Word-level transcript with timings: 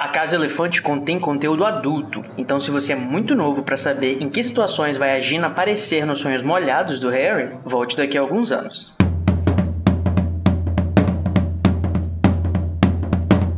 A 0.00 0.06
Casa 0.06 0.36
Elefante 0.36 0.80
contém 0.80 1.18
conteúdo 1.18 1.64
adulto, 1.64 2.24
então 2.36 2.60
se 2.60 2.70
você 2.70 2.92
é 2.92 2.94
muito 2.94 3.34
novo 3.34 3.64
para 3.64 3.76
saber 3.76 4.22
em 4.22 4.30
que 4.30 4.44
situações 4.44 4.96
vai 4.96 5.18
agir 5.18 5.40
na 5.40 5.48
aparecer 5.48 6.06
nos 6.06 6.20
sonhos 6.20 6.40
molhados 6.40 7.00
do 7.00 7.10
Harry, 7.10 7.56
volte 7.64 7.96
daqui 7.96 8.16
a 8.16 8.20
alguns 8.20 8.52
anos. 8.52 8.92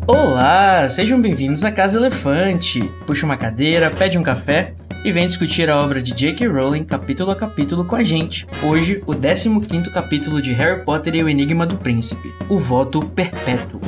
Olá, 0.07 0.89
sejam 0.89 1.21
bem-vindos 1.21 1.63
à 1.63 1.71
Casa 1.71 1.99
Elefante. 1.99 2.91
Puxa 3.07 3.27
uma 3.27 3.37
cadeira, 3.37 3.91
pede 3.91 4.17
um 4.17 4.23
café 4.23 4.73
e 5.05 5.13
vem 5.13 5.27
discutir 5.27 5.69
a 5.69 5.79
obra 5.79 6.01
de 6.01 6.15
J.K. 6.15 6.49
Rowling 6.49 6.85
capítulo 6.85 7.33
a 7.33 7.37
capítulo 7.37 7.85
com 7.85 7.97
a 7.97 8.03
gente. 8.03 8.47
Hoje, 8.63 9.03
o 9.07 9.13
15º 9.13 9.93
capítulo 9.93 10.41
de 10.41 10.55
Harry 10.55 10.83
Potter 10.87 11.17
e 11.17 11.23
o 11.23 11.29
Enigma 11.29 11.67
do 11.67 11.77
Príncipe, 11.77 12.33
o 12.49 12.59
Voto 12.59 13.01
Perpétuo. 13.01 13.79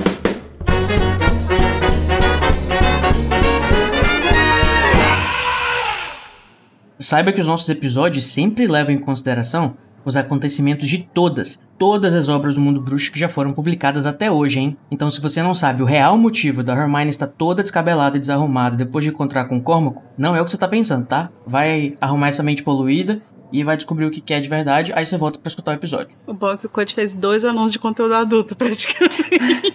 Saiba 7.03 7.33
que 7.33 7.41
os 7.41 7.49
nossos 7.49 7.69
episódios 7.69 8.27
sempre 8.27 8.69
levam 8.69 8.95
em 8.95 8.99
consideração 8.99 9.75
os 10.05 10.17
acontecimentos 10.17 10.89
de 10.89 10.99
todas, 10.99 11.61
todas 11.77 12.15
as 12.15 12.29
obras 12.29 12.55
do 12.55 12.61
mundo 12.61 12.81
bruxo 12.81 13.11
que 13.11 13.19
já 13.19 13.29
foram 13.29 13.51
publicadas 13.51 14.07
até 14.07 14.31
hoje, 14.31 14.61
hein? 14.61 14.77
Então, 14.89 15.11
se 15.11 15.21
você 15.21 15.43
não 15.43 15.53
sabe 15.53 15.83
o 15.83 15.87
real 15.87 16.17
motivo 16.17 16.63
da 16.63 16.75
Hermione 16.75 17.11
estar 17.11 17.27
toda 17.27 17.63
descabelada 17.63 18.17
e 18.17 18.21
desarrumada 18.21 18.77
depois 18.77 19.05
de 19.05 19.11
encontrar 19.11 19.47
com 19.47 19.57
o 19.57 19.61
Cormac, 19.61 19.99
não 20.17 20.37
é 20.37 20.41
o 20.41 20.45
que 20.45 20.53
você 20.53 20.57
tá 20.57 20.69
pensando, 20.69 21.05
tá? 21.05 21.29
Vai 21.45 21.97
arrumar 22.01 22.29
essa 22.29 22.43
mente 22.43 22.63
poluída 22.63 23.21
e 23.53 23.63
vai 23.63 23.77
descobrir 23.77 24.07
o 24.07 24.11
que 24.11 24.21
quer 24.21 24.41
de 24.41 24.49
verdade, 24.49 24.93
aí 24.95 25.05
você 25.05 25.17
volta 25.17 25.39
para 25.39 25.49
escutar 25.49 25.73
o 25.73 25.75
episódio. 25.75 26.17
O 26.27 26.33
bom 26.33 26.53
é 26.53 26.57
que 26.57 26.67
o 26.67 26.69
Code 26.69 26.95
fez 26.95 27.15
dois 27.15 27.45
anúncios 27.45 27.73
de 27.73 27.79
conteúdo 27.79 28.15
adulto, 28.15 28.55
praticamente. 28.57 29.73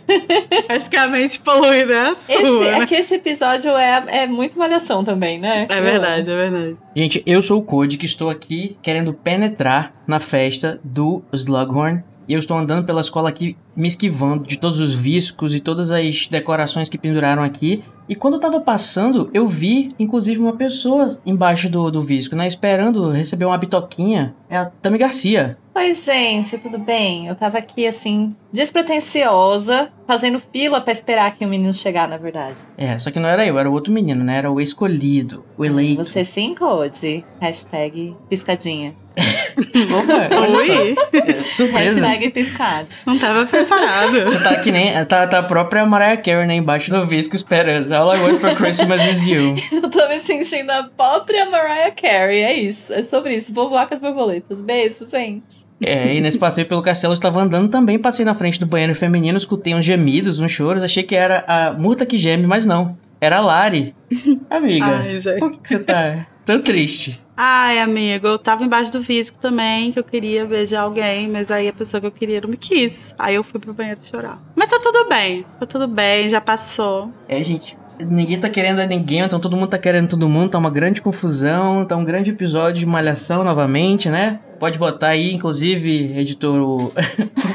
praticamente 0.68 1.40
poluído 1.40 1.94
é 1.94 2.10
a 2.10 2.16
sua, 2.16 2.36
Esse, 2.36 2.60
né? 2.60 2.80
É 2.80 2.86
que 2.86 2.96
esse 2.96 3.16
episódio 3.16 3.72
é, 3.72 4.24
é 4.24 4.28
muito 4.28 4.58
malhação 4.58 5.04
também, 5.04 5.40
né? 5.40 5.68
É 5.70 5.82
verdade, 5.82 6.30
é 6.30 6.36
verdade. 6.36 6.78
Gente, 6.96 7.24
eu 7.26 7.42
sou 7.42 7.60
o 7.60 7.64
Code 7.64 7.98
que 7.98 8.06
estou 8.06 8.30
aqui 8.30 8.78
querendo 8.82 9.14
penetrar 9.14 9.94
na 10.08 10.20
festa 10.20 10.80
do 10.84 11.22
Slughorn. 11.32 12.04
E 12.28 12.34
eu 12.34 12.40
estou 12.40 12.58
andando 12.58 12.86
pela 12.86 13.02
escola 13.02 13.30
aqui, 13.30 13.56
me 13.76 13.88
esquivando 13.88 14.44
de 14.44 14.58
todos 14.58 14.80
os 14.80 14.94
viscos 14.94 15.56
e 15.56 15.62
todas 15.62 15.92
as 15.92 16.28
decorações 16.28 16.90
que 16.90 16.98
penduraram 16.98 17.42
aqui. 17.42 17.84
E 18.10 18.16
quando 18.16 18.36
eu 18.36 18.40
tava 18.40 18.60
passando, 18.60 19.30
eu 19.34 19.48
vi, 19.48 19.94
inclusive, 20.00 20.40
uma 20.40 20.56
pessoa 20.56 21.08
embaixo 21.26 21.70
do, 21.70 21.90
do 21.90 22.02
visco, 22.02 22.36
né? 22.36 22.48
Esperando 22.48 23.12
receber 23.12 23.46
uma 23.46 23.58
bitoquinha. 23.58 24.34
É 24.50 24.58
a 24.58 24.66
Tami 24.66 24.98
Garcia. 24.98 25.58
Oi, 25.76 25.94
gente, 25.94 26.58
tudo 26.58 26.80
bem? 26.80 27.28
Eu 27.28 27.36
tava 27.36 27.58
aqui, 27.60 27.86
assim, 27.86 28.36
despretensiosa, 28.52 29.90
fazendo 30.08 30.40
fila 30.40 30.82
pra 30.82 30.92
esperar 30.92 31.36
que 31.36 31.46
o 31.46 31.48
menino 31.48 31.74
chegar, 31.74 32.08
na 32.08 32.18
verdade. 32.18 32.56
É, 32.78 32.98
só 32.98 33.12
que 33.12 33.20
não 33.20 33.30
era 33.30 33.46
eu, 33.46 33.60
era 33.60 33.70
o 33.70 33.74
outro 33.74 33.94
menino, 33.94 34.24
né? 34.24 34.38
Era 34.38 34.52
o 34.52 34.60
escolhido, 34.60 35.46
o 35.58 35.64
eleito. 35.64 36.04
Você 36.04 36.26
sim, 36.26 36.56
Code. 36.56 37.24
Hashtag 37.40 38.16
piscadinha. 38.30 38.96
Opa. 39.58 40.58
Oi, 40.58 40.96
É, 41.14 41.44
Surpresas. 41.44 42.02
Hashtag 42.02 42.30
piscados. 42.32 43.04
não 43.06 43.18
tava 43.18 43.46
preparado. 43.46 44.24
Você 44.26 44.40
tá 44.40 44.56
que 44.58 44.72
nem. 44.72 44.94
Tá, 45.06 45.26
tá 45.28 45.40
a 45.40 45.44
própria 45.44 45.86
Mariah 45.86 46.18
Carey, 46.22 46.46
né? 46.48 46.56
Embaixo 46.56 46.92
do 46.92 47.06
visco 47.06 47.36
esperando. 47.36 47.92
All 47.94 48.16
I 48.16 48.20
want 48.20 48.40
for 48.40 48.56
Christmas 48.56 49.06
is 49.06 49.28
you. 49.28 49.56
Eu 49.72 49.90
tô 49.90 50.08
me 50.08 50.20
sentindo 50.20 50.70
a 50.72 50.84
própria 50.84 51.50
Mariah 51.50 51.92
Carey, 51.92 52.42
é 52.44 52.54
isso. 52.54 52.94
É 52.94 53.02
sobre 53.04 53.36
isso. 53.36 53.54
Vou 53.54 53.70
voar 53.70 53.88
com 53.88 53.94
as 53.94 54.02
borboletas. 54.02 54.62
Beijo, 54.62 55.08
gente. 55.10 55.66
É, 55.82 56.16
e 56.16 56.22
nesse 56.22 56.38
passeio 56.40 56.68
pelo 56.68 56.82
castelo 56.82 57.14
eu 57.14 57.16
estava 57.16 57.40
andando 57.40 57.70
também, 57.70 58.00
passei 58.00 58.26
na 58.26 58.34
frente 58.34 58.60
do 58.60 58.66
banheiro 58.66 58.96
feminino, 58.96 59.38
escutei 59.38 59.76
uns 59.76 59.86
gemidos, 59.86 60.40
uns 60.40 60.52
choros, 60.52 60.82
achei 60.84 61.04
que 61.04 61.16
era 61.16 61.44
a 61.48 61.72
Murta 61.74 62.04
que 62.04 62.18
geme, 62.18 62.48
mas 62.48 62.66
não. 62.66 62.98
Era 63.22 63.38
a 63.38 63.42
Lari. 63.42 63.96
Amiga, 64.50 64.86
Ai, 64.86 65.18
gente. 65.20 65.38
por 65.40 65.52
que 65.52 65.60
você 65.64 65.80
tá 65.84 66.26
tão 66.46 66.60
triste? 66.60 67.22
Ai, 67.40 67.80
amigo, 67.80 68.26
eu 68.26 68.40
tava 68.40 68.64
embaixo 68.64 68.92
do 68.92 69.00
visco 69.00 69.38
também, 69.38 69.92
que 69.92 70.00
eu 70.00 70.04
queria 70.04 70.44
beijar 70.48 70.82
alguém, 70.82 71.30
mas 71.30 71.52
aí 71.52 71.68
a 71.68 71.74
pessoa 71.74 72.02
que 72.02 72.08
eu 72.08 72.12
queria 72.12 72.42
não 72.42 72.50
me 72.50 72.58
quis. 72.58 73.14
Aí 73.20 73.36
eu 73.36 73.44
fui 73.44 73.60
pro 73.60 73.76
banheiro 73.76 74.00
chorar. 74.04 74.40
Mas 74.56 74.70
tá 74.70 74.80
tudo 74.80 75.08
bem, 75.08 75.46
tá 75.60 75.68
tudo 75.68 75.88
bem, 75.88 76.28
já 76.28 76.42
passou. 76.42 77.12
É, 77.30 77.44
gente, 77.44 77.78
ninguém 78.00 78.40
tá 78.40 78.50
querendo 78.50 78.80
a 78.80 78.88
ninguém, 78.88 79.20
então 79.20 79.40
todo 79.40 79.56
mundo 79.56 79.70
tá 79.70 79.78
querendo 79.78 80.10
todo 80.10 80.28
mundo, 80.28 80.50
tá 80.50 80.58
uma 80.58 80.72
grande 80.72 81.00
confusão, 81.00 81.86
tá 81.86 81.96
um 81.96 82.04
grande 82.04 82.32
episódio 82.32 82.80
de 82.80 82.88
malhação 82.88 83.44
novamente, 83.44 84.10
né? 84.10 84.40
Pode 84.60 84.80
botar 84.80 85.10
aí, 85.10 85.34
inclusive, 85.34 86.18
editor, 86.18 86.60
o, 86.60 86.92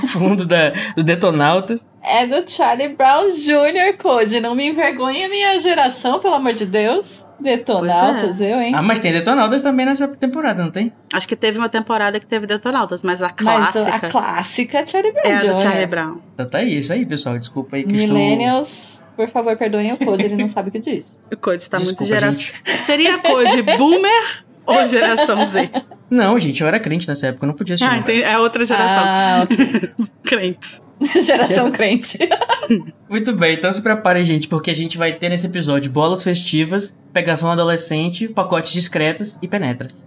fundo 0.09 0.47
da, 0.47 0.71
do 0.95 1.03
Detonautas. 1.03 1.87
É 2.03 2.27
do 2.27 2.49
Charlie 2.49 2.89
Brown 2.89 3.29
Jr. 3.29 3.97
Code. 3.97 4.41
Não 4.41 4.55
me 4.55 4.69
envergonhe 4.69 5.25
a 5.25 5.29
minha 5.29 5.59
geração, 5.59 6.19
pelo 6.19 6.35
amor 6.35 6.53
de 6.53 6.67
Deus. 6.67 7.27
Detonautas, 7.39 8.41
eu, 8.41 8.61
hein? 8.61 8.73
Ah, 8.75 8.83
mas 8.83 9.01
tem 9.01 9.13
Detonautas 9.13 9.63
também 9.63 9.87
nessa 9.87 10.09
temporada, 10.09 10.63
não 10.63 10.71
tem? 10.71 10.93
Acho 11.13 11.27
que 11.27 11.37
teve 11.37 11.59
uma 11.59 11.69
temporada 11.69 12.19
que 12.21 12.27
teve 12.27 12.47
Detonautas, 12.47 13.03
mas 13.03 13.23
a 13.23 13.27
Mas 13.27 13.34
clássica 13.34 13.95
a 13.95 14.11
clássica 14.11 14.79
é 14.79 14.87
Charlie 14.87 15.13
Brown 15.13 15.25
é 15.25 15.39
Jr. 15.39 15.55
do 15.55 15.63
Charlie 15.63 15.87
Brown. 15.87 16.19
Então 16.34 16.47
tá 16.47 16.59
aí, 16.59 16.79
isso 16.79 16.93
aí, 16.93 17.07
pessoal. 17.07 17.39
Desculpa 17.39 17.77
aí 17.77 17.84
que 17.84 17.93
eu 17.93 17.97
estou... 17.97 18.17
Millennials, 18.17 19.03
por 19.17 19.29
favor, 19.29 19.57
perdoem 19.57 19.93
o 19.93 19.97
Code, 19.97 20.25
ele 20.25 20.37
não 20.37 20.49
sabe 20.49 20.69
o 20.69 20.73
que 20.73 20.79
diz. 20.79 21.19
O 21.33 21.37
Code 21.37 21.69
tá 21.69 21.79
muito 21.79 21.89
Desculpa, 21.89 22.15
geração. 22.15 22.41
gente. 22.41 22.79
Seria 22.84 23.19
Code 23.19 23.63
Boomer 23.63 24.45
ou 24.67 24.87
geração 24.87 25.45
Z? 25.47 25.71
Não, 26.11 26.39
gente, 26.39 26.61
eu 26.61 26.69
era 26.69 26.78
crente 26.78 27.09
nessa 27.09 27.28
época, 27.28 27.47
eu 27.47 27.49
não 27.49 27.55
podia 27.55 27.75
assistir. 27.75 27.91
Ah, 27.91 28.03
tem- 28.03 28.21
é 28.23 28.39
outra 28.39 28.62
geração. 28.67 29.03
Ah, 29.06 29.41
ok. 29.45 29.91
Crentes. 30.23 30.83
geração 31.25 31.73
crente. 31.73 32.19
Muito 33.09 33.34
bem, 33.34 33.55
então 33.55 33.72
se 33.72 33.83
preparem, 33.83 34.22
gente, 34.22 34.47
porque 34.47 34.71
a 34.71 34.77
gente 34.77 34.99
vai 34.99 35.15
ter 35.15 35.31
nesse 35.31 35.47
episódio 35.47 35.91
bolas 35.91 36.22
festivas, 36.22 36.95
pegação 37.15 37.51
adolescente, 37.51 38.28
pacotes 38.28 38.72
discretos 38.72 39.39
e 39.41 39.49
penetras. 39.49 40.06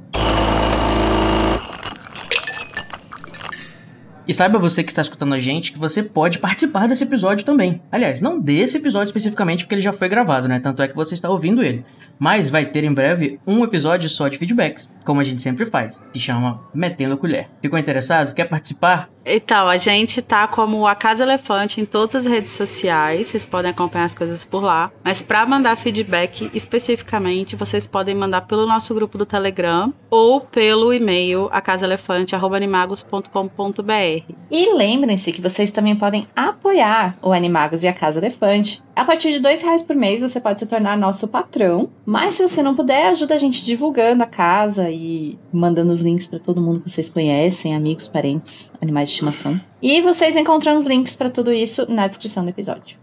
E 4.27 4.33
saiba 4.33 4.57
você 4.57 4.83
que 4.83 4.91
está 4.91 5.01
escutando 5.01 5.33
a 5.33 5.39
gente 5.39 5.71
que 5.71 5.79
você 5.79 6.01
pode 6.01 6.39
participar 6.39 6.87
desse 6.87 7.03
episódio 7.03 7.45
também. 7.45 7.81
Aliás, 7.91 8.21
não 8.21 8.39
desse 8.39 8.77
episódio 8.77 9.07
especificamente 9.07 9.63
porque 9.63 9.75
ele 9.75 9.81
já 9.81 9.93
foi 9.93 10.09
gravado, 10.09 10.47
né? 10.47 10.59
Tanto 10.59 10.81
é 10.81 10.87
que 10.87 10.95
você 10.95 11.13
está 11.13 11.29
ouvindo 11.29 11.63
ele. 11.63 11.85
Mas 12.17 12.49
vai 12.49 12.65
ter 12.65 12.83
em 12.83 12.93
breve 12.93 13.39
um 13.45 13.63
episódio 13.63 14.09
só 14.09 14.27
de 14.27 14.37
feedbacks, 14.37 14.89
como 15.03 15.21
a 15.21 15.23
gente 15.23 15.41
sempre 15.41 15.65
faz, 15.65 16.01
que 16.11 16.19
chama 16.19 16.59
Metendo 16.73 17.13
a 17.13 17.17
Colher. 17.17 17.47
Ficou 17.61 17.77
interessado? 17.77 18.33
Quer 18.33 18.45
participar? 18.45 19.09
Então, 19.25 19.67
a 19.67 19.77
gente 19.77 20.21
tá 20.21 20.47
como 20.47 20.85
a 20.85 20.93
Casa 20.93 21.23
Elefante 21.23 21.81
em 21.81 21.85
todas 21.85 22.15
as 22.15 22.25
redes 22.31 22.51
sociais, 22.51 23.27
vocês 23.27 23.47
podem 23.47 23.71
acompanhar 23.71 24.05
as 24.05 24.13
coisas 24.13 24.45
por 24.45 24.63
lá. 24.63 24.91
Mas 25.03 25.23
para 25.23 25.43
mandar 25.47 25.75
feedback 25.75 26.51
especificamente, 26.53 27.55
vocês 27.55 27.87
podem 27.87 28.13
mandar 28.13 28.41
pelo 28.41 28.67
nosso 28.67 28.93
grupo 28.93 29.17
do 29.17 29.25
Telegram 29.25 29.91
ou 30.11 30.41
pelo 30.41 30.93
e-mail 30.93 31.49
acasaelefante@animagos.com.br. 31.51 34.14
E 34.49 34.73
lembrem-se 34.73 35.31
que 35.31 35.41
vocês 35.41 35.71
também 35.71 35.95
podem 35.95 36.27
apoiar 36.35 37.17
o 37.21 37.31
Animagos 37.31 37.83
e 37.83 37.87
a 37.87 37.93
Casa 37.93 38.19
Elefante. 38.19 38.83
A 38.95 39.03
partir 39.03 39.31
de 39.31 39.39
dois 39.39 39.61
reais 39.61 39.81
por 39.81 39.95
mês 39.95 40.21
você 40.21 40.39
pode 40.39 40.59
se 40.59 40.65
tornar 40.65 40.97
nosso 40.97 41.27
patrão. 41.27 41.89
Mas 42.05 42.35
se 42.35 42.47
você 42.47 42.61
não 42.61 42.75
puder, 42.75 43.07
ajuda 43.07 43.35
a 43.35 43.37
gente 43.37 43.65
divulgando 43.65 44.23
a 44.23 44.27
casa 44.27 44.89
e 44.89 45.37
mandando 45.51 45.91
os 45.91 46.01
links 46.01 46.27
para 46.27 46.39
todo 46.39 46.61
mundo 46.61 46.81
que 46.81 46.89
vocês 46.89 47.09
conhecem, 47.09 47.75
amigos, 47.75 48.07
parentes, 48.07 48.71
animais 48.81 49.09
de 49.09 49.13
estimação. 49.13 49.59
E 49.81 50.01
vocês 50.01 50.35
encontram 50.37 50.77
os 50.77 50.85
links 50.85 51.15
para 51.15 51.29
tudo 51.29 51.51
isso 51.51 51.91
na 51.91 52.07
descrição 52.07 52.43
do 52.43 52.49
episódio. 52.49 52.97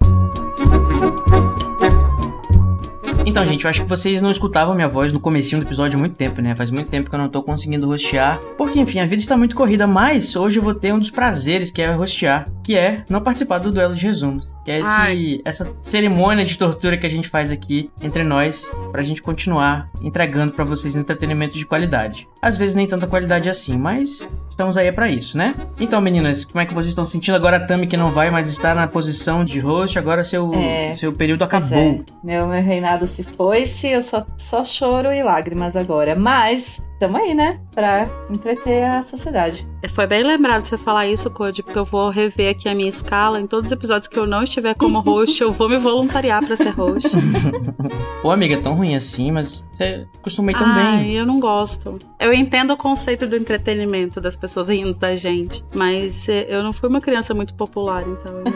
Então, 3.25 3.47
gente, 3.47 3.65
eu 3.65 3.71
acho 3.71 3.83
que 3.83 3.88
vocês 3.88 4.21
não 4.21 4.31
escutavam 4.31 4.75
minha 4.75 4.88
voz 4.88 5.12
no 5.12 5.21
comecinho 5.21 5.60
do 5.60 5.66
episódio 5.66 5.97
há 5.97 6.00
muito 6.00 6.16
tempo, 6.16 6.41
né? 6.43 6.56
Faz 6.56 6.71
muito 6.71 6.91
tempo 6.91 7.09
que 7.09 7.15
eu 7.15 7.19
não 7.19 7.28
tô 7.28 7.43
conseguindo 7.43 7.87
rostear. 7.87 8.41
Porque, 8.59 8.81
enfim, 8.81 8.99
a 8.99 9.06
vida 9.06 9.22
está 9.22 9.37
muito 9.37 9.55
corrida, 9.55 9.87
mas 9.87 10.34
hoje 10.34 10.59
eu 10.59 10.62
vou 10.62 10.75
ter 10.75 10.93
um 10.93 10.99
dos 10.99 11.10
prazeres 11.10 11.71
que 11.71 11.81
é 11.81 11.93
rostear, 11.93 12.49
que 12.65 12.77
é 12.77 13.05
não 13.09 13.21
participar 13.21 13.59
do 13.59 13.71
duelo 13.71 13.94
de 13.94 14.05
resumos. 14.05 14.50
Que 14.65 14.71
é 14.71 14.81
esse, 14.81 15.43
essa 15.45 15.73
cerimônia 15.83 16.45
de 16.45 16.56
tortura 16.56 16.97
que 16.97 17.05
a 17.06 17.11
gente 17.11 17.29
faz 17.29 17.50
aqui 17.50 17.91
entre 18.00 18.23
nós, 18.23 18.70
pra 18.93 19.03
gente 19.03 19.20
continuar 19.20 19.88
entregando 20.00 20.53
pra 20.53 20.64
vocês 20.64 20.94
entretenimento 20.94 21.59
de 21.59 21.67
qualidade. 21.67 22.29
Às 22.41 22.56
vezes 22.56 22.75
nem 22.75 22.87
tanta 22.87 23.06
qualidade 23.06 23.50
assim, 23.50 23.76
mas 23.76 24.26
estamos 24.50 24.76
aí 24.76 24.91
pra 24.93 25.09
isso, 25.09 25.37
né? 25.37 25.55
Então, 25.81 26.00
meninas, 26.00 26.44
como 26.44 26.61
é 26.61 26.67
que 26.67 26.75
vocês 26.75 26.88
estão 26.88 27.05
sentindo 27.05 27.35
agora 27.35 27.56
a 27.56 27.61
Tami 27.67 27.87
que 27.87 27.97
não 27.97 28.12
vai 28.12 28.31
mais 28.31 28.49
estar 28.50 28.75
na 28.75 28.87
posição 28.87 29.44
de 29.44 29.59
host? 29.59 29.99
Agora 29.99 30.23
seu, 30.23 30.53
É. 30.55 30.94
seu 30.94 31.12
período 31.12 31.43
acabou. 31.43 31.79
é, 31.79 32.00
meu, 32.23 32.47
meu 32.47 32.62
reinado 32.62 33.06
se 33.06 33.25
foi-se, 33.25 33.88
eu 33.88 34.00
só, 34.03 34.25
só 34.37 34.64
choro 34.64 35.12
e 35.12 35.23
lágrimas 35.23 35.76
agora. 35.76 36.14
Mas, 36.14 36.82
tamo 37.06 37.16
aí, 37.16 37.34
né? 37.34 37.58
Pra 37.75 38.08
entreter 38.31 38.84
a 38.84 39.02
sociedade. 39.02 39.66
Foi 39.93 40.06
bem 40.06 40.22
lembrado 40.22 40.62
você 40.64 40.78
falar 40.78 41.08
isso, 41.08 41.28
Code, 41.31 41.60
porque 41.62 41.76
eu 41.78 41.84
vou 41.84 42.08
rever 42.10 42.50
aqui 42.52 42.69
a 42.69 42.75
minha 42.76 42.88
escala. 42.88 43.40
Em 43.40 43.46
todos 43.46 43.66
os 43.66 43.72
episódios 43.72 44.06
que 44.06 44.16
eu 44.16 44.25
não 44.26 44.44
estiver 44.44 44.75
como 44.76 45.00
host, 45.02 45.43
eu 45.43 45.50
vou 45.50 45.69
me 45.69 45.76
voluntariar 45.78 46.44
pra 46.46 46.54
ser 46.56 46.70
host. 46.70 47.08
Pô, 48.22 48.31
amiga, 48.31 48.54
é 48.54 48.60
tão 48.60 48.75
ruim 48.75 48.94
assim, 48.94 49.32
mas 49.32 49.66
você 49.75 50.06
costuma 50.22 50.52
ir 50.52 50.54
tão 50.58 50.66
Ai, 50.66 50.99
bem. 51.04 51.12
eu 51.14 51.26
não 51.26 51.40
gosto. 51.40 51.99
Eu 52.20 52.32
entendo 52.32 52.72
o 52.72 52.76
conceito 52.76 53.26
do 53.26 53.34
entretenimento, 53.37 54.20
das 54.20 54.37
pessoas 54.37 54.69
rindo 54.69 54.94
da 54.94 55.16
gente, 55.16 55.64
mas 55.75 56.28
eh, 56.28 56.46
eu 56.49 56.62
não 56.62 56.72
fui 56.72 56.88
uma 56.88 57.00
criança 57.00 57.34
muito 57.34 57.52
popular, 57.54 58.04
então 58.06 58.32
eu- 58.38 58.46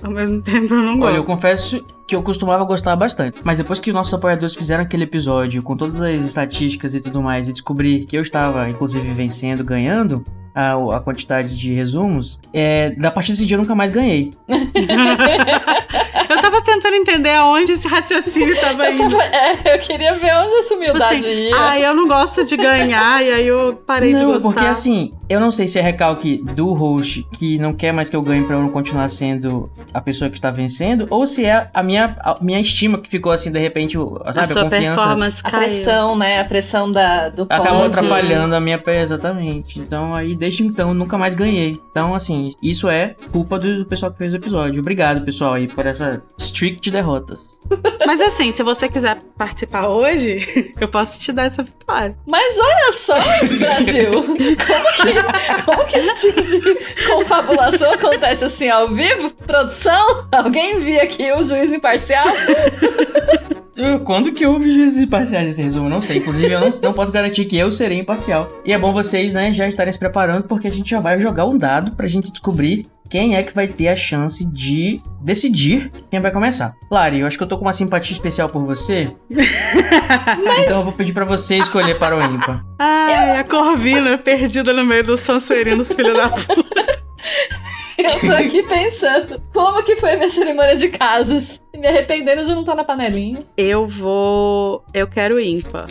ao 0.02 0.10
mesmo 0.10 0.40
tempo 0.40 0.72
eu 0.72 0.82
não 0.82 0.96
gosto. 0.96 1.08
Olha, 1.10 1.16
eu 1.18 1.24
confesso 1.24 1.84
que 2.06 2.14
eu 2.16 2.22
costumava 2.22 2.64
gostar 2.64 2.94
bastante. 2.96 3.38
Mas 3.44 3.58
depois 3.58 3.78
que 3.78 3.92
nossos 3.92 4.12
apoiadores 4.14 4.54
fizeram 4.54 4.82
aquele 4.82 5.04
episódio 5.04 5.62
com 5.62 5.76
todas 5.76 6.00
as 6.02 6.24
estatísticas 6.24 6.94
e 6.94 7.00
tudo 7.00 7.22
mais 7.22 7.48
e 7.48 7.52
descobri 7.52 8.04
que 8.04 8.16
eu 8.16 8.22
estava, 8.22 8.68
inclusive, 8.68 9.10
vencendo, 9.12 9.64
ganhando, 9.64 10.24
a, 10.54 10.96
a 10.96 11.00
quantidade 11.00 11.56
de 11.58 11.72
resumos, 11.72 12.40
é, 12.52 12.90
da 12.90 13.10
partir 13.10 13.32
desse 13.32 13.46
dia 13.46 13.56
eu 13.56 13.60
nunca 13.60 13.74
mais 13.74 13.90
ganhei. 13.90 14.32
eu 16.32 16.40
tava 16.40 16.60
tentando 16.62 16.94
entender 16.94 17.34
aonde 17.34 17.72
esse 17.72 17.86
raciocínio 17.88 18.60
tava 18.60 18.90
indo. 18.90 19.02
Eu, 19.02 19.10
tava, 19.10 19.22
é, 19.24 19.74
eu 19.74 19.78
queria 19.78 20.14
ver 20.14 20.34
onde 20.36 20.54
essa 20.54 20.74
humildade 20.74 21.20
tipo 21.20 21.30
assim, 21.30 21.48
ia. 21.48 21.56
Ah, 21.56 21.78
eu 21.78 21.94
não 21.94 22.06
gosto 22.06 22.44
de 22.44 22.56
ganhar, 22.56 23.22
e 23.22 23.30
aí 23.30 23.46
eu 23.46 23.74
parei 23.86 24.12
não, 24.12 24.20
de 24.20 24.26
gostar. 24.26 24.40
Porque 24.40 24.66
assim, 24.66 25.14
eu 25.28 25.40
não 25.40 25.50
sei 25.50 25.68
se 25.68 25.78
é 25.78 25.82
recalque 25.82 26.42
do 26.42 26.72
host 26.72 27.26
que 27.32 27.58
não 27.58 27.72
quer 27.72 27.92
mais 27.92 28.08
que 28.08 28.16
eu 28.16 28.22
ganhe 28.22 28.44
pra 28.44 28.56
eu 28.56 28.62
não 28.62 28.68
continuar 28.68 29.08
sendo 29.08 29.70
a 29.92 30.00
pessoa 30.00 30.30
que 30.30 30.36
está 30.36 30.50
vencendo, 30.50 31.06
ou 31.10 31.26
se 31.26 31.44
é 31.44 31.70
a 31.72 31.82
minha, 31.82 32.16
a 32.20 32.36
minha 32.40 32.60
estima 32.60 32.98
que 32.98 33.08
ficou 33.08 33.32
assim, 33.32 33.50
de 33.50 33.58
repente, 33.58 33.96
sabe, 33.98 34.40
a, 34.40 34.44
sua 34.44 34.62
a 34.62 34.64
confiança. 34.64 35.02
Performance 35.02 35.42
a 35.44 35.50
pressão, 35.50 36.16
né? 36.16 36.40
A 36.40 36.44
pressão 36.44 36.90
da, 36.90 37.28
do 37.28 37.42
Acabou 37.42 37.84
atrapalhando 37.84 38.54
a 38.54 38.60
minha 38.60 38.78
pé, 38.78 39.00
exatamente. 39.02 39.78
Então 39.78 40.14
aí 40.14 40.34
desde 40.34 40.62
então 40.64 40.94
nunca 40.94 41.16
mais 41.16 41.34
ganhei. 41.34 41.80
Então, 41.90 42.14
assim, 42.14 42.52
isso 42.62 42.88
é 42.88 43.14
culpa 43.30 43.58
do 43.58 43.84
pessoal 43.84 44.10
que 44.10 44.18
fez 44.18 44.32
o 44.32 44.36
episódio. 44.36 44.80
Obrigado, 44.80 45.24
pessoal, 45.24 45.54
aí, 45.54 45.68
por 45.68 45.86
essa 45.86 46.21
streak 46.38 46.80
de 46.80 46.90
derrotas. 46.90 47.52
Mas 48.06 48.20
assim, 48.20 48.52
se 48.52 48.62
você 48.62 48.88
quiser 48.88 49.18
participar 49.36 49.88
hoje, 49.88 50.74
eu 50.80 50.88
posso 50.88 51.20
te 51.20 51.32
dar 51.32 51.44
essa 51.44 51.62
vitória. 51.62 52.16
Mas 52.26 52.58
olha 52.58 52.92
só, 52.92 53.18
Brasil! 53.58 54.22
Como 54.22 54.46
que, 54.96 55.64
como 55.64 55.86
que 55.86 55.98
esse 55.98 56.28
tipo 56.28 56.42
de 56.42 57.06
confabulação 57.06 57.92
acontece 57.92 58.44
assim 58.44 58.68
ao 58.68 58.88
vivo? 58.88 59.30
Produção? 59.46 60.26
Alguém 60.30 60.76
envia 60.76 61.02
aqui 61.02 61.32
o 61.32 61.44
juiz 61.44 61.72
imparcial? 61.72 62.26
Quando 64.04 64.32
que 64.32 64.46
houve 64.46 64.70
juízes 64.70 65.00
imparciais 65.00 65.46
nesse 65.46 65.62
resumo? 65.62 65.88
Não 65.88 66.00
sei. 66.00 66.18
Inclusive, 66.18 66.52
eu 66.52 66.60
não, 66.60 66.70
não, 66.82 66.92
posso 66.92 67.10
garantir 67.10 67.44
que 67.46 67.56
eu 67.56 67.70
serei 67.70 67.98
imparcial. 67.98 68.48
E 68.64 68.72
é 68.72 68.78
bom 68.78 68.92
vocês, 68.92 69.32
né, 69.32 69.52
já 69.52 69.66
estarem 69.66 69.92
se 69.92 69.98
preparando, 69.98 70.44
porque 70.44 70.68
a 70.68 70.72
gente 70.72 70.90
já 70.90 71.00
vai 71.00 71.20
jogar 71.20 71.46
um 71.46 71.56
dado 71.56 71.96
pra 71.96 72.06
gente 72.06 72.30
descobrir 72.30 72.86
quem 73.12 73.36
é 73.36 73.42
que 73.42 73.54
vai 73.54 73.68
ter 73.68 73.88
a 73.88 73.94
chance 73.94 74.42
de 74.42 74.98
decidir 75.20 75.92
quem 76.10 76.18
vai 76.18 76.30
começar. 76.30 76.74
Lari, 76.90 77.20
eu 77.20 77.26
acho 77.26 77.36
que 77.36 77.44
eu 77.44 77.46
tô 77.46 77.58
com 77.58 77.66
uma 77.66 77.72
simpatia 77.74 78.14
especial 78.14 78.48
por 78.48 78.64
você. 78.64 79.10
Mas... 79.28 80.64
Então 80.64 80.78
eu 80.78 80.84
vou 80.84 80.94
pedir 80.94 81.12
para 81.12 81.26
você 81.26 81.58
escolher 81.58 81.98
para 81.98 82.16
o 82.16 82.22
ímpar. 82.22 82.64
Ai, 82.78 83.38
a 83.38 83.44
Corvina 83.44 84.16
perdida 84.16 84.72
no 84.72 84.82
meio 84.82 85.04
dos 85.04 85.20
Sanserinos, 85.20 85.88
filho 85.88 86.14
da 86.14 86.30
puta. 86.30 86.62
Eu 87.98 88.20
tô 88.20 88.32
aqui 88.32 88.62
pensando, 88.64 89.40
como 89.52 89.84
que 89.84 89.94
foi 89.96 90.14
a 90.14 90.16
minha 90.16 90.30
cerimônia 90.30 90.74
de 90.74 90.88
casas? 90.88 91.62
Me 91.76 91.86
arrependendo 91.86 92.44
de 92.44 92.50
não 92.52 92.60
estar 92.60 92.74
na 92.74 92.82
panelinha. 92.82 93.38
Eu 93.56 93.86
vou. 93.86 94.82
Eu 94.92 95.06
quero 95.06 95.38
ímpar. 95.38 95.86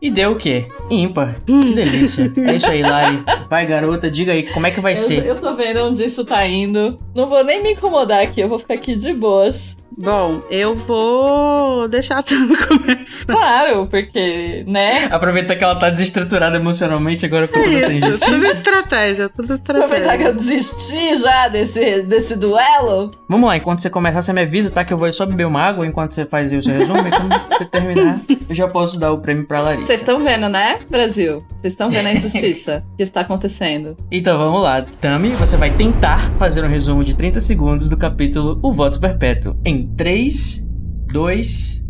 E 0.00 0.10
deu 0.10 0.32
o 0.32 0.36
quê? 0.36 0.68
Ímpar. 0.88 1.36
Que 1.44 1.60
delícia. 1.74 2.32
é 2.36 2.54
isso 2.54 2.70
aí, 2.70 2.82
Lari. 2.82 3.24
Vai, 3.50 3.66
garota, 3.66 4.08
diga 4.10 4.32
aí 4.32 4.44
como 4.44 4.66
é 4.66 4.70
que 4.70 4.80
vai 4.80 4.92
eu, 4.92 4.96
ser. 4.96 5.26
Eu 5.26 5.40
tô 5.40 5.54
vendo 5.56 5.84
onde 5.84 6.04
isso 6.04 6.24
tá 6.24 6.46
indo. 6.46 6.96
Não 7.14 7.26
vou 7.26 7.42
nem 7.42 7.62
me 7.62 7.72
incomodar 7.72 8.20
aqui, 8.22 8.40
eu 8.40 8.48
vou 8.48 8.58
ficar 8.58 8.74
aqui 8.74 8.94
de 8.94 9.12
boas. 9.12 9.76
Bom, 10.00 10.40
eu 10.48 10.76
vou 10.76 11.88
deixar 11.88 12.22
tudo 12.22 12.54
começar. 12.68 13.32
Claro, 13.32 13.88
porque, 13.88 14.62
né? 14.64 15.06
Aproveitar 15.10 15.56
que 15.56 15.64
ela 15.64 15.74
tá 15.74 15.90
desestruturada 15.90 16.56
emocionalmente 16.56 17.26
agora 17.26 17.48
com 17.48 17.58
é 17.58 17.64
toda 17.64 17.76
essa 17.76 17.92
injustiça. 17.92 18.26
Tudo 18.26 18.46
estratégia, 18.46 19.28
tudo 19.28 19.54
estratégia. 19.54 19.84
Aproveitar 19.86 20.16
que 20.16 20.22
eu 20.22 20.34
desisti 20.34 21.16
já 21.16 21.48
desse, 21.48 22.02
desse 22.02 22.36
duelo. 22.36 23.10
Vamos 23.28 23.48
lá, 23.48 23.56
enquanto 23.56 23.82
você 23.82 23.90
começar, 23.90 24.22
você 24.22 24.32
me 24.32 24.42
avisa, 24.42 24.70
tá? 24.70 24.84
Que 24.84 24.92
eu 24.92 24.98
vou 24.98 25.12
só 25.12 25.26
beber 25.26 25.48
uma 25.48 25.62
água 25.62 25.84
enquanto 25.84 26.14
você 26.14 26.24
faz 26.24 26.52
o 26.52 26.62
seu 26.62 26.74
resumo. 26.74 27.00
e 27.00 27.10
quando 27.10 27.48
você 27.48 27.64
terminar, 27.64 28.20
eu 28.48 28.54
já 28.54 28.68
posso 28.68 29.00
dar 29.00 29.10
o 29.10 29.18
prêmio 29.18 29.46
pra 29.46 29.60
Larissa. 29.60 29.87
Vocês 29.88 30.00
estão 30.00 30.22
vendo, 30.22 30.50
né, 30.50 30.80
Brasil? 30.90 31.42
Vocês 31.56 31.72
estão 31.72 31.88
vendo 31.88 32.08
a 32.08 32.12
injustiça 32.12 32.84
que 32.94 33.02
está 33.02 33.22
acontecendo. 33.22 33.96
Então 34.12 34.36
vamos 34.36 34.60
lá. 34.60 34.82
Tami, 34.82 35.30
você 35.30 35.56
vai 35.56 35.74
tentar 35.74 36.30
fazer 36.38 36.62
um 36.62 36.68
resumo 36.68 37.02
de 37.02 37.16
30 37.16 37.40
segundos 37.40 37.88
do 37.88 37.96
capítulo 37.96 38.60
O 38.62 38.70
Voto 38.70 39.00
Perpétuo 39.00 39.56
em 39.64 39.86
3, 39.96 40.62
2, 41.10 41.82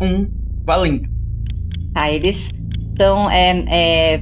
1, 0.00 0.30
valendo. 0.64 1.06
Tá, 1.92 2.10
eles 2.10 2.54
estão. 2.88 3.30
É, 3.30 3.64
é, 3.68 4.20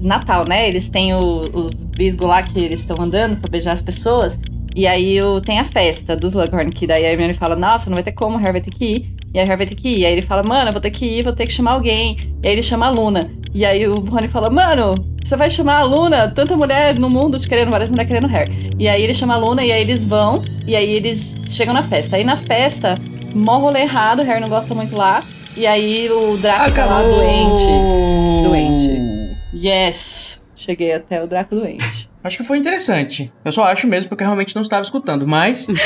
Natal, 0.00 0.42
né? 0.48 0.66
Eles 0.66 0.88
têm 0.88 1.14
o, 1.14 1.42
os 1.54 1.84
bisgos 1.84 2.26
lá 2.26 2.42
que 2.42 2.58
eles 2.58 2.80
estão 2.80 3.00
andando 3.00 3.36
pra 3.36 3.48
beijar 3.48 3.72
as 3.74 3.82
pessoas. 3.82 4.36
E 4.74 4.86
aí 4.86 5.20
o, 5.20 5.40
tem 5.40 5.60
a 5.60 5.64
festa 5.64 6.16
dos 6.16 6.32
Slughorn, 6.32 6.70
que 6.70 6.86
daí 6.86 7.06
a 7.06 7.12
Hermione 7.12 7.34
fala, 7.34 7.54
nossa, 7.54 7.88
não 7.88 7.94
vai 7.94 8.02
ter 8.02 8.12
como, 8.12 8.36
o 8.36 8.40
Harry 8.40 8.52
vai 8.52 8.60
ter 8.60 8.70
que 8.70 8.84
ir. 8.84 9.14
E 9.32 9.38
aí 9.38 9.44
o 9.44 9.48
Harry 9.48 9.58
vai 9.58 9.66
ter 9.66 9.74
que 9.76 9.88
ir. 9.88 9.98
E 10.00 10.06
aí 10.06 10.12
ele 10.12 10.22
fala, 10.22 10.42
mano, 10.46 10.68
eu 10.68 10.72
vou 10.72 10.80
ter 10.80 10.90
que 10.90 11.06
ir, 11.06 11.22
vou 11.22 11.32
ter 11.32 11.46
que 11.46 11.52
chamar 11.52 11.74
alguém. 11.74 12.16
E 12.42 12.48
aí 12.48 12.52
ele 12.52 12.62
chama 12.62 12.86
a 12.86 12.90
Luna. 12.90 13.30
E 13.54 13.64
aí 13.64 13.86
o 13.86 14.00
Rony 14.00 14.26
fala, 14.26 14.50
mano, 14.50 14.94
você 15.22 15.36
vai 15.36 15.48
chamar 15.48 15.76
a 15.76 15.82
Luna? 15.84 16.28
Tanta 16.28 16.56
mulher 16.56 16.98
no 16.98 17.08
mundo 17.08 17.38
te 17.38 17.48
querendo, 17.48 17.70
várias 17.70 17.88
mulheres 17.88 18.10
querendo 18.10 18.28
Harry. 18.28 18.70
E 18.78 18.88
aí 18.88 19.02
ele 19.02 19.14
chama 19.14 19.34
a 19.34 19.38
Luna 19.38 19.64
e 19.64 19.70
aí 19.70 19.80
eles 19.80 20.04
vão. 20.04 20.42
E 20.66 20.74
aí 20.74 20.90
eles 20.90 21.38
chegam 21.48 21.72
na 21.72 21.82
festa. 21.82 22.16
Aí 22.16 22.24
na 22.24 22.36
festa, 22.36 22.96
mó 23.34 23.58
rolê 23.58 23.82
errado, 23.82 24.20
o 24.20 24.24
Harry 24.24 24.40
não 24.40 24.48
gosta 24.48 24.74
muito 24.74 24.96
lá. 24.96 25.22
E 25.56 25.66
aí 25.66 26.10
o 26.10 26.36
Draco 26.36 26.74
tá 26.74 26.84
lá 26.84 27.02
doente. 27.02 28.42
Doente. 28.42 29.36
Yes! 29.54 30.43
Cheguei 30.64 30.94
até 30.94 31.22
o 31.22 31.26
Draco 31.26 31.54
doente. 31.54 32.10
Acho 32.24 32.38
que 32.38 32.44
foi 32.44 32.56
interessante. 32.56 33.30
Eu 33.44 33.52
só 33.52 33.64
acho 33.64 33.86
mesmo 33.86 34.08
porque 34.08 34.24
eu 34.24 34.28
realmente 34.28 34.54
não 34.56 34.62
estava 34.62 34.80
escutando, 34.80 35.28
mas. 35.28 35.66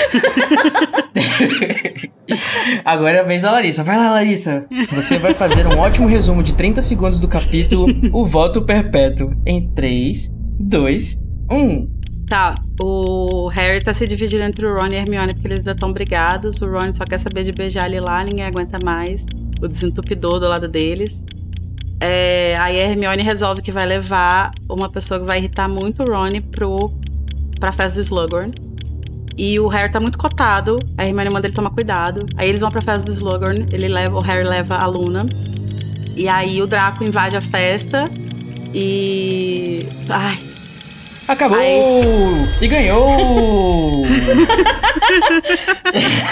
Agora 2.84 3.16
é 3.16 3.20
a 3.20 3.24
vez 3.24 3.42
da 3.42 3.50
Larissa. 3.50 3.82
Vai 3.82 3.96
lá, 3.96 4.10
Larissa. 4.10 4.68
Você 4.92 5.18
vai 5.18 5.34
fazer 5.34 5.66
um 5.66 5.76
ótimo 5.76 6.06
resumo 6.06 6.44
de 6.44 6.54
30 6.54 6.80
segundos 6.80 7.20
do 7.20 7.26
capítulo 7.26 7.88
O 8.12 8.24
Voto 8.24 8.62
Perpétuo 8.62 9.32
em 9.44 9.68
3, 9.74 10.32
2, 10.60 11.20
1. 11.50 11.98
Tá, 12.28 12.54
o 12.80 13.48
Harry 13.48 13.82
tá 13.82 13.92
se 13.92 14.06
dividindo 14.06 14.44
entre 14.44 14.64
o 14.64 14.76
Ron 14.76 14.88
e 14.88 14.96
a 14.96 15.00
Hermione 15.00 15.32
porque 15.32 15.48
eles 15.48 15.58
ainda 15.58 15.72
estão 15.72 15.92
brigados. 15.92 16.62
O 16.62 16.70
Ron 16.70 16.92
só 16.92 17.02
quer 17.02 17.18
saber 17.18 17.42
de 17.42 17.50
beijar 17.50 17.86
ele 17.86 18.00
lá, 18.00 18.22
ninguém 18.22 18.44
aguenta 18.44 18.78
mais. 18.84 19.26
O 19.60 19.66
desentupidor 19.66 20.38
do 20.38 20.46
lado 20.46 20.68
deles. 20.68 21.20
É, 22.00 22.56
aí 22.58 22.80
a 22.80 22.84
Hermione 22.84 23.22
resolve 23.22 23.60
que 23.60 23.72
vai 23.72 23.84
levar 23.84 24.52
uma 24.68 24.88
pessoa 24.88 25.18
que 25.18 25.26
vai 25.26 25.38
irritar 25.38 25.68
muito 25.68 26.02
o 26.02 26.06
Ron 26.06 26.40
pro, 26.50 26.92
pra 27.58 27.72
festa 27.72 28.00
do 28.00 28.02
Slughorn. 28.02 28.52
E 29.36 29.58
o 29.60 29.68
Harry 29.68 29.90
tá 29.90 30.00
muito 30.00 30.18
cotado. 30.18 30.76
A 30.96 31.06
Hermione 31.06 31.30
manda 31.30 31.46
ele 31.46 31.54
tomar 31.54 31.70
cuidado. 31.70 32.26
Aí 32.36 32.48
eles 32.48 32.60
vão 32.60 32.70
pra 32.70 32.82
festa 32.82 33.06
do 33.06 33.12
Slughorn. 33.12 33.66
Ele 33.72 33.88
leva, 33.88 34.16
o 34.16 34.20
Harry 34.20 34.46
leva 34.46 34.76
a 34.76 34.86
Luna. 34.86 35.26
E 36.16 36.28
aí 36.28 36.60
o 36.60 36.66
Draco 36.66 37.04
invade 37.04 37.36
a 37.36 37.40
festa. 37.40 38.04
E. 38.74 39.86
Ai. 40.08 40.47
Acabou! 41.28 41.58
Ai. 41.58 41.80
E 42.62 42.68
ganhou! 42.68 43.04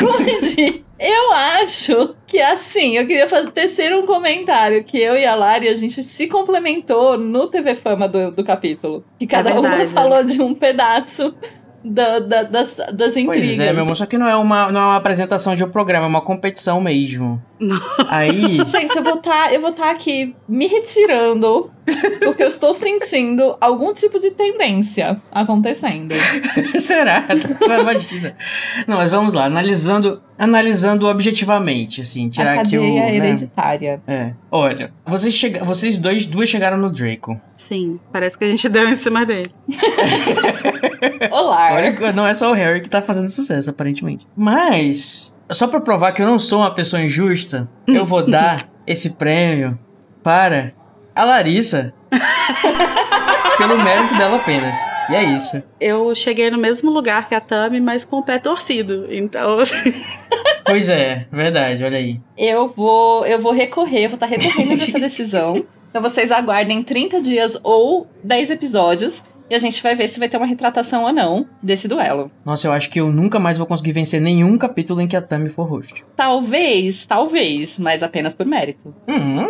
Corrigi. 0.00 0.84
Eu 0.98 1.32
acho 1.32 2.14
que 2.26 2.40
assim, 2.40 2.96
eu 2.96 3.06
queria 3.06 3.28
fazer 3.28 3.50
tecer 3.50 3.94
um 3.94 4.06
comentário 4.06 4.82
que 4.82 4.98
eu 4.98 5.14
e 5.14 5.26
a 5.26 5.34
Lari 5.34 5.68
a 5.68 5.74
gente 5.74 6.02
se 6.02 6.26
complementou 6.26 7.18
no 7.18 7.48
TV 7.48 7.74
Fama 7.74 8.08
do, 8.08 8.30
do 8.30 8.42
capítulo. 8.42 9.04
Que 9.18 9.26
cada 9.26 9.50
é 9.50 9.58
uma 9.58 9.86
falou 9.88 10.24
de 10.24 10.40
um 10.40 10.54
pedaço 10.54 11.34
da, 11.84 12.18
da, 12.18 12.42
das, 12.42 12.76
das 12.92 13.16
intrigas. 13.16 13.48
Pois 13.48 13.60
é, 13.60 13.72
meu 13.72 13.82
amor, 13.82 13.96
só 13.96 14.06
que 14.06 14.18
não 14.18 14.26
é, 14.26 14.34
uma, 14.34 14.72
não 14.72 14.80
é 14.80 14.84
uma 14.84 14.96
apresentação 14.96 15.54
de 15.54 15.62
um 15.62 15.68
programa, 15.68 16.06
é 16.06 16.08
uma 16.08 16.22
competição 16.22 16.80
mesmo. 16.80 17.42
Não. 17.58 17.80
Aí. 18.08 18.58
Gente, 18.66 18.96
eu 18.96 19.02
vou 19.02 19.14
estar 19.14 19.50
tá, 19.50 19.72
tá 19.72 19.90
aqui 19.90 20.34
me 20.48 20.66
retirando, 20.66 21.70
porque 22.22 22.42
eu 22.42 22.48
estou 22.48 22.74
sentindo 22.74 23.56
algum 23.60 23.92
tipo 23.92 24.18
de 24.18 24.30
tendência 24.30 25.20
acontecendo. 25.32 26.14
Será? 26.78 27.26
Imagina. 27.80 28.36
Não, 28.86 28.98
mas 28.98 29.10
vamos 29.10 29.32
lá, 29.32 29.46
analisando, 29.46 30.22
analisando 30.38 31.06
objetivamente, 31.06 32.02
assim, 32.02 32.28
tirar 32.28 32.58
A 32.58 32.60
aqui 32.60 32.78
o. 32.78 32.82
Né? 32.82 33.16
hereditária. 33.16 34.00
É. 34.06 34.32
Olha, 34.50 34.92
vocês, 35.06 35.34
chega, 35.34 35.64
vocês 35.64 35.98
dois, 35.98 36.26
duas 36.26 36.48
chegaram 36.48 36.76
no 36.76 36.90
Draco. 36.90 37.40
Sim, 37.56 37.98
parece 38.12 38.36
que 38.36 38.44
a 38.44 38.48
gente 38.48 38.68
deu 38.68 38.88
em 38.88 38.96
cima 38.96 39.24
dele. 39.24 39.50
Olá. 41.30 41.72
Olha, 41.72 42.12
não 42.12 42.26
é 42.26 42.34
só 42.34 42.50
o 42.50 42.54
Harry 42.54 42.82
que 42.82 42.90
tá 42.90 43.00
fazendo 43.00 43.28
sucesso, 43.28 43.70
aparentemente. 43.70 44.26
Mas 44.36 45.35
só 45.50 45.66
para 45.66 45.80
provar 45.80 46.12
que 46.12 46.22
eu 46.22 46.26
não 46.26 46.38
sou 46.38 46.60
uma 46.60 46.74
pessoa 46.74 47.02
injusta, 47.02 47.68
eu 47.86 48.04
vou 48.04 48.26
dar 48.26 48.68
esse 48.86 49.10
prêmio 49.10 49.78
para 50.22 50.72
a 51.14 51.24
Larissa. 51.24 51.92
pelo 53.58 53.78
mérito 53.82 54.16
dela 54.16 54.36
apenas. 54.36 54.76
E 55.08 55.14
é 55.14 55.24
isso. 55.24 55.62
Eu 55.80 56.14
cheguei 56.14 56.50
no 56.50 56.58
mesmo 56.58 56.90
lugar 56.90 57.28
que 57.28 57.34
a 57.34 57.40
Tami, 57.40 57.80
mas 57.80 58.04
com 58.04 58.18
o 58.18 58.22
pé 58.22 58.38
torcido. 58.38 59.06
Então. 59.08 59.58
pois 60.64 60.88
é, 60.88 61.26
verdade, 61.30 61.84
olha 61.84 61.98
aí. 61.98 62.20
Eu 62.36 62.68
vou, 62.68 63.24
eu 63.24 63.40
vou 63.40 63.52
recorrer, 63.52 64.04
eu 64.04 64.10
vou 64.10 64.16
estar 64.16 64.26
recorrendo 64.26 64.76
dessa 64.76 64.98
decisão. 65.00 65.64
Então 65.90 66.02
vocês 66.02 66.30
aguardem 66.30 66.82
30 66.82 67.20
dias 67.20 67.58
ou 67.62 68.06
10 68.22 68.50
episódios 68.50 69.24
e 69.48 69.54
a 69.54 69.58
gente 69.58 69.82
vai 69.82 69.94
ver 69.94 70.08
se 70.08 70.18
vai 70.18 70.28
ter 70.28 70.36
uma 70.36 70.46
retratação 70.46 71.04
ou 71.04 71.12
não 71.12 71.46
desse 71.62 71.88
duelo. 71.88 72.30
Nossa, 72.44 72.66
eu 72.66 72.72
acho 72.72 72.90
que 72.90 73.00
eu 73.00 73.12
nunca 73.12 73.38
mais 73.38 73.58
vou 73.58 73.66
conseguir 73.66 73.92
vencer 73.92 74.20
nenhum 74.20 74.58
capítulo 74.58 75.00
em 75.00 75.06
que 75.06 75.16
a 75.16 75.22
Tami 75.22 75.48
for 75.48 75.68
host. 75.68 76.04
Talvez, 76.16 77.06
talvez, 77.06 77.78
mas 77.78 78.02
apenas 78.02 78.34
por 78.34 78.46
mérito. 78.46 78.94
Hum. 79.08 79.42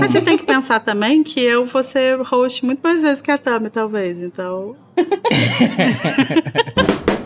Mas 0.00 0.12
você 0.12 0.20
tem 0.20 0.36
que 0.36 0.44
pensar 0.44 0.80
também 0.80 1.22
que 1.22 1.40
eu 1.40 1.66
vou 1.66 1.82
ser 1.82 2.20
host 2.20 2.64
muito 2.64 2.80
mais 2.80 3.02
vezes 3.02 3.22
que 3.22 3.30
a 3.30 3.38
Tami, 3.38 3.70
talvez. 3.70 4.18
Então. 4.18 4.76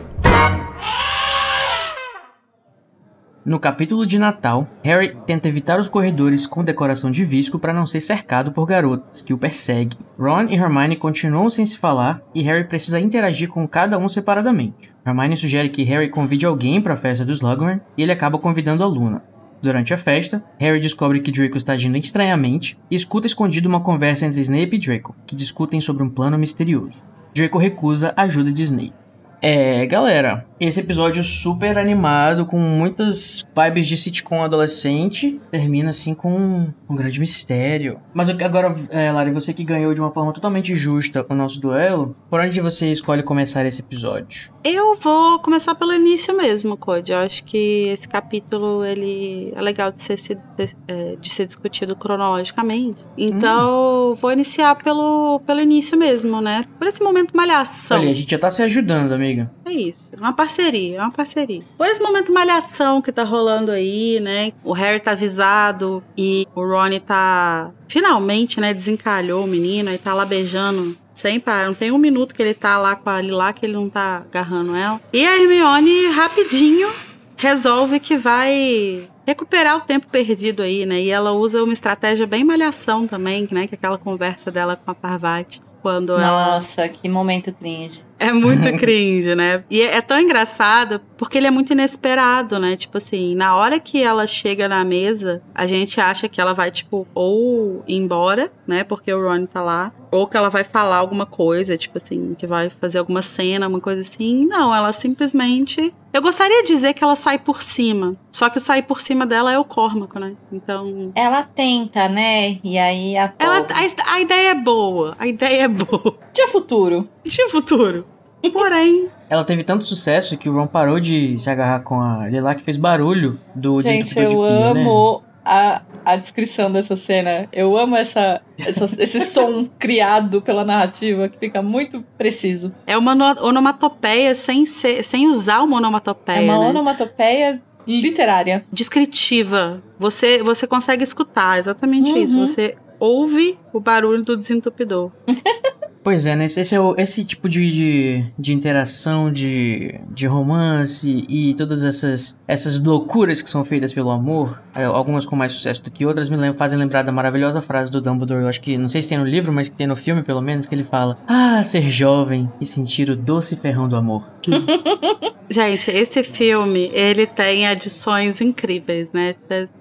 No 3.47 3.61
capítulo 3.61 4.05
de 4.05 4.19
Natal, 4.19 4.69
Harry 4.83 5.17
tenta 5.25 5.47
evitar 5.47 5.79
os 5.79 5.89
corredores 5.89 6.49
com 6.49 6.65
decoração 6.65 7.13
de 7.13 7.25
visco 7.25 7.61
para 7.61 7.73
não 7.73 7.87
ser 7.87 8.01
cercado 8.01 8.51
por 8.51 8.67
garotas 8.67 9.23
que 9.23 9.33
o 9.33 9.39
perseguem. 9.39 9.97
Ron 10.19 10.49
e 10.49 10.57
Hermione 10.57 10.97
continuam 10.97 11.49
sem 11.49 11.65
se 11.65 11.79
falar 11.79 12.21
e 12.35 12.43
Harry 12.43 12.65
precisa 12.65 12.99
interagir 12.99 13.49
com 13.49 13.69
cada 13.69 13.99
um 13.99 14.09
separadamente. 14.09 14.93
Hermione 15.07 15.37
sugere 15.37 15.69
que 15.69 15.85
Harry 15.85 16.11
convide 16.11 16.45
alguém 16.45 16.81
para 16.81 16.95
a 16.95 16.97
festa 16.97 17.25
dos 17.25 17.39
Slughorn 17.39 17.81
e 17.97 18.03
ele 18.03 18.11
acaba 18.11 18.37
convidando 18.37 18.83
a 18.83 18.87
Luna. 18.89 19.23
Durante 19.63 19.95
a 19.95 19.97
festa, 19.97 20.43
Harry 20.59 20.81
descobre 20.81 21.21
que 21.21 21.31
Draco 21.31 21.57
está 21.57 21.75
agindo 21.75 21.97
estranhamente 21.97 22.77
e 22.91 22.97
escuta 22.97 23.29
escondido 23.29 23.69
uma 23.69 23.79
conversa 23.79 24.27
entre 24.27 24.41
Snape 24.41 24.75
e 24.75 24.79
Draco, 24.81 25.15
que 25.25 25.37
discutem 25.37 25.81
sobre 25.81 26.03
um 26.03 26.11
plano 26.11 26.37
misterioso. 26.37 27.01
Draco 27.33 27.59
recusa 27.59 28.13
a 28.17 28.23
ajuda 28.23 28.51
de 28.51 28.65
Snape. 28.65 29.06
É, 29.41 29.85
galera, 29.87 30.47
esse 30.59 30.81
episódio 30.81 31.23
super 31.23 31.77
animado, 31.77 32.47
com 32.47 32.59
muitas 32.59 33.47
vibes 33.55 33.87
de 33.87 33.97
sitcom 33.97 34.43
adolescente, 34.43 35.41
termina 35.51 35.91
assim 35.91 36.15
com 36.15 36.69
um 36.89 36.95
grande 36.95 37.19
mistério. 37.21 37.99
Mas 38.15 38.29
eu- 38.29 38.37
agora, 38.45 38.75
é, 38.91 39.11
Lari, 39.11 39.31
você 39.31 39.53
que 39.53 39.65
ganhou 39.65 39.93
de 39.95 40.01
uma 40.01 40.13
forma 40.13 40.33
totalmente 40.33 40.75
justa 40.77 41.25
o 41.29 41.35
nosso 41.35 41.61
duelo, 41.61 42.17
por 42.31 42.41
onde 42.41 42.61
você 42.61 42.91
escolhe 42.93 43.23
começar 43.23 43.65
esse 43.67 43.81
episódio? 43.81 44.51
Eu 44.65 44.95
vou 44.97 45.39
começar 45.41 45.75
pelo 45.75 45.93
início 45.93 46.37
mesmo, 46.37 46.77
Code. 46.77 47.13
Eu 47.13 47.19
acho 47.19 47.45
que 47.45 47.89
esse 47.89 48.09
capítulo 48.09 48.85
ele 48.85 49.53
é 49.55 49.61
legal 49.61 49.91
de 49.93 50.03
ser, 50.03 50.17
de, 50.57 50.75
é, 50.89 51.17
de 51.21 51.29
ser 51.31 51.47
discutido 51.47 51.95
cronologicamente. 51.97 53.05
Então, 53.17 54.15
vou 54.15 54.33
iniciar 54.33 54.75
pelo, 54.77 55.41
pelo 55.47 55.61
início 55.61 55.97
mesmo, 55.99 56.41
né? 56.41 56.65
Por 56.79 56.87
esse 56.87 57.03
momento 57.03 57.37
malhação. 57.37 58.01
Olha, 58.01 58.11
a 58.11 58.15
gente 58.15 58.31
já 58.31 58.39
tá 58.39 58.51
se 58.51 58.63
ajudando, 58.63 59.13
amiga. 59.13 59.51
É 59.65 59.73
isso. 59.73 60.11
É 60.13 60.17
uma 60.17 60.33
parceria, 60.33 60.99
é 60.99 61.01
uma 61.01 61.13
parceria. 61.13 61.61
Por 61.77 61.87
esse 61.87 62.03
momento 62.03 62.33
malhação 62.33 63.01
que 63.03 63.13
tá 63.13 63.25
rolando 63.25 63.71
aí, 63.71 64.21
né? 64.21 64.53
O 64.65 64.73
Harry 64.73 65.01
tá 65.01 65.13
avisado 65.13 66.03
e 66.17 66.47
o 66.55 66.61
Ron 66.61 66.76
tá. 67.01 67.71
Finalmente, 67.89 68.61
né? 68.61 68.73
Desencalhou 68.73 69.45
o 69.45 69.47
menino 69.47 69.93
e 69.93 69.99
tá 69.99 70.15
lá 70.15 70.25
beijando. 70.25 70.97
Sem 71.15 71.41
parar, 71.41 71.67
não 71.67 71.75
tem 71.75 71.91
um 71.91 71.97
minuto 71.97 72.35
que 72.35 72.43
ele 72.43 72.53
tá 72.53 72.77
lá 72.77 72.95
com 72.95 73.09
a 73.09 73.23
Lila 73.23 73.51
que 73.55 73.65
ele 73.65 73.73
não 73.73 73.89
tá 73.89 74.23
agarrando 74.27 74.77
ela. 74.77 75.01
E 75.11 75.27
a 75.27 75.39
Hermione, 75.39 76.09
rapidinho, 76.09 76.93
resolve 77.39 77.99
que 77.99 78.19
vai 78.19 79.09
recuperar 79.27 79.77
o 79.77 79.81
tempo 79.81 80.07
perdido 80.09 80.63
aí, 80.63 80.87
né? 80.87 81.01
E 81.01 81.11
ela 81.11 81.33
usa 81.33 81.63
uma 81.65 81.73
estratégia 81.73 82.27
bem 82.27 82.45
malhação 82.45 83.07
também, 83.07 83.49
né? 83.51 83.67
Que 83.67 83.75
é 83.75 83.79
aquela 83.79 83.99
conversa 83.99 84.51
dela 84.51 84.77
com 84.77 84.91
a 84.91 84.95
Parvati. 84.95 85.63
Quando 85.83 86.15
ela 86.15 86.55
Nossa, 86.55 86.89
que 86.89 87.09
momento 87.09 87.53
cringe. 87.53 88.03
É 88.19 88.33
muito 88.33 88.71
cringe, 88.79 89.35
né? 89.35 89.65
E 89.71 89.83
é 89.83 89.97
é 89.97 90.01
tão 90.03 90.21
engraçado 90.21 91.01
porque 91.17 91.39
ele 91.39 91.47
é 91.47 91.51
muito 91.51 91.73
inesperado, 91.73 92.59
né? 92.59 92.77
Tipo 92.77 92.99
assim, 92.99 93.35
na 93.35 93.57
hora 93.57 93.81
que 93.81 94.03
ela 94.03 94.27
chega 94.27 94.69
na 94.69 94.85
mesa, 94.85 95.43
a 95.55 95.67
gente 95.67 95.99
acha 96.01 96.29
que 96.29 96.41
ela 96.41 96.53
vai, 96.53 96.71
tipo, 96.71 97.07
ou 97.15 97.83
ir 97.89 97.97
embora, 97.97 98.53
né? 98.67 98.85
Porque 98.85 99.13
o 99.13 99.27
Ron 99.27 99.47
tá 99.47 99.63
lá. 99.63 99.93
Ou 100.11 100.27
que 100.27 100.37
ela 100.37 100.49
vai 100.49 100.65
falar 100.65 100.97
alguma 100.97 101.27
coisa, 101.27 101.77
tipo 101.77 101.99
assim, 101.99 102.35
que 102.39 102.47
vai 102.47 102.71
fazer 102.71 102.99
alguma 102.99 103.23
cena, 103.23 103.67
uma 103.67 103.81
coisa 103.81 104.03
assim. 104.03 104.47
Não, 104.47 104.75
ela 104.75 104.93
simplesmente. 104.93 105.93
Eu 106.13 106.23
gostaria 106.23 106.63
de 106.63 106.69
dizer 106.69 106.95
que 106.95 107.03
ela 107.03 107.17
sai 107.17 107.39
por 107.39 107.61
cima. 107.61 108.17
Só 108.31 108.49
que 108.49 108.59
o 108.59 108.61
sair 108.61 108.83
por 108.83 109.01
cima 109.01 109.27
dela 109.27 109.53
é 109.53 109.59
o 109.59 109.65
Córmaco, 109.65 110.19
né? 110.19 110.35
Então. 110.53 111.13
Ela 111.15 111.43
tenta, 111.43 112.09
né? 112.09 112.59
E 112.63 112.79
aí 112.79 113.17
a 113.17 113.33
Ela, 113.39 113.59
a, 113.59 114.15
a 114.15 114.21
ideia 114.21 114.51
é 114.51 114.55
boa. 114.55 115.15
A 115.19 115.27
ideia 115.27 115.63
é 115.65 115.69
boa. 115.69 116.19
Tinha 116.33 116.49
futuro. 116.49 117.09
Tinha 117.27 117.49
futuro. 117.49 118.07
Porém, 118.53 119.09
Ela 119.29 119.43
teve 119.43 119.65
tanto 119.65 119.85
sucesso 119.85 120.39
que 120.39 120.49
o 120.49 120.53
Ron 120.53 120.67
parou 120.69 121.01
de 121.01 121.37
se 121.41 121.51
agarrar 121.51 121.81
com 121.81 122.01
a 122.01 122.29
Lila 122.29 122.55
que 122.55 122.63
fez 122.63 122.77
barulho 122.77 123.39
do 123.55 123.81
Gente, 123.81 124.05
desentupidor 124.05 124.31
de 124.31 124.37
eu 124.37 124.41
pia, 124.61 124.75
né? 124.75 124.81
amo 124.83 125.23
a, 125.45 125.83
a 126.05 126.17
descrição 126.17 126.71
dessa 126.71 126.95
cena. 126.95 127.49
Eu 127.53 127.77
amo 127.77 127.97
essa, 127.97 128.41
essa- 128.59 128.85
esse 129.03 129.21
som 129.21 129.67
criado 129.81 130.41
pela 130.43 130.65
narrativa, 130.65 131.29
que 131.29 131.39
fica 131.39 131.61
muito 131.61 132.05
preciso. 132.17 132.73
É 132.87 132.97
uma 132.97 133.17
no- 133.17 133.45
onomatopeia 133.45 134.33
sem, 134.37 134.65
ser, 134.65 135.03
sem 135.03 135.29
usar 135.29 135.63
uma 135.63 135.79
onomatopeia. 135.79 136.39
É 136.39 136.43
uma 136.45 136.61
né? 136.61 136.69
onomatopeia 136.71 137.61
literária. 137.85 138.65
Descritiva. 138.73 139.83
Você, 139.99 140.41
você 140.43 140.67
consegue 140.69 141.03
escutar 141.03 141.59
exatamente 141.59 142.11
Uhum. 142.13 142.17
isso. 142.17 142.39
Você 142.47 142.77
ouve 143.01 143.59
o 143.73 143.81
barulho 143.81 144.23
do 144.23 144.37
desentupidor. 144.37 145.11
Pois 146.07 146.25
é, 146.25 146.37
né? 146.37 146.45
Esse, 146.45 146.73
é 146.73 146.81
o- 146.81 146.95
esse 146.97 147.25
tipo 147.25 147.49
de, 147.49 147.69
de, 147.73 148.25
de 148.39 148.53
interação, 148.53 149.29
de, 149.33 149.99
de 150.15 150.25
romance 150.25 151.27
e 151.29 151.53
todas 151.55 151.83
essas, 151.83 152.39
essas 152.47 152.79
loucuras 152.81 153.43
que 153.43 153.51
são 153.51 153.65
feitas 153.65 153.93
pelo 153.93 154.11
amor, 154.11 154.63
é, 154.73 154.85
algumas 154.85 155.27
com 155.27 155.35
mais 155.35 155.53
sucesso 155.55 155.83
do 155.83 155.91
que 155.91 156.07
outras, 156.07 156.31
me 156.31 156.37
lem- 156.37 156.53
fazem 156.53 156.79
lembrar 156.79 157.03
da 157.03 157.11
maravilhosa 157.11 157.61
frase 157.61 157.91
do 157.91 158.01
Dumbledore, 158.01 158.43
eu 158.43 158.49
acho 158.49 158.61
que, 158.61 158.79
não 158.79 158.89
sei 158.89 159.03
se 159.03 159.09
tem 159.09 159.19
no 159.19 159.25
livro, 159.25 159.53
mas 159.53 159.69
que 159.69 159.75
tem 159.75 159.89
no 159.89 159.97
filme 159.97 160.23
pelo 160.23 160.41
menos, 160.41 160.67
que 160.67 160.75
ele 160.77 160.85
fala: 160.85 161.19
Ah, 161.27 161.65
ser 161.65 161.91
jovem 161.91 162.49
e 162.61 162.65
sentir 162.67 163.11
o 163.11 163.17
doce 163.17 163.57
ferrão 163.57 163.89
do 163.89 163.97
amor. 163.97 164.23
Gente, 165.49 165.91
esse 165.93 166.25
filme, 166.25 166.91
ele 166.93 167.25
tem 167.25 167.69
adições 167.69 168.41
incríveis, 168.41 169.13
né? 169.13 169.33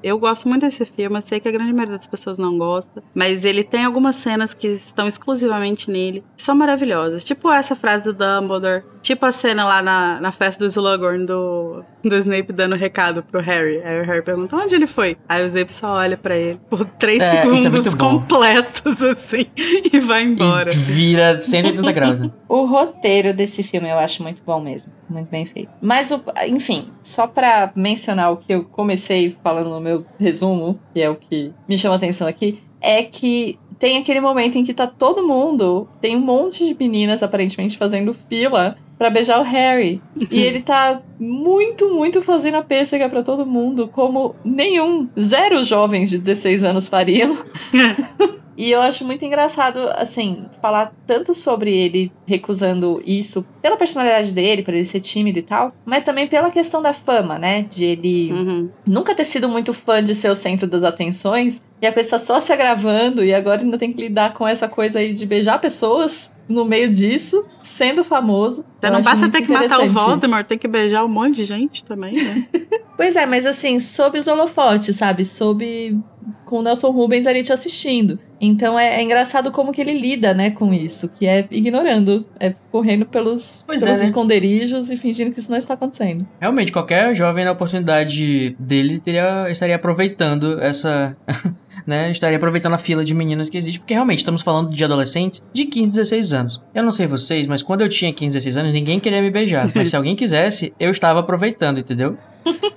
Eu 0.03 0.20
gosto 0.20 0.48
muito 0.48 0.62
desse 0.62 0.86
filme, 0.86 1.17
eu 1.17 1.22
sei 1.24 1.39
que 1.39 1.48
a 1.48 1.51
grande 1.51 1.74
maioria 1.74 1.98
das 1.98 2.05
pessoas 2.05 2.38
não 2.38 2.55
gosta, 2.55 3.03
mas 3.15 3.44
ele 3.44 3.63
tem 3.63 3.84
algumas 3.84 4.15
cenas 4.15 4.53
que 4.53 4.67
estão 4.67 5.08
exclusivamente 5.08 5.89
nele, 5.89 6.14
que 6.36 6.43
são 6.43 6.55
maravilhosas. 6.55 7.24
Tipo 7.24 7.51
essa 7.51 7.75
frase 7.75 8.05
do 8.05 8.13
Dumbledore, 8.13 8.84
tipo 9.01 9.25
a 9.25 9.31
cena 9.31 9.65
lá 9.65 9.81
na, 9.81 10.19
na 10.22 10.31
festa 10.31 10.63
do 10.63 10.69
Slughorn 10.69 11.25
do, 11.25 11.84
do 12.03 12.15
Snape 12.17 12.51
dando 12.53 12.75
recado 12.75 13.24
pro 13.24 13.41
Harry. 13.41 13.81
Aí 13.84 14.01
o 14.01 14.05
Harry 14.05 14.22
pergunta, 14.24 14.55
onde 14.55 14.75
ele 14.75 14.88
foi? 14.88 15.17
Aí 15.27 15.43
o 15.43 15.48
Snape 15.48 15.72
só 15.72 15.93
olha 15.93 16.17
pra 16.17 16.36
ele 16.36 16.60
por 16.69 16.86
três 16.86 17.22
É, 17.24 17.38
é 17.38 17.41
segundos 17.43 17.93
bom. 17.95 18.19
completos, 18.19 19.01
assim, 19.03 19.45
e 19.91 20.00
vai 20.00 20.24
embora. 20.24 20.72
E 20.74 20.77
vira 20.77 21.39
180 21.39 21.91
graus, 21.91 22.19
né? 22.19 22.31
O 22.48 22.65
roteiro 22.65 23.34
desse 23.34 23.63
filme 23.63 23.89
eu 23.89 23.98
acho 24.00 24.24
muito 24.24 24.41
bom 24.45 24.62
mesmo. 24.62 24.91
Muito 25.10 25.29
bem 25.29 25.45
feito. 25.45 25.69
Mas, 25.81 26.10
o, 26.12 26.22
enfim, 26.48 26.89
só 27.03 27.27
pra 27.27 27.72
mencionar 27.75 28.31
o 28.31 28.38
que 28.38 28.53
eu 28.53 28.63
comecei 28.63 29.29
falando 29.43 29.69
no 29.69 29.81
meu 29.81 30.05
resumo, 30.17 30.79
que 30.93 31.01
é 31.01 31.10
o 31.10 31.15
que 31.15 31.51
me 31.67 31.77
chama 31.77 31.95
a 31.95 31.98
atenção 31.98 32.27
aqui, 32.27 32.63
é 32.81 33.03
que 33.03 33.60
tem 33.86 34.00
aquele 34.00 34.20
momento 34.20 34.58
em 34.58 34.63
que 34.63 34.74
tá 34.74 34.88
todo 34.88 35.22
mundo, 35.22 35.88
tem 36.01 36.18
um 36.18 36.20
monte 36.20 36.65
de 36.65 36.74
meninas 36.74 37.22
aparentemente 37.22 37.77
fazendo 37.77 38.15
fila 38.15 38.75
pra 38.98 39.12
beijar 39.12 39.39
o 39.39 39.44
Harry. 39.44 40.01
e 40.32 40.42
ele 40.42 40.60
tá 40.60 41.04
muito, 41.20 41.94
muito 41.94 42.20
fazendo 42.24 42.56
a 42.56 42.63
pêssega 42.63 43.08
pra 43.08 43.22
todo 43.22 43.46
mundo, 43.46 43.88
como 43.88 44.36
nenhum, 44.44 45.08
zero 45.20 45.62
jovens 45.62 46.10
de 46.10 46.18
16 46.18 46.63
anos 46.63 46.88
fariam. 46.88 47.38
E 48.58 48.72
eu 48.72 48.82
acho 48.82 49.04
muito 49.04 49.26
engraçado, 49.26 49.80
assim, 49.96 50.46
falar 50.62 50.94
tanto 51.06 51.34
sobre 51.34 51.76
ele 51.76 52.12
recusando 52.26 53.02
isso, 53.06 53.46
pela 53.62 53.76
personalidade 53.76 54.34
dele, 54.34 54.64
por 54.64 54.74
ele 54.74 54.86
ser 54.86 55.02
tímido 55.02 55.40
e 55.40 55.42
tal, 55.42 55.74
mas 55.86 56.04
também 56.04 56.28
pela 56.28 56.50
questão 56.50 56.82
da 56.82 56.94
fama, 56.94 57.38
né? 57.38 57.64
De 57.64 57.84
ele 57.84 58.32
Uhum. 58.32 58.70
nunca 58.86 59.14
ter 59.14 59.26
sido 59.26 59.50
muito 59.50 59.74
fã 59.74 60.02
de 60.04 60.16
ser 60.16 60.30
o 60.30 60.36
centro 60.36 60.68
das 60.68 60.84
atenções, 60.84 61.62
e 61.82 61.86
a 61.86 61.92
coisa 61.92 62.12
tá 62.12 62.18
só 62.18 62.40
se 62.40 62.54
agravando, 62.54 63.24
e 63.24 63.34
agora 63.34 63.62
ainda 63.62 63.78
tem 63.78 63.92
que 63.92 64.02
lidar 64.02 64.34
com 64.34 64.48
essa 64.48 64.68
coisa 64.70 65.00
aí 65.00 65.14
de 65.14 65.26
beijar 65.26 65.60
pessoas 65.60 66.34
no 66.48 66.64
meio 66.64 66.90
disso, 66.90 67.46
sendo 67.62 68.04
famoso. 68.04 68.66
Então 68.78 68.90
Eu 68.90 68.94
não 68.94 69.00
acho 69.00 69.10
basta 69.10 69.30
ter 69.30 69.42
que 69.42 69.52
matar 69.52 69.82
o. 69.82 69.90
Voldemort, 69.90 70.46
tem 70.48 70.58
que 70.58 70.68
beijar 70.68 71.04
um 71.04 71.10
monte 71.10 71.36
de 71.36 71.46
gente 71.46 71.84
também, 71.84 72.14
né? 72.14 72.48
Pois 72.98 73.18
é, 73.18 73.26
mas 73.26 73.46
assim, 73.46 73.78
sob 73.78 74.18
os 74.18 74.26
holofotes, 74.26 74.96
sabe? 74.96 75.26
Sob. 75.26 76.00
Com 76.46 76.60
o 76.60 76.62
Nelson 76.62 76.92
Rubens 76.92 77.28
ali 77.28 77.44
te 77.44 77.52
assistindo. 77.52 78.20
Então 78.40 78.78
é, 78.78 78.98
é 78.98 79.02
engraçado 79.02 79.52
como 79.52 79.72
que 79.72 79.82
ele 79.82 79.94
lida, 79.94 80.34
né, 80.34 80.52
com 80.52 80.74
isso, 80.74 81.10
que 81.10 81.25
é 81.25 81.48
ignorando, 81.50 82.25
é 82.40 82.54
correndo 82.72 83.06
pelos, 83.06 83.64
Pois 83.66 83.84
pelos 83.84 84.00
é, 84.00 84.04
né? 84.04 84.08
esconderijos 84.10 84.92
e 84.92 84.98
fingindo 84.98 85.32
que 85.32 85.40
isso 85.40 85.50
não 85.50 85.58
está 85.58 85.74
acontecendo. 85.74 86.25
Realmente, 86.40 86.72
qualquer 86.72 87.16
jovem 87.16 87.46
na 87.46 87.52
oportunidade 87.52 88.56
dele 88.60 89.00
teria, 89.00 89.50
estaria 89.50 89.75
aproveitando 89.75 90.62
essa. 90.62 91.16
né? 91.86 92.12
Estaria 92.12 92.38
aproveitando 92.38 92.74
a 92.74 92.78
fila 92.78 93.04
de 93.04 93.14
meninas 93.14 93.50
que 93.50 93.58
existe, 93.58 93.80
porque 93.80 93.94
realmente 93.94 94.20
estamos 94.20 94.42
falando 94.42 94.70
de 94.70 94.84
adolescentes 94.84 95.44
de 95.54 95.66
15, 95.66 95.92
16 95.92 96.34
anos. 96.34 96.62
Eu 96.74 96.84
não 96.84 96.92
sei 96.92 97.08
vocês, 97.08 97.48
mas 97.48 97.62
quando 97.62 97.82
eu 97.82 97.90
tinha 97.90 98.12
15, 98.12 98.34
16 98.38 98.58
anos, 98.58 98.74
ninguém 98.74 99.00
queria 99.00 99.22
me 99.22 99.30
beijar. 99.30 99.72
Mas 99.75 99.90
se 99.90 99.96
alguém 99.96 100.16
quisesse, 100.16 100.74
eu 100.80 100.92
estava 100.92 101.20
aproveitando, 101.20 101.80
entendeu? 101.80 102.18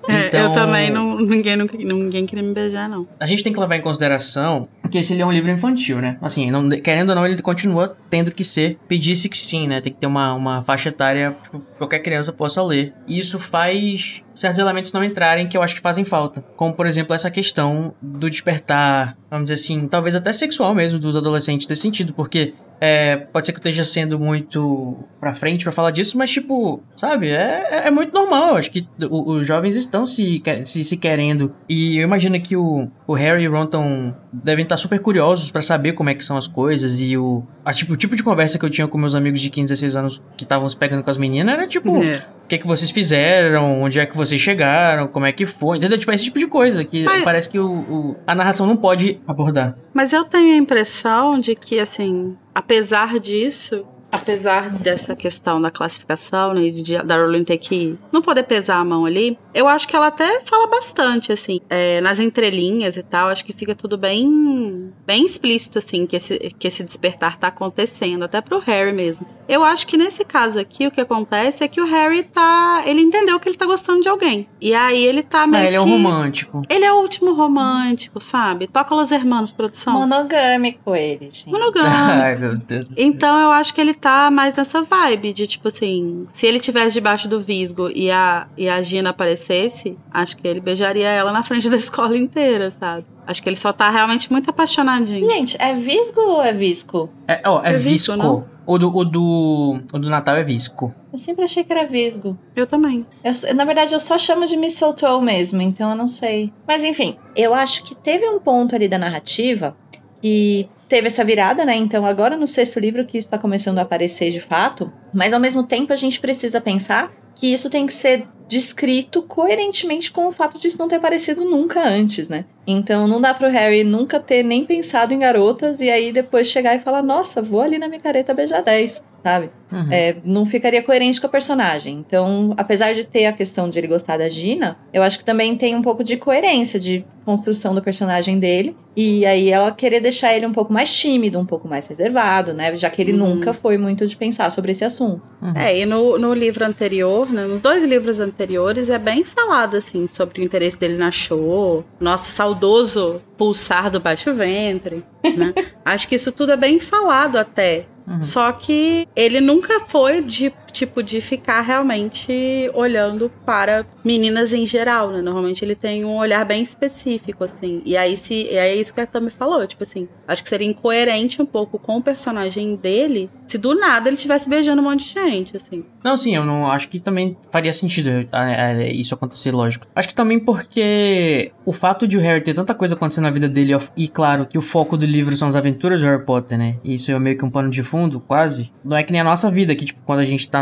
É, 0.08 0.26
Então- 0.28 0.40
Eu 0.40 0.52
também, 0.52 0.90
não, 0.90 1.20
ninguém, 1.20 1.56
ninguém 1.56 2.24
queria 2.26 2.42
me 2.42 2.52
beijar, 2.52 2.88
não. 2.88 3.06
A 3.20 3.26
gente 3.26 3.42
tem 3.42 3.52
que 3.52 3.60
levar 3.60 3.76
em 3.76 3.80
consideração 3.80 4.68
Porque 4.82 4.98
esse 4.98 5.20
é 5.20 5.26
um 5.26 5.30
livro 5.32 5.50
infantil, 5.50 6.00
né? 6.00 6.16
Assim, 6.22 6.50
não, 6.50 6.66
querendo 6.70 7.10
ou 7.10 7.14
não, 7.14 7.26
ele 7.26 7.42
continua 7.42 7.94
tendo 8.08 8.32
que 8.32 8.42
ser 8.42 8.78
PG-16, 8.88 9.68
né? 9.68 9.80
Tem 9.82 9.92
que 9.92 9.98
ter 9.98 10.06
uma, 10.06 10.32
uma 10.32 10.62
faixa 10.62 10.88
etária 10.88 11.36
que 11.42 11.50
tipo, 11.50 11.60
qualquer 11.76 11.98
criança 11.98 12.32
possa 12.32 12.62
ler. 12.62 12.94
E 13.06 13.18
isso 13.18 13.38
faz 13.38 14.22
certos 14.34 14.58
elementos 14.58 14.92
não 14.92 15.04
entrarem 15.04 15.46
que 15.46 15.56
eu 15.58 15.62
acho 15.62 15.74
que 15.74 15.80
fazem 15.82 16.04
falta. 16.06 16.42
Como, 16.56 16.72
por 16.72 16.86
exemplo, 16.86 17.14
essa 17.14 17.30
questão 17.30 17.92
do 18.00 18.30
despertar, 18.30 19.16
vamos 19.30 19.50
dizer 19.50 19.62
assim, 19.62 19.86
talvez 19.88 20.14
até 20.14 20.32
sexual 20.32 20.74
mesmo 20.74 20.98
dos 20.98 21.16
adolescentes 21.16 21.68
nesse 21.68 21.82
sentido, 21.82 22.14
porque 22.14 22.54
é, 22.80 23.16
pode 23.16 23.46
ser 23.46 23.52
que 23.52 23.58
eu 23.58 23.60
esteja 23.60 23.84
sendo 23.84 24.18
muito 24.18 24.98
pra 25.20 25.34
frente 25.34 25.64
para 25.64 25.72
falar 25.72 25.90
disso, 25.90 26.16
mas 26.16 26.30
tipo, 26.30 26.82
sabe, 26.96 27.30
é, 27.30 27.86
é 27.86 27.90
muito 27.90 28.12
normal. 28.12 28.56
Acho 28.56 28.70
que 28.70 28.86
os 29.10 29.46
jovens 29.46 29.74
estão 29.74 30.06
se, 30.06 30.42
se, 30.64 30.84
se, 30.84 30.96
querendo. 30.96 31.54
E 31.68 31.98
eu 31.98 32.04
imagino 32.04 32.40
que 32.40 32.56
o, 32.56 32.88
o 33.06 33.14
Harry 33.14 33.44
e 33.44 33.48
o 33.48 33.52
Ron 33.52 33.66
tão, 33.66 34.16
devem 34.32 34.62
estar 34.62 34.76
super 34.76 35.00
curiosos 35.00 35.50
para 35.50 35.62
saber 35.62 35.92
como 35.92 36.10
é 36.10 36.14
que 36.14 36.24
são 36.24 36.36
as 36.36 36.46
coisas. 36.46 37.00
E 37.00 37.16
o, 37.16 37.42
a, 37.64 37.72
tipo, 37.72 37.92
o 37.92 37.96
tipo 37.96 38.14
de 38.14 38.22
conversa 38.22 38.58
que 38.58 38.64
eu 38.64 38.70
tinha 38.70 38.86
com 38.86 38.98
meus 38.98 39.14
amigos 39.14 39.40
de 39.40 39.50
15, 39.50 39.68
16 39.68 39.96
anos 39.96 40.22
que 40.36 40.44
estavam 40.44 40.68
se 40.68 40.76
pegando 40.76 41.02
com 41.02 41.10
as 41.10 41.16
meninas 41.16 41.54
era 41.54 41.66
tipo, 41.66 42.02
é. 42.02 42.22
o 42.44 42.48
que 42.48 42.54
é 42.54 42.58
que 42.58 42.66
vocês 42.66 42.90
fizeram, 42.90 43.82
onde 43.82 43.98
é 43.98 44.06
que 44.06 44.16
vocês 44.16 44.40
chegaram, 44.40 45.08
como 45.08 45.26
é 45.26 45.32
que 45.32 45.46
foi, 45.46 45.78
entendeu? 45.78 45.98
Tipo, 45.98 46.12
esse 46.12 46.24
tipo 46.24 46.38
de 46.38 46.46
coisa 46.46 46.84
que 46.84 47.04
mas... 47.04 47.22
parece 47.22 47.50
que 47.50 47.58
o, 47.58 47.70
o, 47.70 48.16
a 48.26 48.34
narração 48.34 48.66
não 48.66 48.76
pode 48.76 49.20
abordar. 49.26 49.74
Mas 49.92 50.12
eu 50.12 50.24
tenho 50.24 50.54
a 50.54 50.56
impressão 50.56 51.38
de 51.38 51.54
que, 51.54 51.78
assim, 51.78 52.36
apesar 52.54 53.18
disso, 53.18 53.84
apesar 54.10 54.70
dessa 54.70 55.14
questão 55.14 55.60
da 55.60 55.70
classificação, 55.70 56.54
né, 56.54 56.70
de, 56.70 56.98
da 57.02 57.16
Rowling 57.16 57.44
ter 57.44 57.58
que 57.58 57.98
não 58.12 58.22
poder 58.22 58.44
pesar 58.44 58.78
a 58.78 58.84
mão 58.84 59.04
ali, 59.04 59.38
eu 59.54 59.68
acho 59.68 59.86
que 59.86 59.94
ela 59.94 60.08
até 60.08 60.40
fala 60.40 60.66
bastante, 60.66 61.32
assim, 61.32 61.60
é, 61.68 62.00
nas 62.00 62.18
entrelinhas 62.18 62.96
e 62.96 63.02
tal, 63.02 63.28
acho 63.28 63.44
que 63.44 63.52
fica 63.52 63.74
tudo 63.74 63.98
bem, 63.98 64.92
bem 65.06 65.24
explícito, 65.24 65.78
assim, 65.78 66.06
que 66.06 66.16
esse, 66.16 66.38
que 66.58 66.68
esse 66.68 66.82
despertar 66.82 67.36
tá 67.36 67.48
acontecendo, 67.48 68.24
até 68.24 68.40
pro 68.40 68.58
Harry 68.60 68.92
mesmo. 68.92 69.26
Eu 69.48 69.64
acho 69.64 69.86
que 69.86 69.96
nesse 69.96 70.24
caso 70.24 70.60
aqui, 70.60 70.86
o 70.86 70.90
que 70.90 71.00
acontece 71.00 71.64
é 71.64 71.68
que 71.68 71.80
o 71.80 71.86
Harry 71.86 72.22
tá, 72.22 72.82
ele 72.84 73.00
entendeu 73.00 73.40
que 73.40 73.48
ele 73.48 73.56
tá 73.56 73.64
gostando 73.64 74.02
de 74.02 74.08
alguém, 74.08 74.46
e 74.60 74.74
aí 74.74 75.02
ele 75.04 75.22
tá 75.22 75.46
meio 75.46 75.64
é, 75.64 75.66
ele 75.68 75.76
é 75.76 75.80
um 75.80 75.88
romântico. 75.88 76.62
Ele 76.68 76.84
é 76.84 76.92
o 76.92 76.96
último 76.96 77.32
romântico, 77.32 78.20
sabe? 78.20 78.66
Toca 78.66 78.94
Los 78.94 79.10
Hermanos, 79.10 79.50
produção. 79.50 79.94
Monogâmico 79.94 80.94
ele, 80.94 81.30
gente. 81.32 81.48
Monogâmico. 81.48 81.88
Ai, 81.96 82.36
meu 82.36 82.56
Deus 82.56 82.86
Então 82.96 83.40
eu 83.40 83.50
acho 83.50 83.72
que 83.72 83.80
ele 83.80 83.94
tá 83.94 84.30
mais 84.30 84.54
nessa 84.54 84.82
vibe 84.82 85.32
de 85.32 85.46
tipo 85.46 85.68
assim, 85.68 86.26
se 86.32 86.46
ele 86.46 86.60
tivesse 86.60 86.92
debaixo 86.92 87.26
do 87.28 87.40
visgo 87.40 87.90
e 87.94 88.10
a, 88.10 88.46
e 88.56 88.68
a 88.68 88.82
Gina 88.82 89.10
aparecesse, 89.10 89.96
acho 90.12 90.36
que 90.36 90.46
ele 90.46 90.60
beijaria 90.60 91.08
ela 91.08 91.32
na 91.32 91.42
frente 91.42 91.70
da 91.70 91.76
escola 91.78 92.16
inteira, 92.16 92.70
sabe? 92.70 93.04
Acho 93.28 93.42
que 93.42 93.48
ele 93.50 93.56
só 93.56 93.74
tá 93.74 93.90
realmente 93.90 94.32
muito 94.32 94.48
apaixonadinho. 94.48 95.30
Gente, 95.30 95.54
é 95.60 95.74
visgo 95.74 96.18
ou 96.18 96.42
é 96.42 96.54
visco? 96.54 97.10
É, 97.28 97.42
ó, 97.44 97.62
é, 97.62 97.74
é 97.74 97.76
visco. 97.76 98.14
visco 98.14 98.48
o 98.64 98.78
do, 98.78 98.88
o, 98.88 99.04
do, 99.04 99.80
o 99.92 99.98
do 99.98 100.08
Natal 100.08 100.34
é 100.36 100.42
visco. 100.42 100.94
Eu 101.12 101.18
sempre 101.18 101.44
achei 101.44 101.62
que 101.62 101.70
era 101.70 101.86
visgo. 101.86 102.38
Eu 102.56 102.66
também. 102.66 103.04
Eu, 103.22 103.54
na 103.54 103.66
verdade, 103.66 103.92
eu 103.92 104.00
só 104.00 104.16
chamo 104.16 104.46
de 104.46 104.56
mistletoe 104.56 105.22
mesmo, 105.22 105.60
então 105.60 105.90
eu 105.90 105.96
não 105.96 106.08
sei. 106.08 106.50
Mas 106.66 106.84
enfim, 106.84 107.18
eu 107.36 107.52
acho 107.52 107.84
que 107.84 107.94
teve 107.94 108.26
um 108.26 108.38
ponto 108.38 108.74
ali 108.74 108.88
da 108.88 108.98
narrativa 108.98 109.76
que 110.22 110.66
teve 110.88 111.08
essa 111.08 111.22
virada, 111.22 111.66
né? 111.66 111.76
Então, 111.76 112.06
agora 112.06 112.34
no 112.34 112.46
sexto 112.46 112.80
livro 112.80 113.04
que 113.04 113.18
isso 113.18 113.26
está 113.26 113.36
começando 113.36 113.78
a 113.78 113.82
aparecer 113.82 114.30
de 114.30 114.40
fato, 114.40 114.90
mas 115.12 115.34
ao 115.34 115.40
mesmo 115.40 115.62
tempo 115.62 115.92
a 115.92 115.96
gente 115.96 116.18
precisa 116.18 116.62
pensar 116.62 117.12
que 117.34 117.52
isso 117.52 117.68
tem 117.68 117.84
que 117.84 117.92
ser 117.92 118.26
descrito 118.48 119.22
coerentemente 119.22 120.10
com 120.10 120.26
o 120.26 120.32
fato 120.32 120.58
de 120.58 120.66
isso 120.66 120.78
não 120.78 120.88
ter 120.88 120.96
aparecido 120.96 121.44
nunca 121.44 121.86
antes, 121.86 122.30
né? 122.30 122.46
Então 122.66 123.06
não 123.06 123.20
dá 123.20 123.34
pro 123.34 123.50
Harry 123.50 123.84
nunca 123.84 124.18
ter 124.18 124.42
nem 124.42 124.64
pensado 124.64 125.12
em 125.12 125.18
garotas 125.18 125.80
e 125.80 125.90
aí 125.90 126.10
depois 126.10 126.48
chegar 126.48 126.74
e 126.74 126.80
falar, 126.80 127.02
nossa, 127.02 127.42
vou 127.42 127.60
ali 127.60 127.78
na 127.78 127.88
micareta 127.88 128.32
beijar 128.32 128.62
10, 128.62 129.04
sabe? 129.28 129.50
Uhum. 129.70 129.92
É, 129.92 130.16
não 130.24 130.46
ficaria 130.46 130.82
coerente 130.82 131.20
com 131.20 131.26
a 131.26 131.30
personagem. 131.30 132.02
Então, 132.06 132.54
apesar 132.56 132.94
de 132.94 133.04
ter 133.04 133.26
a 133.26 133.32
questão 133.32 133.68
de 133.68 133.78
ele 133.78 133.86
gostar 133.86 134.16
da 134.16 134.28
Gina, 134.28 134.78
eu 134.92 135.02
acho 135.02 135.18
que 135.18 135.24
também 135.24 135.54
tem 135.56 135.76
um 135.76 135.82
pouco 135.82 136.02
de 136.02 136.16
coerência 136.16 136.80
de 136.80 137.04
construção 137.26 137.74
do 137.74 137.82
personagem 137.82 138.38
dele. 138.38 138.74
E 138.96 139.26
aí 139.26 139.50
ela 139.50 139.70
querer 139.70 140.00
deixar 140.00 140.34
ele 140.34 140.46
um 140.46 140.52
pouco 140.52 140.72
mais 140.72 140.90
tímido, 140.96 141.38
um 141.38 141.44
pouco 141.44 141.68
mais 141.68 141.86
reservado, 141.86 142.54
né? 142.54 142.74
Já 142.76 142.88
que 142.88 143.02
ele 143.02 143.12
uhum. 143.12 143.34
nunca 143.34 143.52
foi 143.52 143.76
muito 143.76 144.06
de 144.06 144.16
pensar 144.16 144.50
sobre 144.50 144.70
esse 144.70 144.84
assunto. 144.86 145.22
Uhum. 145.42 145.52
É, 145.54 145.78
e 145.78 145.84
no, 145.84 146.18
no 146.18 146.32
livro 146.32 146.64
anterior, 146.64 147.30
né, 147.30 147.44
nos 147.44 147.60
dois 147.60 147.84
livros 147.84 148.18
anteriores, 148.18 148.88
é 148.88 148.98
bem 148.98 149.22
falado, 149.22 149.76
assim, 149.76 150.06
sobre 150.06 150.40
o 150.40 150.44
interesse 150.44 150.80
dele 150.80 150.96
na 150.96 151.10
show, 151.10 151.84
nosso 152.00 152.30
saudoso 152.30 153.20
pulsar 153.36 153.90
do 153.90 154.00
baixo 154.00 154.32
ventre, 154.32 155.04
né? 155.36 155.52
Acho 155.84 156.08
que 156.08 156.16
isso 156.16 156.32
tudo 156.32 156.52
é 156.52 156.56
bem 156.56 156.80
falado 156.80 157.36
até. 157.36 157.84
Uhum. 158.08 158.22
Só 158.22 158.50
que 158.52 159.06
ele 159.14 159.40
nunca 159.40 159.80
foi 159.80 160.22
de 160.22 160.52
tipo 160.72 161.02
de 161.02 161.20
ficar 161.20 161.60
realmente 161.60 162.70
olhando 162.74 163.30
para 163.44 163.86
meninas 164.04 164.52
em 164.52 164.66
geral, 164.66 165.10
né? 165.10 165.20
Normalmente 165.20 165.64
ele 165.64 165.74
tem 165.74 166.04
um 166.04 166.16
olhar 166.16 166.44
bem 166.44 166.62
específico, 166.62 167.44
assim. 167.44 167.82
E 167.84 167.96
aí 167.96 168.16
se 168.16 168.48
e 168.50 168.58
aí 168.58 168.70
é 168.70 168.76
isso 168.76 168.94
que 168.94 169.00
a 169.00 169.06
Tami 169.06 169.30
falou, 169.30 169.66
tipo 169.66 169.82
assim, 169.82 170.08
acho 170.26 170.42
que 170.42 170.48
seria 170.48 170.66
incoerente 170.66 171.40
um 171.40 171.46
pouco 171.46 171.78
com 171.78 171.96
o 171.96 172.02
personagem 172.02 172.76
dele 172.76 173.30
se 173.48 173.56
do 173.56 173.74
nada 173.74 174.08
ele 174.08 174.16
estivesse 174.16 174.48
beijando 174.48 174.82
um 174.82 174.84
monte 174.84 175.06
de 175.06 175.14
gente, 175.14 175.56
assim. 175.56 175.84
Não, 176.04 176.16
sim, 176.16 176.36
eu 176.36 176.44
não 176.44 176.70
acho 176.70 176.88
que 176.88 177.00
também 177.00 177.36
faria 177.50 177.72
sentido 177.72 178.10
é, 178.10 178.28
é, 178.32 178.92
isso 178.92 179.14
acontecer, 179.14 179.50
lógico. 179.50 179.86
Acho 179.94 180.08
que 180.08 180.14
também 180.14 180.38
porque 180.38 181.50
o 181.64 181.72
fato 181.72 182.06
de 182.06 182.16
o 182.16 182.20
Harry 182.20 182.42
ter 182.42 182.54
tanta 182.54 182.74
coisa 182.74 182.94
acontecendo 182.94 183.24
na 183.24 183.30
vida 183.30 183.48
dele 183.48 183.72
e 183.96 184.06
claro 184.06 184.46
que 184.46 184.58
o 184.58 184.62
foco 184.62 184.96
do 184.96 185.06
livro 185.06 185.34
são 185.36 185.48
as 185.48 185.56
aventuras 185.56 186.00
do 186.00 186.06
Harry 186.06 186.24
Potter, 186.24 186.58
né? 186.58 186.76
E 186.84 186.94
isso 186.94 187.10
é 187.10 187.18
meio 187.18 187.38
que 187.38 187.44
um 187.44 187.50
pano 187.50 187.70
de 187.70 187.82
fundo, 187.82 188.20
quase. 188.20 188.70
Não 188.84 188.96
é 188.96 189.02
que 189.02 189.12
nem 189.12 189.20
a 189.20 189.24
nossa 189.24 189.50
vida, 189.50 189.74
que 189.74 189.86
tipo, 189.86 190.00
quando 190.04 190.20
a 190.20 190.24
gente 190.24 190.48
tá 190.48 190.57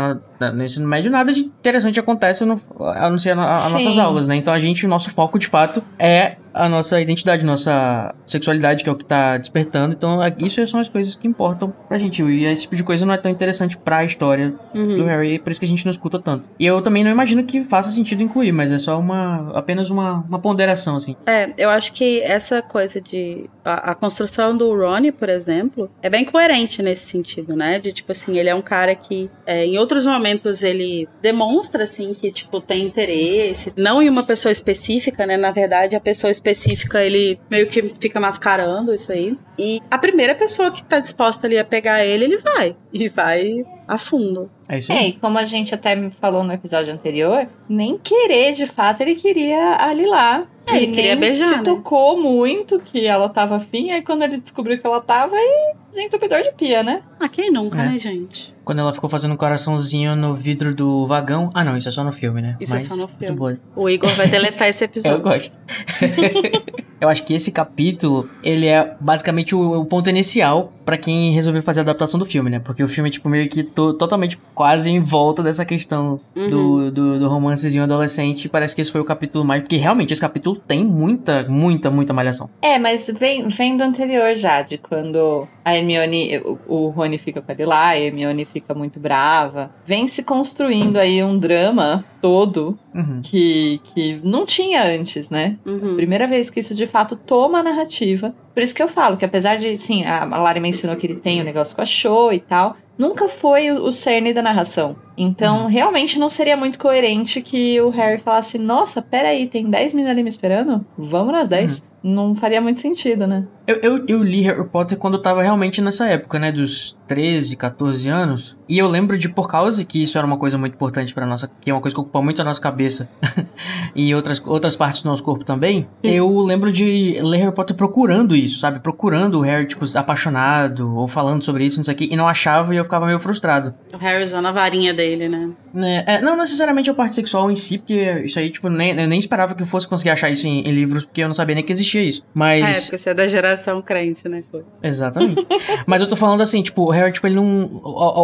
no 0.53 0.63
ensino 0.63 0.87
médio, 0.87 1.11
nada 1.11 1.33
de 1.33 1.41
interessante 1.41 1.99
acontece 1.99 2.45
no, 2.45 2.61
a 2.79 3.09
não 3.09 3.17
ser 3.17 3.37
as 3.37 3.71
nossas 3.71 3.97
aulas, 3.97 4.27
né? 4.27 4.35
Então 4.35 4.53
a 4.53 4.59
gente, 4.59 4.85
o 4.85 4.89
nosso 4.89 5.09
foco 5.11 5.37
de 5.37 5.47
fato 5.47 5.83
é 5.99 6.37
a 6.57 6.69
nossa 6.69 6.99
identidade, 6.99 7.45
nossa 7.45 8.13
sexualidade, 8.25 8.83
que 8.83 8.89
é 8.89 8.91
o 8.91 8.95
que 8.95 9.05
tá 9.05 9.37
despertando. 9.37 9.93
Então, 9.93 10.19
isso 10.39 10.65
são 10.67 10.79
as 10.79 10.89
coisas 10.89 11.15
que 11.15 11.27
importam 11.27 11.73
pra 11.87 11.97
gente. 11.97 12.23
E 12.23 12.45
esse 12.45 12.63
tipo 12.63 12.75
de 12.75 12.83
coisa 12.83 13.05
não 13.05 13.13
é 13.13 13.17
tão 13.17 13.31
interessante 13.31 13.77
pra 13.77 14.03
história 14.03 14.53
uhum. 14.73 14.97
do 14.97 15.05
Harry, 15.05 15.39
por 15.39 15.51
isso 15.51 15.59
que 15.59 15.65
a 15.65 15.69
gente 15.69 15.85
não 15.85 15.91
escuta 15.91 16.19
tanto. 16.19 16.43
E 16.59 16.65
eu 16.65 16.81
também 16.81 17.03
não 17.03 17.11
imagino 17.11 17.43
que 17.43 17.63
faça 17.63 17.91
sentido 17.91 18.23
incluir, 18.23 18.51
mas 18.51 18.71
é 18.71 18.79
só 18.79 18.99
uma 18.99 19.51
apenas 19.53 19.89
uma, 19.89 20.25
uma 20.27 20.39
ponderação, 20.39 20.95
assim. 20.95 21.15
É, 21.25 21.51
eu 21.57 21.69
acho 21.69 21.93
que 21.93 22.21
essa 22.21 22.61
coisa 22.61 22.99
de. 22.99 23.49
A, 23.63 23.91
a 23.91 23.95
construção 23.95 24.57
do 24.57 24.73
Ronnie, 24.75 25.11
por 25.11 25.29
exemplo, 25.29 25.89
é 26.01 26.09
bem 26.09 26.25
coerente 26.25 26.81
nesse 26.81 27.05
sentido, 27.05 27.55
né? 27.55 27.79
De 27.79 27.91
tipo 27.93 28.11
assim, 28.11 28.37
ele 28.37 28.49
é 28.49 28.55
um 28.55 28.61
cara 28.61 28.95
que 28.95 29.29
é, 29.45 29.65
em 29.65 29.77
outros 29.77 30.05
momentos 30.05 30.63
ele 30.63 31.07
demonstra, 31.21 31.83
assim, 31.83 32.13
que, 32.13 32.31
tipo, 32.31 32.59
tem 32.59 32.85
interesse, 32.85 33.73
não 33.75 34.01
em 34.01 34.09
uma 34.09 34.23
pessoa 34.23 34.51
específica, 34.51 35.25
né? 35.25 35.37
Na 35.37 35.51
verdade, 35.51 35.95
a 35.95 35.99
pessoa 35.99 36.31
específica 36.31 36.46
específica, 36.51 37.03
ele 37.03 37.39
meio 37.49 37.67
que 37.67 37.93
fica 37.99 38.19
mascarando 38.19 38.93
isso 38.93 39.11
aí. 39.11 39.37
E 39.57 39.81
a 39.89 39.97
primeira 39.97 40.33
pessoa 40.35 40.71
que 40.71 40.83
tá 40.83 40.99
disposta 40.99 41.47
ali 41.47 41.57
a 41.57 41.65
pegar 41.65 42.05
ele, 42.05 42.25
ele 42.25 42.37
vai. 42.37 42.75
E 42.93 43.09
vai 43.09 43.65
a 43.87 43.97
fundo. 43.97 44.49
É 44.67 44.79
isso 44.79 44.91
aí. 44.91 44.97
É, 44.97 45.07
e 45.09 45.13
como 45.13 45.37
a 45.37 45.43
gente 45.43 45.73
até 45.73 46.09
falou 46.21 46.43
no 46.43 46.53
episódio 46.53 46.93
anterior, 46.93 47.47
nem 47.67 47.97
querer 47.97 48.53
de 48.53 48.65
fato 48.65 49.01
ele 49.01 49.15
queria 49.15 49.77
ali 49.79 50.05
lá. 50.05 50.47
É, 50.67 50.77
ele 50.77 50.87
queria 50.87 51.15
beijar. 51.15 51.47
Se 51.47 51.55
né? 51.57 51.63
tocou 51.63 52.21
muito 52.21 52.79
que 52.79 53.05
ela 53.05 53.29
tava 53.29 53.55
afim, 53.55 53.91
aí 53.91 54.01
quando 54.01 54.23
ele 54.23 54.37
descobriu 54.37 54.77
que 54.79 54.85
ela 54.85 55.01
tava, 55.01 55.35
aí 55.35 55.73
desentupidor 55.89 56.41
de 56.41 56.51
pia, 56.51 56.83
né? 56.83 57.01
Ah, 57.19 57.29
quem 57.29 57.49
nunca, 57.51 57.81
é. 57.81 57.89
né, 57.89 57.99
gente? 57.99 58.53
Quando 58.63 58.79
ela 58.79 58.93
ficou 58.93 59.09
fazendo 59.09 59.33
um 59.33 59.37
coraçãozinho 59.37 60.15
no 60.15 60.33
vidro 60.33 60.75
do 60.75 61.07
vagão. 61.07 61.49
Ah, 61.53 61.63
não, 61.63 61.77
isso 61.77 61.87
é 61.87 61.91
só 61.91 62.03
no 62.03 62.11
filme, 62.11 62.41
né? 62.41 62.57
Isso 62.59 62.73
é 62.73 62.75
Mas, 62.75 62.85
é 62.85 62.87
só 62.89 62.95
no 62.95 63.07
filme. 63.07 63.35
Bom. 63.35 63.55
O 63.75 63.89
Igor 63.89 64.09
vai 64.11 64.27
deletar 64.27 64.67
esse 64.67 64.83
episódio. 64.85 65.17
Eu 65.17 65.21
gosto. 65.21 65.51
Eu 66.99 67.09
acho 67.09 67.23
que 67.23 67.33
esse 67.33 67.51
capítulo, 67.51 68.27
ele 68.43 68.65
é 68.65 68.95
basicamente 68.99 69.53
o, 69.53 69.81
o 69.81 69.85
ponto 69.85 70.09
inicial 70.09 70.73
para 70.83 70.97
quem 70.97 71.31
resolveu 71.31 71.61
fazer 71.61 71.81
a 71.81 71.83
adaptação 71.83 72.19
do 72.19 72.25
filme, 72.25 72.49
né? 72.49 72.59
Porque 72.59 72.83
o 72.83 72.87
filme 72.87 73.09
é, 73.09 73.11
tipo, 73.11 73.29
meio 73.29 73.47
que 73.47 73.61
to, 73.63 73.93
totalmente 73.93 74.37
quase 74.55 74.89
em 74.89 74.99
volta 74.99 75.43
dessa 75.43 75.63
questão 75.63 76.19
uhum. 76.35 76.49
do, 76.49 76.91
do, 76.91 77.19
do, 77.19 77.29
romancezinho 77.29 77.83
adolescente. 77.83 78.49
Parece 78.49 78.73
que 78.73 78.81
esse 78.81 78.91
foi 78.91 78.99
o 78.99 79.05
capítulo 79.05 79.45
mais... 79.45 79.61
Porque 79.61 79.77
realmente 79.77 80.11
esse 80.11 80.21
capítulo 80.21 80.56
tem 80.67 80.83
muita, 80.83 81.43
muita, 81.47 81.89
muita 81.89 82.13
malhação. 82.13 82.49
É, 82.61 82.77
mas 82.77 83.09
vem, 83.17 83.47
vem 83.47 83.77
do 83.77 83.83
anterior 83.83 84.35
já, 84.35 84.61
de 84.61 84.77
quando 84.77 85.47
a 85.63 85.75
Hermione... 85.75 86.39
O, 86.39 86.57
o 86.67 86.89
Rony 86.89 87.17
fica 87.17 87.41
com 87.41 87.51
ele 87.51 87.65
lá, 87.65 87.89
a 87.89 87.99
Hermione 87.99 88.45
fica 88.45 88.73
muito 88.73 88.99
brava. 88.99 89.71
Vem 89.85 90.07
se 90.07 90.23
construindo 90.23 90.97
aí 90.97 91.23
um 91.23 91.37
drama 91.37 92.03
todo 92.21 92.77
uhum. 92.93 93.21
que, 93.23 93.79
que 93.83 94.19
não 94.23 94.45
tinha 94.45 94.83
antes, 94.83 95.29
né? 95.29 95.57
Uhum. 95.65 95.95
Primeira 95.95 96.27
vez 96.27 96.49
que 96.49 96.59
isso 96.59 96.75
de 96.75 96.87
fato 96.87 97.15
toma 97.15 97.59
a 97.59 97.63
narrativa. 97.63 98.33
Por 98.53 98.63
isso 98.63 98.73
que 98.73 98.81
eu 98.81 98.87
falo 98.87 99.17
que 99.17 99.25
apesar 99.25 99.55
de, 99.55 99.75
sim, 99.77 100.03
a 100.05 100.25
Lari 100.25 100.59
mencionou 100.59 100.97
que 100.97 101.05
ele 101.05 101.15
tem 101.15 101.39
o 101.39 101.41
um 101.41 101.45
negócio 101.45 101.75
com 101.75 101.81
a 101.81 101.85
show 101.85 102.33
e 102.33 102.39
tal, 102.39 102.75
nunca 102.97 103.29
foi 103.29 103.71
o 103.71 103.91
cerne 103.91 104.33
da 104.33 104.41
narração. 104.41 104.95
Então, 105.17 105.61
uhum. 105.61 105.67
realmente 105.67 106.19
não 106.19 106.29
seria 106.29 106.55
muito 106.55 106.77
coerente 106.77 107.41
que 107.41 107.79
o 107.81 107.89
Harry 107.89 108.19
falasse: 108.19 108.57
Nossa, 108.57 109.01
peraí, 109.01 109.47
tem 109.47 109.69
10 109.69 109.93
meninas 109.93 110.11
ali 110.11 110.23
me 110.23 110.29
esperando? 110.29 110.85
Vamos 110.97 111.31
nas 111.31 111.49
10. 111.49 111.79
Uhum. 111.79 111.87
Não 112.03 112.35
faria 112.35 112.61
muito 112.61 112.79
sentido, 112.79 113.25
né? 113.25 113.45
Eu, 113.67 113.75
eu, 113.81 114.05
eu, 114.07 114.23
li 114.23 114.41
Harry 114.41 114.63
Potter 114.63 114.97
quando 114.97 115.15
eu 115.15 115.21
tava 115.21 115.41
realmente 115.43 115.81
nessa 115.81 116.07
época, 116.07 116.39
né? 116.39 116.53
Dos 116.53 116.97
13, 117.05 117.57
14 117.57 118.07
anos. 118.07 118.55
E 118.69 118.77
eu 118.77 118.87
lembro 118.87 119.17
de, 119.17 119.27
por 119.27 119.49
causa 119.49 119.83
que 119.83 120.01
isso 120.01 120.17
era 120.17 120.25
uma 120.25 120.37
coisa 120.37 120.57
muito 120.57 120.73
importante 120.73 121.13
para 121.13 121.25
nossa. 121.25 121.49
que 121.59 121.69
é 121.69 121.73
uma 121.73 121.81
coisa 121.81 121.93
que 121.93 121.99
ocupa 121.99 122.21
muito 122.21 122.41
a 122.41 122.45
nossa 122.45 122.61
cabeça 122.61 123.09
e 123.93 124.15
outras, 124.15 124.41
outras 124.45 124.75
partes 124.75 125.01
do 125.01 125.09
nosso 125.09 125.21
corpo 125.21 125.43
também. 125.43 125.85
Sim. 126.05 126.11
Eu 126.11 126.39
lembro 126.39 126.71
de 126.71 127.19
ler 127.21 127.39
Harry 127.39 127.53
Potter 127.53 127.75
procurando 127.75 128.35
isso, 128.35 128.57
sabe? 128.57 128.79
Procurando 128.79 129.39
o 129.39 129.41
Harry, 129.41 129.65
tipo, 129.65 129.85
apaixonado 129.97 130.95
ou 130.95 131.07
falando 131.07 131.43
sobre 131.43 131.65
isso, 131.65 131.77
não 131.77 131.83
sei 131.83 131.93
o 131.93 131.97
quê. 131.97 132.07
E 132.09 132.15
não 132.15 132.27
achava 132.27 132.73
e 132.73 132.77
eu 132.77 132.85
ficava 132.85 133.05
meio 133.05 133.19
frustrado. 133.19 133.75
O 133.93 133.97
Harry 133.97 134.23
usando 134.23 134.45
a 134.45 134.51
varinha 134.53 134.93
dele, 134.93 135.27
né? 135.27 135.51
É, 135.75 136.15
é, 136.15 136.21
não 136.21 136.37
necessariamente 136.37 136.89
a 136.89 136.93
parte 136.93 137.15
sexual 137.15 137.51
em 137.51 137.55
si, 137.57 137.79
porque 137.79 138.23
isso 138.25 138.39
aí, 138.39 138.49
tipo, 138.49 138.69
nem, 138.69 138.97
eu 138.97 139.07
nem 139.07 139.19
esperava 139.19 139.53
que 139.53 139.63
eu 139.63 139.67
fosse 139.67 139.87
conseguir 139.87 140.11
achar 140.11 140.29
isso 140.29 140.47
em, 140.47 140.61
em 140.61 140.71
livros, 140.71 141.03
porque 141.03 141.21
eu 141.21 141.27
não 141.27 141.35
sabia 141.35 141.55
nem 141.55 141.63
que 141.63 141.73
existia 141.73 141.86
isso. 141.95 142.25
Mas. 142.33 142.65
É, 142.65 142.81
porque 142.81 142.97
você 142.97 143.09
é 143.09 143.13
da 143.13 143.27
geração 143.27 143.81
crente, 143.81 144.27
né? 144.27 144.43
Exatamente. 144.81 145.45
Mas 145.85 146.01
eu 146.01 146.07
tô 146.07 146.15
falando 146.15 146.41
assim, 146.41 146.61
tipo, 146.61 146.83
o 146.83 146.89
Harry, 146.89 147.11
tipo, 147.11 147.27
ele 147.27 147.35
não. 147.35 147.81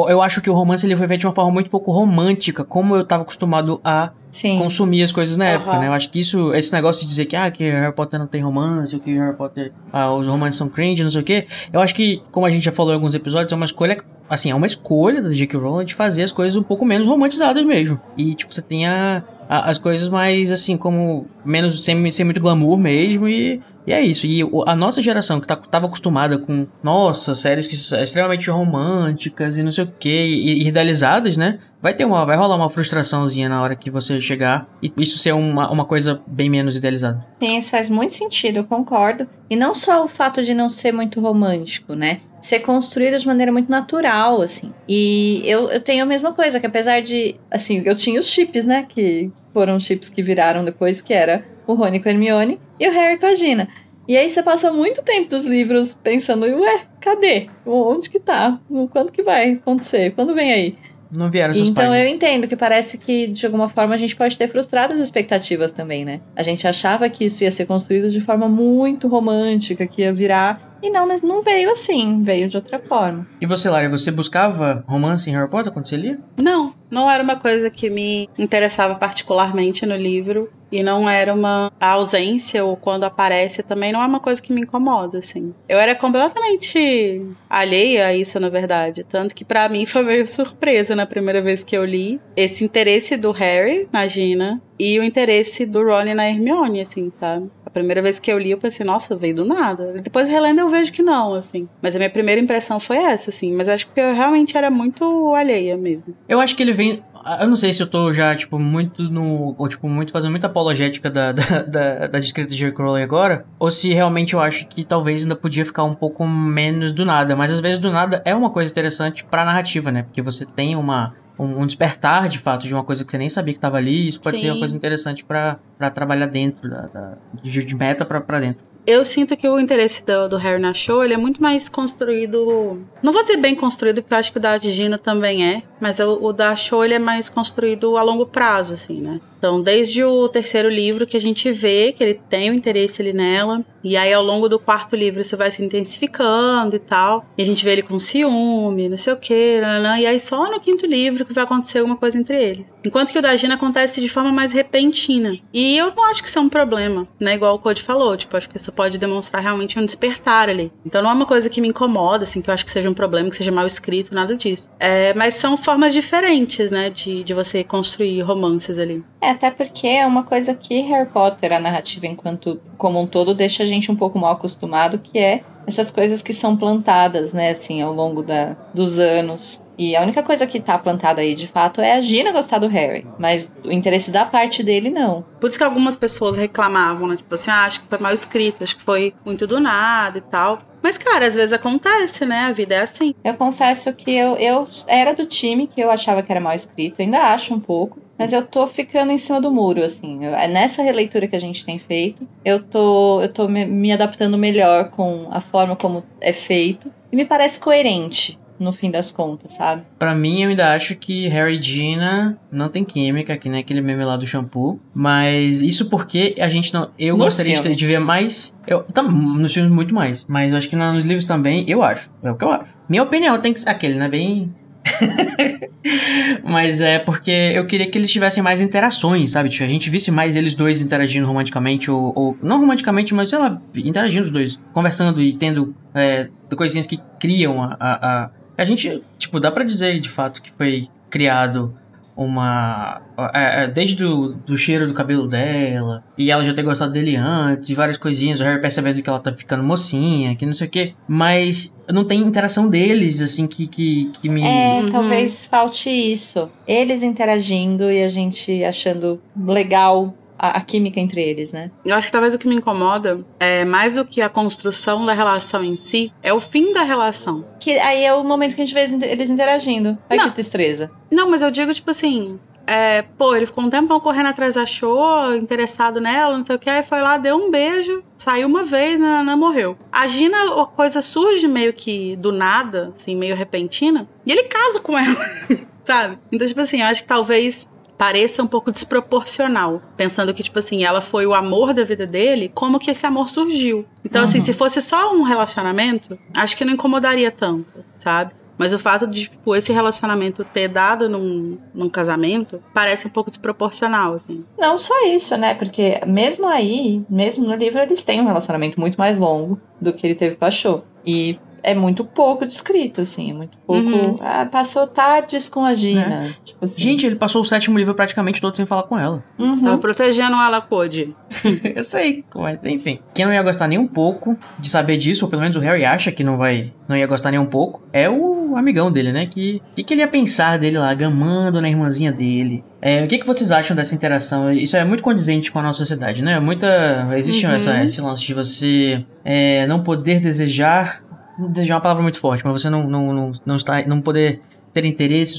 Eu 0.10 0.22
acho 0.22 0.42
que 0.42 0.50
o 0.50 0.54
romance 0.54 0.86
ele 0.86 0.96
foi 0.96 1.08
feito 1.08 1.22
de 1.22 1.28
uma 1.28 1.34
forma 1.34 1.52
muito 1.52 1.70
pouco 1.70 1.92
romântica, 1.92 2.64
como 2.64 2.96
eu 2.96 3.06
tava 3.06 3.24
acostumado 3.24 3.80
a 3.84 4.12
Sim. 4.32 4.58
consumir 4.58 5.04
as 5.04 5.12
coisas 5.12 5.38
na 5.38 5.46
época, 5.46 5.78
né? 5.78 5.88
Eu 5.88 5.94
acho 5.94 6.10
que 6.10 6.20
isso, 6.20 6.54
esse 6.54 6.74
negócio 6.74 7.04
de 7.04 7.08
dizer 7.08 7.26
que, 7.26 7.36
ah, 7.36 7.50
que 7.52 7.64
Harry 7.70 7.94
Potter 7.94 8.20
não 8.20 8.28
tem 8.28 8.42
romance, 8.42 8.96
ou 8.96 9.00
que 9.00 9.14
Harry 9.14 9.36
Potter, 9.36 9.72
ah, 9.92 10.12
os 10.12 10.28
romances 10.28 10.58
são 10.58 10.68
cringe, 10.68 11.04
não 11.04 11.12
sei 11.12 11.22
o 11.22 11.24
quê. 11.24 11.46
Eu 11.72 11.80
acho 11.80 11.94
que, 11.94 12.22
como 12.32 12.46
a 12.46 12.50
gente 12.50 12.64
já 12.64 12.72
falou 12.72 12.92
em 12.92 12.96
alguns 12.96 13.14
episódios, 13.14 13.54
é 13.54 13.56
uma 13.56 13.66
escolha, 13.66 14.04
assim, 14.28 14.50
é 14.50 14.56
uma 14.56 14.66
escolha 14.68 15.22
da 15.22 15.30
J.K. 15.30 15.58
Rowling 15.58 15.86
de 15.86 15.94
fazer 15.94 16.24
as 16.24 16.32
coisas 16.32 16.56
um 16.56 16.64
pouco 16.64 16.84
menos 16.84 17.06
romantizadas 17.06 17.64
mesmo. 17.64 18.02
E, 18.18 18.34
tipo, 18.34 18.54
você 18.54 18.62
tem 18.62 18.88
a, 18.88 19.24
as 19.48 19.78
coisas 19.78 20.10
mais, 20.10 20.52
assim, 20.52 20.78
como, 20.78 21.28
menos, 21.46 21.84
sem, 21.84 22.12
sem 22.12 22.26
muito 22.26 22.42
glamour 22.42 22.78
mesmo 22.78 23.28
e 23.28 23.62
e 23.86 23.92
é 23.92 24.02
isso. 24.02 24.26
E 24.26 24.42
a 24.66 24.76
nossa 24.76 25.02
geração 25.02 25.40
que 25.40 25.48
tá, 25.48 25.60
acostumada 25.78 26.38
com, 26.38 26.66
nossa, 26.82 27.36
séries 27.36 27.68
que 27.68 27.76
são 27.76 28.02
extremamente 28.02 28.50
românticas 28.50 29.58
e 29.58 29.64
não 29.64 29.72
sei 29.72 29.84
o 29.84 29.94
que, 30.00 30.10
e, 30.10 30.68
idealizadas, 30.68 31.38
né? 31.38 31.60
Vai 31.82 31.94
ter 31.94 32.06
uma, 32.06 32.26
vai 32.26 32.38
rolar 32.38 32.56
uma 32.56 32.70
frustraçãozinha 32.70 33.50
na 33.50 33.62
hora 33.62 33.76
que 33.76 33.92
você 33.92 34.22
chegar 34.22 34.68
e 34.82 34.92
isso 34.96 35.18
ser 35.18 35.34
uma, 35.34 35.70
uma 35.70 35.84
coisa 35.84 36.22
bem 36.26 36.50
menos 36.50 36.78
idealizada. 36.78 37.20
Sim, 37.42 37.58
isso 37.58 37.72
faz 37.72 37.90
muito 37.90 38.14
sentido, 38.14 38.58
eu 38.58 38.64
concordo. 38.64 39.28
E 39.50 39.56
não 39.56 39.76
só 39.76 40.04
o 40.04 40.08
fato 40.08 40.42
de 40.42 40.54
não 40.54 40.70
ser 40.70 40.94
muito 40.94 41.20
romântico, 41.20 41.94
né? 41.94 42.22
Ser 42.44 42.60
construído 42.60 43.18
de 43.18 43.26
maneira 43.26 43.52
muito 43.52 43.70
natural, 43.72 44.42
assim. 44.42 44.74
E 44.88 45.42
eu, 45.46 45.70
eu 45.70 45.80
tenho 45.80 46.04
a 46.04 46.06
mesma 46.06 46.34
coisa, 46.34 46.60
que 46.60 46.66
apesar 46.68 47.02
de, 47.02 47.36
assim, 47.50 47.82
eu 47.86 47.96
tinha 47.96 48.20
os 48.20 48.28
chips, 48.30 48.66
né? 48.66 48.86
Que 48.88 49.32
foram 49.54 49.80
chips 49.80 50.10
que 50.10 50.22
viraram 50.22 50.66
depois, 50.66 51.02
que 51.02 51.14
era 51.14 51.46
o 51.66 51.74
Rony 51.74 52.02
com 52.02 52.10
a 52.10 52.12
Hermione 52.12 52.60
e 52.80 52.88
o 52.88 52.92
Harry 52.92 53.18
com 53.18 53.28
a 53.28 53.34
Gina. 53.36 53.70
E 54.08 54.18
aí 54.18 54.30
você 54.30 54.44
passa 54.44 54.74
muito 54.74 55.02
tempo 55.02 55.30
dos 55.30 55.46
livros 55.46 55.94
pensando, 55.94 56.46
ué, 56.46 56.82
cadê? 57.00 57.48
Onde 57.66 58.10
que 58.10 58.20
tá? 58.20 58.60
Quando 58.92 59.12
que 59.14 59.24
vai 59.24 59.54
acontecer? 59.54 60.12
Quando 60.12 60.36
vem 60.36 60.52
aí? 60.52 60.76
Não 61.10 61.32
vieram 61.32 61.52
essas 61.52 61.70
Então 61.70 61.86
páginas. 61.86 62.02
eu 62.02 62.08
entendo 62.14 62.48
que 62.48 62.56
parece 62.58 62.98
que, 62.98 63.28
de 63.28 63.46
alguma 63.46 63.70
forma, 63.70 63.94
a 63.94 63.98
gente 63.98 64.16
pode 64.16 64.38
ter 64.38 64.50
frustrado 64.50 64.94
as 64.94 65.00
expectativas 65.00 65.72
também, 65.72 66.04
né? 66.04 66.20
A 66.36 66.44
gente 66.44 66.68
achava 66.68 67.08
que 67.10 67.24
isso 67.26 67.44
ia 67.46 67.52
ser 67.52 67.66
construído 67.68 68.10
de 68.10 68.20
forma 68.20 68.50
muito 68.50 69.08
romântica, 69.08 69.88
que 69.88 70.02
ia 70.02 70.12
virar 70.12 70.73
e 70.84 70.90
não, 70.90 71.08
não 71.24 71.42
veio 71.42 71.72
assim, 71.72 72.22
veio 72.22 72.50
de 72.50 72.58
outra 72.58 72.80
forma. 72.80 73.26
E 73.40 73.46
você, 73.46 73.70
Lara, 73.70 73.90
você 73.90 74.12
buscava 74.12 74.84
romance 74.88 75.30
em 75.30 75.34
Harry 75.34 75.50
Potter 75.50 75.72
quando 75.72 75.88
você 75.88 75.96
lia? 75.96 76.20
Não, 76.38 76.74
não 76.92 77.10
era 77.10 77.24
uma 77.24 77.38
coisa 77.38 77.70
que 77.70 77.90
me 77.90 78.30
interessava 78.38 78.96
particularmente 78.96 79.86
no 79.86 79.96
livro. 79.96 80.50
E 80.72 80.82
não 80.82 81.08
era 81.08 81.32
uma 81.32 81.72
ausência, 81.80 82.66
ou 82.66 82.76
quando 82.76 83.04
aparece 83.04 83.62
também, 83.62 83.92
não 83.92 84.02
é 84.02 84.08
uma 84.08 84.20
coisa 84.20 84.42
que 84.42 84.52
me 84.52 84.62
incomoda, 84.62 85.20
assim. 85.20 85.54
Eu 85.70 85.78
era 85.78 85.94
completamente 85.94 87.24
alheia 87.48 88.08
a 88.08 88.16
isso, 88.16 88.40
na 88.40 88.50
verdade. 88.50 89.04
Tanto 89.04 89.36
que 89.36 89.46
para 89.46 89.70
mim 89.70 89.86
foi 89.86 90.02
meio 90.02 90.26
surpresa 90.26 90.96
na 90.96 91.06
primeira 91.06 91.44
vez 91.44 91.64
que 91.64 91.78
eu 91.78 91.86
li. 91.86 92.20
Esse 92.36 92.66
interesse 92.66 93.16
do 93.16 93.30
Harry, 93.30 93.88
imagina, 93.94 94.60
e 94.80 95.00
o 95.00 95.04
interesse 95.04 95.64
do 95.64 95.84
Ron 95.84 96.16
na 96.16 96.28
Hermione, 96.28 96.82
assim, 96.82 97.12
sabe? 97.12 97.52
Primeira 97.74 98.02
vez 98.02 98.20
que 98.20 98.32
eu 98.32 98.38
li, 98.38 98.52
eu 98.52 98.58
pensei, 98.58 98.86
nossa, 98.86 99.16
veio 99.16 99.36
do 99.36 99.46
nada. 99.46 100.02
Depois 100.02 100.28
relendo 100.28 100.60
eu 100.60 100.70
vejo 100.70 100.92
que 100.92 101.02
não, 101.02 101.34
assim. 101.34 101.68
Mas 101.82 101.96
a 101.96 102.00
minha 102.00 102.10
primeira 102.10 102.40
impressão 102.40 102.80
foi 102.80 102.98
essa, 102.98 103.30
assim. 103.30 103.54
Mas 103.54 103.68
acho 103.68 103.88
que 103.88 104.00
eu 104.00 104.14
realmente 104.14 104.58
era 104.58 104.70
muito 104.70 105.34
alheia 105.34 105.76
mesmo. 105.76 106.16
Eu 106.28 106.40
acho 106.40 106.56
que 106.56 106.64
ele 106.64 106.74
vem. 106.74 107.04
Eu 107.40 107.48
não 107.48 107.56
sei 107.56 107.74
se 107.74 107.82
eu 107.82 107.88
tô 107.88 108.14
já, 108.14 108.36
tipo, 108.36 108.60
muito 108.60 109.04
no. 109.04 109.56
Ou, 109.58 109.68
tipo, 109.68 109.88
muito 109.90 110.12
fazendo 110.12 110.32
muita 110.32 110.48
apologética 110.48 111.10
da, 111.10 111.32
da, 111.32 111.62
da, 111.64 112.08
da 112.08 112.20
descrita 112.20 112.54
de. 112.54 112.70
Rowling 112.70 113.04
agora. 113.04 113.46
Ou 113.60 113.70
se 113.72 113.94
realmente 113.94 114.34
eu 114.34 114.40
acho 114.40 114.66
que 114.68 114.84
talvez 114.84 115.24
ainda 115.24 115.36
podia 115.36 115.66
ficar 115.66 115.84
um 115.84 115.94
pouco 115.94 116.26
menos 116.28 116.92
do 116.92 117.06
nada. 117.06 117.36
Mas 117.36 117.52
às 117.52 117.60
vezes 117.60 117.80
do 117.80 117.92
nada 117.92 118.22
é 118.26 118.36
uma 118.36 118.50
coisa 118.50 118.72
interessante 118.72 119.24
pra 119.24 119.46
narrativa, 119.46 119.92
né? 119.92 120.04
Porque 120.04 120.22
você 120.22 120.46
tem 120.46 120.76
uma 120.76 121.14
um, 121.38 121.66
despertar 121.66 122.30
de 122.30 122.40
fato 122.40 122.68
de 122.68 122.74
uma 122.74 122.84
coisa 122.84 123.04
que 123.04 123.12
você 123.12 123.18
nem 123.18 123.30
sabia 123.30 123.54
que 123.54 123.58
estava 123.58 123.78
ali. 123.78 124.10
Isso 124.10 124.20
pode 124.20 124.38
Sim. 124.38 124.46
ser 124.46 124.52
uma 124.52 124.60
coisa 124.60 124.76
interessante 124.76 125.24
para 125.24 125.58
trabalhar 125.94 126.28
dentro 126.28 126.70
da, 126.70 126.82
da, 126.88 127.18
de 127.44 127.76
meta 127.76 128.06
para 128.06 128.40
dentro 128.40 128.74
eu 128.86 129.04
sinto 129.06 129.36
que 129.38 129.48
o 129.48 129.60
interesse 129.60 130.06
do, 130.06 130.28
do, 130.28 130.38
Harry 130.38 130.62
na 130.62 130.74
show 130.74 131.04
ele 131.04 131.14
é 131.14 131.18
muito 131.18 131.42
mais 131.42 131.70
construído. 131.70 132.82
Não 133.02 133.14
vou 133.14 133.24
dizer 133.24 133.38
bem 133.38 133.56
construído, 133.56 134.02
porque 134.02 134.14
eu 134.14 134.18
acho 134.18 134.32
que 134.32 134.38
o 134.38 134.42
da 134.42 134.58
Gina 134.58 134.98
também 134.98 135.46
é, 135.46 135.64
mas 135.80 136.00
o, 136.00 136.20
o, 136.22 136.34
da 136.34 136.56
show 136.56 136.84
ele 136.84 136.94
é 136.94 137.00
mais 137.00 137.30
construído 137.30 137.98
a 137.98 138.04
longo 138.04 138.26
prazo, 138.26 138.74
assim, 138.74 139.02
né? 139.02 139.20
Então, 139.44 139.62
desde 139.62 140.02
o 140.06 140.30
terceiro 140.30 140.70
livro 140.70 141.06
que 141.06 141.18
a 141.18 141.20
gente 141.20 141.52
vê 141.52 141.92
que 141.92 142.02
ele 142.02 142.14
tem 142.14 142.50
o 142.50 142.54
interesse 142.54 143.02
ali 143.02 143.12
nela, 143.12 143.62
e 143.84 143.98
aí 143.98 144.14
ao 144.14 144.24
longo 144.24 144.48
do 144.48 144.58
quarto 144.58 144.96
livro 144.96 145.22
isso 145.22 145.36
vai 145.36 145.52
se 145.52 145.66
intensificando 145.66 146.78
e 146.78 146.80
tal, 146.80 147.26
e 147.38 147.42
a 147.42 147.46
gente 147.46 147.62
vê 147.66 147.74
ele 147.74 147.82
com 147.82 148.00
ciúme, 148.00 148.88
não 148.88 148.96
sei 148.96 149.12
o 149.12 149.18
que, 149.18 149.60
e 150.00 150.06
aí 150.06 150.18
só 150.18 150.50
no 150.50 150.62
quinto 150.62 150.86
livro 150.86 151.26
que 151.26 151.34
vai 151.34 151.44
acontecer 151.44 151.80
alguma 151.80 151.98
coisa 151.98 152.18
entre 152.18 152.42
eles. 152.42 152.74
Enquanto 152.86 153.12
que 153.12 153.20
o 153.20 153.22
da 153.22 153.36
Gina 153.36 153.56
acontece 153.56 154.00
de 154.00 154.08
forma 154.08 154.32
mais 154.32 154.54
repentina. 154.54 155.38
E 155.54 155.78
eu 155.78 155.94
não 155.94 156.10
acho 156.10 156.24
que 156.24 156.30
isso 156.30 156.40
é 156.40 156.42
um 156.42 156.48
problema, 156.48 157.06
né? 157.20 157.36
Igual 157.36 157.56
o 157.56 157.60
Code 157.60 157.82
falou, 157.82 158.16
tipo, 158.16 158.38
acho 158.38 158.50
que 158.50 158.56
isso 158.56 158.72
pode 158.72 158.98
demonstrar 158.98 159.44
realmente 159.44 159.78
um 159.78 159.86
despertar 159.86 160.48
ali. 160.48 160.72
Então 160.86 161.02
não 161.02 161.10
é 161.10 161.14
uma 161.14 161.26
coisa 161.26 161.50
que 161.50 161.60
me 161.60 161.68
incomoda, 161.68 162.24
assim, 162.24 162.42
que 162.42 162.50
eu 162.50 162.54
acho 162.54 162.64
que 162.64 162.72
seja 162.72 162.90
um 162.90 162.94
problema, 162.94 163.30
que 163.30 163.36
seja 163.36 163.52
mal 163.52 163.68
escrito, 163.68 164.16
nada 164.16 164.38
disso. 164.38 164.70
É, 164.80 165.14
mas 165.14 165.36
são 165.36 165.58
formas 165.58 165.94
diferentes, 165.94 166.72
né, 166.72 166.90
de, 166.90 167.26
de 167.26 167.34
você 167.34 167.62
construir 167.62 168.22
romances 168.22 168.80
ali. 168.80 169.04
É, 169.20 169.33
até 169.34 169.52
porque 169.52 169.88
é 169.88 170.06
uma 170.06 170.24
coisa 170.24 170.54
que 170.56 170.82
Harry 170.82 171.10
Potter, 171.10 171.54
a 171.54 171.60
narrativa 171.60 172.08
enquanto 172.08 172.60
como 172.78 173.00
um 173.00 173.08
todo, 173.08 173.34
deixa 173.34 173.64
a 173.64 173.66
gente 173.66 173.92
um 173.92 173.96
pouco 173.96 174.18
mal 174.18 174.34
acostumado, 174.34 175.00
que 175.00 175.20
é 175.20 175.44
essas 175.68 175.92
coisas 175.92 176.22
que 176.22 176.34
são 176.34 176.58
plantadas, 176.58 177.34
né, 177.34 177.52
assim, 177.52 177.82
ao 177.82 177.94
longo 177.94 178.22
da, 178.22 178.56
dos 178.74 179.00
anos. 179.00 179.63
E 179.78 179.96
a 179.96 180.02
única 180.02 180.22
coisa 180.22 180.46
que 180.46 180.60
tá 180.60 180.78
plantada 180.78 181.22
aí, 181.22 181.34
de 181.34 181.48
fato, 181.48 181.82
é 181.82 181.94
a 181.94 182.02
Gina 182.02 182.32
gostar 182.32 182.60
do 182.60 182.68
Harry. 182.68 183.06
Mas 183.18 183.52
o 183.64 183.72
interesse 183.72 184.12
da 184.12 184.26
parte 184.26 184.64
dele, 184.64 184.90
não. 184.90 185.26
Por 185.40 185.50
isso 185.50 185.58
que 185.58 185.64
algumas 185.64 185.96
pessoas 185.96 186.38
reclamavam, 186.38 187.08
né? 187.08 187.18
Tipo 187.18 187.34
assim, 187.36 187.52
ah, 187.52 187.66
acho 187.66 187.82
que 187.82 187.88
foi 187.88 187.98
mal 187.98 188.14
escrito, 188.14 188.64
acho 188.64 188.78
que 188.78 188.84
foi 188.84 189.14
muito 189.26 189.48
do 189.48 189.60
nada 189.60 190.18
e 190.18 190.22
tal. 190.22 190.60
Mas, 190.82 190.98
cara, 190.98 191.26
às 191.26 191.36
vezes 191.36 191.54
acontece, 191.54 192.26
né? 192.26 192.42
A 192.42 192.52
vida 192.52 192.76
é 192.76 192.82
assim. 192.82 193.16
Eu 193.24 193.34
confesso 193.36 193.94
que 193.94 194.12
eu, 194.12 194.36
eu 194.36 194.68
era 194.88 195.14
do 195.14 195.26
time 195.26 195.66
que 195.66 195.80
eu 195.80 195.90
achava 195.90 196.22
que 196.22 196.32
era 196.32 196.42
mal 196.42 196.54
escrito, 196.54 197.02
ainda 197.02 197.34
acho 197.34 197.54
um 197.54 197.60
pouco. 197.60 198.00
Mas 198.18 198.32
eu 198.32 198.46
tô 198.46 198.68
ficando 198.68 199.12
em 199.12 199.18
cima 199.18 199.42
do 199.42 199.52
muro, 199.52 199.84
assim. 199.84 200.26
É 200.26 200.48
nessa 200.48 200.84
releitura 200.84 201.28
que 201.28 201.36
a 201.36 201.40
gente 201.40 201.66
tem 201.66 201.80
feito, 201.80 202.28
eu 202.46 202.62
tô, 202.62 203.22
eu 203.22 203.32
tô 203.32 203.48
me, 203.48 203.66
me 203.66 203.92
adaptando 203.92 204.38
melhor 204.38 204.90
com 204.92 205.28
a 205.32 205.40
forma 205.40 205.76
como 205.76 206.04
é 206.22 206.32
feito. 206.32 206.94
E 207.12 207.16
me 207.16 207.26
parece 207.26 207.60
coerente 207.60 208.40
no 208.64 208.72
fim 208.72 208.90
das 208.90 209.12
contas, 209.12 209.54
sabe? 209.54 209.84
Para 210.00 210.16
mim, 210.16 210.44
eu 210.44 210.50
ainda 210.50 210.74
acho 210.74 210.96
que 210.96 211.28
Harry 211.28 211.58
e 211.58 211.62
Gina 211.62 212.38
não 212.52 212.70
tem 212.70 212.84
química, 212.84 213.38
que 213.38 213.50
nem 213.50 213.60
aquele 213.60 213.82
meme 213.82 214.04
lá 214.04 214.18
do 214.18 214.26
shampoo. 214.26 214.80
Mas 214.94 215.62
isso 215.62 215.90
porque 215.90 216.36
a 216.40 216.50
gente 216.50 216.74
não. 216.74 216.90
Eu 216.98 217.18
nos 217.18 217.26
gostaria 217.26 217.62
filmes. 217.62 217.78
de 217.78 217.86
ver 217.86 218.00
mais. 218.00 218.56
Eu, 218.66 218.84
tá, 218.84 219.04
nos 219.04 219.54
filmes, 219.54 219.72
muito 219.72 219.94
mais. 219.94 220.26
Mas 220.28 220.52
eu 220.52 220.58
acho 220.58 220.70
que 220.70 220.76
nos 220.76 221.04
livros 221.04 221.26
também, 221.26 221.66
eu 221.68 221.84
acho. 221.84 222.10
É 222.24 222.32
o 222.32 222.36
que 222.36 222.44
eu 222.44 222.52
acho. 222.52 222.66
Minha 222.88 223.04
opinião 223.04 223.38
tem 223.40 223.54
que 223.54 223.60
ser 223.60 223.70
aquele, 223.70 223.96
né? 223.96 224.08
Bem. 224.08 224.54
Mas 226.44 226.82
é 226.82 227.00
porque 227.00 227.32
eu 227.32 227.66
queria 227.66 227.90
que 227.90 227.98
eles 227.98 228.12
tivessem 228.12 228.44
mais 228.44 228.62
interações, 228.62 229.32
sabe? 229.32 229.50
Tipo, 229.50 229.66
a 229.66 229.68
gente 229.68 229.90
visse 229.90 230.12
mais 230.12 230.36
eles 230.36 230.54
dois 230.54 230.82
interagindo 230.82 231.26
romanticamente, 231.26 231.90
ou, 231.90 232.14
ou 232.16 232.38
não 232.42 232.60
romanticamente, 232.60 233.14
mas 233.14 233.30
sei 233.30 233.40
lá, 233.40 233.62
interagindo 233.76 234.24
os 234.24 234.32
dois, 234.32 234.60
conversando 234.74 235.22
e 235.22 235.34
tendo 235.34 235.76
é, 235.94 236.28
coisinhas 236.56 236.86
que 236.86 237.00
criam 237.20 237.64
a, 237.64 237.78
a, 237.80 238.24
a 238.24 238.30
a 238.58 238.66
gente, 238.66 239.02
tipo, 239.18 239.40
dá 239.40 239.52
para 239.52 239.64
dizer 239.64 240.00
de 240.00 240.10
fato 240.10 240.42
que 240.42 240.52
foi 240.52 240.88
criado 241.10 241.74
uma. 242.16 243.02
é, 243.34 243.64
é, 243.64 243.68
desde 243.68 243.96
do, 243.96 244.36
do 244.36 244.56
cheiro 244.58 244.88
do 244.88 244.94
cabelo 244.94 245.28
dela, 245.28 246.04
e 246.18 246.30
ela 246.30 246.46
já 246.46 246.54
ter 246.54 246.62
gostado 246.62 246.92
dele 246.94 247.16
antes, 247.16 247.70
e 247.70 247.74
várias 247.76 247.98
coisinhas, 247.98 248.40
o 248.40 248.44
Harry 248.44 248.62
percebendo 248.62 249.02
que 249.02 249.10
ela 249.10 249.20
tá 249.20 249.34
ficando 249.34 249.64
mocinha, 249.64 250.36
que 250.36 250.46
não 250.46 250.54
sei 250.54 250.68
o 250.68 250.70
quê. 250.70 250.94
Mas 251.08 251.76
não 251.92 252.06
tem 252.06 252.20
interação 252.22 252.70
deles, 252.70 253.20
assim, 253.22 253.48
que, 253.48 253.66
que, 253.68 254.12
que 254.22 254.30
me. 254.30 254.44
É, 254.44 254.82
Uhum. 254.82 254.90
talvez 254.90 255.46
falte 255.46 255.90
isso. 255.90 256.50
Eles 256.68 257.02
interagindo 257.04 257.92
e 257.92 258.04
a 258.04 258.08
gente 258.08 258.64
achando 258.64 259.20
legal 259.36 260.14
a, 260.38 260.58
a 260.58 260.62
química 260.62 261.00
entre 261.00 261.22
eles, 261.22 261.54
né? 261.54 261.72
Eu 261.86 261.96
acho 261.96 262.08
que 262.08 262.12
talvez 262.14 262.34
o 262.34 262.40
que 262.40 262.48
me 262.48 262.56
incomoda 262.56 263.26
é 263.40 263.64
mais 263.66 263.96
do 263.96 264.04
que 264.06 264.22
a 264.22 264.30
construção 264.30 265.06
da 265.06 265.14
relação 265.14 265.64
em 265.64 265.76
si, 265.76 266.12
é 266.22 266.34
o 266.34 266.40
fim 266.40 266.74
da 266.74 266.84
relação. 266.84 267.46
Que 267.60 267.78
aí 267.80 268.04
é 268.04 268.14
o 268.14 268.24
momento 268.24 268.56
que 268.56 268.62
a 268.62 268.66
gente 268.66 268.74
vê 268.74 268.82
eles 268.82 268.94
inter- 268.94 269.10
eles 269.12 269.30
interagindo. 269.30 269.98
Ai, 270.10 270.18
Não. 270.18 270.30
que 270.30 270.36
destreza. 270.38 270.92
Não, 271.12 271.30
mas 271.30 271.42
eu 271.42 271.52
digo, 271.52 271.74
tipo 271.74 271.90
assim. 271.92 272.40
É, 272.66 273.02
pô, 273.02 273.36
ele 273.36 273.46
ficou 273.46 273.62
um 273.62 273.70
tempão 273.70 274.00
correndo 274.00 274.28
atrás, 274.28 274.56
achou 274.56 275.36
interessado 275.36 276.00
nela, 276.00 276.38
não 276.38 276.46
sei 276.46 276.56
o 276.56 276.60
que, 276.60 276.70
aí 276.70 276.82
foi 276.82 277.02
lá, 277.02 277.18
deu 277.18 277.36
um 277.36 277.52
beijo, 277.52 278.02
saiu 278.16 278.48
uma 278.48 278.64
vez, 278.64 278.98
né, 279.02 279.22
morreu. 279.36 279.78
A 279.92 280.08
Gina, 280.08 280.38
a 280.62 280.66
coisa 280.66 281.02
surge 281.02 281.46
meio 281.46 281.74
que 281.74 282.16
do 282.16 282.32
nada, 282.32 282.94
assim, 282.96 283.18
meio 283.18 283.36
repentina, 283.36 284.08
e 284.26 284.32
ele 284.32 284.44
casa 284.44 284.80
com 284.80 284.98
ela, 284.98 285.14
sabe? 285.84 286.18
Então, 286.32 286.48
tipo 286.48 286.62
assim, 286.62 286.80
eu 286.80 286.88
acho 286.88 287.02
que 287.02 287.08
talvez 287.10 287.70
pareça 288.04 288.44
um 288.44 288.48
pouco 288.48 288.70
desproporcional, 288.70 289.82
pensando 289.96 290.34
que, 290.34 290.44
tipo 290.44 290.60
assim, 290.60 290.84
ela 290.84 291.00
foi 291.00 291.26
o 291.26 291.34
amor 291.34 291.74
da 291.74 291.86
vida 291.86 292.06
dele, 292.06 292.52
como 292.54 292.78
que 292.78 292.92
esse 292.92 293.06
amor 293.06 293.30
surgiu. 293.30 293.86
Então, 294.04 294.26
assim, 294.26 294.42
se 294.42 294.52
fosse 294.52 294.82
só 294.82 295.16
um 295.16 295.22
relacionamento, 295.22 296.20
acho 296.36 296.58
que 296.58 296.66
não 296.66 296.74
incomodaria 296.74 297.32
tanto, 297.32 297.82
sabe? 297.98 298.34
Mas 298.58 298.74
o 298.74 298.78
fato 298.78 299.08
de, 299.08 299.30
tipo, 299.30 299.56
esse 299.56 299.72
relacionamento 299.72 300.44
ter 300.44 300.68
dado 300.68 301.08
num, 301.08 301.58
num 301.74 301.90
casamento 301.90 302.62
parece 302.74 303.08
um 303.08 303.10
pouco 303.10 303.30
desproporcional, 303.30 304.16
assim. 304.16 304.44
Não 304.58 304.78
só 304.78 305.06
isso, 305.06 305.38
né? 305.38 305.54
Porque 305.54 306.02
mesmo 306.06 306.46
aí, 306.46 307.06
mesmo 307.10 307.46
no 307.46 307.56
livro, 307.56 307.82
eles 307.82 308.04
têm 308.04 308.20
um 308.20 308.26
relacionamento 308.26 308.78
muito 308.82 308.98
mais 308.98 309.18
longo 309.18 309.62
do 309.80 309.94
que 309.94 310.06
ele 310.06 310.16
teve 310.16 310.36
com 310.36 310.44
a 310.44 310.52
Cho. 310.52 310.84
E 311.06 311.40
é 311.64 311.74
muito 311.74 312.04
pouco 312.04 312.46
descrito, 312.46 313.02
assim. 313.02 313.32
É 313.32 313.34
muito 313.34 313.58
pouco. 313.66 313.82
Uhum. 313.90 314.18
Ah, 314.22 314.46
passou 314.46 314.86
tardes 314.86 315.48
com 315.50 315.64
a 315.66 315.74
Gina. 315.74 316.30
Tipo 316.44 316.66
assim. 316.66 316.82
Gente, 316.82 317.06
ele 317.06 317.16
passou 317.16 317.42
o 317.42 317.46
sétimo 317.46 317.78
livro 317.78 317.96
praticamente 317.96 318.42
todo 318.42 318.56
sem 318.56 318.66
falar 318.66 318.84
com 318.84 319.00
ela. 319.00 319.24
uhum. 319.40 319.62
Tava 319.62 319.78
protegendo 319.78 320.36
ela, 320.36 320.62
Code. 320.62 321.16
Eu 321.76 321.84
sei, 321.84 322.24
mas 322.36 322.60
enfim. 322.66 323.00
Quem 323.14 323.26
não 323.26 323.34
ia 323.34 323.42
gostar 323.42 323.68
nem 323.68 323.78
um 323.80 323.88
pouco 323.88 324.38
de 324.60 324.70
saber 324.70 324.98
disso, 324.98 325.26
ou 325.26 325.30
pelo 325.30 325.42
menos 325.42 325.56
o 325.58 325.60
Harry 325.62 325.86
acha 325.86 326.12
que 326.12 326.24
não 326.24 326.38
vai, 326.38 326.72
não 326.88 326.96
ia 326.98 327.08
gostar 327.08 327.32
nem 327.32 327.40
um 327.40 327.46
pouco, 327.46 327.82
é 327.94 328.10
o 328.10 328.56
amigão 328.56 328.92
dele, 328.92 329.12
né? 329.12 329.26
Que 329.26 329.62
que, 329.76 329.84
que 329.84 329.94
ele 329.94 330.02
ia 330.02 330.08
pensar 330.08 330.60
dele 330.60 330.78
lá, 330.78 330.94
gamando 330.94 331.60
na 331.62 331.70
irmãzinha 331.70 332.12
dele. 332.12 332.64
É, 332.82 333.02
o 333.04 333.08
que, 333.08 333.18
que 333.18 333.26
vocês 333.26 333.50
acham 333.52 333.76
dessa 333.76 333.96
interação? 333.96 334.52
Isso 334.52 334.76
é 334.76 334.84
muito 334.84 335.02
condizente 335.02 335.50
com 335.52 335.58
a 335.58 335.62
nossa 335.62 335.80
sociedade, 335.80 336.22
né? 336.22 336.38
Muita. 336.40 337.08
Existe 337.16 337.46
Uhum. 337.46 337.54
essa, 337.54 337.84
esse 337.84 338.02
lance 338.02 338.26
de 338.26 338.34
você 338.34 339.06
é, 339.24 339.66
não 339.68 339.82
poder 339.82 340.20
desejar. 340.20 341.03
Desejar 341.38 341.76
uma 341.76 341.82
palavra 341.82 342.04
muito 342.04 342.20
forte, 342.20 342.44
mas 342.46 342.62
você 342.62 342.70
não, 342.70 342.88
não, 342.88 343.14
não, 343.14 343.32
não, 343.46 343.56
está, 343.56 343.86
não 343.88 344.02
poder 344.02 344.42
ter 344.74 344.86
interesses 344.86 345.38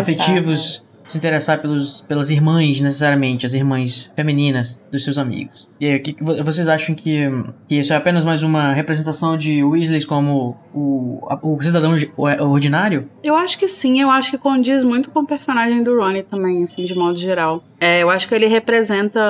afetivos, 0.00 0.84
se 1.06 1.18
interessar 1.18 1.60
pelos, 1.60 2.02
pelas 2.02 2.30
irmãs, 2.30 2.80
necessariamente, 2.80 3.44
as 3.44 3.52
irmãs 3.52 4.10
femininas 4.14 4.78
dos 4.92 5.02
seus 5.02 5.18
amigos. 5.18 5.68
E 5.80 5.86
aí, 5.86 5.96
o 5.96 6.02
que, 6.02 6.12
que 6.12 6.22
vo- 6.22 6.42
vocês 6.44 6.68
acham 6.68 6.94
que, 6.94 7.26
que 7.66 7.76
isso 7.76 7.92
é 7.92 7.96
apenas 7.96 8.24
mais 8.24 8.42
uma 8.42 8.72
representação 8.72 9.36
de 9.36 9.64
Weasleys 9.64 10.04
como 10.04 10.56
o, 10.74 11.20
o 11.42 11.62
cidadão 11.62 11.96
ordinário? 12.16 13.08
Eu 13.22 13.34
acho 13.34 13.58
que 13.58 13.68
sim, 13.68 14.00
eu 14.00 14.10
acho 14.10 14.30
que 14.30 14.38
condiz 14.38 14.84
muito 14.84 15.10
com 15.10 15.20
o 15.20 15.26
personagem 15.26 15.82
do 15.82 15.96
Ronnie 15.96 16.22
também, 16.22 16.64
assim, 16.64 16.86
de 16.86 16.94
modo 16.94 17.18
geral. 17.18 17.62
É, 17.80 18.02
eu 18.02 18.10
acho 18.10 18.28
que 18.28 18.34
ele 18.34 18.46
representa, 18.46 19.20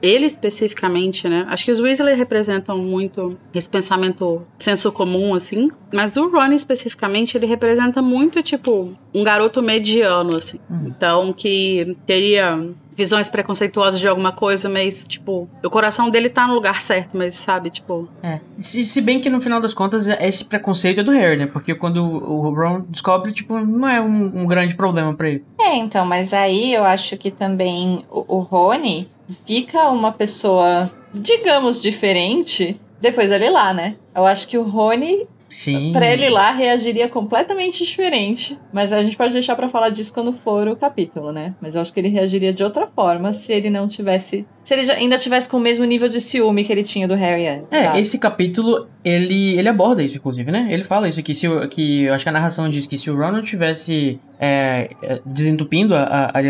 ele 0.00 0.26
especificamente, 0.26 1.28
né? 1.28 1.46
Acho 1.48 1.64
que 1.64 1.70
os 1.70 1.80
Weasley 1.80 2.14
representam 2.14 2.78
muito 2.78 3.38
esse 3.54 3.68
pensamento 3.68 4.42
senso 4.58 4.90
comum, 4.90 5.34
assim. 5.34 5.70
Mas 5.92 6.16
o 6.16 6.28
Ronnie 6.28 6.56
especificamente, 6.56 7.36
ele 7.36 7.46
representa 7.46 8.00
muito, 8.00 8.42
tipo, 8.42 8.94
um 9.14 9.22
garoto 9.22 9.62
mediano, 9.62 10.36
assim. 10.36 10.58
Então, 10.86 11.32
que 11.32 11.96
teria 12.06 12.58
visões 12.98 13.28
preconceituosas 13.28 14.00
de 14.00 14.08
alguma 14.08 14.32
coisa, 14.32 14.68
mas, 14.68 15.06
tipo, 15.06 15.48
o 15.64 15.70
coração 15.70 16.10
dele 16.10 16.28
tá 16.28 16.48
no 16.48 16.54
lugar 16.54 16.82
certo, 16.82 17.16
mas, 17.16 17.34
sabe, 17.34 17.70
tipo... 17.70 18.08
É. 18.20 18.40
Se, 18.58 18.84
se 18.84 19.00
bem 19.00 19.20
que 19.20 19.30
no 19.30 19.40
final 19.40 19.60
das 19.60 19.72
contas 19.72 20.08
é- 20.08 20.26
esse 20.26 20.44
preconceito 20.44 20.98
é 20.98 21.04
do 21.04 21.12
Harry, 21.12 21.36
né? 21.36 21.46
Porque 21.46 21.76
quando 21.76 21.98
o 22.04 22.52
Ron 22.52 22.80
descobre, 22.88 23.32
tipo, 23.32 23.56
não 23.60 23.88
é 23.88 24.00
um, 24.00 24.42
um 24.42 24.46
grande 24.48 24.74
problema 24.74 25.14
pra 25.14 25.28
ele. 25.28 25.44
É, 25.60 25.76
então, 25.76 26.04
mas 26.04 26.32
aí 26.32 26.74
eu 26.74 26.84
acho 26.84 27.16
que 27.16 27.30
também 27.30 28.04
o, 28.10 28.38
o 28.38 28.40
Rony 28.40 29.08
fica 29.46 29.88
uma 29.90 30.10
pessoa, 30.10 30.90
digamos, 31.14 31.80
diferente 31.80 32.80
depois 33.00 33.30
dele 33.30 33.48
lá, 33.48 33.72
né? 33.72 33.94
Eu 34.12 34.26
acho 34.26 34.48
que 34.48 34.58
o 34.58 34.64
Rony, 34.64 35.24
Sim. 35.48 35.92
pra 35.92 36.10
ele 36.12 36.28
lá, 36.28 36.52
reagiria 36.52 37.08
completamente 37.08 37.84
diferente. 37.84 38.58
Mas 38.72 38.92
a 38.92 39.02
gente 39.02 39.16
pode 39.16 39.32
deixar 39.32 39.56
pra 39.56 39.68
falar 39.68 39.88
disso 39.88 40.12
quando 40.12 40.32
for 40.32 40.68
o 40.68 40.76
capítulo, 40.76 41.32
né? 41.32 41.54
Mas 41.60 41.74
eu 41.74 41.80
acho 41.80 41.92
que 41.92 42.00
ele 42.00 42.08
reagiria 42.08 42.52
de 42.52 42.62
outra 42.62 42.86
forma 42.86 43.32
se 43.32 43.52
ele 43.52 43.70
não 43.70 43.88
tivesse. 43.88 44.46
Se 44.62 44.74
ele 44.74 44.90
ainda 44.92 45.18
tivesse 45.18 45.48
com 45.48 45.56
o 45.56 45.60
mesmo 45.60 45.84
nível 45.84 46.08
de 46.08 46.20
ciúme 46.20 46.64
que 46.64 46.72
ele 46.72 46.82
tinha 46.82 47.08
do 47.08 47.14
Harry 47.14 47.46
antes. 47.46 47.72
É, 47.72 47.84
sabe? 47.84 48.00
esse 48.00 48.18
capítulo, 48.18 48.86
ele, 49.02 49.58
ele 49.58 49.68
aborda 49.68 50.02
isso, 50.02 50.16
inclusive, 50.16 50.50
né? 50.50 50.68
Ele 50.70 50.84
fala 50.84 51.08
isso, 51.08 51.22
que 51.22 51.32
se 51.32 51.48
que 51.68 52.02
eu 52.02 52.14
acho 52.14 52.24
que 52.24 52.28
a 52.28 52.32
narração 52.32 52.68
diz 52.68 52.86
que 52.86 52.98
se 52.98 53.10
o 53.10 53.16
Ron 53.16 53.32
não 53.32 53.42
tivesse 53.42 54.20
é, 54.38 54.90
é, 55.02 55.20
desentupindo 55.24 55.94
a, 55.94 56.02
a, 56.02 56.38
a 56.38 56.40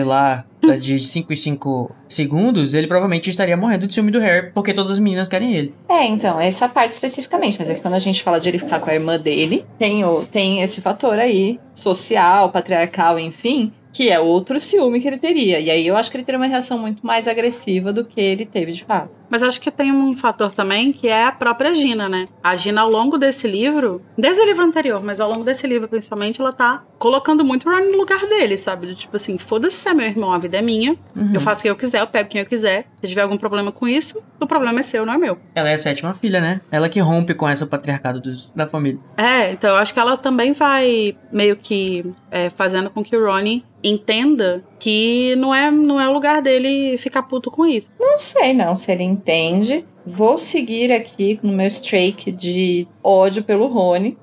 de 0.80 0.98
5 0.98 1.32
em 1.32 1.36
5 1.36 1.94
segundos, 2.08 2.74
ele 2.74 2.86
provavelmente 2.86 3.30
estaria 3.30 3.56
morrendo 3.56 3.86
de 3.86 3.94
ciúme 3.94 4.10
do 4.10 4.20
Harry, 4.20 4.50
porque 4.52 4.74
todas 4.74 4.90
as 4.90 4.98
meninas 4.98 5.28
querem 5.28 5.54
ele. 5.54 5.74
É, 5.88 6.04
então, 6.04 6.40
essa 6.40 6.68
parte 6.68 6.92
especificamente, 6.92 7.56
mas 7.58 7.70
é 7.70 7.74
que 7.74 7.80
quando 7.80 7.94
a 7.94 7.98
gente 7.98 8.22
fala 8.22 8.40
de 8.40 8.48
ele 8.48 8.58
ficar 8.58 8.80
com 8.80 8.90
a 8.90 8.94
irmã 8.94 9.18
dele, 9.18 9.64
tem, 9.78 10.04
o, 10.04 10.24
tem 10.24 10.62
esse 10.62 10.80
fator 10.80 11.18
aí, 11.18 11.58
social, 11.74 12.50
patriarcal, 12.50 13.18
enfim, 13.18 13.72
que 13.92 14.10
é 14.10 14.20
outro 14.20 14.60
ciúme 14.60 15.00
que 15.00 15.08
ele 15.08 15.18
teria. 15.18 15.60
E 15.60 15.70
aí 15.70 15.86
eu 15.86 15.96
acho 15.96 16.10
que 16.10 16.16
ele 16.16 16.24
teria 16.24 16.38
uma 16.38 16.46
reação 16.46 16.78
muito 16.78 17.06
mais 17.06 17.26
agressiva 17.26 17.92
do 17.92 18.04
que 18.04 18.20
ele 18.20 18.46
teve 18.46 18.72
de 18.72 18.84
fato. 18.84 19.10
Mas 19.30 19.42
acho 19.42 19.60
que 19.60 19.70
tem 19.70 19.92
um 19.92 20.16
fator 20.16 20.52
também 20.52 20.92
que 20.92 21.08
é 21.08 21.24
a 21.26 21.32
própria 21.32 21.74
Gina, 21.74 22.08
né? 22.08 22.26
A 22.42 22.56
Gina, 22.56 22.80
ao 22.80 22.90
longo 22.90 23.18
desse 23.18 23.46
livro, 23.46 24.02
desde 24.16 24.40
o 24.40 24.44
livro 24.46 24.64
anterior, 24.64 25.02
mas 25.02 25.20
ao 25.20 25.30
longo 25.30 25.44
desse 25.44 25.66
livro, 25.66 25.86
principalmente, 25.88 26.40
ela 26.40 26.52
tá 26.52 26.82
colocando 26.98 27.44
muito 27.44 27.68
o 27.68 27.72
Ron 27.72 27.90
no 27.92 27.96
lugar 27.98 28.26
dele, 28.26 28.56
sabe? 28.56 28.94
Tipo 28.94 29.16
assim, 29.16 29.38
foda-se 29.38 29.76
se 29.76 29.88
é 29.88 29.94
meu 29.94 30.06
irmão, 30.06 30.32
a 30.32 30.38
vida 30.38 30.56
é 30.58 30.62
minha. 30.62 30.96
Eu 31.32 31.40
faço 31.40 31.60
o 31.60 31.62
que 31.64 31.70
eu 31.70 31.76
quiser, 31.76 32.00
eu 32.00 32.06
pego 32.06 32.28
quem 32.30 32.40
eu 32.40 32.46
quiser. 32.46 32.86
Se 33.00 33.06
tiver 33.08 33.22
algum 33.22 33.36
problema 33.36 33.70
com 33.70 33.86
isso, 33.86 34.20
o 34.40 34.46
problema 34.46 34.80
é 34.80 34.82
seu, 34.82 35.04
não 35.06 35.12
é 35.12 35.18
meu. 35.18 35.38
Ela 35.54 35.70
é 35.70 35.74
a 35.74 35.78
sétima 35.78 36.14
filha, 36.14 36.40
né? 36.40 36.60
Ela 36.70 36.88
que 36.88 36.98
rompe 37.00 37.34
com 37.34 37.48
essa 37.48 37.66
patriarcado 37.66 38.20
dos- 38.20 38.50
da 38.54 38.66
família. 38.66 38.98
É, 39.16 39.52
então 39.52 39.70
eu 39.70 39.76
acho 39.76 39.92
que 39.94 40.00
ela 40.00 40.16
também 40.16 40.52
vai 40.52 41.16
meio 41.30 41.54
que 41.56 42.04
é, 42.30 42.50
fazendo 42.50 42.90
com 42.90 43.02
que 43.04 43.16
o 43.16 43.24
Ronnie 43.24 43.64
entenda 43.82 44.62
que 44.78 45.34
não 45.36 45.54
é, 45.54 45.70
não 45.70 46.00
é 46.00 46.08
o 46.08 46.12
lugar 46.12 46.42
dele 46.42 46.96
ficar 46.98 47.22
puto 47.22 47.50
com 47.50 47.64
isso. 47.66 47.90
Não 47.98 48.18
sei 48.18 48.52
não 48.52 48.74
se 48.76 48.90
ele 48.92 49.02
entende. 49.18 49.84
Vou 50.06 50.38
seguir 50.38 50.90
aqui 50.90 51.38
no 51.42 51.52
meu 51.52 51.66
streak 51.66 52.32
de 52.32 52.88
ódio 53.04 53.44
pelo 53.44 53.66
Rony, 53.66 54.16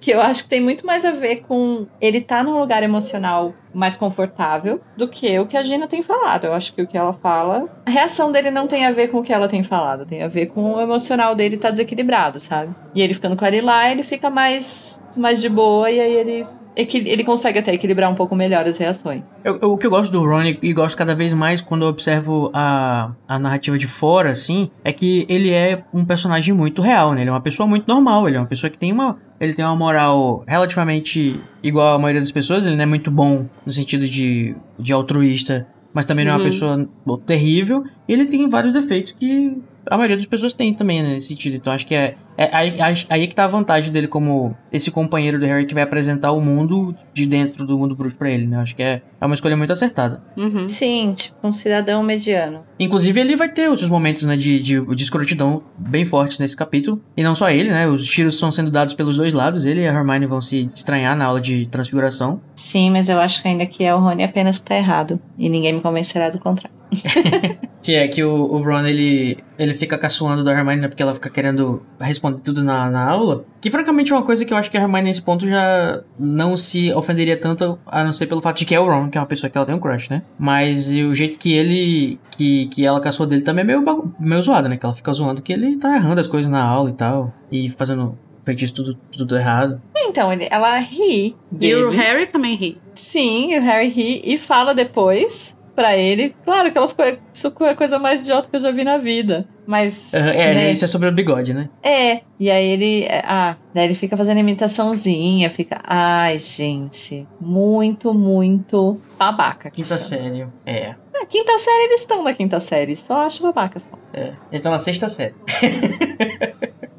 que 0.00 0.10
eu 0.10 0.20
acho 0.20 0.44
que 0.44 0.48
tem 0.48 0.62
muito 0.62 0.86
mais 0.86 1.04
a 1.04 1.10
ver 1.10 1.42
com 1.42 1.86
ele 2.00 2.22
tá 2.22 2.42
num 2.42 2.58
lugar 2.58 2.82
emocional 2.82 3.52
mais 3.74 3.98
confortável 3.98 4.80
do 4.96 5.06
que 5.06 5.38
o 5.38 5.46
que 5.46 5.58
a 5.58 5.62
Gina 5.62 5.86
tem 5.86 6.02
falado. 6.02 6.46
Eu 6.46 6.54
acho 6.54 6.72
que 6.72 6.80
o 6.80 6.86
que 6.86 6.96
ela 6.96 7.12
fala, 7.12 7.68
a 7.84 7.90
reação 7.90 8.32
dele 8.32 8.50
não 8.50 8.66
tem 8.66 8.86
a 8.86 8.92
ver 8.92 9.08
com 9.08 9.18
o 9.18 9.22
que 9.22 9.32
ela 9.32 9.46
tem 9.46 9.62
falado, 9.62 10.06
tem 10.06 10.22
a 10.22 10.28
ver 10.28 10.46
com 10.46 10.76
o 10.76 10.80
emocional 10.80 11.34
dele 11.34 11.58
tá 11.58 11.70
desequilibrado, 11.70 12.40
sabe? 12.40 12.74
E 12.94 13.02
ele 13.02 13.12
ficando 13.12 13.36
com 13.36 13.44
a 13.44 13.50
lá, 13.62 13.90
ele 13.90 14.02
fica 14.02 14.30
mais 14.30 15.02
mais 15.14 15.40
de 15.42 15.50
boa 15.50 15.90
e 15.90 16.00
aí 16.00 16.14
ele 16.14 16.46
ele 16.76 17.24
consegue 17.24 17.58
até 17.58 17.72
equilibrar 17.72 18.10
um 18.10 18.14
pouco 18.14 18.36
melhor 18.36 18.66
as 18.66 18.76
reações. 18.78 19.22
Eu- 19.42 19.58
eu- 19.62 19.72
o 19.72 19.78
que 19.78 19.86
eu 19.86 19.90
gosto 19.90 20.12
do 20.12 20.20
Ron 20.22 20.42
e 20.62 20.72
gosto 20.72 20.96
cada 20.96 21.14
vez 21.14 21.32
mais 21.32 21.60
quando 21.60 21.82
eu 21.82 21.88
observo 21.88 22.50
a, 22.52 23.12
a 23.26 23.38
narrativa 23.38 23.78
de 23.78 23.86
fora, 23.86 24.30
assim, 24.30 24.70
é 24.84 24.92
que 24.92 25.24
ele 25.28 25.50
é 25.50 25.82
um 25.92 26.04
personagem 26.04 26.52
muito 26.54 26.82
real, 26.82 27.12
né? 27.14 27.22
Ele 27.22 27.30
é 27.30 27.32
uma 27.32 27.40
pessoa 27.40 27.66
muito 27.66 27.86
normal, 27.88 28.28
ele 28.28 28.36
é 28.36 28.40
uma 28.40 28.46
pessoa 28.46 28.70
que 28.70 28.76
tem 28.78 28.92
uma. 28.92 29.16
Ele 29.40 29.52
tem 29.54 29.64
uma 29.64 29.76
moral 29.76 30.44
relativamente 30.46 31.38
igual 31.62 31.94
à 31.94 31.98
maioria 31.98 32.20
das 32.20 32.32
pessoas, 32.32 32.66
ele 32.66 32.76
não 32.76 32.82
é 32.82 32.86
muito 32.86 33.10
bom 33.10 33.46
no 33.64 33.72
sentido 33.72 34.06
de, 34.08 34.54
de 34.78 34.92
altruísta, 34.92 35.66
mas 35.92 36.04
também 36.06 36.24
não 36.24 36.32
é 36.32 36.34
uma 36.34 36.40
Uhum. 36.40 36.46
pessoa 36.46 36.88
terrível. 37.26 37.84
E 38.08 38.12
ele 38.12 38.26
tem 38.26 38.48
vários 38.48 38.72
defeitos 38.72 39.12
que 39.12 39.56
a 39.88 39.96
maioria 39.96 40.16
das 40.16 40.26
pessoas 40.26 40.52
tem 40.52 40.74
também 40.74 41.02
né, 41.02 41.14
nesse 41.14 41.28
sentido. 41.28 41.56
Então 41.56 41.72
acho 41.72 41.86
que 41.86 41.94
é, 41.94 42.16
É, 42.36 42.50
aí, 42.52 42.80
aí, 42.80 42.94
aí 43.08 43.26
que 43.26 43.34
tá 43.34 43.44
a 43.44 43.48
vantagem 43.48 43.90
dele 43.90 44.08
como 44.08 44.56
esse 44.72 44.90
companheiro 44.90 45.38
do 45.38 45.46
Harry 45.46 45.66
que 45.66 45.74
vai 45.74 45.82
apresentar 45.82 46.32
o 46.32 46.40
mundo 46.40 46.94
de 47.12 47.26
dentro 47.26 47.64
do 47.66 47.78
mundo 47.78 47.94
bruxo 47.94 48.18
pra 48.18 48.30
ele, 48.30 48.46
né? 48.46 48.58
Acho 48.58 48.74
que 48.76 48.82
é, 48.82 49.02
é 49.20 49.26
uma 49.26 49.34
escolha 49.34 49.56
muito 49.56 49.72
acertada. 49.72 50.22
Uhum. 50.38 50.68
Sim, 50.68 51.14
tipo, 51.16 51.36
um 51.42 51.52
cidadão 51.52 52.02
mediano. 52.02 52.60
Inclusive, 52.78 53.20
ele 53.20 53.36
vai 53.36 53.48
ter 53.48 53.68
outros 53.68 53.88
momentos, 53.88 54.24
né, 54.24 54.36
de, 54.36 54.62
de, 54.62 54.80
de 54.80 55.02
escrotidão 55.02 55.62
bem 55.78 56.04
fortes 56.04 56.38
nesse 56.38 56.56
capítulo. 56.56 57.00
E 57.16 57.22
não 57.22 57.34
só 57.34 57.50
ele, 57.50 57.70
né? 57.70 57.86
Os 57.86 58.06
tiros 58.06 58.34
estão 58.34 58.50
sendo 58.50 58.70
dados 58.70 58.94
pelos 58.94 59.16
dois 59.16 59.32
lados. 59.32 59.64
Ele 59.64 59.80
e 59.80 59.88
a 59.88 59.92
Hermione 59.92 60.26
vão 60.26 60.40
se 60.40 60.68
estranhar 60.74 61.16
na 61.16 61.24
aula 61.24 61.40
de 61.40 61.66
transfiguração. 61.66 62.40
Sim, 62.54 62.90
mas 62.90 63.08
eu 63.08 63.18
acho 63.18 63.42
que 63.42 63.48
ainda 63.48 63.66
que 63.66 63.84
é 63.84 63.94
o 63.94 63.98
Rony 63.98 64.24
apenas 64.24 64.58
que 64.58 64.66
tá 64.66 64.76
errado. 64.76 65.18
E 65.38 65.48
ninguém 65.48 65.72
me 65.72 65.80
convencerá 65.80 66.30
do 66.30 66.38
contrário. 66.38 66.76
Que 67.86 67.94
é 67.94 68.08
que 68.08 68.24
o, 68.24 68.32
o 68.32 68.60
Ron, 68.64 68.84
ele, 68.84 69.38
ele 69.56 69.72
fica 69.72 69.96
caçoando 69.96 70.42
da 70.42 70.50
Hermione, 70.50 70.80
né? 70.80 70.88
Porque 70.88 71.00
ela 71.00 71.14
fica 71.14 71.30
querendo 71.30 71.80
responder 72.00 72.25
tudo 72.32 72.62
na, 72.62 72.90
na 72.90 73.08
aula. 73.08 73.44
Que, 73.60 73.70
francamente, 73.70 74.12
é 74.12 74.16
uma 74.16 74.22
coisa 74.22 74.44
que 74.44 74.52
eu 74.52 74.56
acho 74.56 74.70
que 74.70 74.76
a 74.76 74.80
Hermione, 74.82 75.04
nesse 75.08 75.22
ponto, 75.22 75.48
já 75.48 76.02
não 76.18 76.56
se 76.56 76.92
ofenderia 76.92 77.36
tanto, 77.36 77.78
a 77.86 78.04
não 78.04 78.12
ser 78.12 78.26
pelo 78.26 78.40
fato 78.42 78.58
de 78.58 78.64
que 78.64 78.74
é 78.74 78.80
o 78.80 78.86
Ron, 78.86 79.08
que 79.10 79.18
é 79.18 79.20
uma 79.20 79.26
pessoa 79.26 79.50
que 79.50 79.56
ela 79.56 79.66
tem 79.66 79.74
um 79.74 79.80
crush, 79.80 80.08
né? 80.10 80.22
Mas 80.38 80.90
e 80.90 81.02
o 81.02 81.14
jeito 81.14 81.38
que 81.38 81.52
ele... 81.52 82.18
Que, 82.30 82.66
que 82.68 82.84
ela 82.84 83.00
caçou 83.00 83.26
dele 83.26 83.42
também 83.42 83.62
é 83.62 83.66
meio, 83.66 83.84
meio 84.20 84.42
zoado, 84.42 84.68
né? 84.68 84.76
Que 84.76 84.86
ela 84.86 84.94
fica 84.94 85.12
zoando 85.12 85.42
que 85.42 85.52
ele 85.52 85.76
tá 85.78 85.96
errando 85.96 86.20
as 86.20 86.26
coisas 86.26 86.50
na 86.50 86.62
aula 86.62 86.90
e 86.90 86.94
tal. 86.94 87.32
E 87.50 87.70
fazendo 87.70 88.16
feitiço 88.44 88.74
tudo, 88.74 88.94
tudo 89.10 89.36
errado. 89.36 89.80
Então, 89.96 90.32
ele, 90.32 90.46
ela 90.50 90.76
ri 90.78 91.34
E 91.52 91.56
dele. 91.58 91.82
o 91.84 91.90
Harry 91.90 92.26
também 92.26 92.54
ri. 92.54 92.78
Sim, 92.94 93.52
e 93.52 93.58
o 93.58 93.62
Harry 93.62 93.88
ri 93.88 94.22
e 94.24 94.38
fala 94.38 94.72
depois 94.72 95.58
pra 95.74 95.96
ele. 95.96 96.34
Claro 96.44 96.70
que 96.70 96.78
ela 96.78 96.88
ficou. 96.88 97.04
Isso 97.34 97.52
foi 97.56 97.68
a 97.70 97.74
coisa 97.76 97.98
mais 97.98 98.22
idiota 98.22 98.48
que 98.48 98.56
eu 98.56 98.60
já 98.60 98.70
vi 98.70 98.84
na 98.84 98.96
vida. 98.96 99.46
Mas. 99.66 100.14
É, 100.14 100.54
né, 100.54 100.72
isso 100.72 100.84
é 100.84 100.88
sobre 100.88 101.08
o 101.08 101.12
bigode, 101.12 101.52
né? 101.52 101.68
É, 101.82 102.20
e 102.38 102.50
aí 102.50 102.66
ele. 102.68 103.04
é, 103.04 103.22
Ah, 103.26 103.56
daí 103.74 103.84
ele 103.84 103.94
fica 103.94 104.16
fazendo 104.16 104.38
imitaçãozinha, 104.38 105.50
fica. 105.50 105.80
Ai, 105.84 106.38
gente. 106.38 107.26
Muito, 107.40 108.14
muito 108.14 109.00
babaca. 109.18 109.70
Quinta 109.70 109.96
série. 109.96 110.46
É. 110.64 110.94
Na 111.12 111.24
quinta 111.26 111.58
série 111.58 111.84
eles 111.84 112.00
estão 112.00 112.22
na 112.22 112.32
quinta 112.34 112.60
série, 112.60 112.94
só 112.94 113.22
acho 113.22 113.42
babaca 113.42 113.78
só. 113.78 113.88
É. 114.12 114.26
Eles 114.26 114.36
estão 114.52 114.70
na 114.72 114.78
sexta 114.78 115.08
série. 115.08 115.34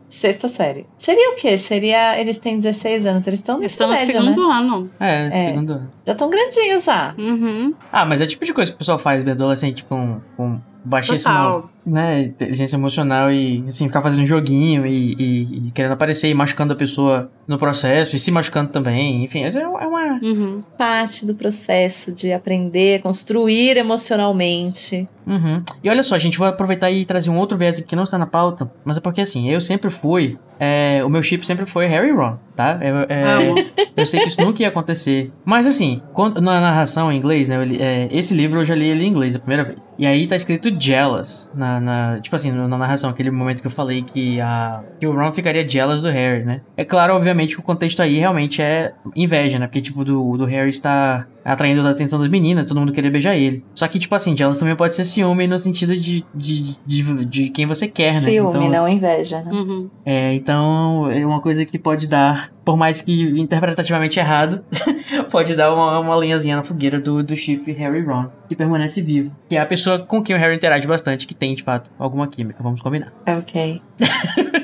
Sexta 0.10 0.48
série. 0.48 0.86
Seria 0.98 1.32
o 1.32 1.36
quê? 1.36 1.58
Seria. 1.58 2.18
Eles 2.18 2.40
têm 2.40 2.56
16 2.56 3.06
anos, 3.06 3.28
eles 3.28 3.40
estão 3.40 3.56
no 3.58 3.62
Eles 3.62 3.74
estão 3.74 3.88
no 3.88 3.94
médio, 3.94 4.06
segundo 4.14 4.48
né? 4.48 4.56
ano. 4.56 4.92
É, 5.00 5.32
segundo 5.32 5.74
ano. 5.74 5.92
Já 6.06 6.14
estão 6.14 6.30
grandinhos 6.30 6.86
já. 6.86 7.14
Uhum. 7.18 7.74
Ah, 7.92 8.06
mas 8.06 8.22
é 8.22 8.24
o 8.24 8.28
tipo 8.28 8.46
de 8.46 8.54
coisa 8.54 8.72
que 8.72 8.76
o 8.76 8.78
pessoal 8.78 8.98
faz 8.98 9.24
de 9.26 9.32
adolescente 9.32 9.84
com, 9.84 10.22
com 10.38 10.62
baixíssima 10.86 11.34
Total. 11.34 11.70
Né, 11.88 12.22
inteligência 12.24 12.76
emocional 12.76 13.32
e 13.32 13.64
assim, 13.68 13.88
ficar 13.88 14.02
fazendo 14.02 14.26
joguinho 14.26 14.86
e, 14.86 15.14
e- 15.14 15.68
e 15.68 15.72
querendo 15.72 15.94
aparecer 15.94 16.28
e 16.30 16.34
machucando 16.34 16.74
a 16.74 16.76
pessoa 16.76 17.32
no 17.48 17.58
processo 17.58 18.16
e 18.16 18.20
se 18.20 18.30
machucando 18.32 18.70
também. 18.72 19.24
Enfim, 19.24 19.44
essa 19.44 19.60
é 19.60 19.68
uma. 19.68 19.82
é 19.82 19.88
uma- 19.88 20.08
Uhum. 20.22 20.64
Parte 20.78 21.26
do 21.26 21.36
processo 21.36 22.12
de 22.14 22.34
aprender, 22.34 23.02
construir 23.02 23.78
emocionalmente. 23.78 25.08
Uhum. 25.26 25.62
E 25.84 25.90
olha 25.90 26.02
só, 26.04 26.18
gente, 26.18 26.38
vou 26.38 26.48
aproveitar 26.48 26.90
e 26.90 27.06
trazer 27.06 27.30
um 27.30 27.38
outro 27.38 27.58
viés 27.58 27.80
que 27.82 27.96
não 27.96 28.04
está 28.04 28.18
na 28.18 28.26
pauta, 28.26 28.70
mas 28.86 28.98
é 28.98 29.00
porque 29.02 29.22
assim, 29.22 29.50
eu 29.50 29.60
sempre 29.62 29.90
fui. 29.90 30.38
é, 30.60 31.04
o 31.06 31.10
meu 31.10 31.22
chip 31.22 31.46
sempre 31.46 31.66
foi 31.68 31.86
Harry 31.86 32.12
Ron, 32.12 32.36
tá? 32.56 32.80
Eu, 32.82 32.96
é, 33.10 33.24
Amo. 33.24 33.56
eu 33.96 34.06
sei 34.08 34.22
que 34.22 34.28
isso 34.30 34.42
nunca 34.42 34.64
ia 34.64 34.70
acontecer. 34.70 35.32
Mas 35.46 35.68
assim, 35.68 36.02
quando, 36.14 36.42
na 36.42 36.60
narração 36.60 37.12
em 37.12 37.18
inglês, 37.18 37.50
né? 37.50 37.58
eu 37.58 37.64
li- 37.64 37.78
é, 37.80 38.08
esse 38.12 38.34
livro 38.34 38.62
eu 38.62 38.66
já 38.66 38.74
li 38.74 38.86
ele 38.88 39.04
em 39.04 39.08
inglês 39.08 39.36
a 39.36 39.40
primeira 39.40 39.64
vez. 39.64 39.78
E 40.00 40.08
aí 40.08 40.26
tá 40.26 40.36
escrito 40.36 40.74
jealous. 40.80 41.48
Na, 41.54 41.77
na- 41.80 42.20
tipo 42.22 42.36
assim, 42.36 42.52
na 42.52 42.68
narração, 42.78 43.10
aquele 43.10 43.32
momento 43.32 43.62
que 43.62 43.68
eu 43.68 43.72
falei 43.72 44.02
que, 44.04 44.40
a, 44.42 44.84
que 45.00 45.08
o 45.08 45.12
Ron 45.14 45.32
ficaria 45.32 45.68
jealous 45.68 46.02
do 46.02 46.10
Harry, 46.10 46.44
né? 46.44 46.62
É 46.76 46.84
claro, 46.86 47.14
obviamente, 47.16 47.56
que 47.56 47.60
o 47.60 47.64
contexto 47.64 48.02
aí 48.02 48.18
realmente 48.18 48.62
é 48.62 48.94
inveja, 49.16 49.60
né? 49.60 49.68
Porque, 49.68 49.82
tipo, 49.82 50.04
do, 50.04 50.32
do 50.34 50.46
Harry 50.46 50.70
estar 50.70 51.28
atraindo 51.48 51.82
a 51.88 51.90
atenção 51.92 52.20
das 52.20 52.28
meninas, 52.28 52.66
todo 52.66 52.80
mundo 52.80 52.92
querer 52.92 53.10
beijar 53.10 53.36
ele. 53.36 53.64
Só 53.74 53.88
que, 53.88 53.98
tipo 53.98 54.14
assim, 54.14 54.36
jealous 54.36 54.60
também 54.60 54.76
pode 54.76 54.94
ser 54.96 55.06
ciúme 55.06 55.48
no 55.48 55.58
sentido 55.58 55.96
de, 55.96 56.26
de, 56.36 56.76
de, 56.86 57.26
de 57.26 57.50
quem 57.50 57.66
você 57.66 57.88
quer, 57.88 58.16
né? 58.16 58.20
Ciúme, 58.20 58.50
Então, 58.50 58.70
não 58.70 58.90
inveja, 58.90 59.42
né? 59.42 59.52
Uhum. 59.52 59.90
é, 60.06 60.34
então 60.34 61.10
é 61.10 61.26
uma 61.26 61.40
coisa 61.40 61.66
que 61.66 61.80
pode 61.80 62.08
dar, 62.08 62.52
por 62.66 62.76
mais 62.76 63.02
que 63.02 63.40
interpretativamente 63.40 64.20
errado, 64.20 64.62
pode 65.32 65.56
dar 65.56 65.74
uma, 65.74 66.00
uma 66.00 66.16
linhazinha 66.18 66.58
na 66.58 66.64
fogueira 66.64 67.00
do, 67.00 67.24
do 67.24 67.36
chip 67.36 67.72
Harry 67.72 68.02
Ron, 68.02 68.26
que 68.50 68.56
permanece 68.56 69.02
vivo. 69.02 69.32
Que 69.48 69.56
é 69.56 69.62
a 69.62 69.66
pessoa 69.66 70.00
com 70.00 70.22
quem 70.22 70.36
o 70.36 70.40
Harry 70.40 70.56
interage 70.56 70.86
bastante, 70.86 71.26
que 71.26 71.34
tem 71.34 71.56
de 71.56 71.64
fato 71.64 71.90
alguma 71.98 72.28
química, 72.28 72.62
vamos 72.62 72.82
combinar. 72.82 73.14
Ok. 73.26 73.82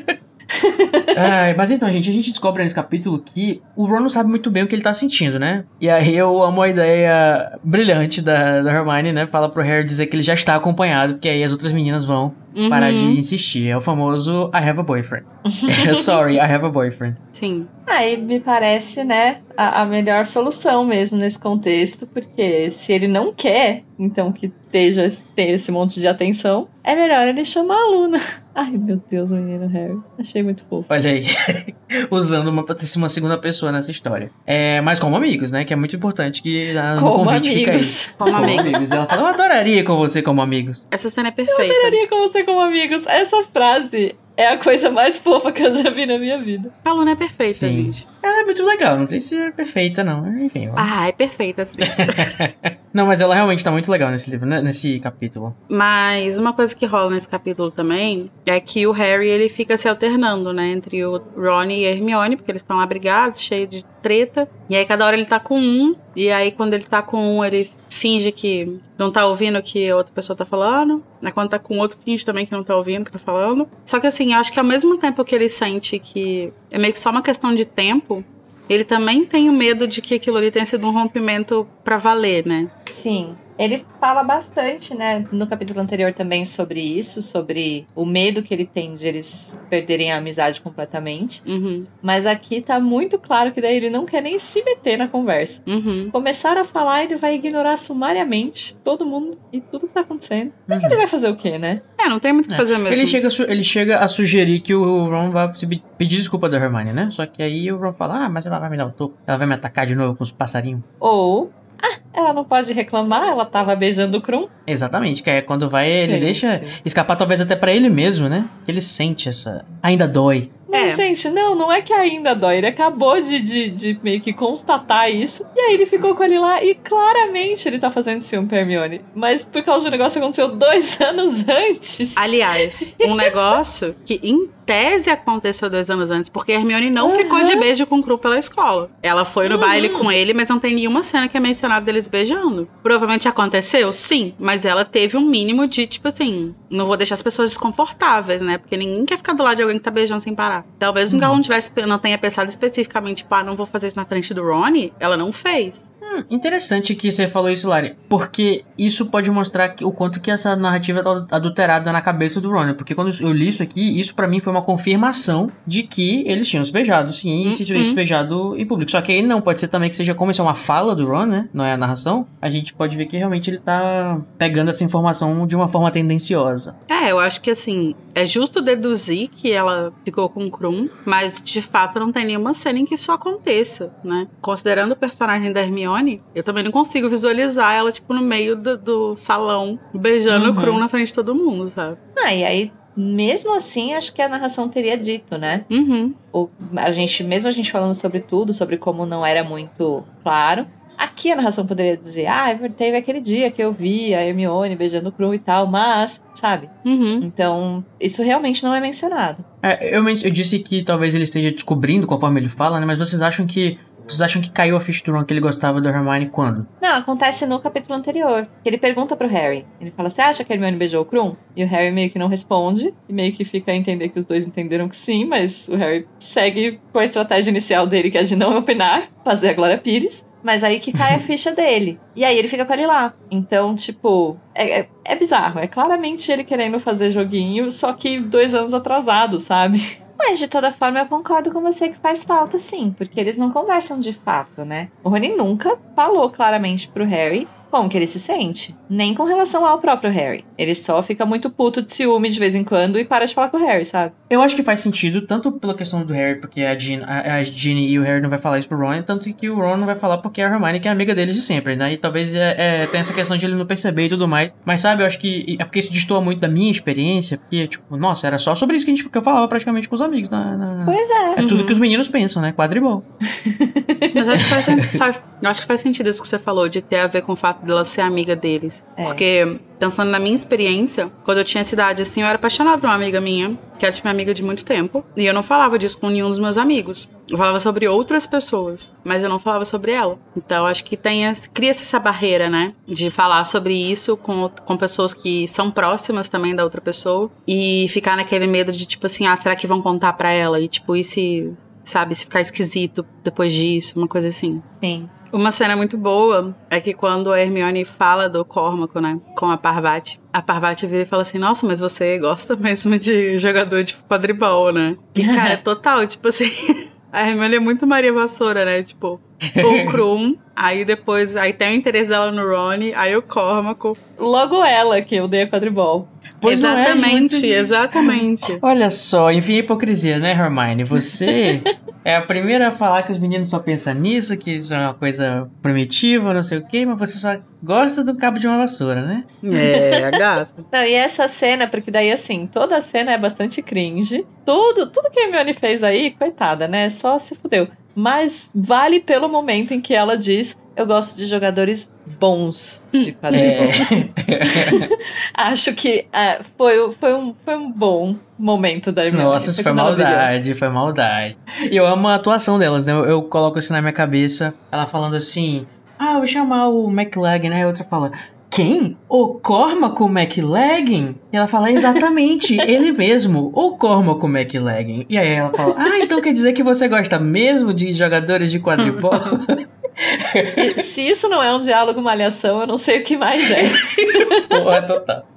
Ai, 1.15 1.53
mas 1.55 1.71
então, 1.71 1.89
gente, 1.91 2.09
a 2.09 2.13
gente 2.13 2.29
descobre 2.29 2.63
nesse 2.63 2.75
capítulo 2.75 3.19
que 3.19 3.61
o 3.75 3.85
Ron 3.85 4.01
não 4.01 4.09
sabe 4.09 4.29
muito 4.29 4.49
bem 4.49 4.63
o 4.63 4.67
que 4.67 4.75
ele 4.75 4.81
tá 4.81 4.93
sentindo, 4.93 5.39
né? 5.39 5.63
E 5.79 5.89
aí 5.89 6.15
eu 6.15 6.41
amo 6.41 6.61
a 6.61 6.69
ideia 6.69 7.57
brilhante 7.63 8.21
da, 8.21 8.61
da 8.61 8.71
Hermione, 8.71 9.11
né? 9.11 9.27
Fala 9.27 9.49
pro 9.49 9.61
Harry 9.63 9.83
dizer 9.83 10.07
que 10.07 10.15
ele 10.15 10.23
já 10.23 10.33
está 10.33 10.55
acompanhado, 10.55 11.13
porque 11.13 11.29
aí 11.29 11.43
as 11.43 11.51
outras 11.51 11.71
meninas 11.73 12.03
vão 12.05 12.33
Uhum. 12.55 12.69
parar 12.69 12.93
de 12.93 13.03
insistir. 13.03 13.67
É 13.67 13.75
o 13.75 13.81
famoso 13.81 14.51
I 14.53 14.57
have 14.69 14.79
a 14.79 14.83
boyfriend. 14.83 15.25
Sorry, 15.97 16.35
I 16.35 16.41
have 16.41 16.63
a 16.63 16.69
boyfriend. 16.69 17.17
Sim. 17.31 17.67
Aí 17.87 18.15
me 18.15 18.39
parece, 18.39 19.03
né, 19.03 19.37
a, 19.57 19.81
a 19.81 19.85
melhor 19.85 20.25
solução 20.25 20.85
mesmo 20.85 21.17
nesse 21.17 21.39
contexto, 21.39 22.07
porque 22.07 22.69
se 22.69 22.91
ele 22.93 23.07
não 23.07 23.33
quer, 23.33 23.83
então 23.97 24.31
que 24.31 24.51
esteja 24.63 25.07
ter 25.35 25.51
esse 25.51 25.71
monte 25.71 25.99
de 25.99 26.07
atenção, 26.07 26.67
é 26.83 26.95
melhor 26.95 27.27
ele 27.27 27.45
chamar 27.45 27.77
a 27.77 27.85
Luna. 27.87 28.19
Ai, 28.55 28.71
meu 28.71 29.01
Deus, 29.09 29.31
menino 29.31 29.67
Harry. 29.67 29.99
Achei 30.19 30.43
muito 30.43 30.63
fofo. 30.69 30.85
Olha 30.89 31.09
aí, 31.09 31.25
usando 32.11 32.49
uma, 32.49 32.63
uma 32.97 33.09
segunda 33.09 33.37
pessoa 33.37 33.71
nessa 33.71 33.89
história. 33.89 34.29
É, 34.45 34.79
mas 34.81 34.99
como 34.99 35.15
amigos, 35.15 35.51
né? 35.51 35.65
Que 35.65 35.73
é 35.73 35.75
muito 35.75 35.95
importante 35.95 36.41
que 36.41 36.75
ah, 36.77 36.95
no 36.95 37.01
Como 37.01 37.25
convite 37.25 37.49
fica 37.49 37.71
aí. 37.71 37.77
amigos. 37.77 38.13
Como 38.17 38.35
amigos. 38.35 38.91
Ela 38.91 39.07
fala, 39.07 39.21
eu 39.21 39.25
adoraria 39.27 39.83
com 39.83 39.97
você 39.97 40.21
como 40.21 40.41
amigos. 40.41 40.85
Essa 40.91 41.09
cena 41.09 41.29
é 41.29 41.31
perfeita. 41.31 41.63
Adoraria 41.63 42.07
com 42.07 42.19
você 42.19 42.43
como 42.43 42.59
amigos. 42.59 43.07
Essa 43.07 43.43
frase 43.43 44.15
é 44.35 44.47
a 44.47 44.57
coisa 44.57 44.89
mais 44.89 45.17
fofa 45.17 45.51
que 45.51 45.63
eu 45.63 45.73
já 45.73 45.89
vi 45.89 46.05
na 46.05 46.17
minha 46.17 46.39
vida. 46.39 46.71
A 46.85 46.91
Luna 46.91 47.11
é 47.11 47.15
perfeita, 47.15 47.67
Sim. 47.67 47.85
gente. 47.85 48.07
Ela 48.21 48.41
é 48.41 48.45
muito 48.45 48.65
legal, 48.65 48.97
não 48.97 49.05
sei 49.07 49.19
se 49.21 49.35
é 49.35 49.51
perfeita, 49.51 50.03
não. 50.03 50.27
Enfim. 50.37 50.71
Ah, 50.75 51.07
é 51.07 51.11
perfeita, 51.11 51.65
sim. 51.65 51.81
Não, 52.93 53.07
mas 53.07 53.21
ela 53.21 53.33
realmente 53.33 53.63
tá 53.63 53.71
muito 53.71 53.89
legal 53.91 54.11
nesse 54.11 54.29
livro, 54.29 54.47
né? 54.47 54.61
nesse 54.61 54.99
capítulo. 54.99 55.55
Mas 55.67 56.37
uma 56.37 56.53
coisa 56.53 56.75
que 56.75 56.85
rola 56.85 57.09
nesse 57.09 57.27
capítulo 57.27 57.71
também 57.71 58.29
é 58.45 58.59
que 58.59 58.85
o 58.85 58.91
Harry 58.91 59.27
ele 59.27 59.49
fica 59.49 59.75
se 59.77 59.89
alternando, 59.89 60.53
né, 60.53 60.67
entre 60.67 61.03
o 61.03 61.19
Ron 61.35 61.63
e 61.65 61.87
a 61.87 61.91
Hermione, 61.91 62.35
porque 62.35 62.51
eles 62.51 62.61
estão 62.61 62.79
abrigados, 62.79 63.41
cheios 63.41 63.67
de 63.67 63.83
treta. 64.01 64.47
E 64.69 64.75
aí 64.75 64.85
cada 64.85 65.05
hora 65.07 65.15
ele 65.15 65.25
tá 65.25 65.39
com 65.39 65.59
um, 65.59 65.95
e 66.15 66.31
aí 66.31 66.51
quando 66.51 66.75
ele 66.75 66.83
tá 66.83 67.01
com 67.01 67.39
um, 67.39 67.43
ele 67.43 67.71
finge 67.93 68.31
que 68.31 68.79
não 68.97 69.11
tá 69.11 69.25
ouvindo 69.25 69.57
o 69.57 69.63
que 69.63 69.89
a 69.89 69.95
outra 69.95 70.13
pessoa 70.13 70.35
tá 70.35 70.45
falando. 70.45 71.03
Aí 71.21 71.31
quando 71.31 71.49
tá 71.49 71.59
com 71.59 71.77
outro, 71.77 71.97
finge 72.03 72.25
também 72.25 72.45
que 72.45 72.51
não 72.51 72.63
tá 72.63 72.75
ouvindo 72.75 73.01
o 73.01 73.05
que 73.05 73.11
tá 73.11 73.19
falando. 73.19 73.67
Só 73.85 73.99
que 73.99 74.07
assim, 74.07 74.33
eu 74.33 74.39
acho 74.39 74.51
que 74.51 74.59
ao 74.59 74.65
mesmo 74.65 74.97
tempo 74.97 75.23
que 75.23 75.35
ele 75.35 75.47
sente 75.49 75.99
que 75.99 76.51
é 76.71 76.77
meio 76.77 76.93
que 76.93 76.99
só 76.99 77.09
uma 77.09 77.21
questão 77.21 77.53
de 77.53 77.65
tempo, 77.65 78.23
ele 78.69 78.83
também 78.83 79.25
tem 79.25 79.49
o 79.49 79.53
medo 79.53 79.87
de 79.87 80.01
que 80.01 80.15
aquilo 80.15 80.37
ali 80.37 80.51
tenha 80.51 80.65
sido 80.65 80.87
um 80.87 80.91
rompimento 80.91 81.67
pra 81.83 81.97
valer, 81.97 82.45
né? 82.45 82.69
Sim. 82.85 83.35
Ele 83.57 83.85
fala 83.99 84.23
bastante, 84.23 84.95
né, 84.95 85.23
no 85.31 85.45
capítulo 85.47 85.79
anterior 85.79 86.11
também 86.13 86.43
sobre 86.45 86.79
isso, 86.81 87.21
sobre 87.21 87.85
o 87.95 88.05
medo 88.05 88.41
que 88.43 88.53
ele 88.53 88.65
tem 88.65 88.93
de 88.95 89.07
eles 89.07 89.57
perderem 89.69 90.11
a 90.11 90.17
amizade 90.17 90.59
completamente. 90.61 91.41
Uhum, 91.45 91.85
Mas 92.01 92.25
aqui 92.25 92.61
tá 92.61 92.79
muito 92.79 93.17
claro 93.19 93.51
que 93.51 93.61
daí 93.61 93.75
ele 93.77 93.89
não 93.89 94.05
quer 94.05 94.21
nem 94.21 94.37
se 94.39 94.63
meter 94.63 94.97
na 94.97 95.07
conversa. 95.07 95.61
uhum. 95.67 96.09
Começar 96.11 96.57
a 96.57 96.63
falar, 96.63 97.03
ele 97.03 97.15
vai 97.15 97.35
ignorar 97.35 97.77
sumariamente 97.77 98.75
todo 98.83 99.05
mundo 99.05 99.37
e 99.51 99.61
tudo 99.61 99.87
que 99.87 99.93
tá 99.93 100.01
acontecendo. 100.01 100.51
E 100.69 100.73
ele 100.73 100.95
vai 100.95 101.07
fazer 101.07 101.29
o 101.29 101.35
quê, 101.35 101.57
né? 101.57 101.81
É, 101.99 102.09
não 102.09 102.19
tem 102.19 102.33
muito 102.33 102.47
o 102.47 102.49
que 102.49 102.55
fazer 102.55 102.77
mesmo. 102.77 102.89
Ele 102.93 103.07
chega, 103.07 103.29
ele 103.47 103.63
chega 103.63 103.97
a 103.99 104.07
sugerir 104.07 104.59
que 104.59 104.73
o 104.73 105.09
Ron 105.09 105.31
vá 105.31 105.53
se 105.53 105.65
pe- 105.65 105.81
pedir 105.97 106.17
desculpa 106.17 106.49
da 106.49 106.57
Hermione, 106.57 106.91
né? 106.91 107.09
Só 107.11 107.25
que 107.25 107.41
aí 107.41 107.71
o 107.71 107.77
Ron 107.77 107.93
fala, 107.93 108.25
ah, 108.25 108.29
mas 108.29 108.45
ela 108.45 108.59
vai 108.59 108.69
me 108.69 108.77
dar 108.77 108.87
o 108.87 108.91
toco. 108.91 109.15
Ela 109.25 109.37
vai 109.37 109.47
me 109.47 109.53
atacar 109.53 109.85
de 109.85 109.95
novo 109.95 110.15
com 110.15 110.23
os 110.23 110.31
passarinhos. 110.31 110.81
Ou, 110.99 111.51
ah, 111.83 111.99
ela 112.13 112.31
não 112.33 112.45
pode 112.45 112.71
reclamar, 112.71 113.27
ela 113.27 113.45
tava 113.45 113.75
beijando 113.75 114.17
o 114.17 114.21
Krum. 114.21 114.47
Exatamente, 114.65 115.21
que 115.21 115.29
é 115.29 115.41
quando 115.41 115.69
vai, 115.69 115.89
ele 115.89 116.13
Sim, 116.13 116.19
deixa 116.19 116.47
sim. 116.47 116.65
escapar 116.85 117.17
talvez 117.17 117.41
até 117.41 117.57
pra 117.57 117.73
ele 117.73 117.89
mesmo, 117.89 118.29
né? 118.29 118.45
Ele 118.65 118.79
sente 118.79 119.27
essa... 119.27 119.65
Ainda 119.81 120.07
dói. 120.07 120.49
É. 120.75 120.95
gente, 120.95 121.29
não, 121.29 121.55
não 121.55 121.71
é 121.71 121.81
que 121.81 121.93
ainda 121.93 122.33
dói. 122.35 122.57
Ele 122.57 122.67
acabou 122.67 123.19
de, 123.21 123.39
de, 123.41 123.69
de 123.69 123.99
meio 124.03 124.19
que 124.21 124.33
constatar 124.33 125.09
isso. 125.11 125.45
E 125.55 125.59
aí 125.59 125.73
ele 125.75 125.85
ficou 125.85 126.15
com 126.15 126.23
ele 126.23 126.39
lá 126.39 126.63
e 126.63 126.75
claramente 126.75 127.67
ele 127.67 127.79
tá 127.79 127.89
fazendo 127.91 128.21
ciúme 128.21 128.47
pra 128.47 128.59
Hermione. 128.59 129.01
Mas 129.13 129.43
por 129.43 129.63
causa 129.63 129.87
um 129.87 129.91
negócio 129.91 130.13
que 130.13 130.19
aconteceu 130.19 130.49
dois 130.49 130.99
anos 131.01 131.47
antes. 131.47 132.15
Aliás, 132.17 132.95
um 133.01 133.15
negócio 133.15 133.95
que 134.05 134.19
em 134.23 134.49
tese 134.65 135.09
aconteceu 135.09 135.69
dois 135.69 135.89
anos 135.89 136.09
antes, 136.09 136.29
porque 136.29 136.53
a 136.53 136.55
Hermione 136.55 136.89
não 136.89 137.09
Uhum. 137.09 137.15
ficou 137.17 137.43
de 137.43 137.55
beijo 137.57 137.85
com 137.85 137.97
o 137.99 138.03
Krum 138.03 138.17
pela 138.17 138.39
escola. 138.39 138.89
Ela 139.01 139.25
foi 139.25 139.49
no 139.49 139.55
Uhum. 139.55 139.61
baile 139.61 139.89
com 139.89 140.09
ele, 140.11 140.33
mas 140.33 140.47
não 140.47 140.57
tem 140.57 140.73
nenhuma 140.73 141.03
cena 141.03 141.27
que 141.27 141.35
é 141.35 141.39
mencionada 141.39 141.85
deles 141.85 142.07
beijando. 142.07 142.67
Provavelmente 142.81 143.27
aconteceu, 143.27 143.91
sim, 143.91 144.33
mas 144.39 144.63
ela 144.63 144.85
teve 144.85 145.17
um 145.17 145.21
mínimo 145.25 145.67
de, 145.67 145.85
tipo 145.85 146.07
assim, 146.07 146.55
não 146.69 146.85
vou 146.85 146.95
deixar 146.95 147.15
as 147.15 147.21
pessoas 147.21 147.49
desconfortáveis, 147.49 148.41
né? 148.41 148.57
Porque 148.57 148.77
ninguém 148.77 149.05
quer 149.05 149.17
ficar 149.17 149.33
do 149.33 149.43
lado 149.43 149.57
de 149.57 149.63
alguém 149.63 149.77
que 149.77 149.83
tá 149.83 149.91
beijando 149.91 150.21
sem 150.21 150.33
parar. 150.33 150.62
Então, 150.77 150.93
mesmo 150.93 151.17
que 151.17 151.23
ela 151.23 151.33
não 151.33 151.41
tivesse, 151.41 151.71
não 151.87 151.97
tenha 151.97 152.17
pensado 152.17 152.49
especificamente, 152.49 153.25
ah, 153.29 153.43
não 153.43 153.55
vou 153.55 153.65
fazer 153.65 153.87
isso 153.87 153.95
na 153.95 154.05
frente 154.05 154.33
do 154.33 154.43
Ronnie, 154.43 154.93
ela 154.99 155.15
não 155.17 155.31
fez. 155.31 155.91
Hum, 156.01 156.23
interessante 156.29 156.93
que 156.93 157.09
você 157.09 157.27
falou 157.27 157.49
isso, 157.49 157.67
Lari, 157.67 157.95
porque 158.09 158.63
isso 158.77 159.07
pode 159.07 159.31
mostrar 159.31 159.69
que, 159.69 159.83
o 159.83 159.91
quanto 159.91 160.19
que 160.19 160.29
essa 160.29 160.55
narrativa 160.55 161.01
tá 161.01 161.35
adulterada 161.35 161.91
na 161.91 162.01
cabeça 162.01 162.41
do 162.41 162.51
Ronnie, 162.51 162.75
porque 162.75 162.93
quando 162.93 163.11
eu 163.21 163.31
li 163.31 163.49
isso 163.49 163.63
aqui, 163.63 163.99
isso 163.99 164.13
para 164.13 164.27
mim 164.27 164.39
foi 164.39 164.51
uma 164.51 164.61
confirmação 164.61 165.49
de 165.65 165.83
que 165.83 166.23
eles 166.27 166.47
tinham 166.47 166.63
se 166.63 166.71
beijado, 166.71 167.11
sim, 167.13 167.47
e 167.47 167.51
se 167.53 167.65
tivesse 167.65 167.91
se 167.91 167.95
beijado 167.95 168.55
em 168.57 168.65
público. 168.65 168.91
Só 168.91 169.01
que 169.01 169.11
aí 169.11 169.21
não, 169.21 169.41
pode 169.41 169.59
ser 169.59 169.69
também 169.69 169.89
que 169.89 169.95
seja 169.95 170.13
como 170.13 170.31
isso 170.31 170.41
é 170.41 170.43
uma 170.43 170.53
fala 170.53 170.95
do 170.95 171.07
Ron, 171.07 171.25
né, 171.25 171.49
não 171.53 171.63
é 171.63 171.73
a 171.73 171.77
narração, 171.77 172.27
a 172.41 172.49
gente 172.49 172.73
pode 172.73 172.95
ver 172.97 173.05
que 173.05 173.17
realmente 173.17 173.49
ele 173.49 173.57
tá 173.59 174.19
pegando 174.37 174.69
essa 174.69 174.83
informação 174.83 175.47
de 175.47 175.55
uma 175.55 175.67
forma 175.67 175.89
tendenciosa. 175.89 176.75
É, 176.89 177.11
eu 177.11 177.19
acho 177.19 177.41
que 177.41 177.49
assim, 177.49 177.95
é 178.13 178.25
justo 178.25 178.61
deduzir 178.61 179.29
que 179.29 179.51
ela 179.51 179.91
ficou 180.03 180.29
com 180.29 180.49
Krum, 180.53 180.87
mas 181.05 181.41
de 181.41 181.61
fato 181.61 181.99
não 181.99 182.11
tem 182.11 182.25
nenhuma 182.25 182.53
cena 182.53 182.79
em 182.79 182.85
que 182.85 182.95
isso 182.95 183.11
aconteça, 183.11 183.93
né? 184.03 184.27
Considerando 184.41 184.91
o 184.91 184.95
personagem 184.95 185.51
da 185.51 185.61
Hermione, 185.61 186.21
eu 186.35 186.43
também 186.43 186.63
não 186.63 186.71
consigo 186.71 187.09
visualizar 187.09 187.73
ela, 187.73 187.91
tipo, 187.91 188.13
no 188.13 188.21
meio 188.21 188.55
do, 188.55 188.77
do 188.77 189.15
salão, 189.15 189.79
beijando 189.93 190.45
uhum. 190.45 190.51
o 190.51 190.55
Krum 190.55 190.79
na 190.79 190.87
frente 190.87 191.07
de 191.07 191.13
todo 191.13 191.35
mundo, 191.35 191.69
sabe? 191.69 191.97
Ah, 192.17 192.33
e 192.33 192.43
aí 192.43 192.71
mesmo 192.95 193.55
assim, 193.55 193.93
acho 193.93 194.13
que 194.13 194.21
a 194.21 194.29
narração 194.29 194.69
teria 194.69 194.95
dito, 194.95 195.37
né? 195.37 195.65
Uhum. 195.69 196.13
O, 196.31 196.47
a 196.75 196.91
gente, 196.91 197.23
mesmo 197.23 197.49
a 197.49 197.51
gente 197.51 197.71
falando 197.71 197.95
sobre 197.95 198.19
tudo, 198.19 198.53
sobre 198.53 198.77
como 198.77 199.05
não 199.05 199.25
era 199.25 199.43
muito 199.43 200.03
claro, 200.21 200.67
aqui 200.97 201.31
a 201.31 201.35
narração 201.35 201.65
poderia 201.65 201.97
dizer, 201.97 202.27
ah, 202.27 202.57
teve 202.75 202.97
aquele 202.97 203.19
dia 203.19 203.51
que 203.51 203.61
eu 203.61 203.71
vi 203.71 204.13
a 204.13 204.23
Hermione 204.23 204.75
beijando 204.75 205.09
o 205.09 205.11
Krum 205.11 205.33
e 205.33 205.39
tal, 205.39 205.67
mas, 205.67 206.23
sabe? 206.33 206.69
Uhum. 206.85 207.21
Então, 207.23 207.85
isso 207.99 208.23
realmente 208.23 208.63
não 208.63 208.73
é 208.73 208.79
mencionado. 208.79 209.43
É, 209.61 209.97
eu, 209.97 210.07
eu 210.07 210.31
disse 210.31 210.59
que 210.59 210.83
talvez 210.83 211.15
ele 211.15 211.23
esteja 211.23 211.51
descobrindo 211.51 212.07
conforme 212.07 212.39
ele 212.39 212.49
fala, 212.49 212.79
né? 212.79 212.85
Mas 212.85 212.99
vocês 212.99 213.21
acham 213.21 213.45
que 213.45 213.79
vocês 214.07 214.21
acham 214.21 214.41
que 214.41 214.49
caiu 214.49 214.75
a 214.75 214.81
ficha 214.81 215.03
do 215.05 215.13
Ron 215.13 215.23
que 215.23 215.33
ele 215.33 215.39
gostava 215.39 215.79
do 215.79 215.87
Hermione 215.87 216.27
quando? 216.27 216.67
Não, 216.81 216.97
acontece 216.97 217.45
no 217.45 217.59
capítulo 217.59 217.95
anterior. 217.95 218.47
Ele 218.65 218.77
pergunta 218.77 219.15
pro 219.15 219.27
Harry. 219.27 219.65
Ele 219.79 219.91
fala, 219.91 220.09
você 220.09 220.21
acha 220.21 220.43
que 220.43 220.51
a 220.51 220.55
Hermione 220.55 220.77
beijou 220.77 221.01
o 221.01 221.05
Krum? 221.05 221.35
E 221.55 221.63
o 221.63 221.67
Harry 221.67 221.91
meio 221.91 222.09
que 222.09 222.19
não 222.19 222.27
responde. 222.27 222.93
E 223.07 223.13
meio 223.13 223.31
que 223.31 223.45
fica 223.45 223.71
a 223.71 223.75
entender 223.75 224.09
que 224.09 224.19
os 224.19 224.25
dois 224.25 224.45
entenderam 224.45 224.89
que 224.89 224.97
sim, 224.97 225.25
mas 225.25 225.69
o 225.69 225.75
Harry 225.75 226.05
segue 226.19 226.79
com 226.91 226.99
a 226.99 227.05
estratégia 227.05 227.49
inicial 227.49 227.87
dele, 227.87 228.11
que 228.11 228.17
é 228.17 228.23
de 228.23 228.35
não 228.35 228.57
opinar, 228.57 229.03
fazer 229.23 229.49
a 229.49 229.53
Glória 229.53 229.77
Pires. 229.77 230.25
Mas 230.43 230.63
aí 230.63 230.79
que 230.79 230.91
cai 230.91 231.15
a 231.15 231.19
ficha 231.19 231.51
dele. 231.51 231.99
E 232.15 232.23
aí 232.25 232.37
ele 232.37 232.47
fica 232.47 232.65
com 232.65 232.73
ele 232.73 232.85
lá. 232.85 233.13
Então, 233.31 233.75
tipo, 233.75 234.37
é, 234.53 234.81
é, 234.81 234.89
é 235.05 235.15
bizarro. 235.15 235.59
É 235.59 235.67
claramente 235.67 236.31
ele 236.31 236.43
querendo 236.43 236.79
fazer 236.79 237.09
joguinho, 237.09 237.71
só 237.71 237.93
que 237.93 238.19
dois 238.19 238.53
anos 238.53 238.73
atrasado, 238.73 239.39
sabe? 239.39 240.03
Mas 240.17 240.39
de 240.39 240.47
toda 240.47 240.71
forma 240.71 240.99
eu 240.99 241.05
concordo 241.05 241.51
com 241.51 241.59
você 241.61 241.89
que 241.89 241.97
faz 241.97 242.23
falta 242.23 242.57
sim, 242.57 242.93
porque 242.97 243.19
eles 243.19 243.35
não 243.35 243.51
conversam 243.51 243.99
de 243.99 244.13
fato, 244.13 244.63
né? 244.63 244.89
O 245.03 245.09
Rony 245.09 245.35
nunca 245.35 245.77
falou 245.95 246.29
claramente 246.29 246.87
pro 246.87 247.03
Harry 247.03 247.47
como 247.73 247.89
que 247.89 247.97
ele 247.97 248.05
se 248.05 248.19
sente. 248.19 248.75
Nem 248.87 249.15
com 249.15 249.23
relação 249.23 249.65
ao 249.65 249.79
próprio 249.79 250.11
Harry. 250.11 250.45
Ele 250.55 250.75
só 250.75 251.01
fica 251.01 251.25
muito 251.25 251.49
puto 251.49 251.81
de 251.81 251.91
ciúme 251.91 252.29
de 252.29 252.39
vez 252.39 252.53
em 252.53 252.63
quando 252.63 252.99
e 252.99 253.03
para 253.03 253.25
de 253.25 253.33
falar 253.33 253.49
com 253.49 253.57
o 253.57 253.65
Harry, 253.65 253.83
sabe? 253.83 254.13
Eu 254.29 254.43
acho 254.43 254.55
que 254.55 254.61
faz 254.61 254.79
sentido, 254.79 255.25
tanto 255.25 255.51
pela 255.51 255.73
questão 255.73 256.05
do 256.05 256.13
Harry, 256.13 256.39
porque 256.39 256.61
a 256.61 256.77
Ginny, 256.77 257.03
a, 257.03 257.37
a 257.37 257.43
Ginny 257.43 257.89
e 257.89 257.97
o 257.97 258.03
Harry 258.03 258.21
não 258.21 258.29
vai 258.29 258.37
falar 258.37 258.59
isso 258.59 258.67
pro 258.67 258.77
Ron, 258.77 259.01
tanto 259.01 259.33
que 259.33 259.49
o 259.49 259.55
Ron 259.55 259.77
não 259.77 259.87
vai 259.87 259.95
falar 259.95 260.19
porque 260.19 260.39
é 260.39 260.45
a 260.45 260.49
Hermione 260.49 260.79
que 260.79 260.87
é 260.87 260.91
amiga 260.91 261.15
deles 261.15 261.35
de 261.35 261.41
sempre, 261.41 261.75
né? 261.75 261.93
E 261.93 261.97
talvez 261.97 262.35
é, 262.35 262.55
é, 262.57 262.85
tem 262.85 262.99
essa 263.01 263.11
questão 263.11 263.35
de 263.35 263.43
ele 263.43 263.55
não 263.55 263.65
perceber 263.65 264.05
e 264.05 264.09
tudo 264.09 264.27
mais. 264.27 264.51
Mas 264.63 264.81
sabe, 264.81 265.01
eu 265.01 265.07
acho 265.07 265.17
que 265.17 265.57
é 265.59 265.65
porque 265.65 265.79
isso 265.79 265.91
destoa 265.91 266.21
muito 266.21 266.39
da 266.39 266.47
minha 266.47 266.69
experiência, 266.71 267.39
porque, 267.39 267.67
tipo, 267.67 267.97
nossa, 267.97 268.27
era 268.27 268.37
só 268.37 268.53
sobre 268.53 268.75
isso 268.75 268.85
que, 268.85 268.91
a 268.91 268.95
gente, 268.95 269.09
que 269.09 269.17
eu 269.17 269.23
falava 269.23 269.47
praticamente 269.47 269.89
com 269.89 269.95
os 269.95 270.01
amigos. 270.01 270.29
Na, 270.29 270.55
na... 270.55 270.85
Pois 270.85 271.09
é. 271.09 271.39
É 271.39 271.41
uhum. 271.41 271.47
tudo 271.47 271.65
que 271.65 271.71
os 271.71 271.79
meninos 271.79 272.07
pensam, 272.07 272.39
né? 272.39 272.51
Quadribol. 272.51 273.03
Mas 274.13 274.29
acho 274.29 274.45
que, 274.45 274.97
faz, 274.97 275.23
acho 275.43 275.61
que 275.61 275.67
faz 275.67 275.81
sentido 275.81 276.09
isso 276.09 276.21
que 276.21 276.27
você 276.27 276.39
falou, 276.39 276.67
de 276.67 276.81
ter 276.81 276.99
a 276.99 277.07
ver 277.07 277.21
com 277.21 277.33
o 277.33 277.35
fato 277.35 277.62
dela 277.63 277.85
ser 277.85 278.01
amiga 278.01 278.35
deles. 278.35 278.85
É. 278.95 279.05
Porque, 279.05 279.59
pensando 279.79 280.09
na 280.09 280.19
minha 280.19 280.35
experiência, 280.35 281.11
quando 281.23 281.39
eu 281.39 281.43
tinha 281.43 281.63
cidade, 281.63 282.01
assim, 282.01 282.21
eu 282.21 282.27
era 282.27 282.35
apaixonada 282.35 282.77
por 282.77 282.87
uma 282.87 282.95
amiga 282.95 283.19
minha, 283.19 283.57
que 283.77 283.85
era 283.85 283.93
tipo, 283.93 284.07
minha 284.07 284.13
amiga 284.13 284.33
de 284.33 284.43
muito 284.43 284.63
tempo. 284.63 285.03
E 285.15 285.25
eu 285.25 285.33
não 285.33 285.43
falava 285.43 285.77
disso 285.77 285.99
com 285.99 286.09
nenhum 286.09 286.29
dos 286.29 286.39
meus 286.39 286.57
amigos. 286.57 287.09
Eu 287.29 287.37
falava 287.37 287.59
sobre 287.59 287.87
outras 287.87 288.27
pessoas, 288.27 288.93
mas 289.03 289.23
eu 289.23 289.29
não 289.29 289.39
falava 289.39 289.65
sobre 289.65 289.91
ela. 289.91 290.19
Então, 290.35 290.65
acho 290.65 290.83
que 290.83 290.97
tem 290.97 291.23
cria-se 291.53 291.83
essa 291.83 291.99
barreira, 291.99 292.49
né? 292.49 292.73
De 292.87 293.09
falar 293.09 293.43
sobre 293.43 293.73
isso 293.73 294.17
com, 294.17 294.49
com 294.49 294.77
pessoas 294.77 295.13
que 295.13 295.47
são 295.47 295.71
próximas 295.71 296.29
também 296.29 296.55
da 296.55 296.63
outra 296.63 296.81
pessoa. 296.81 297.31
E 297.47 297.87
ficar 297.89 298.17
naquele 298.17 298.47
medo 298.47 298.71
de, 298.71 298.85
tipo 298.85 299.05
assim, 299.05 299.25
ah, 299.25 299.35
será 299.35 299.55
que 299.55 299.67
vão 299.67 299.81
contar 299.81 300.13
pra 300.13 300.31
ela? 300.31 300.59
E, 300.59 300.67
tipo, 300.67 300.95
e 300.95 301.03
se 301.03 301.53
sabe? 301.83 302.15
Se 302.15 302.25
ficar 302.25 302.41
esquisito 302.41 303.05
depois 303.23 303.53
disso, 303.53 303.97
uma 303.97 304.07
coisa 304.07 304.27
assim. 304.27 304.61
Sim. 304.81 305.09
Uma 305.33 305.51
cena 305.51 305.75
muito 305.75 305.97
boa 305.97 306.55
é 306.69 306.79
que 306.79 306.93
quando 306.93 307.31
a 307.31 307.41
Hermione 307.41 307.83
fala 307.83 308.29
do 308.29 308.45
Cormaco, 308.45 309.01
né, 309.01 309.19
com 309.35 309.49
a 309.49 309.57
Parvati, 309.57 310.21
a 310.31 310.43
Parvati 310.43 310.85
vira 310.85 311.01
e 311.01 311.05
fala 311.07 311.23
assim: 311.23 311.39
Nossa, 311.39 311.65
mas 311.65 311.79
você 311.79 312.19
gosta 312.19 312.55
mesmo 312.55 312.99
de 312.99 313.39
jogador 313.39 313.83
de 313.83 313.95
quadribol, 313.95 314.71
né? 314.71 314.95
E, 315.15 315.25
cara, 315.25 315.57
total, 315.57 316.05
tipo 316.05 316.27
assim. 316.27 316.45
A 317.11 317.29
Hermione 317.29 317.55
é 317.57 317.59
muito 317.59 317.85
Maria 317.85 318.11
Vassoura, 318.11 318.65
né? 318.65 318.81
Tipo, 318.81 319.21
o 319.63 319.85
Krum, 319.89 320.35
aí 320.55 320.85
depois, 320.85 321.35
aí 321.35 321.53
tem 321.53 321.73
o 321.73 321.75
interesse 321.75 322.09
dela 322.09 322.31
no 322.31 322.47
Ronnie, 322.47 322.93
aí 322.95 323.15
o 323.15 323.21
Cormaco. 323.21 323.93
Logo 324.17 324.63
ela, 324.63 325.01
que 325.01 325.19
odeia 325.19 325.47
quadribol. 325.47 326.07
Pois 326.39 326.59
exatamente, 326.59 327.53
é, 327.53 327.57
exatamente. 327.57 328.57
Olha 328.61 328.89
só, 328.89 329.31
enfim, 329.31 329.53
hipocrisia, 329.55 330.19
né, 330.19 330.31
Hermione? 330.31 330.83
Você 330.83 331.61
é 332.03 332.17
a 332.17 332.21
primeira 332.21 332.67
a 332.67 332.71
falar 332.71 333.03
que 333.03 333.13
os 333.13 333.19
meninos 333.19 333.49
só 333.49 333.59
pensam 333.59 333.93
nisso, 333.93 334.35
que 334.35 334.51
isso 334.51 334.73
é 334.73 334.79
uma 334.79 334.93
coisa 334.93 335.49
primitiva, 335.61 336.33
não 336.33 336.43
sei 336.43 336.57
o 336.57 336.67
quê, 336.67 336.85
mas 336.85 336.99
você 336.99 337.17
só 337.17 337.37
gosta 337.63 338.03
do 338.03 338.15
cabo 338.15 338.39
de 338.39 338.47
uma 338.47 338.57
vassoura, 338.57 339.01
né? 339.03 339.23
É, 339.41 340.03
a 340.03 340.11
gata. 340.11 340.65
Não, 340.69 340.83
e 340.83 340.93
essa 340.93 341.29
cena, 341.29 341.65
porque 341.65 341.89
daí 341.89 342.11
assim, 342.11 342.45
toda 342.45 342.77
a 342.77 342.81
cena 342.81 343.13
é 343.13 343.17
bastante 343.17 343.61
cringe. 343.61 344.25
Tudo, 344.45 344.87
tudo 344.87 345.09
que 345.09 345.19
a 345.21 345.23
Hermione 345.23 345.53
fez 345.53 345.81
aí, 345.81 346.11
coitada, 346.11 346.67
né? 346.67 346.89
Só 346.89 347.17
se 347.17 347.35
fudeu. 347.35 347.69
Mas 347.95 348.51
vale 348.53 348.99
pelo 348.99 349.29
momento 349.29 349.73
em 349.73 349.81
que 349.81 349.93
ela 349.93 350.17
diz: 350.17 350.57
Eu 350.75 350.85
gosto 350.85 351.17
de 351.17 351.25
jogadores 351.25 351.91
bons 352.19 352.83
de 352.91 353.11
quadribol. 353.13 353.67
É. 353.67 354.89
Acho 355.33 355.73
que 355.73 356.07
é, 356.11 356.41
foi, 356.57 356.91
foi, 356.91 357.13
um, 357.13 357.35
foi 357.45 357.55
um 357.55 357.71
bom 357.71 358.15
momento 358.37 358.91
da 358.91 359.05
Hermione. 359.05 359.25
Nossa, 359.25 359.51
isso 359.51 359.61
foi 359.61 359.73
maldade, 359.73 360.53
foi 360.53 360.69
maldade. 360.69 361.37
E 361.69 361.75
eu 361.75 361.85
amo 361.85 362.07
a 362.07 362.15
atuação 362.15 362.57
delas, 362.57 362.87
né? 362.87 362.93
Eu, 362.93 363.05
eu 363.05 363.21
coloco 363.23 363.59
isso 363.59 363.71
na 363.73 363.81
minha 363.81 363.93
cabeça, 363.93 364.53
ela 364.71 364.87
falando 364.87 365.15
assim: 365.15 365.67
Ah, 365.99 366.17
vou 366.17 366.27
chamar 366.27 366.67
o 366.69 366.89
McLag, 366.91 367.49
né? 367.49 367.59
E 367.59 367.63
a 367.63 367.67
outra 367.67 367.83
fala: 367.83 368.11
quem? 368.53 368.95
O 369.09 369.39
Cormac 369.39 369.99
McLagan? 370.03 371.15
E 371.31 371.37
ela 371.37 371.47
fala, 371.47 371.71
exatamente, 371.71 372.55
ele 372.61 372.91
mesmo, 372.91 373.51
o 373.53 373.75
Cormac 373.77 374.23
McLagan. 374.25 375.05
E 375.09 375.17
aí 375.17 375.29
ela 375.29 375.51
fala, 375.51 375.75
ah, 375.75 375.99
então 375.99 376.21
quer 376.21 376.33
dizer 376.33 376.53
que 376.53 376.61
você 376.61 376.87
gosta 376.87 377.17
mesmo 377.17 377.73
de 377.73 377.91
jogadores 377.93 378.51
de 378.51 378.59
quadribol? 378.59 379.11
E 379.95 380.79
se 380.79 381.07
isso 381.07 381.29
não 381.29 381.41
é 381.41 381.53
um 381.55 381.59
diálogo 381.59 382.01
malhação, 382.01 382.61
eu 382.61 382.67
não 382.67 382.77
sei 382.77 382.99
o 382.99 383.03
que 383.03 383.17
mais 383.17 383.49
é. 383.51 383.63
Porra, 384.49 384.81
total. 384.81 385.27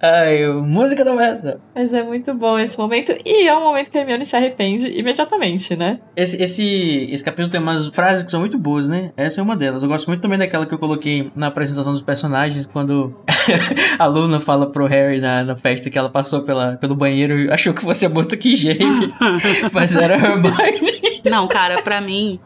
Ai, 0.00 0.46
música 0.48 1.04
da 1.04 1.14
malhação. 1.14 1.60
Mas 1.74 1.92
é 1.92 2.02
muito 2.02 2.34
bom 2.34 2.58
esse 2.58 2.78
momento. 2.78 3.14
E 3.24 3.46
é 3.46 3.56
um 3.56 3.60
momento 3.60 3.90
que 3.90 3.98
a 3.98 4.00
Hermione 4.00 4.26
se 4.26 4.36
arrepende 4.36 4.88
imediatamente, 4.88 5.76
né? 5.76 6.00
Esse, 6.16 6.42
esse, 6.42 7.08
esse 7.10 7.24
capítulo 7.24 7.50
tem 7.50 7.60
umas 7.60 7.88
frases 7.88 8.24
que 8.24 8.30
são 8.30 8.40
muito 8.40 8.58
boas, 8.58 8.88
né? 8.88 9.12
Essa 9.16 9.40
é 9.40 9.42
uma 9.42 9.56
delas. 9.56 9.82
Eu 9.82 9.88
gosto 9.88 10.06
muito 10.08 10.20
também 10.20 10.38
daquela 10.38 10.66
que 10.66 10.74
eu 10.74 10.78
coloquei 10.78 11.30
na 11.34 11.46
apresentação 11.48 11.92
dos 11.92 12.02
personagens, 12.02 12.66
quando 12.66 13.14
a 13.98 14.06
Luna 14.06 14.40
fala 14.40 14.66
pro 14.66 14.86
Harry 14.86 15.20
na, 15.20 15.44
na 15.44 15.56
festa 15.56 15.90
que 15.90 15.98
ela 15.98 16.10
passou 16.10 16.42
pela, 16.42 16.76
pelo 16.76 16.94
banheiro 16.94 17.38
e 17.38 17.50
achou 17.50 17.72
que 17.72 17.82
fosse 17.82 18.06
a 18.06 18.10
que 18.36 18.56
Jane, 18.56 19.14
mas 19.72 19.94
era 19.96 20.14
Hermione. 20.14 21.00
Não, 21.24 21.46
cara, 21.46 21.82
pra 21.82 22.00
mim, 22.00 22.40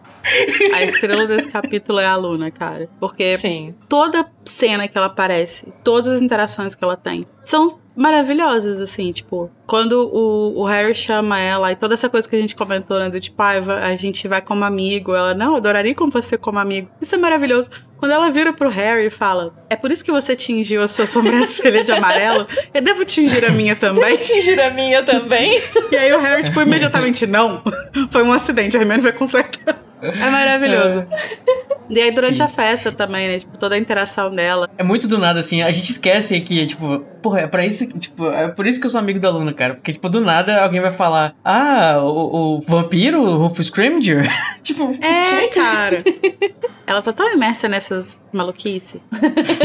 a 0.72 0.82
estrela 0.82 1.26
desse 1.26 1.48
capítulo 1.48 1.98
é 1.98 2.06
a 2.06 2.16
Luna, 2.16 2.50
cara. 2.50 2.88
Porque 2.98 3.36
Sim. 3.38 3.74
toda 3.88 4.26
cena 4.44 4.88
que 4.88 4.96
ela 4.96 5.06
aparece, 5.06 5.72
todas 5.82 6.14
as 6.14 6.22
interações 6.22 6.74
que 6.74 6.84
ela 6.84 6.96
tem, 6.96 7.26
são 7.44 7.78
maravilhosas, 7.96 8.78
assim, 8.78 9.10
tipo, 9.10 9.50
quando 9.66 9.92
o, 10.12 10.60
o 10.60 10.66
Harry 10.66 10.94
chama 10.94 11.40
ela 11.40 11.72
e 11.72 11.76
toda 11.76 11.94
essa 11.94 12.10
coisa 12.10 12.28
que 12.28 12.36
a 12.36 12.38
gente 12.38 12.54
comentou, 12.54 12.98
né, 12.98 13.08
do 13.08 13.18
tipo, 13.18 13.40
ah, 13.42 13.54
a 13.86 13.96
gente 13.96 14.28
vai 14.28 14.42
como 14.42 14.64
amigo, 14.64 15.14
ela, 15.14 15.32
não, 15.32 15.56
adoraria 15.56 15.94
com 15.94 16.10
você 16.10 16.36
como 16.36 16.58
amigo. 16.58 16.90
Isso 17.00 17.14
é 17.14 17.18
maravilhoso. 17.18 17.70
Quando 17.96 18.12
ela 18.12 18.30
vira 18.30 18.52
pro 18.52 18.68
Harry 18.68 19.06
e 19.06 19.10
fala, 19.10 19.54
é 19.70 19.76
por 19.76 19.90
isso 19.90 20.04
que 20.04 20.12
você 20.12 20.36
tingiu 20.36 20.82
a 20.82 20.88
sua 20.88 21.06
sobrancelha 21.06 21.82
de 21.82 21.90
amarelo? 21.90 22.46
Eu 22.74 22.82
devo 22.82 23.04
tingir 23.06 23.42
a 23.46 23.50
minha 23.50 23.74
também? 23.74 24.04
Devo 24.04 24.18
tingir 24.18 24.60
a 24.60 24.70
minha 24.70 25.02
também? 25.02 25.62
e 25.90 25.96
aí 25.96 26.12
o 26.12 26.20
Harry, 26.20 26.44
tipo, 26.44 26.60
imediatamente, 26.60 27.26
não, 27.26 27.62
foi 28.10 28.22
um 28.22 28.32
acidente, 28.32 28.76
a 28.76 28.80
Hermione 28.80 29.00
vai 29.00 29.12
consertar. 29.12 29.85
É 30.02 30.30
maravilhoso. 30.30 31.06
É. 31.10 31.66
E 31.88 32.00
aí 32.00 32.10
durante 32.10 32.34
Isso. 32.34 32.42
a 32.42 32.48
festa 32.48 32.90
também, 32.90 33.28
né? 33.28 33.38
Tipo, 33.38 33.56
toda 33.56 33.76
a 33.76 33.78
interação 33.78 34.30
dela. 34.34 34.68
É 34.76 34.82
muito 34.82 35.06
do 35.06 35.18
nada, 35.18 35.38
assim. 35.40 35.62
A 35.62 35.70
gente 35.70 35.90
esquece 35.92 36.40
que, 36.40 36.66
tipo, 36.66 36.98
porra, 37.22 37.40
é 37.42 37.46
pra 37.46 37.64
isso, 37.64 37.86
que, 37.86 37.96
tipo, 37.98 38.28
é 38.28 38.48
por 38.48 38.66
isso 38.66 38.80
que 38.80 38.86
eu 38.86 38.90
sou 38.90 38.98
amigo 38.98 39.20
da 39.20 39.30
Luna, 39.30 39.52
cara. 39.52 39.74
Porque, 39.74 39.92
tipo, 39.92 40.08
do 40.08 40.20
nada 40.20 40.62
alguém 40.62 40.80
vai 40.80 40.90
falar, 40.90 41.34
ah, 41.44 41.98
o, 42.02 42.56
o 42.56 42.60
vampiro, 42.60 43.22
o 43.22 43.36
Rufus 43.38 43.66
Scrimgeour? 43.68 44.24
tipo, 44.64 44.92
É, 45.00 45.46
cara. 45.48 46.02
ela 46.86 47.00
tá 47.00 47.12
tão 47.12 47.32
imersa 47.32 47.68
nessas 47.68 48.18
maluquice 48.32 49.00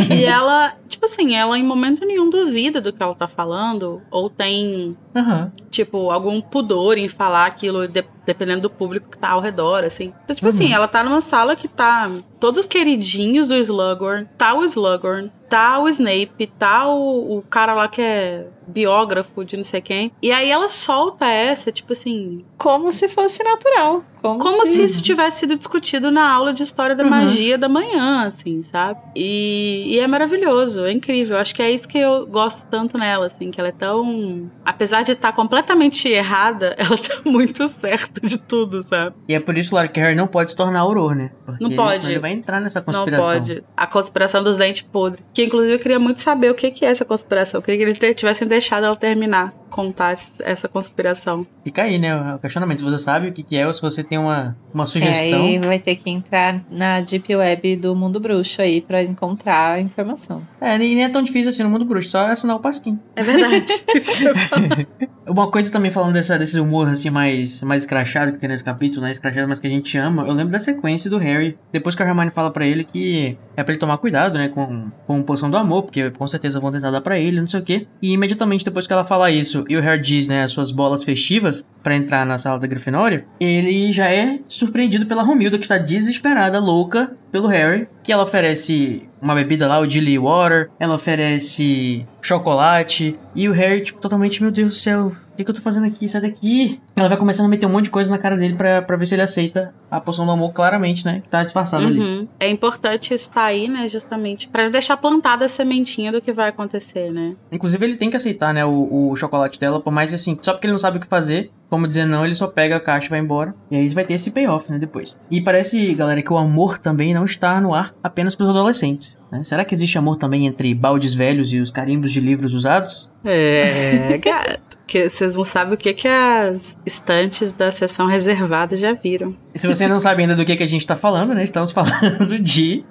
que 0.07 0.23
ela, 0.23 0.73
tipo 0.87 1.05
assim, 1.05 1.35
ela 1.35 1.57
em 1.57 1.63
momento 1.63 2.05
nenhum 2.05 2.29
duvida 2.29 2.79
do 2.79 2.93
que 2.93 3.01
ela 3.01 3.15
tá 3.15 3.27
falando 3.27 4.01
ou 4.11 4.29
tem, 4.29 4.95
aham. 5.15 5.51
tipo, 5.71 6.11
algum 6.11 6.39
pudor 6.39 6.97
em 6.99 7.07
falar 7.07 7.47
aquilo 7.47 7.87
de- 7.87 8.05
dependendo 8.25 8.61
do 8.61 8.69
público 8.69 9.09
que 9.09 9.17
tá 9.17 9.29
ao 9.29 9.41
redor, 9.41 9.83
assim. 9.83 10.13
Então, 10.23 10.35
tipo 10.35 10.47
assim, 10.47 10.73
ela 10.73 10.87
tá 10.87 11.03
numa 11.03 11.21
sala 11.21 11.55
que 11.55 11.67
tá 11.67 12.09
todos 12.41 12.59
os 12.59 12.67
queridinhos 12.67 13.47
do 13.47 13.55
Slughorn, 13.55 14.27
tá 14.37 14.53
o 14.53 14.65
Slughorn, 14.65 15.31
tá 15.49 15.79
o 15.79 15.87
Snape, 15.87 16.47
tá 16.57 16.87
o, 16.87 17.37
o 17.37 17.41
cara 17.43 17.73
lá 17.73 17.87
que 17.87 18.01
é 18.01 18.47
biógrafo 18.67 19.43
de 19.43 19.57
não 19.57 19.63
sei 19.65 19.81
quem. 19.81 20.11
E 20.21 20.31
aí 20.31 20.49
ela 20.49 20.69
solta 20.69 21.25
essa, 21.25 21.71
tipo 21.71 21.91
assim, 21.93 22.43
Como 22.57 22.91
se 22.91 23.07
fosse 23.09 23.43
natural. 23.43 24.03
Como, 24.21 24.37
como 24.39 24.65
se 24.67 24.73
se 24.75 24.83
isso 24.83 25.01
tivesse 25.01 25.39
sido 25.39 25.55
discutido 25.57 26.11
na 26.11 26.31
aula 26.31 26.53
de 26.53 26.61
história 26.63 26.95
da 26.95 27.03
Uhum. 27.03 27.09
magia 27.09 27.57
da 27.57 27.67
manhã, 27.67 28.23
assim, 28.27 28.61
sabe? 28.61 28.99
E, 29.15 29.95
e 29.95 29.99
é 29.99 30.07
maravilhoso, 30.07 30.85
é 30.85 30.91
incrível. 30.91 31.37
Acho 31.37 31.53
que 31.55 31.61
é 31.61 31.71
isso 31.71 31.87
que 31.87 31.97
eu 31.97 32.25
gosto 32.27 32.65
tanto 32.67 32.97
nela, 32.99 33.25
assim, 33.25 33.49
que 33.51 33.59
ela 33.59 33.69
é 33.69 33.73
tão. 33.73 34.49
Apesar 34.63 35.01
de 35.03 35.13
estar 35.13 35.33
completamente 35.33 36.07
errada, 36.07 36.75
ela 36.79 36.95
tá 36.97 37.17
muito 37.25 37.67
certa 37.67 38.25
de 38.25 38.37
tudo, 38.37 38.81
sabe? 38.83 39.15
E 39.27 39.33
é 39.33 39.39
por 39.39 39.57
isso, 39.57 39.73
Lara, 39.75 39.87
que 39.87 39.99
Harry 39.99 40.15
não 40.15 40.27
pode 40.27 40.51
se 40.51 40.55
tornar 40.55 40.79
auror, 40.81 41.13
né? 41.15 41.31
Porque 41.45 41.63
Não 41.63 41.71
pode. 41.71 41.95
senão 41.97 42.11
Ele 42.11 42.19
vai 42.19 42.30
entrar 42.31 42.59
nessa 42.59 42.79
Não 42.79 42.85
conspiração. 42.93 43.31
pode. 43.33 43.63
A 43.75 43.87
conspiração 43.87 44.43
dos 44.43 44.57
dentes 44.57 44.81
podres. 44.81 45.23
Que 45.33 45.43
inclusive 45.45 45.75
eu 45.75 45.79
queria 45.79 45.99
muito 45.99 46.21
saber 46.21 46.49
o 46.51 46.55
que, 46.55 46.71
que 46.71 46.85
é 46.85 46.89
essa 46.89 47.05
conspiração. 47.05 47.59
Eu 47.59 47.63
queria 47.63 47.93
que 47.93 48.05
eles 48.05 48.15
tivessem 48.15 48.47
deixado 48.47 48.85
ela 48.85 48.95
terminar, 48.95 49.53
contar 49.69 50.15
essa 50.39 50.67
conspiração. 50.67 51.45
Fica 51.63 51.83
aí, 51.83 51.97
né? 51.97 52.35
O 52.35 52.39
questionamento. 52.39 52.79
Se 52.79 52.83
você 52.85 52.97
sabe 52.99 53.27
o 53.29 53.33
que, 53.33 53.43
que 53.43 53.57
é 53.57 53.65
ou 53.67 53.73
se 53.73 53.81
você 53.81 54.03
tem 54.03 54.17
uma, 54.17 54.55
uma 54.73 54.83
É, 54.83 54.87
sugestão. 54.87 55.43
aí 55.45 55.59
vai 55.59 55.79
ter 55.79 55.95
que 55.95 56.09
entrar 56.09 56.61
na 56.69 57.01
Deep 57.01 57.35
Web 57.35 57.75
do 57.77 57.95
mundo 57.95 58.19
bruxo 58.19 58.61
aí 58.61 58.81
pra 58.81 59.03
encontrar 59.03 59.73
a 59.73 59.79
informação. 59.79 60.41
É, 60.59 60.77
nem 60.77 60.95
nem 60.95 61.03
é 61.05 61.09
tão 61.09 61.21
difícil 61.23 61.49
assim 61.49 61.63
no 61.63 61.69
mundo 61.69 61.85
bruxo, 61.85 62.11
só 62.11 62.27
assinar 62.27 62.55
o 62.55 62.59
pasquim. 62.59 62.99
É 63.15 63.23
verdade. 63.23 63.65
Uma 65.27 65.49
coisa 65.49 65.71
também 65.71 65.91
falando 65.91 66.13
dessa, 66.13 66.37
desse 66.37 66.59
humor 66.59 66.89
assim 66.89 67.09
mais, 67.09 67.61
mais 67.61 67.83
escrachado 67.83 68.33
que 68.33 68.37
tem 68.39 68.49
nesse 68.49 68.63
capítulo, 68.63 69.03
né? 69.05 69.11
Escrachado, 69.11 69.47
mas 69.47 69.59
que 69.59 69.67
a 69.67 69.69
gente 69.69 69.97
ama. 69.97 70.23
Eu 70.27 70.33
lembro 70.33 70.51
da 70.51 70.59
sequência 70.59 71.09
do 71.09 71.17
Harry, 71.17 71.57
depois 71.71 71.95
que 71.95 72.03
a 72.03 72.05
Hermione 72.07 72.20
fala 72.29 72.51
pra 72.51 72.65
ele 72.65 72.83
que 72.83 73.37
é 73.55 73.63
pra 73.63 73.73
ele 73.73 73.79
tomar 73.79 73.97
cuidado, 73.97 74.37
né? 74.37 74.49
Com, 74.49 74.91
com 75.07 75.23
poção 75.23 75.49
do 75.49 75.57
amor, 75.57 75.83
porque 75.83 76.09
com 76.11 76.27
certeza 76.27 76.59
vão 76.59 76.71
tentar 76.71 76.91
dar 76.91 77.01
pra 77.01 77.17
ele, 77.17 77.39
não 77.39 77.47
sei 77.47 77.59
o 77.59 77.63
quê. 77.63 77.87
E 78.01 78.13
imediatamente 78.13 78.65
depois 78.65 78.87
que 78.87 78.93
ela 78.93 79.03
fala 79.03 79.31
isso 79.31 79.65
e 79.67 79.75
o 79.75 79.81
Harry 79.81 80.01
diz, 80.01 80.27
né, 80.27 80.43
as 80.43 80.51
suas 80.51 80.71
bolas 80.71 81.03
festivas 81.03 81.67
pra 81.83 81.95
entrar 81.95 82.25
na 82.25 82.37
sala 82.37 82.59
da 82.59 82.67
Grifinória, 82.67 83.25
ele 83.39 83.91
já 83.91 84.09
é 84.09 84.39
surpreendido 84.47 85.05
pela 85.05 85.23
Romilda, 85.23 85.57
que 85.57 85.63
está 85.63 85.77
desesperada, 85.77 86.59
louca 86.59 87.15
pelo 87.31 87.47
Harry, 87.47 87.87
que 88.03 88.11
ela 88.11 88.23
oferece 88.23 89.09
uma 89.21 89.35
bebida 89.35 89.67
lá, 89.67 89.79
o 89.79 89.87
Dilly 89.87 90.17
Water, 90.17 90.69
ela 90.79 90.95
oferece 90.95 92.05
chocolate, 92.21 93.17
e 93.35 93.47
o 93.47 93.53
Harry, 93.53 93.83
tipo, 93.83 94.01
totalmente, 94.01 94.41
meu 94.41 94.51
Deus 94.51 94.73
do 94.73 94.79
céu, 94.79 95.15
que, 95.37 95.43
que 95.43 95.51
eu 95.51 95.55
tô 95.55 95.61
fazendo 95.61 95.85
aqui? 95.85 96.07
Sai 96.07 96.21
daqui! 96.21 96.79
Ela 96.95 97.09
vai 97.09 97.17
começando 97.17 97.45
a 97.45 97.49
meter 97.49 97.65
um 97.65 97.69
monte 97.69 97.85
de 97.85 97.91
coisa 97.91 98.11
na 98.11 98.17
cara 98.17 98.37
dele 98.37 98.55
pra, 98.55 98.81
pra 98.81 98.97
ver 98.97 99.05
se 99.05 99.15
ele 99.15 99.21
aceita 99.21 99.73
a 99.89 99.99
poção 99.99 100.25
do 100.25 100.31
amor, 100.31 100.53
claramente, 100.53 101.05
né? 101.05 101.21
Que 101.21 101.29
tá 101.29 101.43
disfarçado 101.43 101.85
ali. 101.85 101.99
Uhum. 101.99 102.27
É 102.39 102.49
importante 102.49 103.13
isso 103.13 103.31
tá 103.31 103.43
aí, 103.43 103.67
né? 103.67 103.87
Justamente 103.87 104.47
pra 104.47 104.69
deixar 104.69 104.97
plantada 104.97 105.45
a 105.45 105.49
sementinha 105.49 106.11
do 106.11 106.21
que 106.21 106.31
vai 106.31 106.49
acontecer, 106.49 107.11
né? 107.11 107.35
Inclusive, 107.51 107.85
ele 107.85 107.95
tem 107.95 108.09
que 108.09 108.17
aceitar, 108.17 108.53
né, 108.53 108.65
o, 108.65 109.09
o 109.11 109.15
chocolate 109.15 109.59
dela, 109.59 109.79
por 109.79 109.91
mais 109.91 110.13
assim, 110.13 110.37
só 110.41 110.53
porque 110.53 110.67
ele 110.67 110.73
não 110.73 110.79
sabe 110.79 110.97
o 110.97 111.01
que 111.01 111.07
fazer, 111.07 111.51
como 111.69 111.87
dizer 111.87 112.05
não, 112.05 112.25
ele 112.25 112.35
só 112.35 112.47
pega 112.47 112.75
a 112.75 112.79
caixa 112.81 113.07
e 113.07 113.09
vai 113.09 113.19
embora. 113.19 113.55
E 113.69 113.77
aí 113.77 113.87
vai 113.89 114.03
ter 114.03 114.13
esse 114.15 114.31
payoff, 114.31 114.69
né, 114.69 114.77
depois. 114.77 115.15
E 115.29 115.39
parece, 115.39 115.93
galera, 115.93 116.21
que 116.21 116.31
o 116.31 116.37
amor 116.37 116.77
também 116.77 117.13
não 117.13 117.23
está 117.23 117.61
no 117.61 117.73
ar 117.73 117.93
apenas 118.03 118.35
pros 118.35 118.49
adolescentes. 118.49 119.17
Né? 119.31 119.43
Será 119.43 119.63
que 119.63 119.73
existe 119.73 119.97
amor 119.97 120.17
também 120.17 120.47
entre 120.47 120.73
baldes 120.75 121.13
velhos 121.13 121.53
e 121.53 121.59
os 121.59 121.71
carimbos 121.71 122.11
de 122.11 122.19
livros 122.19 122.53
usados? 122.53 123.09
É. 123.23 124.19
Que 124.91 125.09
vocês 125.09 125.33
não 125.35 125.45
sabem 125.45 125.73
o 125.73 125.77
que, 125.77 125.93
que 125.93 126.05
as 126.05 126.77
estantes 126.85 127.53
da 127.53 127.71
sessão 127.71 128.07
reservada 128.07 128.75
já 128.75 128.91
viram. 128.91 129.33
E 129.55 129.59
se 129.59 129.65
você 129.65 129.87
não 129.87 130.01
sabe 130.01 130.21
ainda 130.21 130.35
do 130.35 130.43
que, 130.43 130.53
que 130.53 130.63
a 130.63 130.67
gente 130.67 130.85
tá 130.85 130.97
falando, 130.97 131.33
né, 131.33 131.45
estamos 131.45 131.71
falando 131.71 132.37
de 132.37 132.83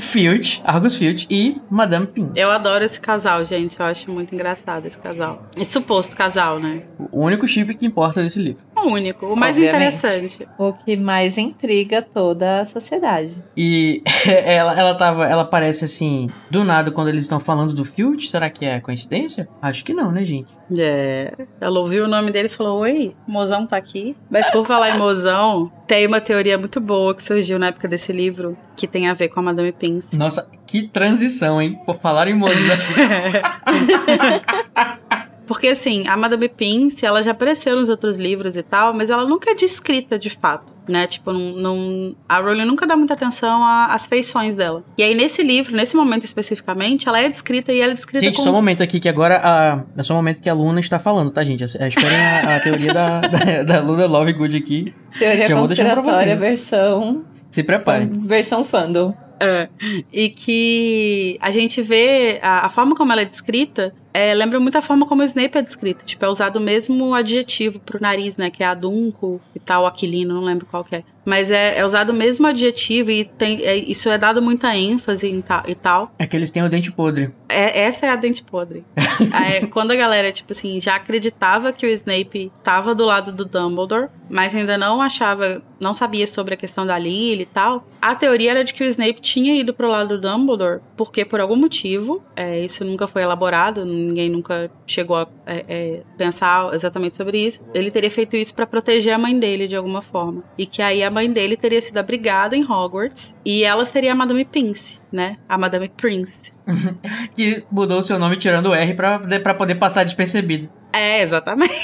Filch, 0.00 0.60
Argus 0.64 0.96
Filch 0.96 1.28
e 1.30 1.56
Madame 1.70 2.08
Pince. 2.08 2.32
Eu 2.34 2.50
adoro 2.50 2.84
esse 2.84 3.00
casal, 3.00 3.44
gente. 3.44 3.78
Eu 3.78 3.86
acho 3.86 4.10
muito 4.10 4.34
engraçado 4.34 4.86
esse 4.86 4.98
casal. 4.98 5.48
Esse 5.56 5.70
suposto 5.70 6.16
casal, 6.16 6.58
né? 6.58 6.82
O 7.12 7.20
único 7.20 7.46
chip 7.46 7.76
que 7.76 7.86
importa 7.86 8.20
desse 8.20 8.40
livro. 8.40 8.62
O 8.74 8.88
único, 8.88 9.26
o 9.26 9.36
mais 9.36 9.56
Obviamente. 9.56 9.94
interessante. 9.94 10.48
O 10.58 10.72
que 10.72 10.96
mais 10.96 11.38
intriga 11.38 12.02
toda 12.02 12.58
a 12.58 12.64
sociedade. 12.64 13.40
E 13.56 14.02
ela, 14.26 14.76
ela 14.76 14.94
tava. 14.96 15.28
Ela 15.28 15.44
parece 15.44 15.84
assim, 15.84 16.28
do 16.50 16.64
nada, 16.64 16.90
quando 16.90 17.06
eles 17.06 17.22
estão 17.22 17.38
falando 17.38 17.72
do 17.72 17.84
Filch. 17.84 18.28
Será 18.28 18.50
que 18.50 18.64
é 18.64 18.80
coincidência? 18.80 19.48
Acho 19.62 19.84
que 19.84 19.94
não, 19.94 20.10
né, 20.10 20.24
gente? 20.24 20.59
É. 20.78 21.32
Ela 21.60 21.80
ouviu 21.80 22.04
o 22.04 22.08
nome 22.08 22.30
dele 22.30 22.46
e 22.46 22.50
falou: 22.50 22.80
Oi, 22.80 23.14
mozão 23.26 23.66
tá 23.66 23.76
aqui. 23.76 24.16
Mas 24.30 24.50
por 24.50 24.66
falar 24.66 24.94
em 24.94 24.98
mozão, 24.98 25.70
tem 25.86 26.06
uma 26.06 26.20
teoria 26.20 26.58
muito 26.58 26.80
boa 26.80 27.14
que 27.14 27.22
surgiu 27.22 27.58
na 27.58 27.68
época 27.68 27.88
desse 27.88 28.12
livro 28.12 28.56
que 28.76 28.86
tem 28.86 29.08
a 29.08 29.14
ver 29.14 29.28
com 29.28 29.40
a 29.40 29.42
Madame 29.42 29.72
Pince. 29.72 30.16
Nossa, 30.16 30.50
que 30.66 30.88
transição, 30.88 31.60
hein? 31.60 31.78
Por 31.84 31.96
falar 31.96 32.28
em 32.28 32.34
Mozart. 32.34 32.80
Porque 35.50 35.66
assim, 35.66 36.06
a 36.06 36.16
Madame 36.16 36.48
Pince, 36.48 37.04
ela 37.04 37.24
já 37.24 37.32
apareceu 37.32 37.74
nos 37.74 37.88
outros 37.88 38.16
livros 38.18 38.54
e 38.54 38.62
tal, 38.62 38.94
mas 38.94 39.10
ela 39.10 39.24
nunca 39.24 39.50
é 39.50 39.54
descrita 39.56 40.16
de 40.16 40.30
fato, 40.30 40.72
né? 40.88 41.08
Tipo, 41.08 41.32
não, 41.32 41.40
não- 41.56 42.14
a 42.28 42.38
Rowling 42.38 42.64
nunca 42.64 42.86
dá 42.86 42.96
muita 42.96 43.14
atenção 43.14 43.60
às 43.64 44.06
feições 44.06 44.54
dela. 44.54 44.84
E 44.96 45.02
aí 45.02 45.12
nesse 45.12 45.42
livro, 45.42 45.74
nesse 45.74 45.96
momento 45.96 46.22
especificamente, 46.24 47.08
ela 47.08 47.20
é 47.20 47.28
descrita 47.28 47.72
e 47.72 47.80
ela 47.80 47.90
é 47.90 47.94
descrita 47.96 48.24
gente, 48.24 48.36
com 48.36 48.44
só 48.44 48.50
um 48.50 48.52
momento 48.52 48.80
aqui 48.84 49.00
que 49.00 49.08
agora 49.08 49.40
a, 49.42 49.82
é 49.98 50.02
só 50.04 50.12
um 50.14 50.18
momento 50.18 50.40
que 50.40 50.48
a 50.48 50.54
Luna 50.54 50.78
está 50.78 51.00
falando, 51.00 51.32
tá, 51.32 51.42
gente? 51.42 51.64
É, 51.76 51.88
Esperem 51.88 52.16
a, 52.16 52.54
a 52.56 52.60
teoria 52.60 52.94
da, 52.94 53.18
da, 53.26 53.62
da 53.64 53.80
Luna 53.80 54.06
Lovegood 54.06 54.56
aqui. 54.56 54.94
Teoria 55.18 55.48
Já 55.48 55.56
conspiratória 55.56 56.36
versão, 56.36 57.24
Se 57.50 57.64
preparem. 57.64 58.08
versão 58.24 58.64
fandom. 58.64 59.12
É. 59.40 59.68
E 60.12 60.28
que 60.28 61.38
a 61.40 61.50
gente 61.50 61.80
vê 61.80 62.38
a, 62.42 62.66
a 62.66 62.68
forma 62.68 62.94
como 62.94 63.10
ela 63.12 63.22
é 63.22 63.24
descrita 63.24 63.94
é, 64.12 64.34
lembra 64.34 64.58
muito 64.58 64.76
a 64.76 64.82
forma 64.82 65.06
como 65.06 65.22
o 65.22 65.24
Snape 65.24 65.56
é 65.56 65.62
descrito. 65.62 66.04
Tipo, 66.04 66.24
é 66.24 66.28
usado 66.28 66.56
o 66.56 66.60
mesmo 66.60 67.14
adjetivo 67.14 67.78
pro 67.78 68.00
nariz, 68.00 68.36
né? 68.36 68.50
Que 68.50 68.62
é 68.62 68.66
adunco 68.66 69.40
e 69.54 69.60
tal, 69.60 69.86
aquilino, 69.86 70.34
não 70.34 70.42
lembro 70.42 70.66
qual 70.66 70.82
que 70.82 70.96
é. 70.96 71.04
Mas 71.24 71.48
é, 71.50 71.78
é 71.78 71.84
usado 71.86 72.10
o 72.10 72.12
mesmo 72.12 72.44
adjetivo 72.46 73.10
e 73.12 73.24
tem, 73.24 73.62
é- 73.64 73.76
isso 73.76 74.08
é 74.10 74.18
dado 74.18 74.42
muita 74.42 74.74
ênfase 74.76 75.28
em 75.28 75.40
ta- 75.40 75.62
e 75.68 75.76
tal. 75.76 76.12
É 76.18 76.26
que 76.26 76.34
eles 76.36 76.50
têm 76.50 76.62
o 76.64 76.68
dente 76.68 76.90
podre. 76.90 77.30
É, 77.48 77.82
essa 77.82 78.06
é 78.06 78.10
a 78.10 78.16
dente 78.16 78.42
podre. 78.42 78.84
É, 79.48 79.64
quando 79.66 79.90
a 79.92 79.96
galera, 79.96 80.32
tipo 80.32 80.52
assim, 80.52 80.80
já 80.80 80.96
acreditava 80.96 81.72
que 81.72 81.86
o 81.86 81.88
Snape 81.90 82.50
tava 82.64 82.94
do 82.94 83.04
lado 83.04 83.30
do 83.30 83.44
Dumbledore, 83.44 84.08
mas 84.30 84.54
ainda 84.54 84.78
não 84.78 85.02
achava, 85.02 85.60
não 85.80 85.92
sabia 85.92 86.26
sobre 86.26 86.54
a 86.54 86.56
questão 86.56 86.86
da 86.86 86.98
Lily 86.98 87.42
e 87.42 87.46
tal, 87.46 87.86
a 88.00 88.14
teoria 88.14 88.52
era 88.52 88.64
de 88.64 88.72
que 88.72 88.82
o 88.82 88.86
Snape 88.86 89.20
tinha 89.20 89.54
ido 89.54 89.74
pro 89.74 89.88
lado 89.88 90.16
do 90.16 90.20
Dumbledore, 90.20 90.80
porque 90.96 91.24
por 91.24 91.40
algum 91.40 91.56
motivo, 91.56 92.22
é, 92.36 92.60
isso 92.60 92.84
nunca 92.84 93.06
foi 93.06 93.22
elaborado, 93.22 93.84
ninguém 93.84 94.30
nunca 94.30 94.70
chegou 94.86 95.16
a 95.16 95.26
é, 95.46 95.64
é, 95.68 96.02
pensar 96.16 96.72
exatamente 96.72 97.16
sobre 97.16 97.38
isso, 97.38 97.60
ele 97.74 97.90
teria 97.90 98.10
feito 98.10 98.36
isso 98.36 98.54
pra 98.54 98.66
proteger 98.66 99.12
a 99.12 99.18
mãe 99.18 99.38
dele 99.38 99.66
de 99.66 99.74
alguma 99.74 100.00
forma. 100.00 100.44
E 100.56 100.64
que 100.64 100.80
aí 100.80 101.02
a 101.02 101.10
mãe 101.10 101.30
dele 101.30 101.56
teria 101.56 101.80
sido 101.80 101.98
abrigada 101.98 102.56
em 102.56 102.64
Hogwarts, 102.64 103.34
e 103.44 103.64
ela 103.64 103.84
seria 103.84 104.12
a 104.12 104.14
Madame 104.14 104.44
Pince, 104.44 105.00
né? 105.10 105.38
A 105.48 105.58
Madame 105.58 105.88
Prince. 105.88 106.52
Que 107.34 107.64
mudou 107.70 107.98
o 107.98 108.02
seu 108.02 108.18
nome 108.18 108.36
tirando 108.36 108.66
o 108.66 108.74
R 108.74 108.94
pra 108.94 109.54
poder 109.54 109.74
passar 109.74 110.04
despercebido. 110.04 110.68
É, 110.92 111.22
exatamente. 111.22 111.74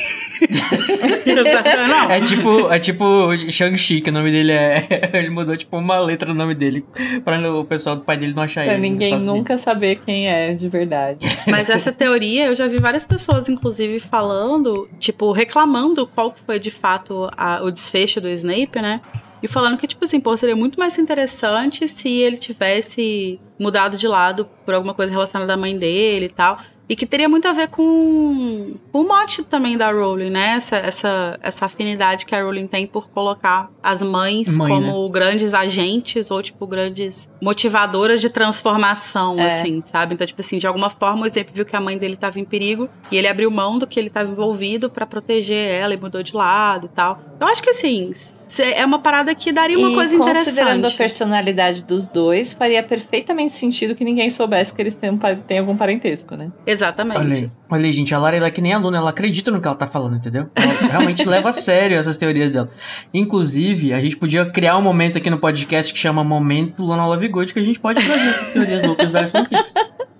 Não, 1.88 2.10
É 2.10 2.20
tipo, 2.20 2.70
é 2.72 2.78
tipo 2.78 3.04
Shang-Chi, 3.50 4.00
que 4.00 4.10
o 4.10 4.12
nome 4.12 4.30
dele 4.30 4.52
é. 4.52 4.86
Ele 5.14 5.30
mudou 5.30 5.56
tipo 5.56 5.76
uma 5.76 5.98
letra 5.98 6.28
do 6.28 6.34
nome 6.34 6.54
dele. 6.54 6.84
Pra 7.24 7.36
o 7.52 7.64
pessoal 7.64 7.96
do 7.96 8.02
pai 8.02 8.16
dele 8.16 8.32
não 8.34 8.42
achar 8.42 8.64
Pra 8.64 8.74
ele. 8.74 8.82
nos 8.82 8.90
ninguém 8.90 9.18
nunca 9.20 9.56
saber 9.58 10.00
quem 10.04 10.28
é 10.28 10.52
de 10.54 10.68
verdade. 10.68 11.18
mas 11.48 11.68
essa 11.70 11.92
teoria 11.92 12.46
eu 12.46 12.54
já 12.54 12.66
vi 12.66 12.78
várias 12.78 13.06
pessoas, 13.06 13.48
inclusive, 13.48 13.98
falando, 14.00 14.88
tipo, 14.98 15.32
reclamando 15.32 16.06
qual 16.06 16.32
que 16.32 16.40
foi 16.40 16.58
de 16.58 16.70
fato 16.70 17.28
a- 17.36 17.60
o 17.62 17.70
desfecho 17.70 18.20
do 18.20 18.28
Snape, 18.28 18.80
né? 18.80 19.00
E 19.42 19.48
falando 19.48 19.76
que, 19.76 19.86
tipo 19.86 20.04
assim, 20.04 20.18
pô, 20.18 20.34
seria 20.36 20.56
muito 20.56 20.78
mais 20.78 20.98
interessante 20.98 21.86
se 21.88 22.08
ele 22.08 22.36
tivesse 22.38 23.38
mudado 23.60 23.96
de 23.96 24.08
lado 24.08 24.48
por 24.64 24.74
alguma 24.74 24.94
coisa 24.94 25.12
relacionada 25.12 25.52
à 25.52 25.56
mãe 25.56 25.78
dele 25.78 26.26
e 26.26 26.30
tal. 26.30 26.58
E 26.88 26.94
que 26.94 27.04
teria 27.04 27.28
muito 27.28 27.48
a 27.48 27.52
ver 27.52 27.66
com, 27.68 28.74
com 28.92 29.00
o 29.00 29.08
mote 29.08 29.42
também 29.42 29.76
da 29.76 29.90
Rowling, 29.90 30.30
né? 30.30 30.54
Essa, 30.56 30.76
essa, 30.76 31.38
essa 31.42 31.66
afinidade 31.66 32.24
que 32.24 32.34
a 32.34 32.40
Rowling 32.42 32.68
tem 32.68 32.86
por 32.86 33.08
colocar 33.10 33.68
as 33.82 34.02
mães 34.02 34.56
Mãe, 34.56 34.68
como 34.70 35.08
grandes 35.08 35.52
agentes 35.52 36.30
ou, 36.30 36.40
tipo, 36.42 36.64
grandes 36.66 37.28
motivadoras 37.42 38.20
de 38.20 38.30
transformação, 38.30 39.38
É. 39.38 39.46
assim, 39.60 39.80
sabe? 39.80 40.14
Então, 40.14 40.26
tipo 40.26 40.40
assim, 40.40 40.58
de 40.58 40.66
alguma 40.66 40.88
forma 40.88 41.22
o 41.22 41.26
Snape 41.26 41.50
viu 41.52 41.64
que 41.64 41.74
a 41.74 41.80
mãe 41.80 41.98
dele 41.98 42.14
estava 42.14 42.38
em 42.38 42.44
perigo 42.44 42.88
e 43.10 43.16
ele 43.16 43.26
abriu 43.26 43.50
mão 43.50 43.78
do 43.78 43.86
que 43.86 43.98
ele 43.98 44.08
estava 44.08 44.30
envolvido 44.30 44.88
pra 44.88 45.04
proteger 45.06 45.68
ela 45.68 45.92
e 45.92 45.96
mudou 45.96 46.22
de 46.22 46.36
lado 46.36 46.86
e 46.86 46.88
tal. 46.90 47.18
Eu 47.40 47.46
acho 47.48 47.62
que, 47.62 47.70
assim, 47.70 48.12
é 48.58 48.84
uma 48.84 48.98
parada 48.98 49.34
que 49.34 49.52
daria 49.52 49.78
uma 49.78 49.90
e 49.90 49.94
coisa 49.94 50.16
considerando 50.16 50.70
a 50.70 50.76
interessante. 50.76 50.96
personalidade 50.96 51.82
dos 51.82 52.06
dois, 52.06 52.52
faria 52.52 52.82
perfeitamente 52.82 53.52
sentido 53.52 53.94
que 53.94 54.04
ninguém 54.04 54.30
soubesse 54.30 54.72
que 54.72 54.80
eles 54.80 54.94
têm, 54.94 55.10
um 55.10 55.18
têm 55.18 55.58
algum 55.58 55.76
parentesco, 55.76 56.36
né? 56.36 56.52
Exatamente. 56.66 57.18
Olha 57.18 57.34
aí. 57.34 57.50
Olha 57.68 57.84
aí, 57.86 57.92
gente, 57.92 58.14
a 58.14 58.18
Lara 58.18 58.36
ela 58.36 58.46
é 58.46 58.50
que 58.50 58.60
nem 58.60 58.72
aluna, 58.72 58.98
ela 58.98 59.10
acredita 59.10 59.50
no 59.50 59.60
que 59.60 59.66
ela 59.66 59.76
tá 59.76 59.86
falando, 59.86 60.16
entendeu? 60.16 60.48
Ela 60.54 60.72
realmente 60.90 61.24
leva 61.24 61.48
a 61.48 61.52
sério 61.52 61.98
essas 61.98 62.16
teorias 62.16 62.52
dela. 62.52 62.70
Inclusive, 63.12 63.92
a 63.92 64.00
gente 64.00 64.16
podia 64.16 64.46
criar 64.46 64.76
um 64.76 64.82
momento 64.82 65.18
aqui 65.18 65.28
no 65.28 65.38
podcast 65.38 65.92
que 65.92 65.98
chama 65.98 66.22
Momento 66.22 66.84
Luna 66.84 67.06
Lovegood, 67.06 67.52
que 67.52 67.58
a 67.58 67.64
gente 67.64 67.80
pode 67.80 68.04
trazer 68.04 68.28
essas 68.28 68.48
teorias 68.50 68.84
loucas 68.84 69.10
das 69.10 69.30
fanfics. 69.30 69.74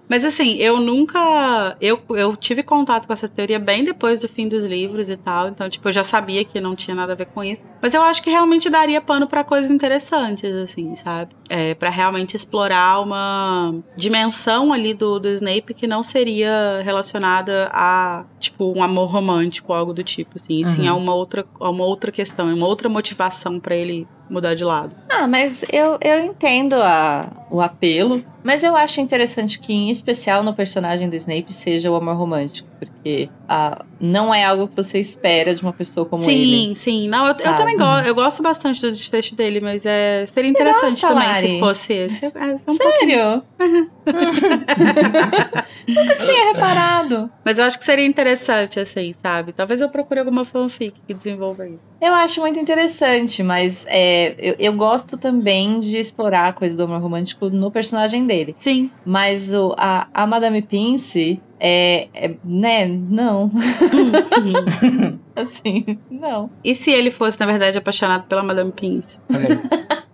Mas 0.09 0.24
assim, 0.24 0.57
eu 0.57 0.80
nunca. 0.80 1.76
Eu, 1.80 2.00
eu 2.11 2.36
tive 2.36 2.62
contato 2.62 3.07
com 3.07 3.12
essa 3.12 3.28
teoria 3.28 3.59
bem 3.59 3.82
depois 3.84 4.20
do 4.20 4.28
fim 4.28 4.48
dos 4.48 4.64
livros 4.64 5.09
e 5.11 5.16
tal. 5.16 5.48
Então, 5.48 5.68
tipo, 5.68 5.88
eu 5.88 5.92
já 5.92 6.04
sabia 6.04 6.44
que 6.44 6.61
não 6.61 6.74
tinha 6.76 6.94
nada 6.94 7.12
a 7.12 7.16
ver 7.16 7.26
com 7.26 7.42
isso. 7.42 7.64
Mas 7.82 7.92
eu 7.94 8.02
acho 8.02 8.22
que 8.22 8.30
realmente 8.30 8.70
daria 8.70 9.00
pano 9.00 9.26
pra 9.26 9.42
coisas 9.42 9.70
interessantes, 9.70 10.52
assim, 10.54 10.94
sabe? 10.94 11.34
É, 11.48 11.74
para 11.74 11.90
realmente 11.90 12.36
explorar 12.36 13.00
uma 13.00 13.74
dimensão 13.96 14.72
ali 14.72 14.94
do, 14.94 15.18
do 15.18 15.28
Snape 15.28 15.74
que 15.74 15.86
não 15.86 16.02
seria 16.02 16.80
relacionada 16.84 17.68
a, 17.72 18.24
tipo, 18.38 18.72
um 18.76 18.82
amor 18.82 19.11
romântico 19.11 19.72
ou 19.72 19.78
algo 19.78 19.92
do 19.92 20.04
tipo, 20.04 20.32
assim. 20.36 20.61
E 20.61 20.64
sim 20.64 20.82
Uhum. 20.82 20.88
a 20.90 20.94
uma 20.94 21.14
outra, 21.14 21.44
a 21.61 21.70
uma 21.70 21.84
outra 21.84 22.12
questão, 22.12 22.52
uma 22.54 22.66
outra 22.66 22.88
motivação 22.88 23.59
pra 23.59 23.74
ele 23.74 24.07
mudar 24.28 24.54
de 24.54 24.64
lado. 24.64 24.94
Ah, 25.09 25.26
mas 25.26 25.64
eu, 25.72 25.98
eu 26.02 26.18
entendo 26.24 26.74
a, 26.74 27.46
o 27.50 27.61
apelo, 27.61 28.22
mas 28.47 28.62
eu 28.62 28.76
acho 28.76 29.01
interessante 29.01 29.59
que, 29.59 29.72
em 29.72 29.90
especial 29.90 30.44
no 30.44 30.55
personagem 30.55 31.11
do 31.11 31.16
Snape, 31.16 31.53
seja 31.53 31.90
o 31.90 31.97
amor 31.97 32.14
romântico, 32.14 32.68
porque 32.78 33.28
ah, 33.49 33.84
não 34.01 34.32
é 34.32 34.44
algo 34.44 34.68
que 34.68 34.76
você 34.76 35.01
espera 35.01 35.53
de 35.53 35.62
uma 35.62 35.72
pessoa 35.72 36.07
como 36.07 36.22
sim, 36.22 36.30
ele. 36.30 36.76
sim. 36.76 37.09
Não, 37.09 37.26
eu, 37.26 37.34
eu 37.34 37.57
também 37.57 37.76
gosto. 37.76 38.07
Eu 38.07 38.14
gosto 38.14 38.44
bastante 38.44 38.80
do 38.80 38.92
desfecho 38.92 39.34
dele, 39.34 39.59
mas 39.61 39.84
é, 39.84 40.24
seria 40.26 40.49
interessante 40.49 41.01
também 41.01 41.26
Lari? 41.26 41.49
se 41.49 41.59
fosse 41.59 41.92
esse. 41.92 42.24
É, 42.24 42.32
é 42.34 42.57
um 42.68 42.76
Sério? 42.76 43.42
Nunca 45.88 46.16
tinha 46.16 46.53
reparado. 46.53 47.30
mas 47.44 47.59
eu 47.59 47.64
acho 47.64 47.78
que 47.78 47.84
seria 47.84 48.07
interessante, 48.07 48.78
assim, 48.78 49.12
sabe? 49.20 49.53
Talvez 49.53 49.80
eu 49.80 49.88
procure 49.88 50.20
alguma 50.20 50.44
fanfic 50.44 50.94
que 51.05 51.14
desenvolva 51.14 51.66
isso. 51.66 51.80
Eu 52.01 52.14
acho 52.14 52.40
muito 52.40 52.61
interessante, 52.61 53.42
mas 53.42 53.84
é, 53.88 54.34
eu, 54.38 54.55
eu 54.59 54.72
gosto 54.74 55.16
também 55.16 55.80
de 55.80 55.99
explorar 55.99 56.49
a 56.49 56.53
coisa 56.53 56.76
do 56.76 56.82
amor 56.82 57.01
romântico 57.01 57.49
no 57.49 57.70
personagem 57.70 58.26
dele. 58.26 58.36
Sim. 58.59 58.91
Mas 59.05 59.55
o, 59.55 59.74
a, 59.76 60.07
a 60.12 60.26
Madame 60.26 60.62
Pince 60.62 61.41
é, 61.59 62.09
é. 62.14 62.34
né? 62.45 62.87
Não. 62.87 63.51
assim, 65.34 65.99
não. 66.11 66.51
e 66.62 66.74
se 66.74 66.91
ele 66.91 67.11
fosse, 67.11 67.39
na 67.41 67.47
verdade, 67.47 67.78
apaixonado 67.78 68.24
pela 68.24 68.43
Madame 68.43 68.72
Pince? 68.72 69.18
Olha 69.34 69.49
aí. 69.49 69.97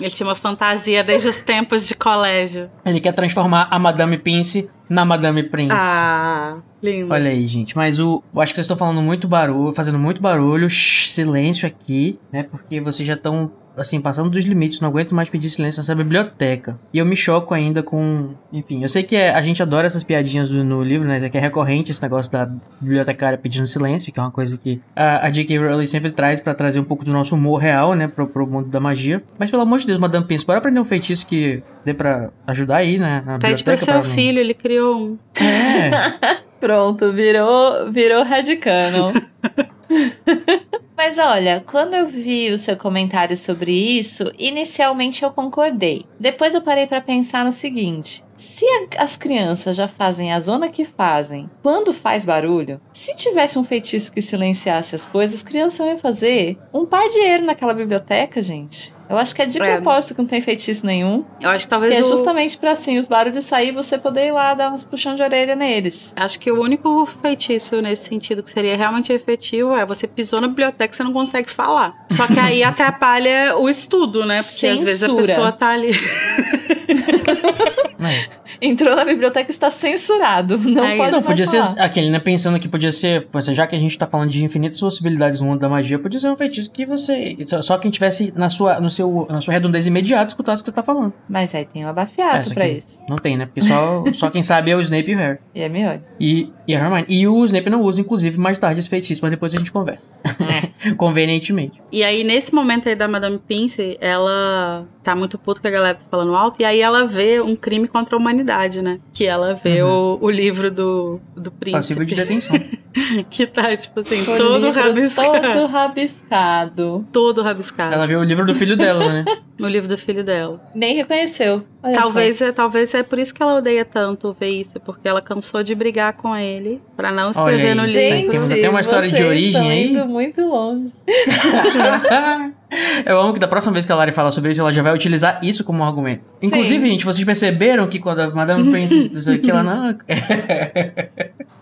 Ele 0.00 0.10
tinha 0.10 0.26
uma 0.28 0.34
fantasia 0.34 1.02
desde 1.02 1.28
os 1.28 1.40
tempos 1.40 1.88
de 1.88 1.94
colégio. 1.94 2.70
Ele 2.84 3.00
quer 3.00 3.12
transformar 3.12 3.66
a 3.70 3.78
Madame 3.78 4.16
Pince 4.16 4.70
na 4.88 5.04
Madame 5.04 5.42
Prince. 5.42 5.74
Ah, 5.74 6.58
lindo. 6.82 7.12
Olha 7.12 7.30
aí, 7.30 7.46
gente. 7.48 7.76
Mas 7.76 7.98
o. 7.98 8.22
Eu 8.32 8.40
acho 8.40 8.52
que 8.52 8.56
vocês 8.56 8.64
estão 8.64 8.76
falando 8.76 9.02
muito 9.02 9.26
barulho, 9.26 9.74
fazendo 9.74 9.98
muito 9.98 10.20
barulho. 10.20 10.70
Shh, 10.70 11.08
silêncio 11.08 11.66
aqui, 11.66 12.18
né? 12.32 12.44
Porque 12.44 12.80
vocês 12.80 13.06
já 13.06 13.14
estão, 13.14 13.50
assim, 13.78 14.00
passando 14.00 14.28
dos 14.30 14.44
limites. 14.44 14.80
Não 14.80 14.88
aguento 14.88 15.14
mais 15.14 15.28
pedir 15.28 15.50
silêncio 15.50 15.80
nessa 15.80 15.94
biblioteca. 15.94 16.78
E 16.92 16.98
eu 16.98 17.06
me 17.06 17.16
choco 17.16 17.54
ainda 17.54 17.82
com. 17.82 18.30
Enfim, 18.52 18.82
eu 18.82 18.88
sei 18.88 19.02
que 19.02 19.16
é- 19.16 19.30
a 19.34 19.42
gente 19.42 19.62
adora 19.62 19.86
essas 19.86 20.02
piadinhas 20.04 20.48
do- 20.50 20.64
no 20.64 20.82
livro, 20.82 21.06
né? 21.08 21.28
Que 21.28 21.38
é 21.38 21.40
recorrente 21.40 21.90
esse 21.90 22.02
negócio 22.02 22.30
da 22.32 22.48
bibliotecária 22.80 23.38
pedindo 23.38 23.66
silêncio, 23.66 24.12
que 24.12 24.18
é 24.18 24.22
uma 24.22 24.30
coisa 24.30 24.56
que 24.58 24.80
a, 24.94 25.26
a 25.26 25.30
J.K. 25.30 25.58
Rowling 25.58 25.86
sempre 25.86 26.10
traz 26.10 26.40
pra 26.40 26.54
trazer 26.54 26.80
um 26.80 26.84
pouco 26.84 27.04
do 27.04 27.12
nosso 27.12 27.34
humor 27.34 27.58
real, 27.60 27.94
né? 27.94 28.08
Pro, 28.08 28.26
pro 28.26 28.46
mundo 28.46 28.68
da 28.68 28.80
magia. 28.80 29.22
Mas 29.38 29.50
pelo 29.50 29.62
amor 29.62 29.78
de 29.78 29.86
Deus, 29.86 29.98
Madame 29.98 30.26
Pince, 30.26 30.44
bora 30.44 30.58
aprender 30.58 30.80
um 30.80 30.84
feitiço 30.84 31.26
que 31.26 31.62
dê 31.84 31.94
pra 31.94 32.30
ajudar 32.46 32.76
aí, 32.78 32.98
né? 32.98 33.22
Na 33.24 33.38
Pede 33.38 33.62
pro 33.64 33.76
seu 33.76 34.02
filho, 34.02 34.38
ele 34.38 34.54
criou 34.54 34.96
um. 34.98 35.18
É. 35.42 36.38
Pronto, 36.60 37.12
virou, 37.12 37.92
virou 37.92 38.24
headcanon. 38.24 39.12
Mas 40.98 41.16
olha, 41.16 41.62
quando 41.64 41.94
eu 41.94 42.08
vi 42.08 42.50
o 42.50 42.58
seu 42.58 42.76
comentário 42.76 43.36
sobre 43.36 43.70
isso, 43.70 44.32
inicialmente 44.36 45.22
eu 45.22 45.30
concordei. 45.30 46.04
Depois 46.18 46.56
eu 46.56 46.60
parei 46.60 46.88
pra 46.88 47.00
pensar 47.00 47.44
no 47.44 47.52
seguinte: 47.52 48.24
se 48.38 48.64
a- 48.66 49.02
as 49.02 49.16
crianças 49.16 49.76
já 49.76 49.86
fazem 49.88 50.32
a 50.32 50.38
zona 50.40 50.68
que 50.70 50.84
fazem 50.84 51.50
quando 51.62 51.92
faz 51.92 52.24
barulho, 52.24 52.80
se 52.92 53.14
tivesse 53.16 53.58
um 53.58 53.64
feitiço 53.64 54.12
que 54.12 54.22
silenciasse 54.22 54.94
as 54.94 55.06
coisas, 55.06 55.36
as 55.36 55.42
crianças 55.42 55.86
iam 55.86 55.98
fazer 55.98 56.56
um 56.72 56.86
pardieiro 56.86 57.44
naquela 57.44 57.74
biblioteca, 57.74 58.40
gente. 58.40 58.96
Eu 59.10 59.16
acho 59.16 59.34
que 59.34 59.40
é 59.40 59.46
de 59.46 59.60
É. 59.60 59.74
propósito 59.76 60.14
que 60.14 60.20
não 60.20 60.28
tem 60.28 60.42
feitiço 60.42 60.84
nenhum. 60.84 61.24
Eu 61.40 61.48
acho 61.48 61.64
que 61.64 61.66
Que 61.66 61.70
talvez 61.70 61.94
é 61.96 62.02
o... 62.02 62.06
justamente 62.06 62.58
pra 62.58 62.72
assim, 62.72 62.98
os 62.98 63.06
barulhos 63.06 63.44
sair 63.46 63.68
e 63.68 63.72
você 63.72 63.96
poder 63.96 64.26
ir 64.26 64.32
lá 64.32 64.52
dar 64.52 64.70
uns 64.70 64.84
puxão 64.84 65.14
de 65.14 65.22
orelha 65.22 65.56
neles. 65.56 66.12
Acho 66.14 66.38
que 66.38 66.52
o 66.52 66.60
único 66.62 67.06
feitiço 67.22 67.80
nesse 67.80 68.06
sentido 68.08 68.42
que 68.42 68.50
seria 68.50 68.76
realmente 68.76 69.10
efetivo 69.12 69.74
é 69.74 69.86
você 69.86 70.06
pisou 70.06 70.40
na 70.42 70.48
biblioteca 70.48 70.92
e 70.92 70.96
você 70.96 71.02
não 71.02 71.12
consegue 71.14 71.50
falar. 71.50 71.94
Só 72.10 72.26
que 72.26 72.38
aí 72.38 72.62
atrapalha 72.62 73.56
o 73.56 73.68
estudo, 73.70 74.26
né? 74.26 74.42
Porque 74.42 74.66
às 74.66 74.78
vezes 74.84 75.02
a 75.02 75.06
Censura. 75.06 75.26
pessoa 75.26 75.52
tá 75.52 75.68
ali. 75.70 75.92
É. 78.00 78.28
Entrou 78.66 78.94
na 78.94 79.04
biblioteca 79.04 79.50
e 79.50 79.52
está 79.52 79.70
censurado. 79.70 80.58
Não 80.58 80.84
É 80.84 80.96
pode 80.96 81.10
isso. 81.10 81.20
Não, 81.20 81.22
podia 81.26 81.46
mais 81.46 81.50
ser 81.68 81.74
falar. 81.74 81.86
aquele, 81.86 82.10
né? 82.10 82.18
Pensando 82.18 82.58
que 82.58 82.68
podia 82.68 82.92
ser, 82.92 83.26
já 83.52 83.66
que 83.66 83.74
a 83.76 83.78
gente 83.78 83.96
tá 83.98 84.06
falando 84.06 84.30
de 84.30 84.44
infinitas 84.44 84.80
possibilidades 84.80 85.40
no 85.40 85.46
mundo 85.48 85.60
da 85.60 85.68
magia, 85.68 85.98
podia 85.98 86.18
ser 86.20 86.28
um 86.28 86.36
feitiço 86.36 86.70
que 86.70 86.84
você. 86.86 87.36
Só, 87.62 87.78
quem 87.78 87.90
tivesse 87.90 88.32
na 88.36 88.50
sua, 88.50 88.80
no 88.80 88.90
seu, 88.90 89.26
na 89.30 89.40
sua 89.40 89.54
redondeza 89.54 89.88
imediata 89.88 90.28
escutasse 90.32 90.62
o 90.62 90.64
que 90.64 90.70
você 90.70 90.74
tá 90.76 90.82
falando. 90.82 91.12
Mas 91.28 91.54
aí 91.54 91.64
tem 91.64 91.84
o 91.84 91.86
É, 91.86 91.90
abafiato 91.90 92.48
só 92.48 92.54
pra 92.54 92.68
isso. 92.68 93.00
Não 93.08 93.16
tem, 93.16 93.36
né? 93.36 93.46
Porque 93.46 93.62
só, 93.62 94.04
só 94.12 94.30
quem 94.30 94.42
sabe 94.42 94.70
é 94.70 94.76
o 94.76 94.80
Snape 94.80 95.10
e 95.10 95.14
o 95.14 95.18
Harry. 95.18 95.38
E 95.54 95.60
é 95.60 95.68
melhor. 95.68 96.00
E, 96.20 96.50
e 96.66 96.74
a 96.74 96.78
Hermione. 96.78 97.04
E 97.08 97.26
o 97.26 97.44
Snape 97.44 97.70
não 97.70 97.80
usa, 97.82 98.00
inclusive, 98.00 98.38
mais 98.38 98.58
tarde 98.58 98.78
esse 98.80 98.88
feitiço, 98.88 99.20
mas 99.22 99.30
depois 99.30 99.54
a 99.54 99.58
gente 99.58 99.72
conversa. 99.72 100.02
Convenientemente. 100.96 101.80
E 101.90 102.04
aí, 102.04 102.24
nesse 102.24 102.54
momento 102.54 102.88
aí 102.88 102.94
da 102.94 103.08
Madame 103.08 103.38
Pince, 103.38 103.96
ela 104.00 104.86
tá 105.02 105.14
muito 105.14 105.38
puta 105.38 105.60
que 105.60 105.66
a 105.68 105.70
galera 105.70 105.96
tá 105.96 106.04
falando 106.10 106.34
alto. 106.34 106.60
E 106.60 106.64
aí 106.64 106.80
ela 106.80 107.06
vê 107.06 107.40
um 107.40 107.56
crime 107.56 107.87
contra 107.88 108.16
a 108.16 108.18
humanidade, 108.18 108.80
né? 108.82 108.98
Que 109.12 109.26
ela 109.26 109.54
vê 109.54 109.82
o, 109.82 110.18
o 110.20 110.30
livro 110.30 110.70
do, 110.70 111.20
do 111.36 111.50
príncipe. 111.50 111.72
Passível 111.78 112.04
de 112.04 112.14
detenção. 112.14 112.56
que 113.30 113.46
tá, 113.46 113.76
tipo 113.76 114.00
assim, 114.00 114.22
O 114.22 114.36
todo 114.36 114.70
rabiscado. 114.70 115.32
Todo 115.32 115.66
rabiscado. 115.66 117.06
Todo 117.12 117.42
rabiscado. 117.42 117.94
Ela 117.94 118.06
vê 118.06 118.16
o 118.16 118.22
livro 118.24 118.44
do 118.46 118.54
filho 118.54 118.76
dela, 118.76 119.12
né? 119.12 119.24
O 119.60 119.66
livro 119.66 119.88
do 119.88 119.98
filho 119.98 120.22
dela. 120.22 120.60
Nem 120.72 120.94
reconheceu. 120.94 121.64
Olha 121.82 121.92
Talvez 121.92 122.40
é, 122.40 122.52
talvez 122.52 122.94
é 122.94 123.02
por 123.02 123.18
isso 123.18 123.34
que 123.34 123.42
ela 123.42 123.56
odeia 123.56 123.84
tanto 123.84 124.32
ver 124.32 124.50
isso, 124.50 124.78
porque 124.78 125.08
ela 125.08 125.20
cansou 125.20 125.64
de 125.64 125.74
brigar 125.74 126.12
com 126.12 126.36
ele 126.36 126.80
pra 126.96 127.10
não 127.10 127.24
Olha 127.24 127.30
escrever 127.30 127.68
aí. 127.70 127.74
no. 127.74 127.82
Tem- 127.82 128.12
livro. 128.20 128.30
temos 128.30 128.48
Gente, 128.48 128.58
até 128.60 128.70
uma 128.70 128.80
história 128.80 129.10
de 129.10 129.20
origem 129.24 129.68
aí. 129.70 129.90
indo 129.90 130.06
muito 130.06 130.40
longe. 130.42 130.92
Eu 133.04 133.18
amo 133.20 133.32
que 133.32 133.40
da 133.40 133.48
próxima 133.48 133.72
vez 133.72 133.86
que 133.86 133.92
a 133.92 133.96
Lari 133.96 134.12
falar 134.12 134.30
sobre 134.30 134.52
isso, 134.52 134.60
ela 134.60 134.72
já 134.72 134.82
vai 134.82 134.94
utilizar 134.94 135.40
isso 135.42 135.64
como 135.64 135.82
argumento. 135.82 136.22
Inclusive, 136.42 136.82
Sim. 136.82 136.90
gente, 136.90 137.04
vocês 137.04 137.24
perceberam 137.24 137.86
que 137.86 137.98
quando 137.98 138.20
a 138.20 138.30
Madame 138.30 138.68
Prince 138.70 139.08
diz 139.08 139.26
que 139.26 139.50
ela 139.50 139.62
não. 139.62 139.96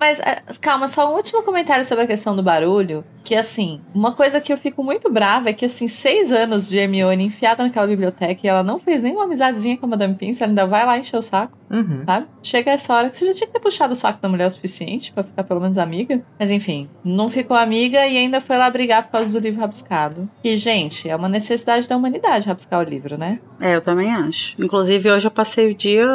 Mas 0.00 0.18
é, 0.20 0.42
calma, 0.60 0.88
só 0.88 1.10
um 1.10 1.16
último 1.16 1.42
comentário 1.42 1.84
sobre 1.84 2.04
a 2.04 2.06
questão 2.06 2.34
do 2.34 2.42
barulho. 2.42 3.04
Que 3.26 3.34
assim, 3.34 3.80
uma 3.92 4.12
coisa 4.12 4.40
que 4.40 4.52
eu 4.52 4.56
fico 4.56 4.84
muito 4.84 5.10
brava 5.10 5.48
é 5.50 5.52
que 5.52 5.64
assim, 5.64 5.88
seis 5.88 6.30
anos 6.30 6.68
de 6.68 6.78
Hermione 6.78 7.24
enfiada 7.24 7.64
naquela 7.64 7.88
biblioteca 7.88 8.40
e 8.40 8.48
ela 8.48 8.62
não 8.62 8.78
fez 8.78 9.02
nenhuma 9.02 9.24
amizadezinha 9.24 9.76
com 9.76 9.84
a 9.86 9.88
Madame 9.88 10.14
Pince, 10.14 10.44
ela 10.44 10.52
ainda 10.52 10.64
vai 10.64 10.86
lá 10.86 10.96
encher 10.96 11.16
o 11.16 11.22
saco. 11.22 11.58
Uhum. 11.68 12.04
sabe? 12.06 12.26
Chega 12.40 12.70
essa 12.70 12.94
hora 12.94 13.10
que 13.10 13.16
você 13.16 13.26
já 13.26 13.32
tinha 13.32 13.46
que 13.48 13.52
ter 13.52 13.58
puxado 13.58 13.92
o 13.92 13.96
saco 13.96 14.22
da 14.22 14.28
mulher 14.28 14.46
o 14.46 14.50
suficiente 14.50 15.12
pra 15.12 15.24
ficar 15.24 15.42
pelo 15.42 15.60
menos 15.60 15.76
amiga. 15.78 16.22
Mas 16.38 16.52
enfim, 16.52 16.88
não 17.04 17.28
ficou 17.28 17.56
amiga 17.56 18.06
e 18.06 18.16
ainda 18.16 18.40
foi 18.40 18.56
lá 18.56 18.70
brigar 18.70 19.02
por 19.04 19.10
causa 19.10 19.30
do 19.30 19.38
livro 19.40 19.60
rabiscado. 19.60 20.28
E, 20.44 20.56
gente, 20.56 21.08
é 21.08 21.16
uma 21.16 21.28
necessidade 21.28 21.88
da 21.88 21.96
humanidade 21.96 22.46
rabiscar 22.46 22.80
o 22.80 22.88
livro, 22.88 23.18
né? 23.18 23.40
É, 23.60 23.74
eu 23.74 23.80
também 23.80 24.12
acho. 24.12 24.54
Inclusive, 24.62 25.10
hoje 25.10 25.26
eu 25.26 25.30
passei 25.32 25.70
o 25.70 25.74
dia 25.74 26.06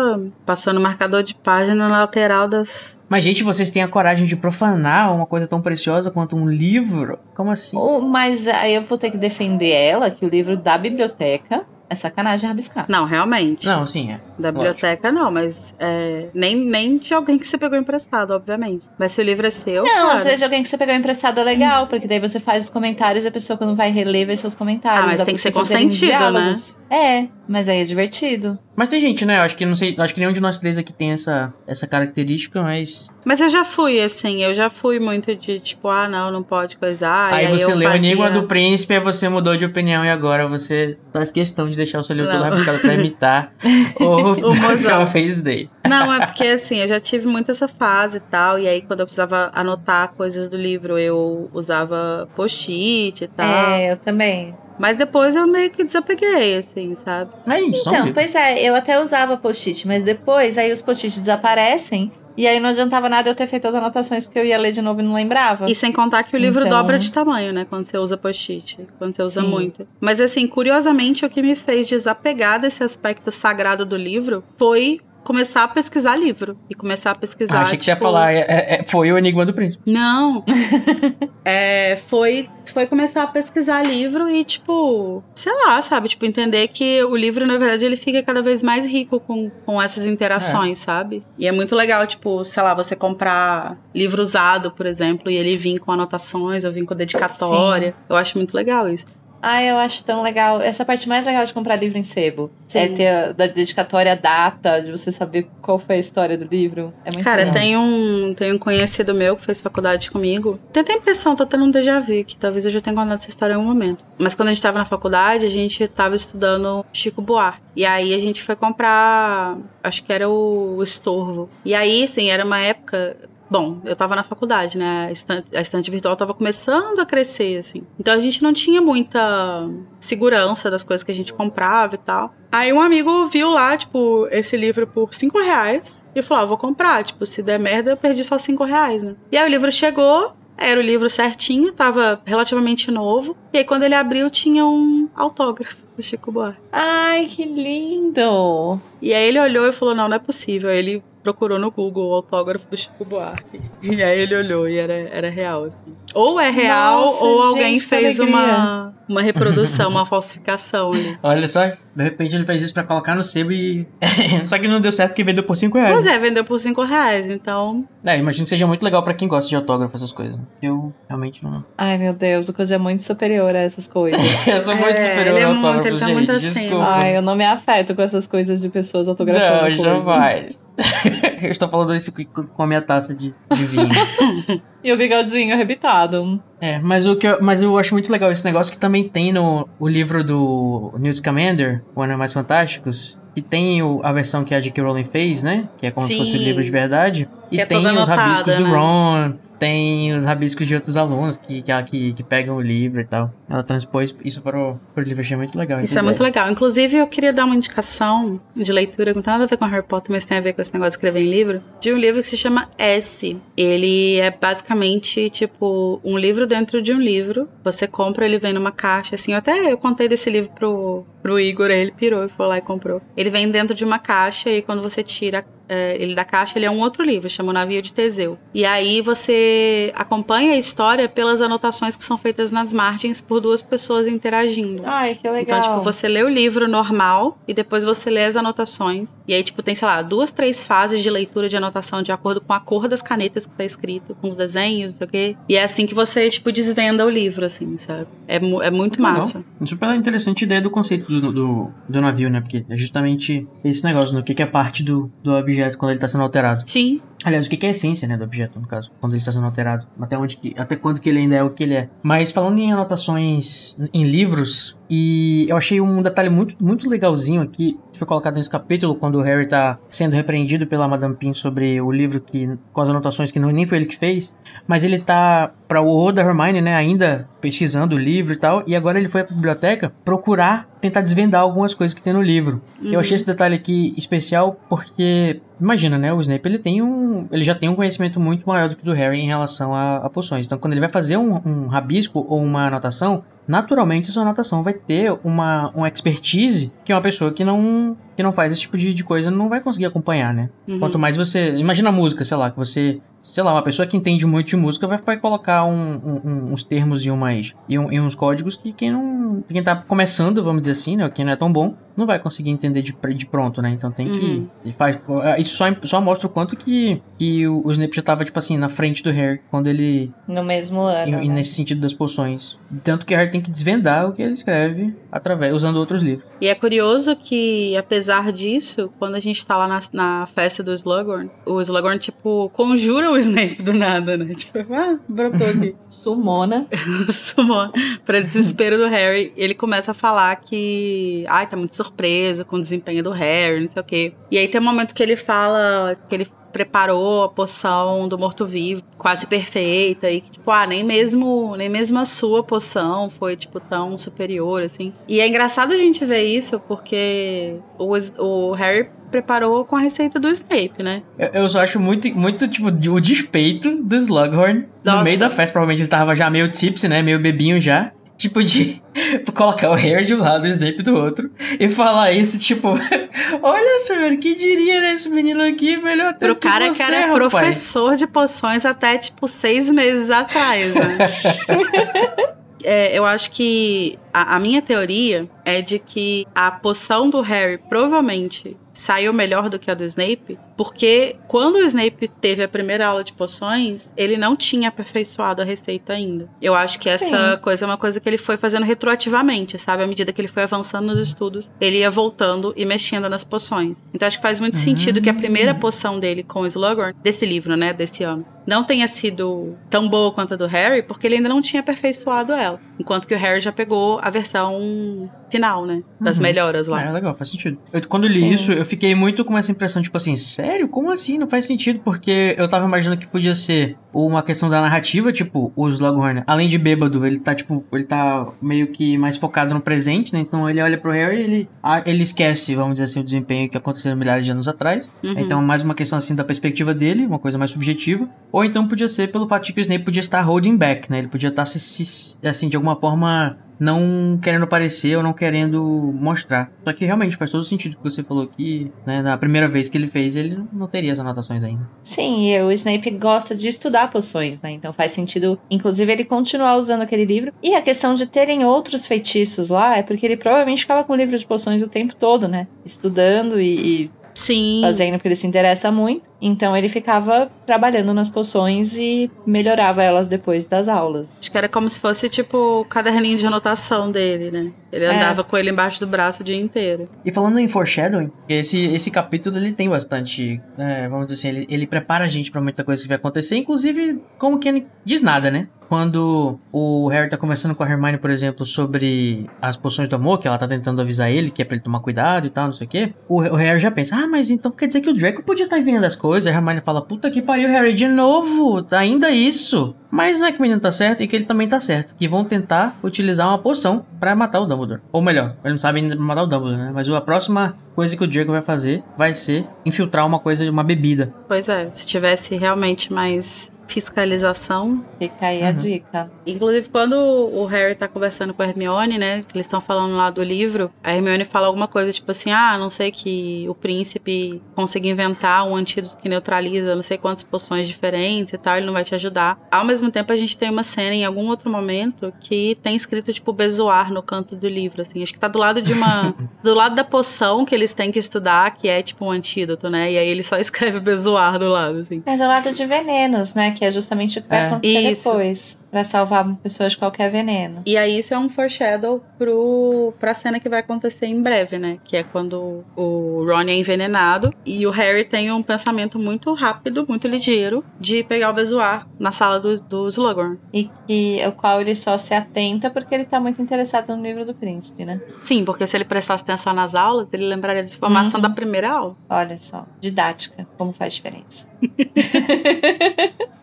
passando 0.46 0.80
marcador 0.80 1.24
de 1.24 1.36
página 1.36 1.90
na 1.90 2.00
lateral 2.00 2.48
das. 2.48 3.01
Mas, 3.12 3.26
gente, 3.26 3.44
vocês 3.44 3.70
têm 3.70 3.84
a 3.84 3.90
coragem 3.90 4.26
de 4.26 4.38
profanar 4.38 5.14
uma 5.14 5.26
coisa 5.26 5.46
tão 5.46 5.62
preciosa 5.62 6.10
quanto 6.10 6.34
um 6.38 6.48
livro? 6.48 7.20
Como 7.36 7.52
assim? 7.52 7.76
Ou- 7.76 8.00
mas 8.00 8.48
aí 8.48 8.74
eu 8.76 8.84
vou 8.84 8.98
ter 8.98 9.12
que 9.12 9.18
defender 9.18 9.72
ela, 9.72 10.10
que 10.10 10.26
o 10.26 10.30
livro 10.30 10.56
da 10.56 10.78
biblioteca 10.78 11.66
É 11.90 11.96
sacanagem 11.96 12.48
rabiscar. 12.48 12.86
Não, 12.88 13.04
realmente. 13.04 13.66
Não, 13.68 13.86
sim, 13.86 14.14
é. 14.14 14.22
Da 14.40 14.50
biblioteca 14.50 15.12
não, 15.12 15.30
mas 15.30 15.76
é, 15.78 16.30
nem, 16.34 16.56
nem 16.56 16.98
de 16.98 17.14
alguém 17.14 17.38
que 17.38 17.46
você 17.46 17.58
pegou 17.58 17.78
emprestado, 17.78 18.32
obviamente. 18.32 18.86
Mas 18.98 19.12
se 19.12 19.20
o 19.20 19.24
livro 19.26 19.46
é 19.46 19.52
seu. 19.52 19.84
Não, 19.84 19.92
cara, 20.08 20.14
às 20.14 20.24
vezes 20.24 20.42
alguém 20.42 20.64
que 20.64 20.70
você 20.70 20.78
pegou 20.78 20.96
emprestado 20.96 21.42
é 21.42 21.44
legal, 21.44 21.88
porque 21.88 22.08
daí 22.08 22.18
você 22.22 22.40
faz 22.40 22.64
os 22.64 22.70
comentários 22.70 23.26
e 23.26 23.28
a 23.28 23.32
pessoa 23.32 23.58
quando 23.58 23.76
vai 23.76 23.92
reler 23.92 24.26
vai 24.26 24.38
seus 24.38 24.56
comentários. 24.56 25.04
Ah, 25.04 25.08
mas 25.08 25.22
tem 25.24 25.36
que 25.36 25.42
ser 25.42 25.52
consentido, 25.52 26.32
né? 26.32 26.56
É, 26.90 27.28
mas 27.46 27.68
aí 27.68 27.82
é 27.82 27.84
divertido. 27.84 28.58
Mas 28.82 28.90
tem 28.90 29.00
gente, 29.00 29.26
né? 29.26 29.38
Eu 29.38 29.42
acho 29.44 29.56
que 29.56 29.64
não 29.64 29.76
sei, 29.76 29.96
acho 29.96 30.12
que 30.12 30.20
nenhum 30.20 30.34
de 30.34 30.42
nós 30.42 30.58
três 30.58 30.76
aqui 30.76 30.92
tem 30.92 31.12
essa, 31.12 31.54
essa 31.68 31.86
característica, 31.86 32.64
mas. 32.64 33.12
Mas 33.24 33.40
eu 33.40 33.48
já 33.48 33.64
fui, 33.64 34.02
assim, 34.02 34.44
eu 34.44 34.56
já 34.56 34.72
fui 34.72 35.00
muito 35.00 35.36
de 35.36 35.60
tipo, 35.60 35.88
ah, 35.88 36.08
não, 36.08 36.32
não 36.32 36.42
pode 36.42 36.78
coisar. 36.78 37.32
aí, 37.32 37.46
aí 37.46 37.52
você 37.52 37.72
eu 37.72 37.76
leu 37.76 37.92
fazia... 37.92 38.08
Enigma 38.08 38.32
do 38.32 38.48
Príncipe, 38.48 38.96
aí 38.96 39.00
você 39.00 39.30
mudou 39.30 39.56
de 39.56 39.66
opinião 39.66 40.04
e 40.04 40.10
agora 40.10 40.48
você 40.48 40.98
faz 41.14 41.30
questão 41.30 41.70
de 41.70 41.76
deixar 41.76 42.00
o 42.00 42.04
seu 42.04 42.16
livro 42.16 42.32
todo 42.32 42.42
rabiscado 42.42 42.80
pra 42.80 42.96
imitar 42.96 43.54
o, 44.02 44.50
O 44.50 44.56
mozão. 44.58 45.04
o 45.04 45.06
Face 45.06 45.44
Day. 45.44 45.70
Não, 45.88 46.12
é 46.12 46.26
porque 46.26 46.48
assim, 46.48 46.80
eu 46.80 46.88
já 46.88 47.00
tive 47.00 47.28
muito 47.28 47.52
essa 47.52 47.68
fase 47.68 48.18
e 48.18 48.22
tal. 48.22 48.58
E 48.58 48.68
aí, 48.68 48.82
quando 48.82 49.02
eu 49.02 49.06
precisava 49.06 49.52
anotar 49.54 50.14
coisas 50.18 50.50
do 50.50 50.58
livro, 50.58 50.98
eu 50.98 51.52
usava 51.54 52.28
post-it 52.36 53.26
e 53.26 53.28
tal. 53.28 53.46
É, 53.46 53.92
eu 53.92 53.98
também. 53.98 54.56
Mas 54.80 54.98
depois 54.98 55.36
eu 55.36 55.46
meio 55.48 55.70
que 55.70 55.84
desapeguei, 55.84 56.58
assim, 56.58 56.96
sabe? 56.96 57.32
É 57.48 57.56
um 57.56 57.68
Então, 57.70 58.14
pois 58.14 58.34
é, 58.36 58.62
eu 58.62 58.76
até 58.76 59.00
usava 59.00 59.38
post-it, 59.38 59.88
mas 59.88 60.04
depois 60.04 60.58
aí 60.58 60.72
os 60.72 60.82
post-its 60.82 61.20
desaparecem. 61.20 62.12
E 62.38 62.48
aí 62.48 62.62
não 62.62 62.70
adiantava 62.70 63.10
nada 63.10 63.30
eu 63.30 63.36
ter 63.36 63.46
feito 63.46 63.68
as 63.68 63.76
anotações, 63.76 64.26
porque 64.26 64.40
eu 64.40 64.46
ia 64.46 64.58
ler 64.58 64.72
de 64.72 64.82
novo 64.82 65.02
e 65.02 65.04
não 65.04 65.14
lembrava. 65.14 65.66
E 65.70 65.76
sem 65.76 65.92
contar 65.92 66.24
que 66.24 66.34
o 66.36 66.40
livro 66.40 66.66
Então- 66.66 66.80
dobra 66.80 66.98
de 66.98 67.12
tamanho, 67.12 67.52
né? 67.52 67.68
Quando 67.70 67.84
você 67.84 67.98
usa 67.98 68.16
post-it. 68.16 68.88
Quando 68.98 69.14
você 69.14 69.22
usa 69.22 69.42
Sim. 69.42 69.48
muito. 69.50 69.86
Mas 70.00 70.20
assim, 70.22 70.48
curiosamente, 70.48 71.26
o 71.26 71.30
que 71.30 71.42
me 71.42 71.56
fez 71.58 71.88
desapegar 71.88 72.60
desse 72.60 72.84
aspecto 72.84 73.30
sagrado 73.32 73.86
do 73.86 73.98
livro 73.98 74.44
foi 74.58 75.02
começar 75.24 75.64
a 75.64 75.68
pesquisar 75.68 76.16
livro. 76.16 76.58
E 76.70 76.76
começar 76.76 77.12
a 77.12 77.16
pesquisar. 77.16 77.60
Ah, 77.60 77.62
achei 77.64 77.78
que 77.78 77.86
você 77.86 77.92
ia 77.92 77.96
tipo, 77.96 78.06
falar, 78.06 78.34
é- 78.34 78.40
é- 78.40 78.76
é- 78.80 78.84
foi 78.88 79.12
o 79.12 79.18
Enigma 79.18 79.46
do 79.46 79.54
Príncipe. 79.54 79.84
Não. 79.92 80.44
é, 81.46 81.98
foi, 82.08 82.50
foi 82.72 82.86
começar 82.86 83.24
a 83.24 83.28
pesquisar 83.28 83.84
livro 83.86 84.30
e, 84.30 84.44
tipo, 84.44 85.24
sei 85.36 85.54
lá, 85.66 85.82
sabe? 85.82 86.10
Tipo, 86.10 86.26
entender 86.26 86.68
que 86.70 87.04
o 87.04 87.16
livro, 87.16 87.46
na 87.46 87.58
verdade, 87.58 87.86
ele 87.86 87.98
fica 87.98 88.22
cada 88.24 88.42
vez 88.42 88.62
mais 88.64 88.86
rico 88.86 89.20
com, 89.20 89.50
com 89.66 89.82
essas 89.82 90.06
interações, 90.06 90.78
sabe? 90.78 91.24
E 91.38 91.48
é 91.48 91.52
muito 91.52 91.76
legal, 91.76 92.06
tipo, 92.08 92.44
sei 92.44 92.64
lá, 92.64 92.74
você 92.74 92.96
comprar 92.96 93.78
livro 93.94 94.22
usado, 94.22 94.72
por 94.72 94.86
exemplo, 94.86 95.30
e 95.30 95.36
ele 95.36 95.56
vir 95.58 95.80
com 95.80 95.92
anotações 95.92 96.64
ou 96.66 96.72
vir 96.72 96.86
com 96.86 96.96
dedicatória. 96.96 97.94
Eu 98.10 98.16
acho 98.16 98.38
muito 98.38 98.56
legal 98.56 98.88
isso. 98.88 99.06
Ah, 99.42 99.64
eu 99.64 99.78
acho 99.78 100.04
tão 100.04 100.22
legal. 100.22 100.62
Essa 100.62 100.86
parte 100.86 101.08
mais 101.10 101.26
legal 101.26 101.44
de 101.44 101.54
comprar 101.54 101.76
livro 101.76 101.98
em 101.98 102.04
sebo. 102.04 102.52
Sim. 102.68 102.80
É 102.80 102.88
ter 102.90 103.08
a 103.08 103.32
da 103.32 103.48
dedicatória 103.48 104.12
a 104.12 104.16
data, 104.16 104.80
de 104.82 104.92
você 104.92 105.12
saber 105.12 105.48
qual 105.62 105.80
foi 105.80 105.96
a 105.96 106.00
história 106.00 106.38
do 106.38 106.46
livro. 106.46 106.94
É 107.04 107.12
muito 107.12 107.24
Cara, 107.24 107.38
legal. 107.46 107.54
tem 107.54 107.78
um, 107.78 108.34
tem 108.36 108.54
um 108.54 108.58
conhecido 108.58 109.14
meu 109.14 109.36
que 109.36 109.46
fez 109.46 109.62
faculdade 109.62 110.12
comigo. 110.12 110.60
Tem 110.72 110.82
até 110.82 110.94
a 110.94 110.98
impressão, 110.98 111.36
tô 111.36 111.46
tendo 111.46 111.64
um 111.64 111.72
déjà 111.72 112.00
vu, 112.00 112.24
que 112.24 112.36
talvez 112.36 112.66
eu 112.66 112.72
já 112.72 112.82
tenha 112.82 112.96
contado 112.96 113.18
essa 113.18 113.30
história 113.30 113.54
em 113.54 113.56
algum 113.56 113.68
momento. 113.68 114.04
Mas 114.18 114.36
quando 114.36 114.50
a 114.50 114.54
gente 114.54 114.62
tava 114.62 114.78
na 114.78 114.86
faculdade, 114.86 115.46
a 115.46 115.50
gente 115.50 115.88
tava 115.88 116.16
estudando 116.16 116.86
Chico 116.94 117.22
Buarque. 117.22 117.62
E 117.76 117.86
aí 117.86 118.14
a 118.14 118.20
gente 118.20 118.44
foi 118.44 118.56
comprar, 118.56 119.58
acho 119.84 120.04
que 120.04 120.12
era 120.12 120.30
o, 120.30 120.76
o 120.78 120.84
estorvo. 120.84 121.50
E 121.64 121.74
aí, 121.74 122.04
assim, 122.04 122.30
era 122.30 122.46
uma 122.46 122.60
época. 122.60 123.16
Bom, 123.52 123.82
eu 123.84 123.98
tava 123.98 124.16
na 124.16 124.24
faculdade, 124.24 124.78
né? 124.78 125.08
A 125.08 125.12
estante, 125.12 125.58
a 125.58 125.60
estante 125.60 125.92
virtual 125.92 126.16
tava 126.16 126.34
começando 126.34 126.98
a 127.00 127.06
crescer, 127.06 127.58
assim. 127.58 127.84
Então 128.00 128.14
a 128.14 128.20
gente 128.20 128.42
não 128.42 128.54
tinha 128.54 128.82
muita 128.82 129.70
segurança 130.00 130.72
das 130.72 130.86
coisas 130.86 131.04
que 131.04 131.12
a 131.12 131.14
gente 131.14 131.34
comprava 131.34 131.96
e 131.96 131.98
tal. 131.98 132.34
Aí 132.50 132.72
um 132.72 132.80
amigo 132.80 133.26
viu 133.26 133.50
lá, 133.50 133.76
tipo, 133.76 134.26
esse 134.32 134.56
livro 134.56 134.88
por 134.88 135.14
5 135.14 135.38
reais 135.38 136.02
e 136.16 136.22
falou: 136.22 136.44
ah, 136.44 136.48
vou 136.48 136.58
comprar. 136.58 137.04
Tipo, 137.04 137.26
se 137.26 137.44
der 137.44 137.60
merda, 137.60 137.92
eu 137.92 137.98
perdi 137.98 138.24
só 138.24 138.38
5 138.38 138.64
reais, 138.64 139.04
né? 139.04 139.18
E 139.30 139.36
aí 139.36 139.46
o 139.46 139.52
livro 139.52 139.70
chegou, 139.70 140.34
era 140.58 140.80
o 140.80 140.84
livro 140.84 141.10
certinho, 141.10 141.74
tava 141.74 142.22
relativamente 142.26 142.90
novo. 142.90 143.36
E 143.52 143.58
aí 143.58 143.66
quando 143.66 143.84
ele 143.84 143.96
abriu, 143.96 144.30
tinha 144.30 144.66
um 144.66 145.10
autógrafo 145.14 145.76
do 145.98 146.02
Chico 146.02 146.32
Buarque. 146.32 146.62
Ai, 146.72 147.26
que 147.26 147.44
lindo! 147.44 148.80
E 149.02 149.14
aí 149.14 149.28
ele 149.28 149.42
olhou 149.42 149.68
e 149.68 149.74
falou: 149.74 149.94
não, 149.94 150.08
não 150.08 150.16
é 150.16 150.20
possível. 150.20 150.70
Aí 150.70 150.78
ele 150.78 151.04
procurou 151.22 151.60
no 151.60 151.72
Google 151.72 152.10
o 152.10 152.14
autógrafo 152.16 152.66
do 152.70 152.76
Chico 152.78 153.06
Buarque. 153.06 153.60
E 153.84 154.02
aí 154.04 154.20
ele 154.22 154.36
olhou 154.36 154.70
e 154.70 154.78
era, 154.78 154.94
era 154.94 155.30
real, 155.30 155.64
assim. 155.64 155.78
Ou 156.14 156.40
é 156.40 156.52
real, 156.52 157.02
Nossa, 157.02 157.24
ou 157.24 157.42
alguém 157.44 157.76
gente, 157.78 157.88
fez 157.88 158.20
alegria. 158.20 158.38
uma, 158.40 158.94
uma 159.10 159.22
reprodução, 159.24 159.90
uma 159.90 160.06
falsificação 160.06 160.92
ali. 160.94 161.18
Olha 161.24 161.48
só, 161.48 161.66
de 161.96 162.04
repente 162.04 162.36
ele 162.36 162.46
fez 162.46 162.62
isso 162.62 162.74
pra 162.74 162.84
colocar 162.84 163.16
no 163.16 163.24
sebo 163.24 163.52
e. 163.52 163.88
só 164.46 164.60
que 164.60 164.68
não 164.68 164.80
deu 164.80 164.92
certo 164.92 165.10
porque 165.12 165.24
vendeu 165.24 165.44
por 165.44 165.58
5 165.58 165.76
reais. 165.78 165.94
Pois 165.94 166.06
é, 166.06 166.20
vendeu 166.20 166.46
por 166.46 166.60
5 166.60 166.84
reais, 166.84 167.28
então. 167.30 167.84
É, 168.06 168.18
imagino 168.20 168.44
que 168.44 168.50
seja 168.52 168.68
muito 168.68 168.84
legal 168.84 169.04
pra 169.04 169.16
quem 169.16 169.28
gosta 169.28 169.50
de 169.50 169.56
autógrafo, 169.56 169.96
essas 169.96 170.12
coisas. 170.12 170.40
Eu 170.62 170.94
realmente 171.10 171.44
não. 171.44 171.66
Ai, 171.76 171.98
meu 171.98 172.14
Deus, 172.14 172.48
o 172.50 172.54
Coisa 172.54 172.76
é 172.76 172.78
muito 172.78 173.02
superior 173.02 173.56
a 173.56 173.60
essas 173.60 173.88
coisas. 173.88 174.48
eu 174.48 174.62
sou 174.62 174.76
muito 174.76 174.90
É, 174.96 175.08
superior 175.10 175.28
ele 175.36 175.40
é 175.40 175.44
ao 175.44 175.54
muito, 175.54 175.66
autógrafo, 175.66 175.88
ele 175.90 176.00
tá 176.00 176.06
gente. 176.06 176.16
muito 176.16 176.32
assim. 176.32 176.50
Desculpa. 176.62 176.86
Ai, 176.86 177.18
eu 177.18 177.22
não 177.24 177.36
me 177.36 177.46
afeto 177.46 177.96
com 177.96 178.02
essas 178.04 178.28
coisas 178.28 178.62
de 178.62 178.70
pessoas 178.70 179.08
autografando 179.08 179.52
Não, 179.54 179.62
coisas. 179.62 179.82
jamais. 179.84 180.64
eu 181.42 181.52
estou 181.52 181.70
falando 181.70 181.96
isso 181.96 182.12
com- 182.14 182.44
com 182.46 182.64
a 182.64 182.68
minha 182.68 182.82
taça 182.82 183.14
de, 183.16 183.34
de 183.54 183.66
vinho. 183.66 183.90
E 184.84 184.92
o 184.92 184.98
bigodinho 184.98 185.54
arrebitado. 185.54 186.42
É, 186.60 186.80
mas 186.80 187.06
o 187.06 187.16
que 187.16 187.28
eu, 187.28 187.38
mas 187.40 187.62
eu 187.62 187.78
acho 187.78 187.94
muito 187.94 188.12
legal 188.12 188.32
esse 188.32 188.44
negócio 188.44 188.74
que 188.74 188.80
também 188.80 189.08
tem 189.08 189.32
no 189.32 189.70
o 189.80 189.88
livro 189.88 190.24
do 190.24 190.92
Newt 190.98 191.18
Scamander, 191.20 191.84
O 191.96 192.02
Animais 192.02 192.34
Fantásticos, 192.34 193.16
que 193.36 193.44
tem 193.44 193.84
o- 193.84 194.02
a 194.04 194.12
versão 194.12 194.44
que 194.44 194.56
a 194.56 194.60
J.K. 194.60 194.82
Rowling 194.84 195.04
fez, 195.04 195.44
né? 195.44 195.70
Que 195.78 195.86
é 195.86 195.92
como 195.92 196.08
se 196.08 196.18
fosse 196.18 196.32
o 196.34 196.38
Sim. 196.40 196.44
livro 196.46 196.64
de 196.64 196.72
verdade. 196.72 197.30
E 197.52 197.62
é 197.62 197.66
tem 197.68 197.78
os 197.96 198.08
rabiscos 198.08 198.56
do 198.56 198.64
né? 198.64 198.70
Ron, 198.72 199.34
tem 199.62 200.12
os 200.18 200.26
rabiscos 200.26 200.68
de 200.68 200.74
outros 200.74 200.98
alunos 200.98 201.38
que, 201.38 201.62
que, 201.62 201.84
que, 201.84 202.14
que 202.14 202.24
pegam 202.24 202.56
o 202.56 202.62
livro 202.62 203.00
e 203.00 203.06
tal. 203.06 203.32
Ela 203.48 203.62
transpôs 203.62 204.16
isso 204.26 204.42
para 204.42 204.60
o, 204.60 204.80
para 204.92 205.04
o 205.04 205.08
livro, 205.08 205.22
achei 205.22 205.38
muito 205.38 205.56
legal. 205.56 205.80
Isso 205.82 206.00
é 206.00 206.02
muito 206.02 206.24
legal. 206.24 206.50
Inclusive, 206.50 206.98
eu 206.98 207.06
queria 207.06 207.32
dar 207.32 207.46
uma 207.46 207.56
indicação 207.56 208.42
de 208.56 208.72
leitura, 208.72 209.12
que 209.12 209.18
não 209.18 209.22
tem 209.22 209.32
nada 209.32 209.44
a 209.44 209.48
ver 209.48 209.58
com 209.58 209.66
Harry 209.66 209.86
Potter, 209.86 210.12
mas 210.12 210.26
tem 210.26 210.40
a 210.40 210.42
ver 210.42 210.54
com 210.54 210.62
esse 210.62 210.74
negócio 210.74 210.94
de 210.94 210.98
escrever 210.98 211.22
em 211.22 211.30
livro, 211.30 211.62
de 211.80 211.94
um 211.94 211.98
livro 211.98 212.22
que 212.22 212.28
se 212.28 212.38
chama 212.38 212.68
S. 212.76 213.40
Ele 213.56 214.20
é 214.20 214.32
basicamente, 214.32 215.30
tipo, 215.30 216.02
um 216.04 216.18
livro 216.18 216.48
dentro 216.48 216.82
de 216.82 216.92
um 216.92 217.00
livro. 217.00 217.48
Você 217.64 217.86
compra, 217.86 218.26
ele 218.26 218.40
vem 218.40 218.54
numa 218.54 218.72
caixa, 218.72 219.14
assim. 219.14 219.34
Eu 219.34 219.38
até 219.38 219.72
eu 219.72 219.78
contei 219.78 220.10
desse 220.10 220.32
livro 220.32 220.50
pro, 220.56 221.06
pro 221.22 221.40
Igor, 221.40 221.70
aí 221.70 221.80
ele 221.80 221.92
pirou 221.92 222.26
e 222.26 222.30
foi 222.30 222.48
lá 222.48 222.58
e 222.58 222.62
comprou. 222.62 223.02
Ele 223.16 223.30
vem 223.30 223.50
dentro 223.50 223.76
de 223.76 223.86
uma 223.86 224.00
caixa 224.00 224.50
e 224.50 224.62
quando 224.62 224.82
você 224.82 225.04
tira 225.04 225.46
é, 225.72 225.96
ele 225.98 226.14
da 226.14 226.26
caixa, 226.26 226.60
ele 226.60 226.66
é 226.66 226.70
um 226.70 226.82
outro 226.82 227.02
livro, 227.02 227.30
chama 227.30 227.52
O 227.52 227.54
Navio 227.54 227.82
de 227.82 227.94
Teseu. 227.94 228.38
E 228.54 228.66
aí 228.66 229.00
você 229.00 229.94
acompanha 229.96 230.52
a 230.52 230.58
história 230.58 231.08
pelas 231.08 231.40
anotações 231.40 231.96
que 231.96 232.04
são 232.04 232.18
feitas 232.18 232.52
nas 232.52 232.74
margens 232.74 233.22
por 233.22 233.40
duas 233.40 233.62
pessoas 233.62 234.06
interagindo. 234.06 234.84
Ai, 234.86 235.16
que 235.16 235.30
legal. 235.30 235.42
Então, 235.42 235.62
tipo, 235.62 235.82
você 235.82 236.10
lê 236.10 236.24
o 236.24 236.28
livro 236.28 236.68
normal 236.68 237.38
e 237.48 237.54
depois 237.54 237.86
você 237.86 238.10
lê 238.10 238.26
as 238.26 238.36
anotações. 238.36 239.16
E 239.26 239.34
aí, 239.34 239.42
tipo, 239.44 239.64
tem, 239.64 239.74
sei 239.74 239.88
lá, 239.88 240.02
duas, 240.02 240.30
três 240.30 240.62
fases 240.66 241.02
de 241.02 241.10
leitura 241.10 241.48
de 241.48 241.56
anotação 241.56 242.02
de 242.02 242.12
acordo 242.12 242.42
com 242.42 242.52
a 242.52 242.60
cor 242.60 242.90
das 242.90 243.02
canetas 243.02 243.46
que 243.46 243.54
tá 243.54 243.64
escrito, 243.64 244.14
com 244.16 244.28
os 244.28 244.36
desenhos, 244.36 244.92
não 244.92 244.98
sei 244.98 245.08
o 245.08 245.10
quê. 245.10 245.38
E 245.48 245.56
é 245.56 245.64
assim 245.64 245.86
que 245.86 245.96
você, 245.96 246.30
tipo, 246.30 246.52
desvenda 246.52 247.06
o 247.06 247.10
livro, 247.10 247.46
assim, 247.46 247.78
sabe? 247.78 248.08
É, 248.28 248.36
é 248.36 248.70
muito 248.70 249.02
Legal. 249.02 249.14
massa. 249.14 249.46
Super 249.64 249.96
interessante 249.96 250.44
a 250.44 250.46
ideia 250.46 250.62
do 250.62 250.70
conceito 250.70 251.08
do, 251.20 251.32
do, 251.32 251.72
do 251.90 252.02
navio, 252.02 252.30
né? 252.30 252.40
Porque 252.40 252.66
é 252.70 252.78
justamente 252.78 253.48
esse 253.64 253.84
negócio, 253.84 254.16
no 254.16 254.24
que, 254.24 254.34
que 254.34 254.44
é 254.44 254.46
parte 254.46 254.84
do, 254.84 255.12
do 255.24 255.34
objeto 255.34 255.78
quando 255.78 255.92
ele 255.92 255.98
está 255.98 256.08
sendo 256.08 256.24
alterado. 256.24 256.64
Sim. 256.66 257.02
Aliás, 257.24 257.46
o 257.46 257.50
que 257.50 257.58
que 257.58 257.66
é 257.66 257.70
a 257.70 257.72
essência, 257.72 258.08
né, 258.08 258.18
do 258.18 258.24
objeto, 258.24 258.60
no 258.60 258.68
caso, 258.68 258.92
quando 259.00 259.14
ele 259.14 259.20
está 259.20 259.32
sendo 259.32 259.46
alterado, 259.46 259.86
até 260.00 260.18
onde 260.18 260.38
que, 260.38 260.56
até 260.58 260.76
quando 260.76 261.00
que 261.00 261.08
ele 261.08 261.20
ainda 261.20 261.36
é 261.36 261.44
o 261.44 261.52
que 261.52 261.64
ele 261.64 261.76
é. 261.76 261.90
Mas 262.02 262.32
falando 262.32 262.58
em 262.58 262.74
anotações 262.74 263.78
em 263.94 264.04
livros, 264.04 264.76
e 264.90 265.46
eu 265.48 265.56
achei 265.56 265.80
um 265.80 266.02
detalhe 266.02 266.30
muito, 266.30 266.56
muito 266.60 266.90
legalzinho 266.90 267.42
aqui, 267.42 267.80
foi 268.02 268.08
colocado 268.08 268.36
nesse 268.36 268.50
capítulo, 268.50 268.96
quando 268.96 269.16
o 269.20 269.22
Harry 269.22 269.48
tá 269.48 269.78
sendo 269.88 270.14
repreendido 270.14 270.66
pela 270.66 270.88
Madame 270.88 271.16
Pin 271.16 271.34
sobre 271.34 271.80
o 271.80 271.92
livro 271.92 272.20
que, 272.20 272.48
com 272.74 272.82
as 272.82 272.90
anotações 272.90 273.32
que 273.32 273.40
não, 273.40 273.52
nem 273.52 273.66
foi 273.66 273.78
ele 273.78 273.86
que 273.86 273.98
fez, 273.98 274.34
mas 274.68 274.84
ele 274.84 274.98
tá, 274.98 275.52
para 275.68 275.82
o 275.82 275.88
horror 275.88 276.12
da 276.12 276.24
Hermione, 276.24 276.62
né, 276.62 276.74
ainda 276.74 277.28
pesquisando 277.40 277.96
o 277.96 278.00
livro 278.00 278.34
e 278.34 278.38
tal, 278.38 278.64
e 278.66 278.76
agora 278.76 278.98
ele 278.98 279.08
foi 279.08 279.24
pra 279.24 279.36
biblioteca 279.36 279.94
procurar 280.04 280.68
tentar 280.82 281.02
desvendar 281.02 281.42
algumas 281.42 281.76
coisas 281.76 281.94
que 281.94 282.02
tem 282.02 282.12
no 282.12 282.22
livro. 282.22 282.60
Eu 282.84 283.00
achei 283.00 283.14
esse 283.14 283.26
detalhe 283.26 283.56
aqui 283.56 283.94
especial 283.96 284.60
porque, 284.68 285.40
imagina, 285.62 285.98
né, 285.98 286.12
o 286.12 286.20
Snape 286.20 286.50
ele 286.50 286.58
tem 286.58 286.82
um, 286.82 287.28
ele 287.32 287.44
já 287.44 287.54
tem 287.54 287.70
um 287.70 287.76
conhecimento 287.76 288.20
muito 288.20 288.48
maior 288.48 288.68
do 288.68 288.76
que 288.76 288.82
o 288.82 288.86
do 288.86 288.94
Harry 288.94 289.20
em 289.20 289.28
relação 289.28 289.74
a, 289.74 289.98
a 289.98 290.10
poções. 290.10 290.48
Então, 290.48 290.58
quando 290.58 290.74
ele 290.74 290.82
vai 290.82 290.90
fazer 290.90 291.18
um, 291.18 291.40
um 291.46 291.68
rabisco 291.68 292.26
ou 292.28 292.42
uma 292.42 292.66
anotação, 292.66 293.24
naturalmente 293.48 294.08
sua 294.08 294.24
anotação 294.24 294.64
vai 294.64 294.74
ter 294.74 295.16
uma, 295.24 295.70
uma 295.76 295.88
expertise 295.88 296.72
que 296.84 296.92
uma 296.92 297.02
pessoa 297.02 297.32
que 297.32 297.44
não 297.44 297.96
que 298.16 298.24
não 298.24 298.32
faz 298.32 298.52
esse 298.52 298.62
tipo 298.62 298.78
de, 298.78 298.94
de 298.94 299.04
coisa 299.04 299.32
não 299.32 299.50
vai 299.50 299.62
conseguir 299.62 299.86
acompanhar, 299.86 300.34
né? 300.34 300.50
Uhum. 300.68 300.80
Quanto 300.80 301.00
mais 301.00 301.16
você. 301.16 301.56
Imagina 301.56 301.90
a 301.90 301.92
música, 301.92 302.24
sei 302.24 302.38
lá, 302.38 302.50
que 302.52 302.58
você. 302.58 303.00
Sei 303.22 303.44
lá, 303.44 303.52
uma 303.54 303.62
pessoa 303.62 303.88
que 303.88 303.96
entende 303.96 304.26
muito 304.26 304.48
de 304.48 304.56
música 304.56 304.88
vai, 304.88 304.98
vai 304.98 305.18
colocar 305.18 305.64
um, 305.64 306.22
um- 306.24 306.54
uns 306.54 306.64
termos 306.64 307.06
e, 307.06 307.12
umas, 307.12 307.54
e, 307.70 307.78
um- 307.78 307.92
e 307.92 308.00
uns 308.00 308.16
códigos 308.16 308.56
que 308.56 308.74
quem 308.74 308.92
não. 308.92 309.44
Quem 309.48 309.64
tá 309.64 309.76
começando, 309.76 310.44
vamos 310.44 310.62
dizer 310.62 310.72
assim, 310.74 310.96
né? 310.98 311.10
Quem 311.10 311.24
não 311.24 311.32
é 311.32 311.36
tão 311.36 311.52
bom, 311.52 311.76
não 311.96 312.06
vai 312.06 312.20
conseguir 312.20 312.50
entender 312.50 312.82
de, 312.82 312.96
de 313.16 313.26
pronto, 313.26 313.62
né? 313.62 313.70
Então 313.70 313.92
tem 313.92 314.10
que. 314.10 314.20
Uhum. 314.66 314.74
Faz, 314.78 315.00
isso 315.38 315.56
só, 315.56 315.66
só 315.84 316.02
mostra 316.02 316.28
o 316.28 316.30
quanto 316.30 316.56
que, 316.58 317.02
que 317.18 317.48
o, 317.48 317.62
o 317.66 317.72
Snape 317.72 317.96
já 317.96 318.02
tava, 318.02 318.26
tipo 318.26 318.38
assim, 318.40 318.58
na 318.58 318.70
frente 318.70 319.04
do 319.04 319.12
Harry 319.12 319.40
quando 319.50 319.68
ele. 319.68 320.12
No 320.28 320.44
mesmo 320.44 320.82
ano. 320.82 321.22
E, 321.22 321.26
e 321.26 321.30
né? 321.30 321.36
nesse 321.36 321.54
sentido 321.54 321.80
das 321.82 321.94
poções. 321.94 322.58
Tanto 322.84 323.06
que 323.06 323.14
o 323.14 323.18
Harry 323.18 323.30
tem 323.32 323.42
que 323.42 323.52
desvendar 323.52 324.08
o 324.10 324.14
que 324.14 324.22
ele 324.22 324.34
escreve 324.34 324.96
através, 325.12 325.54
usando 325.54 325.78
outros 325.78 326.02
livros. 326.04 326.26
E 326.40 326.48
é 326.48 326.56
curioso 326.56 327.16
que, 327.16 327.76
apesar 327.78 328.32
disso, 328.32 328.92
quando 328.98 329.16
a 329.16 329.20
gente 329.20 329.46
tá 329.46 329.58
lá 329.58 329.68
na, 329.68 329.80
na 329.94 330.26
festa 330.28 330.64
do 330.64 330.72
Slughorn, 330.74 331.30
o 331.46 331.60
Slughorn, 331.62 332.00
tipo, 332.00 332.50
conjura 332.54 333.11
o 333.12 333.18
Snape 333.18 333.62
do 333.62 333.74
nada, 333.74 334.18
né? 334.18 334.34
Tipo, 334.36 334.60
ah, 334.74 335.00
brotou 335.08 335.48
aqui. 335.48 335.76
Sumona. 335.90 336.68
Sumou. 337.10 337.72
pra 338.06 338.20
desespero 338.20 338.78
do 338.78 338.88
Harry, 338.88 339.34
ele 339.36 339.54
começa 339.54 339.92
a 339.92 339.94
falar 339.94 340.36
que, 340.38 341.26
ai, 341.28 341.48
tá 341.48 341.56
muito 341.56 341.76
surpreso 341.76 342.46
com 342.46 342.58
o 342.58 342.62
desempenho 342.62 343.04
do 343.04 343.12
Harry, 343.12 343.62
não 343.62 343.70
sei 343.70 343.82
o 343.82 343.86
quê. 343.86 344.14
E 344.30 344.38
aí 344.38 344.48
tem 344.48 344.60
um 344.60 344.64
momento 344.64 344.94
que 344.94 345.04
ele 345.04 345.16
fala 345.16 345.98
que 346.08 346.16
ele 346.16 346.28
preparou 346.52 347.24
a 347.24 347.30
poção 347.30 348.08
do 348.08 348.18
morto-vivo 348.18 348.84
quase 348.98 349.26
perfeita 349.26 350.12
e 350.12 350.22
tipo, 350.22 350.52
ah, 350.52 350.68
nem 350.68 350.84
mesmo, 350.84 351.56
nem 351.56 351.70
mesmo 351.70 351.98
a 351.98 352.06
sua 352.06 352.44
poção 352.44 353.10
foi, 353.10 353.36
tipo, 353.36 353.60
tão 353.60 353.98
superior, 353.98 354.62
assim. 354.62 354.94
E 355.08 355.20
é 355.20 355.28
engraçado 355.28 355.74
a 355.74 355.78
gente 355.78 356.06
ver 356.06 356.24
isso 356.24 356.60
porque 356.60 357.58
o, 357.80 357.96
o 358.20 358.52
Harry 358.52 358.90
preparou 359.12 359.66
com 359.66 359.76
a 359.76 359.80
receita 359.80 360.20
do 360.20 360.30
Snape, 360.30 360.82
né? 360.82 361.04
Eu, 361.20 361.28
eu 361.44 361.50
só 361.50 361.62
acho 361.62 361.80
muito, 361.80 362.10
muito, 362.16 362.48
tipo, 362.48 362.68
o 362.68 363.02
despeito 363.02 363.76
do 363.84 363.96
Slughorn 363.98 364.68
no 364.84 364.92
Nossa. 364.92 365.04
meio 365.04 365.20
da 365.20 365.30
festa. 365.30 365.52
Provavelmente 365.52 365.82
ele 365.82 365.90
tava 365.90 366.16
já 366.16 366.30
meio 366.30 366.50
tipsy, 366.50 366.88
né? 366.88 367.02
Meio 367.02 367.20
bebinho 367.20 367.60
já. 367.62 367.92
Tipo, 368.18 368.44
de 368.44 368.80
colocar 369.34 369.72
o 369.72 369.74
Harry 369.74 370.06
de 370.06 370.14
um 370.14 370.20
lado 370.20 370.46
e 370.46 370.50
o 370.50 370.54
Snape 370.54 370.84
do 370.84 370.96
outro. 370.96 371.32
E 371.60 371.68
falar 371.70 372.12
isso, 372.12 372.38
tipo... 372.40 372.70
Olha, 373.42 373.80
senhor, 373.80 374.16
que 374.18 374.36
diria 374.36 374.80
desse 374.80 375.10
menino 375.10 375.42
aqui? 375.42 375.76
Melhor 375.78 376.10
até 376.10 376.28
Pro 376.28 376.36
que 376.36 376.48
cara 376.48 376.72
você, 376.72 376.84
que 376.84 376.92
era 376.92 377.08
rapaz. 377.08 377.32
professor 377.32 377.96
de 377.96 378.06
poções 378.06 378.64
até, 378.64 378.98
tipo, 378.98 379.28
seis 379.28 379.72
meses 379.72 380.10
atrás, 380.12 380.74
né? 380.74 380.98
É, 382.64 382.96
eu 382.96 383.06
acho 383.06 383.32
que 383.32 383.98
a, 384.14 384.36
a 384.36 384.40
minha 384.40 384.62
teoria 384.62 385.30
é 385.46 385.62
de 385.62 385.80
que 385.80 386.26
a 386.34 386.52
poção 386.52 387.10
do 387.10 387.22
Harry 387.22 387.58
provavelmente 387.58 388.58
saiu 388.74 389.12
melhor 389.12 389.50
do 389.50 389.60
que 389.60 389.70
a 389.70 389.74
do 389.74 389.84
Snape, 389.84 390.38
porque 390.56 391.16
quando 391.28 391.56
o 391.56 391.62
Snape 391.64 392.08
teve 392.08 392.44
a 392.44 392.48
primeira 392.48 392.88
aula 392.88 393.04
de 393.04 393.14
poções, 393.14 393.92
ele 393.98 394.18
não 394.18 394.36
tinha 394.36 394.70
aperfeiçoado 394.70 395.42
a 395.42 395.46
receita 395.46 395.94
ainda. 395.94 396.30
Eu 396.42 396.56
acho 396.56 396.80
que 396.80 396.90
essa 396.90 397.36
Sim. 397.36 397.42
coisa 397.42 397.66
é 397.66 397.68
uma 397.68 397.78
coisa 397.78 398.00
que 398.00 398.08
ele 398.08 398.18
foi 398.18 398.38
fazendo 398.38 398.64
retroativamente, 398.64 399.58
sabe? 399.58 399.84
À 399.84 399.88
medida 399.88 400.14
que 400.14 400.22
ele 400.22 400.28
foi 400.28 400.44
avançando 400.44 400.88
nos 400.88 401.00
estudos, 401.00 401.52
ele 401.60 401.80
ia 401.80 401.90
voltando 401.90 402.54
e 402.56 402.66
mexendo 402.66 403.10
nas 403.10 403.24
poções. 403.24 403.84
Então 403.94 404.08
acho 404.08 404.18
que 404.18 404.24
faz 404.24 404.40
muito 404.40 404.58
sentido 404.58 405.02
que 405.02 405.10
a 405.10 405.14
primeira 405.14 405.54
poção 405.54 406.00
dele 406.00 406.24
com 406.24 406.42
o 406.42 406.48
Slughorn, 406.48 406.96
desse 407.02 407.26
livro, 407.26 407.56
né, 407.58 407.74
desse 407.74 408.04
ano, 408.04 408.26
não 408.46 408.64
tenha 408.64 408.88
sido 408.88 409.56
tão 409.70 409.88
boa 409.88 410.12
quanto 410.12 410.34
a 410.34 410.38
do 410.38 410.48
Harry, 410.48 410.82
porque 410.82 411.08
ele 411.08 411.16
ainda 411.16 411.30
não 411.30 411.42
tinha 411.42 411.60
aperfeiçoado 411.60 412.34
ela. 412.34 412.60
Enquanto 412.80 413.08
que 413.08 413.14
o 413.14 413.18
Harry 413.18 413.40
já 413.40 413.52
pegou 413.52 414.00
a 414.02 414.10
versão 414.10 415.10
final, 415.30 415.66
né, 415.66 415.82
das 416.00 416.18
Uhum. 416.18 416.24
melhoras 416.24 416.68
lá. 416.68 416.84
É, 416.84 416.92
legal, 416.92 417.16
faz 417.16 417.30
sentido. 417.30 417.58
Eu- 417.72 417.88
quando 417.88 418.04
eu 418.04 418.10
li 418.10 418.20
Sim. 418.20 418.30
isso, 418.32 418.52
eu 418.52 418.66
fiquei 418.66 418.94
muito 418.94 419.24
com 419.24 419.38
essa 419.38 419.52
impressão, 419.52 419.82
tipo 419.82 419.96
assim, 419.96 420.18
sério? 420.18 420.68
Como 420.68 420.92
assim? 420.92 421.18
Não 421.18 421.28
faz 421.30 421.46
sentido, 421.46 421.80
porque 421.84 422.36
eu 422.38 422.48
tava 422.50 422.66
imaginando 422.66 423.00
que 423.00 423.08
podia 423.08 423.34
ser 423.34 423.78
uma 423.94 424.22
questão 424.24 424.50
da 424.50 424.60
narrativa, 424.62 425.12
tipo, 425.14 425.52
o 425.56 425.70
Slughorn, 425.70 426.24
além 426.28 426.50
de 426.50 426.58
bêbado, 426.58 427.06
ele 427.06 427.20
tá, 427.20 427.34
tipo, 427.36 427.64
ele 427.72 427.84
tá 427.86 428.28
meio 428.42 428.68
que 428.68 428.98
mais 428.98 429.18
focado 429.18 429.54
no 429.54 429.62
presente, 429.62 430.14
né? 430.14 430.20
Então 430.20 430.50
ele 430.50 430.62
olha 430.62 430.78
pro 430.78 430.92
Harry 430.92 431.18
e 431.18 431.22
ele, 431.24 431.50
ah, 431.64 431.82
ele 431.86 432.04
esquece, 432.04 432.54
vamos 432.56 432.74
dizer 432.74 432.86
assim, 432.86 433.00
o 433.00 433.04
desempenho 433.04 433.50
que 433.50 433.58
aconteceu 433.58 433.96
milhares 433.96 434.26
de 434.26 434.32
anos 434.32 434.48
atrás. 434.48 434.92
Uhum. 435.04 435.14
Então, 435.18 435.42
mais 435.42 435.62
uma 435.62 435.74
questão, 435.76 435.98
assim, 435.98 436.16
da 436.16 436.24
perspectiva 436.24 436.74
dele, 436.74 437.06
uma 437.06 437.20
coisa 437.20 437.38
mais 437.38 437.52
subjetiva. 437.52 438.08
Ou 438.32 438.44
então 438.44 438.68
podia 438.68 438.88
ser 438.88 439.12
pelo 439.12 439.28
fato 439.28 439.46
de 439.46 439.54
que 439.54 439.60
o 439.60 439.62
Snape 439.62 439.84
podia 439.86 440.00
estar 440.02 440.22
holding 440.22 440.56
back, 440.58 440.90
né? 440.92 441.00
Ele 441.00 441.08
podia 441.08 441.30
estar, 441.30 441.46
se, 441.46 441.60
se- 441.60 442.18
assim, 442.28 442.50
de 442.50 442.56
alguma 442.56 442.76
forma 442.76 443.38
não 443.62 444.18
querendo 444.20 444.44
aparecer 444.44 444.98
ou 444.98 445.04
não 445.04 445.14
querendo 445.14 445.62
mostrar. 445.94 446.52
Só 446.64 446.74
que 446.74 446.84
realmente 446.84 447.16
faz 447.16 447.30
todo 447.30 447.44
sentido 447.44 447.78
que 447.78 447.84
você 447.84 448.02
falou 448.02 448.26
que, 448.26 448.72
né, 448.88 449.04
na 449.04 449.16
primeira 449.20 449.48
vez 449.48 449.70
que 449.70 449.78
ele 449.78 449.86
fez, 449.86 450.16
ele 450.16 450.44
não 450.52 450.68
teria 450.68 450.92
as 450.92 450.98
anotações 450.98 451.44
ainda. 451.44 451.70
Sim, 451.84 452.34
e 452.34 452.42
o 452.42 452.52
Snape 452.52 452.90
gosta 452.90 453.36
de 453.36 453.48
estudar 453.48 453.92
poções, 453.92 454.42
né? 454.42 454.50
Então 454.50 454.74
faz 454.74 454.94
sentido, 454.94 455.40
inclusive, 455.50 455.92
ele 455.92 456.04
continuar 456.04 456.58
usando 456.58 456.82
aquele 456.82 457.06
livro. 457.06 457.32
E 457.44 457.54
a 457.54 457.62
questão 457.62 457.94
de 457.94 458.08
terem 458.08 458.44
outros 458.44 458.88
feitiços 458.88 459.52
lá 459.52 459.78
é 459.78 459.84
porque 459.84 460.08
ele 460.08 460.18
provavelmente 460.18 460.64
ficava 460.64 460.84
com 460.84 460.94
o 460.94 460.96
livro 460.96 461.16
de 461.16 461.26
poções 461.28 461.62
o 461.62 461.70
tempo 461.70 461.96
todo, 461.96 462.28
né? 462.28 462.48
Estudando 462.66 463.40
e, 463.40 463.84
e 463.84 463.92
Sim. 464.22 464.60
fazendo 464.62 464.94
porque 464.94 465.08
ele 465.08 465.16
se 465.16 465.26
interessa 465.28 465.72
muito. 465.72 466.04
Então 466.22 466.56
ele 466.56 466.70
ficava 466.70 467.30
trabalhando 467.48 467.94
nas 467.94 468.08
poções 468.10 468.78
e 468.78 469.10
melhorava 469.26 469.82
elas 469.82 470.08
depois 470.08 470.46
das 470.46 470.68
aulas. 470.68 471.10
Acho 471.20 471.32
que 471.32 471.38
era 471.38 471.50
como 471.50 471.68
se 471.70 471.80
fosse, 471.80 472.08
tipo, 472.10 472.62
o 472.62 472.66
caderninho 472.66 473.18
de 473.18 473.26
anotação 473.26 473.92
dele, 473.92 474.30
né? 474.30 474.52
Ele 474.72 474.86
É. 474.86 474.96
andava 474.96 475.24
com 475.24 475.36
ele 475.36 475.50
embaixo 475.50 475.80
do 475.80 475.88
braço 475.88 476.22
o 476.22 476.26
dia 476.26 476.36
inteiro. 476.36 476.88
E 477.04 477.12
falando 477.12 477.40
em 477.40 477.48
foreshadowing, 477.48 478.12
esse, 478.30 478.66
esse 478.74 478.92
capítulo 478.92 479.38
ele 479.38 479.52
tem 479.52 479.68
bastante, 479.70 480.40
é, 480.58 480.88
vamos 480.88 481.08
dizer 481.08 481.28
assim, 481.28 481.38
ele, 481.40 481.48
ele 481.50 481.66
prepara 481.68 482.06
a 482.06 482.08
gente 482.08 482.30
pra 482.32 482.40
muita 482.40 482.64
coisa 482.64 482.82
que 482.84 482.88
vai 482.88 482.98
acontecer, 482.98 483.36
inclusive 483.38 484.00
como 484.20 484.38
que 484.38 484.48
ele 484.48 484.68
diz 484.86 485.02
nada, 485.02 485.32
né? 485.32 485.48
Quando 485.72 486.38
o 486.52 486.90
Harry 486.90 487.10
tá 487.10 487.16
conversando 487.16 487.56
com 487.56 487.64
a 487.64 487.66
Hermione, 487.66 487.98
por 487.98 488.10
exemplo, 488.10 488.46
sobre 488.46 489.30
as 489.42 489.56
poções 489.56 489.88
do 489.88 489.96
amor, 489.96 490.20
que 490.20 490.28
ela 490.28 490.38
tá 490.38 490.46
tentando 490.46 490.82
avisar 490.82 491.10
ele, 491.10 491.32
que 491.32 491.42
é 491.42 491.46
pra 491.46 491.56
ele 491.56 491.64
tomar 491.64 491.80
cuidado 491.80 492.28
e 492.28 492.30
tal, 492.30 492.48
não 492.48 492.54
sei 492.54 492.68
o 492.68 492.70
quê, 492.70 492.94
o, 493.08 493.22
o 493.22 493.36
Harry 493.36 493.58
já 493.58 493.72
pensa, 493.72 493.96
ah, 493.96 494.06
mas 494.06 494.30
então 494.30 494.52
quer 494.52 494.68
dizer 494.68 494.82
que 494.82 494.90
o 494.90 494.94
Draco 494.94 495.24
podia 495.24 495.46
estar 495.46 495.64
vendo 495.64 495.86
as 495.86 495.96
coisas? 495.96 496.28
A 496.28 496.36
Hermione 496.36 496.60
fala, 496.60 496.82
puta 496.82 497.10
que 497.10 497.22
pariu, 497.22 497.48
Harry, 497.48 497.74
de 497.74 497.88
novo, 497.88 498.62
tá 498.62 498.80
ainda 498.80 499.12
isso. 499.12 499.74
Mas 499.90 500.20
não 500.20 500.28
é 500.28 500.34
que 500.34 500.40
o 500.40 500.42
menino 500.42 500.60
tá 500.60 500.72
certo 500.72 501.04
e 501.04 501.08
que 501.08 501.16
ele 501.16 501.24
também 501.24 501.48
tá 501.48 501.62
certo. 501.62 501.96
Que 501.96 502.08
vão 502.08 502.26
tentar 502.26 502.78
utilizar 502.84 503.30
uma 503.30 503.38
poção 503.38 503.86
pra 503.98 504.14
matar 504.14 504.42
o 504.42 504.46
Dumbledore. 504.46 504.82
Ou 504.92 505.02
melhor, 505.02 505.38
ele 505.44 505.54
não 505.54 505.60
sabe 505.60 505.80
ainda 505.80 505.96
matar 505.96 506.24
o 506.24 506.28
Dumbledore, 506.28 506.64
né? 506.64 506.72
Mas 506.74 506.90
a 506.90 507.00
próxima 507.00 507.56
coisa 507.76 507.96
que 507.96 508.04
o 508.04 508.08
Draco 508.08 508.32
vai 508.32 508.42
fazer 508.42 508.84
vai 508.98 509.14
ser 509.14 509.46
infiltrar 509.66 510.06
uma 510.06 510.20
coisa, 510.20 510.50
uma 510.50 510.66
bebida. 510.66 511.14
Pois 511.30 511.48
é, 511.48 511.72
se 511.72 511.88
tivesse 511.88 512.36
realmente 512.36 512.92
mais 512.92 513.52
fiscalização. 513.72 514.84
Fica 515.00 515.28
aí 515.28 515.44
a 515.44 515.48
Uhum. 515.50 515.56
dica. 515.56 516.12
Inclusive, 516.26 516.70
quando 516.70 516.94
o 516.96 517.46
Harry 517.46 517.76
tá 517.76 517.88
conversando 517.88 518.34
com 518.34 518.42
a 518.42 518.48
Hermione, 518.48 518.98
né? 518.98 519.24
Que 519.28 519.36
eles 519.38 519.46
estão 519.46 519.62
falando 519.62 519.96
lá 519.96 520.10
do 520.10 520.24
livro, 520.24 520.72
a 520.84 520.94
Hermione 520.94 521.26
fala 521.26 521.48
alguma 521.48 521.68
coisa 521.68 521.92
tipo 521.92 522.12
assim: 522.12 522.32
ah, 522.32 522.58
não 522.58 522.70
sei 522.70 522.92
que 522.92 523.46
o 523.50 523.56
príncipe 523.56 524.42
consiga 524.56 524.88
inventar 524.88 525.46
um 525.48 525.56
antídoto 525.56 525.98
que 525.98 526.10
neutraliza 526.10 526.76
não 526.76 526.84
sei 526.84 526.98
quantas 526.98 527.24
poções 527.24 527.68
diferentes 527.68 528.34
e 528.34 528.38
tal, 528.38 528.58
ele 528.58 528.66
não 528.66 528.74
vai 528.74 528.84
te 528.84 528.96
ajudar. 528.96 529.40
Ao 529.52 529.64
mesmo 529.66 529.92
tempo, 529.92 530.12
a 530.12 530.16
gente 530.16 530.38
tem 530.38 530.50
uma 530.50 530.64
cena 530.64 530.96
em 530.96 531.06
algum 531.06 531.28
outro 531.28 531.50
momento 531.50 532.14
que 532.20 532.58
tem 532.62 532.76
escrito, 532.76 533.12
tipo, 533.14 533.32
bezoar 533.34 533.92
no 533.92 534.02
canto 534.04 534.36
do 534.36 534.48
livro, 534.48 534.82
assim. 534.82 535.02
Acho 535.04 535.14
que 535.14 535.20
tá 535.20 535.28
do 535.28 535.40
lado 535.40 535.62
de 535.62 535.74
uma. 535.74 536.14
do 536.44 536.54
lado 536.54 536.76
da 536.76 536.84
poção 536.84 537.46
que 537.46 537.54
eles 537.56 537.74
têm 537.74 537.92
que 537.92 538.00
estudar, 538.00 538.52
que 538.56 538.68
é 538.68 538.82
tipo 538.82 539.06
um 539.06 539.12
antídoto, 539.12 539.70
né? 539.70 539.92
E 539.92 539.98
aí 539.98 540.08
ele 540.08 540.24
só 540.24 540.38
escreve 540.40 540.80
bezoar 540.80 541.38
do 541.40 541.50
lado, 541.50 541.80
assim. 541.80 542.02
É 542.06 542.18
do 542.18 542.28
lado 542.28 542.52
de 542.52 542.66
venenos, 542.66 543.34
né? 543.34 543.52
Que 543.62 543.66
é 543.66 543.70
justamente 543.70 544.18
o 544.18 544.24
que 544.24 544.28
vai 544.28 544.40
É. 544.40 544.48
acontecer 544.48 544.92
Isso. 544.92 545.10
depois. 545.12 545.62
Pra 545.70 545.84
salvar 545.84 546.28
pessoas 546.38 546.72
de 546.72 546.80
qualquer 546.80 547.12
veneno. 547.12 547.62
E 547.66 547.78
aí 547.78 548.00
isso 548.00 548.12
é 548.14 548.18
um 548.18 548.28
foreshadow 548.28 549.02
pro, 549.20 549.94
pra 550.00 550.14
cena 550.16 550.40
que 550.40 550.50
vai 550.50 550.60
acontecer 550.62 551.06
em 551.06 551.22
breve, 551.22 551.58
né? 551.60 551.78
Que 551.86 551.96
é 551.98 552.04
quando 552.04 552.66
o 552.76 553.24
Ron 553.26 553.42
é 553.48 553.54
envenenado 553.54 554.34
e 554.46 554.66
o 554.66 554.72
Harry 554.72 555.06
tem 555.06 555.32
um 555.32 555.42
pensamento 555.44 555.98
muito 556.00 556.34
rápido, 556.34 556.86
muito 556.90 557.08
ligeiro, 557.08 557.64
de 557.80 558.04
pegar 558.04 558.32
o 558.32 558.34
bezoar 558.34 558.86
na 559.00 559.12
sala 559.14 559.40
do, 559.40 559.62
do 559.62 559.88
Slughorn. 559.88 560.40
E 560.52 560.68
que 560.88 561.22
o 561.26 561.32
qual 561.32 561.62
ele 561.62 561.76
só 561.76 561.98
se 562.00 562.14
atenta 562.16 562.70
porque 562.72 562.94
ele 562.96 563.06
tá 563.06 563.20
muito 563.20 563.40
interessado 563.42 563.96
no 563.96 564.02
livro 564.04 564.26
do 564.26 564.34
príncipe, 564.34 564.84
né? 564.84 565.00
Sim, 565.22 565.46
porque 565.46 565.66
se 565.68 565.78
ele 565.78 565.86
prestasse 565.86 566.24
atenção 566.24 566.52
nas 566.54 566.74
aulas, 566.76 567.14
ele 567.14 567.28
lembraria 567.28 567.62
da 567.62 567.70
informação 567.70 568.16
Uhum. 568.20 568.24
da 568.24 568.30
primeira 568.32 568.72
aula. 568.72 568.98
Olha 569.08 569.38
só. 569.38 569.66
Didática, 569.80 570.48
como 570.58 570.74
faz 570.74 570.96
diferença. 570.96 571.48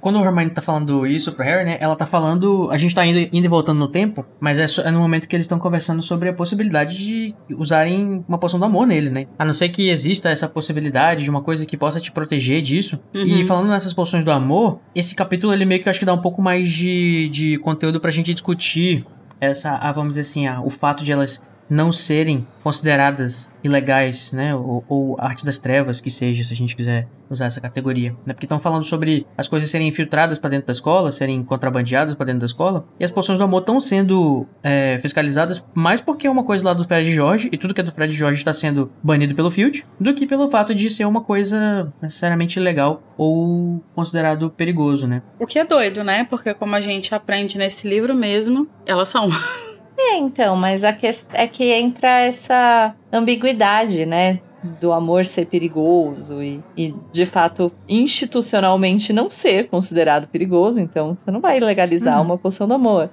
Quando 0.00 0.18
o 0.20 0.24
Hermione 0.24 0.50
tá 0.50 0.62
falando 0.62 1.06
isso 1.06 1.32
pro 1.32 1.44
Harry, 1.44 1.64
né? 1.64 1.76
Ela 1.80 1.96
tá 1.96 2.06
falando. 2.06 2.68
A 2.70 2.78
gente 2.78 2.94
tá 2.94 3.04
indo, 3.04 3.18
indo 3.36 3.44
e 3.44 3.48
voltando 3.48 3.78
no 3.78 3.88
tempo, 3.88 4.24
mas 4.38 4.58
é, 4.58 4.66
só- 4.66 4.82
é 4.82 4.90
no 4.90 4.98
momento 5.00 5.28
que 5.28 5.34
eles 5.34 5.44
estão 5.44 5.58
conversando 5.58 6.00
sobre 6.02 6.28
a 6.28 6.32
possibilidade 6.32 6.96
de 6.96 7.34
usarem 7.50 8.24
uma 8.28 8.38
poção 8.38 8.58
do 8.60 8.64
amor 8.66 8.86
nele, 8.86 9.10
né? 9.10 9.26
A 9.38 9.44
não 9.44 9.52
ser 9.52 9.68
que 9.70 9.88
exista 9.88 10.28
essa 10.30 10.48
possibilidade 10.48 11.24
de 11.24 11.30
uma 11.30 11.42
coisa 11.42 11.66
que 11.66 11.76
possa 11.76 12.00
te 12.00 12.12
proteger 12.12 12.62
disso. 12.62 12.98
E 13.12 13.40
Uhum. 13.40 13.46
falando 13.46 13.68
nessas 13.68 13.92
poções 13.92 14.24
do 14.24 14.30
amor, 14.30 14.78
esse 14.94 15.14
capítulo 15.14 15.52
ele 15.52 15.64
meio 15.64 15.82
que 15.82 15.88
eu 15.88 15.90
acho 15.90 15.98
que 16.00 16.06
dá 16.06 16.14
um 16.14 16.22
pouco 16.22 16.40
mais 16.40 16.70
de, 16.70 17.28
de 17.30 17.58
conteúdo 17.58 18.00
pra 18.00 18.10
gente 18.10 18.32
discutir 18.32 19.04
essa, 19.40 19.76
a, 19.76 19.92
vamos 19.92 20.10
dizer 20.10 20.22
assim, 20.22 20.46
a, 20.46 20.60
o 20.60 20.70
fato 20.70 21.04
de 21.04 21.12
elas 21.12 21.42
não 21.68 21.92
serem 21.92 22.46
consideradas 22.62 23.50
ilegais, 23.62 24.32
né, 24.32 24.54
ou, 24.54 24.84
ou 24.88 25.16
arte 25.18 25.44
das 25.44 25.58
trevas, 25.58 26.00
que 26.00 26.10
seja, 26.10 26.44
se 26.44 26.52
a 26.52 26.56
gente 26.56 26.76
quiser 26.76 27.08
usar 27.30 27.46
essa 27.46 27.60
categoria, 27.60 28.10
né, 28.24 28.32
porque 28.32 28.46
estão 28.46 28.60
falando 28.60 28.84
sobre 28.84 29.26
as 29.36 29.48
coisas 29.48 29.68
serem 29.70 29.88
infiltradas 29.88 30.38
para 30.38 30.50
dentro 30.50 30.66
da 30.66 30.72
escola, 30.72 31.12
serem 31.12 31.42
contrabandeadas 31.42 32.14
para 32.14 32.26
dentro 32.26 32.40
da 32.40 32.46
escola, 32.46 32.86
e 32.98 33.04
as 33.04 33.10
poções 33.10 33.38
do 33.38 33.44
amor 33.44 33.60
estão 33.60 33.80
sendo 33.80 34.46
é, 34.62 34.98
fiscalizadas 35.00 35.62
mais 35.74 36.00
porque 36.00 36.26
é 36.26 36.30
uma 36.30 36.44
coisa 36.44 36.64
lá 36.64 36.74
do 36.74 36.84
Fred 36.84 37.10
Jorge, 37.10 37.48
e 37.52 37.58
tudo 37.58 37.74
que 37.74 37.80
é 37.80 37.84
do 37.84 37.92
Fred 37.92 38.12
Jorge 38.14 38.40
está 38.40 38.54
sendo 38.54 38.90
banido 39.02 39.34
pelo 39.34 39.50
Field, 39.50 39.84
do 40.00 40.14
que 40.14 40.26
pelo 40.26 40.50
fato 40.50 40.74
de 40.74 40.88
ser 40.90 41.04
uma 41.04 41.22
coisa 41.22 41.92
necessariamente 42.00 42.58
ilegal 42.58 43.02
ou 43.16 43.82
considerado 43.94 44.50
perigoso, 44.50 45.06
né. 45.06 45.22
O 45.38 45.46
que 45.46 45.58
é 45.58 45.64
doido, 45.64 46.02
né, 46.02 46.24
porque 46.24 46.54
como 46.54 46.74
a 46.74 46.80
gente 46.80 47.14
aprende 47.14 47.58
nesse 47.58 47.88
livro 47.88 48.14
mesmo, 48.14 48.68
elas 48.86 49.08
são... 49.08 49.28
É, 49.98 50.16
então, 50.16 50.54
mas 50.54 50.84
a 50.84 50.92
questão 50.92 51.38
é 51.38 51.46
que 51.48 51.72
entra 51.72 52.20
essa 52.20 52.94
ambiguidade, 53.12 54.06
né? 54.06 54.38
Do 54.80 54.92
amor 54.92 55.24
ser 55.24 55.46
perigoso 55.46 56.42
e, 56.42 56.62
e, 56.76 56.94
de 57.12 57.26
fato, 57.26 57.72
institucionalmente 57.88 59.12
não 59.12 59.28
ser 59.28 59.68
considerado 59.68 60.28
perigoso. 60.28 60.80
Então, 60.80 61.16
você 61.18 61.30
não 61.30 61.40
vai 61.40 61.58
legalizar 61.58 62.18
uhum. 62.18 62.24
uma 62.24 62.38
poção 62.38 62.68
do 62.68 62.74
amor. 62.74 63.10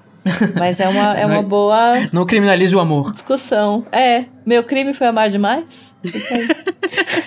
Mas 0.56 0.80
é 0.80 0.88
uma, 0.88 1.14
é 1.18 1.26
uma 1.26 1.44
boa. 1.44 2.08
Não 2.12 2.26
criminalize 2.26 2.76
o 2.76 2.80
amor. 2.80 3.12
Discussão. 3.12 3.86
É. 3.92 4.26
Meu 4.46 4.64
crime 4.64 4.94
foi 4.94 5.08
amar 5.08 5.28
demais? 5.28 5.96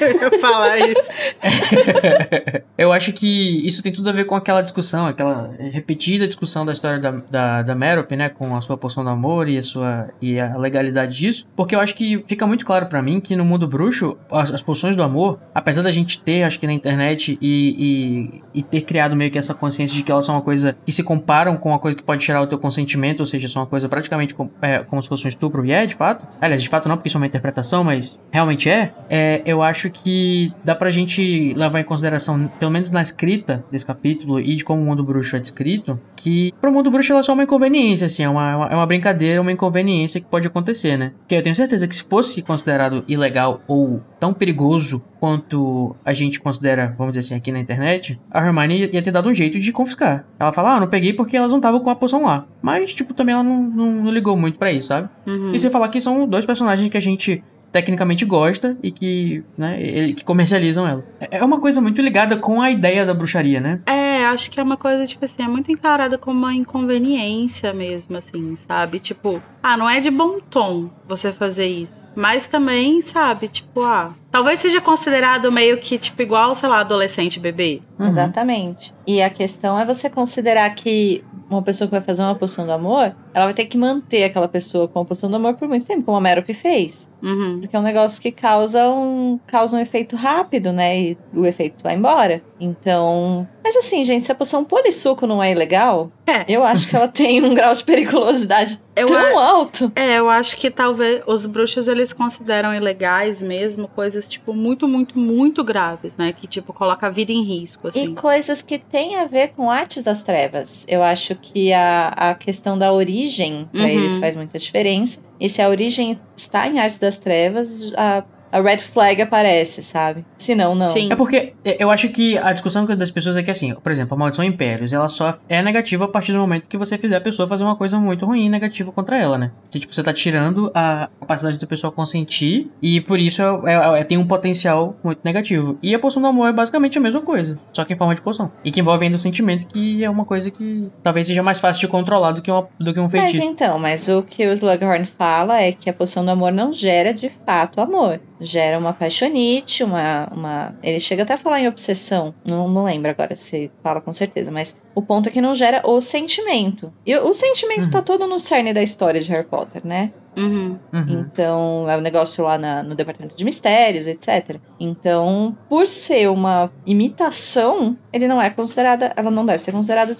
Eu 0.00 0.22
ia 0.22 0.40
falar 0.40 0.78
isso. 0.78 1.10
Eu 2.78 2.92
acho 2.92 3.12
que 3.12 3.66
isso 3.66 3.82
tem 3.82 3.92
tudo 3.92 4.08
a 4.08 4.12
ver 4.12 4.24
com 4.24 4.36
aquela 4.36 4.62
discussão, 4.62 5.06
aquela 5.06 5.52
repetida 5.58 6.28
discussão 6.28 6.64
da 6.64 6.72
história 6.72 7.00
da, 7.00 7.10
da, 7.10 7.62
da 7.62 7.74
Merope, 7.74 8.14
né? 8.14 8.28
Com 8.28 8.54
a 8.56 8.60
sua 8.60 8.76
poção 8.76 9.02
do 9.02 9.10
amor 9.10 9.48
e 9.48 9.58
a 9.58 9.62
sua 9.64 10.10
e 10.22 10.38
a 10.38 10.56
legalidade 10.56 11.16
disso. 11.16 11.48
Porque 11.56 11.74
eu 11.74 11.80
acho 11.80 11.96
que 11.96 12.22
fica 12.28 12.46
muito 12.46 12.64
claro 12.64 12.86
para 12.86 13.02
mim 13.02 13.20
que 13.20 13.34
no 13.34 13.44
mundo 13.44 13.66
bruxo, 13.66 14.16
as, 14.30 14.52
as, 14.52 14.62
poções 14.62 14.94
do 14.94 15.02
amor, 15.02 15.40
apesar 15.52 15.82
da 15.82 15.90
gente 15.90 16.20
ter, 16.20 16.44
acho 16.44 16.60
que 16.60 16.66
na 16.66 16.72
internet, 16.72 17.36
e, 17.40 18.40
e, 18.54 18.60
e, 18.60 18.62
ter 18.62 18.82
criado 18.82 19.16
meio 19.16 19.30
que 19.30 19.38
essa 19.38 19.54
consciência 19.54 19.96
de 19.96 20.02
que 20.02 20.12
elas 20.12 20.24
são 20.24 20.36
uma 20.36 20.42
coisa 20.42 20.76
que 20.86 20.92
se 20.92 21.02
comparam 21.02 21.56
com 21.56 21.70
uma 21.70 21.78
coisa 21.78 21.96
que 21.96 22.02
pode 22.02 22.24
tirar 22.24 22.42
o 22.42 22.46
teu 22.46 22.58
consentimento, 22.58 22.87
ou 23.20 23.26
seja, 23.26 23.48
são 23.48 23.62
uma 23.62 23.68
coisa 23.68 23.88
praticamente 23.88 24.34
com, 24.34 24.48
é, 24.62 24.78
como 24.78 25.02
se 25.02 25.08
fosse 25.08 25.26
um 25.26 25.28
estupro, 25.28 25.64
e 25.64 25.72
é 25.72 25.84
de 25.86 25.94
fato. 25.94 26.26
Aliás, 26.40 26.62
de 26.62 26.68
fato 26.68 26.88
não, 26.88 26.96
porque 26.96 27.08
isso 27.08 27.16
é 27.16 27.20
uma 27.20 27.26
interpretação, 27.26 27.84
mas 27.84 28.18
realmente 28.30 28.70
é, 28.70 28.92
é, 29.10 29.42
eu 29.44 29.62
acho 29.62 29.90
que 29.90 30.52
dá 30.64 30.74
pra 30.74 30.90
gente 30.90 31.52
levar 31.54 31.80
em 31.80 31.84
consideração, 31.84 32.48
pelo 32.58 32.70
menos 32.70 32.90
na 32.90 33.02
escrita 33.02 33.64
desse 33.70 33.86
capítulo 33.86 34.40
e 34.40 34.54
de 34.54 34.64
como 34.64 34.80
o 34.80 34.84
mundo 34.84 35.02
bruxo 35.02 35.36
é 35.36 35.38
descrito, 35.38 35.98
que 36.16 36.52
pro 36.60 36.72
mundo 36.72 36.90
bruxo 36.90 37.12
ela 37.12 37.20
é 37.20 37.22
só 37.22 37.32
uma 37.32 37.42
inconveniência, 37.42 38.06
assim, 38.06 38.22
é 38.22 38.28
uma, 38.28 38.68
é 38.70 38.74
uma 38.74 38.86
brincadeira, 38.86 39.40
uma 39.40 39.52
inconveniência 39.52 40.20
que 40.20 40.26
pode 40.26 40.46
acontecer, 40.46 40.96
né? 40.96 41.12
Que 41.26 41.34
eu 41.34 41.42
tenho 41.42 41.54
certeza 41.54 41.86
que 41.86 41.96
se 41.96 42.04
fosse 42.04 42.42
considerado 42.42 43.04
ilegal 43.08 43.60
ou 43.66 44.00
tão 44.18 44.32
perigoso 44.32 45.04
quanto 45.20 45.94
a 46.04 46.12
gente 46.12 46.40
considera, 46.40 46.94
vamos 46.96 47.12
dizer 47.12 47.26
assim, 47.26 47.38
aqui 47.38 47.52
na 47.52 47.58
internet, 47.58 48.18
a 48.30 48.44
Hermione 48.44 48.90
ia 48.92 49.02
ter 49.02 49.10
dado 49.10 49.28
um 49.28 49.34
jeito 49.34 49.58
de 49.58 49.72
confiscar. 49.72 50.24
Ela 50.38 50.52
fala, 50.52 50.76
ah, 50.76 50.80
não 50.80 50.86
peguei 50.86 51.12
porque 51.12 51.36
elas 51.36 51.50
não 51.50 51.58
estavam 51.58 51.80
com 51.80 51.90
a 51.90 51.96
poção 51.96 52.24
lá. 52.24 52.46
Mas, 52.62 52.77
tipo, 52.86 53.14
também 53.14 53.34
ela 53.34 53.42
não, 53.42 53.62
não, 53.62 53.92
não 54.04 54.12
ligou 54.12 54.36
muito 54.36 54.58
para 54.58 54.72
isso, 54.72 54.88
sabe? 54.88 55.08
Uhum. 55.26 55.52
E 55.52 55.58
você 55.58 55.70
falar 55.70 55.88
que 55.88 56.00
são 56.00 56.26
dois 56.26 56.46
personagens 56.46 56.88
que 56.88 56.96
a 56.96 57.00
gente 57.00 57.42
tecnicamente 57.72 58.24
gosta 58.24 58.76
e 58.82 58.90
que, 58.90 59.42
né, 59.56 59.80
ele, 59.80 60.14
que 60.14 60.24
comercializam 60.24 60.86
ela. 60.86 61.04
É, 61.20 61.38
é 61.38 61.44
uma 61.44 61.60
coisa 61.60 61.80
muito 61.80 62.00
ligada 62.00 62.36
com 62.36 62.60
a 62.60 62.70
ideia 62.70 63.04
da 63.04 63.14
bruxaria, 63.14 63.60
né? 63.60 63.80
É, 63.86 64.24
acho 64.26 64.50
que 64.50 64.58
é 64.58 64.62
uma 64.62 64.76
coisa, 64.76 65.06
tipo 65.06 65.24
assim, 65.24 65.42
é 65.42 65.48
muito 65.48 65.70
encarada 65.70 66.18
como 66.18 66.38
uma 66.38 66.54
inconveniência 66.54 67.72
mesmo, 67.72 68.16
assim, 68.16 68.56
sabe? 68.56 68.98
Tipo, 68.98 69.42
ah, 69.62 69.76
não 69.76 69.88
é 69.88 70.00
de 70.00 70.10
bom 70.10 70.40
tom 70.40 70.90
você 71.06 71.32
fazer 71.32 71.66
isso. 71.66 72.02
Mas 72.14 72.46
também, 72.46 73.00
sabe, 73.00 73.48
tipo, 73.48 73.82
ah, 73.82 74.14
talvez 74.30 74.60
seja 74.60 74.80
considerado 74.80 75.50
meio 75.50 75.78
que, 75.78 75.98
tipo, 75.98 76.20
igual, 76.22 76.54
sei 76.54 76.68
lá, 76.68 76.80
adolescente 76.80 77.40
bebê. 77.40 77.82
Uhum. 77.98 78.06
Exatamente. 78.06 78.94
E 79.06 79.22
a 79.22 79.30
questão 79.30 79.78
é 79.78 79.84
você 79.84 80.08
considerar 80.08 80.68
que 80.74 81.24
uma 81.50 81.62
pessoa 81.62 81.88
que 81.88 81.92
vai 81.92 82.00
fazer 82.00 82.22
uma 82.22 82.34
poção 82.34 82.66
do 82.66 82.72
amor, 82.72 83.14
ela 83.32 83.46
vai 83.46 83.54
ter 83.54 83.64
que 83.64 83.78
manter 83.78 84.24
aquela 84.24 84.48
pessoa 84.48 84.86
com 84.86 85.00
a 85.00 85.04
poção 85.04 85.30
do 85.30 85.36
amor 85.36 85.54
por 85.54 85.66
muito 85.66 85.86
tempo, 85.86 86.02
como 86.02 86.16
a 86.16 86.20
Merope 86.20 86.52
fez. 86.52 87.08
Uhum. 87.22 87.60
Porque 87.60 87.74
é 87.74 87.78
um 87.78 87.82
negócio 87.82 88.20
que 88.20 88.30
causa 88.30 88.86
um, 88.88 89.40
causa 89.46 89.76
um 89.76 89.80
efeito 89.80 90.14
rápido, 90.14 90.72
né? 90.72 90.98
E 90.98 91.18
o 91.34 91.46
efeito 91.46 91.82
vai 91.82 91.94
embora. 91.94 92.42
Então. 92.60 93.48
Mas 93.64 93.76
assim, 93.76 94.04
gente, 94.04 94.26
se 94.26 94.32
a 94.32 94.34
poção 94.34 94.64
polissuco 94.64 95.26
não 95.26 95.42
é 95.42 95.50
ilegal, 95.50 96.12
é. 96.26 96.44
eu 96.48 96.62
acho 96.64 96.88
que 96.88 96.96
ela 96.96 97.08
tem 97.08 97.42
um 97.42 97.54
grau 97.54 97.72
de 97.72 97.82
periculosidade 97.82 98.78
eu 98.94 99.06
tão 99.06 99.38
a... 99.38 99.44
alto. 99.44 99.92
É, 99.94 100.18
eu 100.18 100.28
acho 100.28 100.56
que 100.56 100.70
talvez 100.70 101.22
os 101.26 101.46
bruxos 101.46 101.88
eles 101.88 102.12
consideram 102.12 102.74
ilegais 102.74 103.40
mesmo 103.42 103.88
coisas, 103.88 104.17
tipo, 104.26 104.54
muito, 104.54 104.88
muito, 104.88 105.18
muito 105.18 105.62
graves, 105.62 106.16
né? 106.16 106.32
Que, 106.32 106.46
tipo, 106.46 106.72
coloca 106.72 107.06
a 107.06 107.10
vida 107.10 107.32
em 107.32 107.42
risco, 107.42 107.88
assim. 107.88 108.12
E 108.12 108.14
coisas 108.14 108.62
que 108.62 108.78
têm 108.78 109.16
a 109.16 109.26
ver 109.26 109.48
com 109.48 109.70
artes 109.70 110.02
das 110.02 110.22
trevas. 110.22 110.86
Eu 110.88 111.02
acho 111.02 111.34
que 111.36 111.72
a, 111.72 112.08
a 112.08 112.34
questão 112.34 112.78
da 112.78 112.92
origem 112.92 113.68
pra 113.70 113.82
uhum. 113.82 113.88
eles 113.88 114.16
faz 114.16 114.34
muita 114.34 114.58
diferença. 114.58 115.20
E 115.38 115.48
se 115.48 115.62
a 115.62 115.68
origem 115.68 116.18
está 116.36 116.66
em 116.66 116.78
artes 116.78 116.98
das 116.98 117.18
trevas, 117.18 117.92
a 117.96 118.24
a 118.50 118.60
red 118.60 118.78
flag 118.78 119.20
aparece, 119.22 119.82
sabe? 119.82 120.24
Se 120.36 120.54
não, 120.54 120.74
não. 120.74 120.88
Sim. 120.88 121.12
É 121.12 121.16
porque 121.16 121.52
é, 121.64 121.82
eu 121.82 121.90
acho 121.90 122.08
que 122.08 122.38
a 122.38 122.52
discussão 122.52 122.84
das 122.84 123.10
pessoas 123.10 123.36
é 123.36 123.42
que 123.42 123.50
assim, 123.50 123.74
por 123.74 123.92
exemplo, 123.92 124.14
a 124.14 124.18
maldição 124.18 124.44
impérios, 124.44 124.92
ela 124.92 125.08
só 125.08 125.38
é 125.48 125.62
negativa 125.62 126.04
a 126.04 126.08
partir 126.08 126.32
do 126.32 126.38
momento 126.38 126.68
que 126.68 126.76
você 126.76 126.96
fizer 126.96 127.16
a 127.16 127.20
pessoa 127.20 127.48
fazer 127.48 127.64
uma 127.64 127.76
coisa 127.76 127.98
muito 127.98 128.24
ruim 128.26 128.48
negativa 128.48 128.90
contra 128.92 129.16
ela, 129.16 129.38
né? 129.38 129.50
Se, 129.70 129.80
tipo, 129.80 129.94
você 129.94 130.02
tá 130.02 130.12
tirando 130.12 130.70
a 130.74 131.08
capacidade 131.20 131.58
da 131.58 131.66
pessoa 131.66 131.92
consentir 131.92 132.70
e 132.82 133.00
por 133.00 133.18
isso 133.18 133.42
é, 133.42 133.74
é, 133.74 134.00
é, 134.00 134.04
tem 134.04 134.18
um 134.18 134.26
potencial 134.26 134.96
muito 135.02 135.20
negativo. 135.24 135.78
E 135.82 135.94
a 135.94 135.98
poção 135.98 136.22
do 136.22 136.28
amor 136.28 136.48
é 136.48 136.52
basicamente 136.52 136.98
a 136.98 137.00
mesma 137.00 137.20
coisa, 137.20 137.58
só 137.72 137.84
que 137.84 137.92
em 137.92 137.96
forma 137.96 138.14
de 138.14 138.20
poção. 138.20 138.50
E 138.64 138.70
que 138.70 138.80
envolve 138.80 139.04
ainda 139.04 139.16
o 139.16 139.20
sentimento, 139.20 139.66
que 139.66 140.02
é 140.04 140.10
uma 140.10 140.24
coisa 140.24 140.50
que 140.50 140.88
talvez 141.02 141.26
seja 141.26 141.42
mais 141.42 141.60
fácil 141.60 141.80
de 141.80 141.88
controlar 141.88 142.32
do 142.32 142.42
que, 142.42 142.50
uma, 142.50 142.66
do 142.78 142.92
que 142.92 143.00
um 143.00 143.08
feitiço. 143.08 143.38
Mas 143.38 143.48
então, 143.48 143.78
mas 143.78 144.08
o 144.08 144.22
que 144.22 144.46
o 144.46 144.52
Slughorn 144.52 145.04
fala 145.04 145.60
é 145.60 145.72
que 145.72 145.90
a 145.90 145.92
poção 145.92 146.24
do 146.24 146.30
amor 146.30 146.52
não 146.52 146.72
gera 146.72 147.12
de 147.12 147.30
fato 147.44 147.80
amor 147.80 148.20
gera 148.40 148.78
uma 148.78 148.92
paixonite, 148.92 149.82
uma, 149.82 150.28
uma. 150.32 150.74
Ele 150.82 151.00
chega 151.00 151.22
até 151.22 151.34
a 151.34 151.38
falar 151.38 151.60
em 151.60 151.68
obsessão. 151.68 152.34
Não, 152.44 152.68
não 152.68 152.84
lembro 152.84 153.10
agora 153.10 153.34
se 153.34 153.70
fala 153.82 154.00
com 154.00 154.12
certeza, 154.12 154.50
mas 154.50 154.78
o 154.94 155.02
ponto 155.02 155.28
é 155.28 155.32
que 155.32 155.40
não 155.40 155.54
gera 155.54 155.82
o 155.84 156.00
sentimento. 156.00 156.92
E 157.04 157.16
o 157.16 157.32
sentimento 157.32 157.84
uhum. 157.84 157.90
tá 157.90 158.02
todo 158.02 158.26
no 158.26 158.38
cerne 158.38 158.72
da 158.72 158.82
história 158.82 159.20
de 159.20 159.30
Harry 159.30 159.46
Potter, 159.46 159.86
né? 159.86 160.12
Uhum. 160.38 160.78
Uhum. 160.92 161.26
Então, 161.26 161.90
é 161.90 161.96
o 161.96 161.98
um 161.98 162.02
negócio 162.02 162.44
lá 162.44 162.56
na, 162.56 162.82
no 162.82 162.94
departamento 162.94 163.36
de 163.36 163.44
mistérios, 163.44 164.06
etc. 164.06 164.56
Então, 164.78 165.56
por 165.68 165.86
ser 165.86 166.28
uma 166.30 166.70
imitação, 166.86 167.96
ele 168.12 168.28
não 168.28 168.40
é 168.40 168.50
considerada, 168.50 169.12
ela 169.16 169.30
não 169.30 169.44
deve 169.44 169.62
ser 169.62 169.72
considerada 169.72 170.16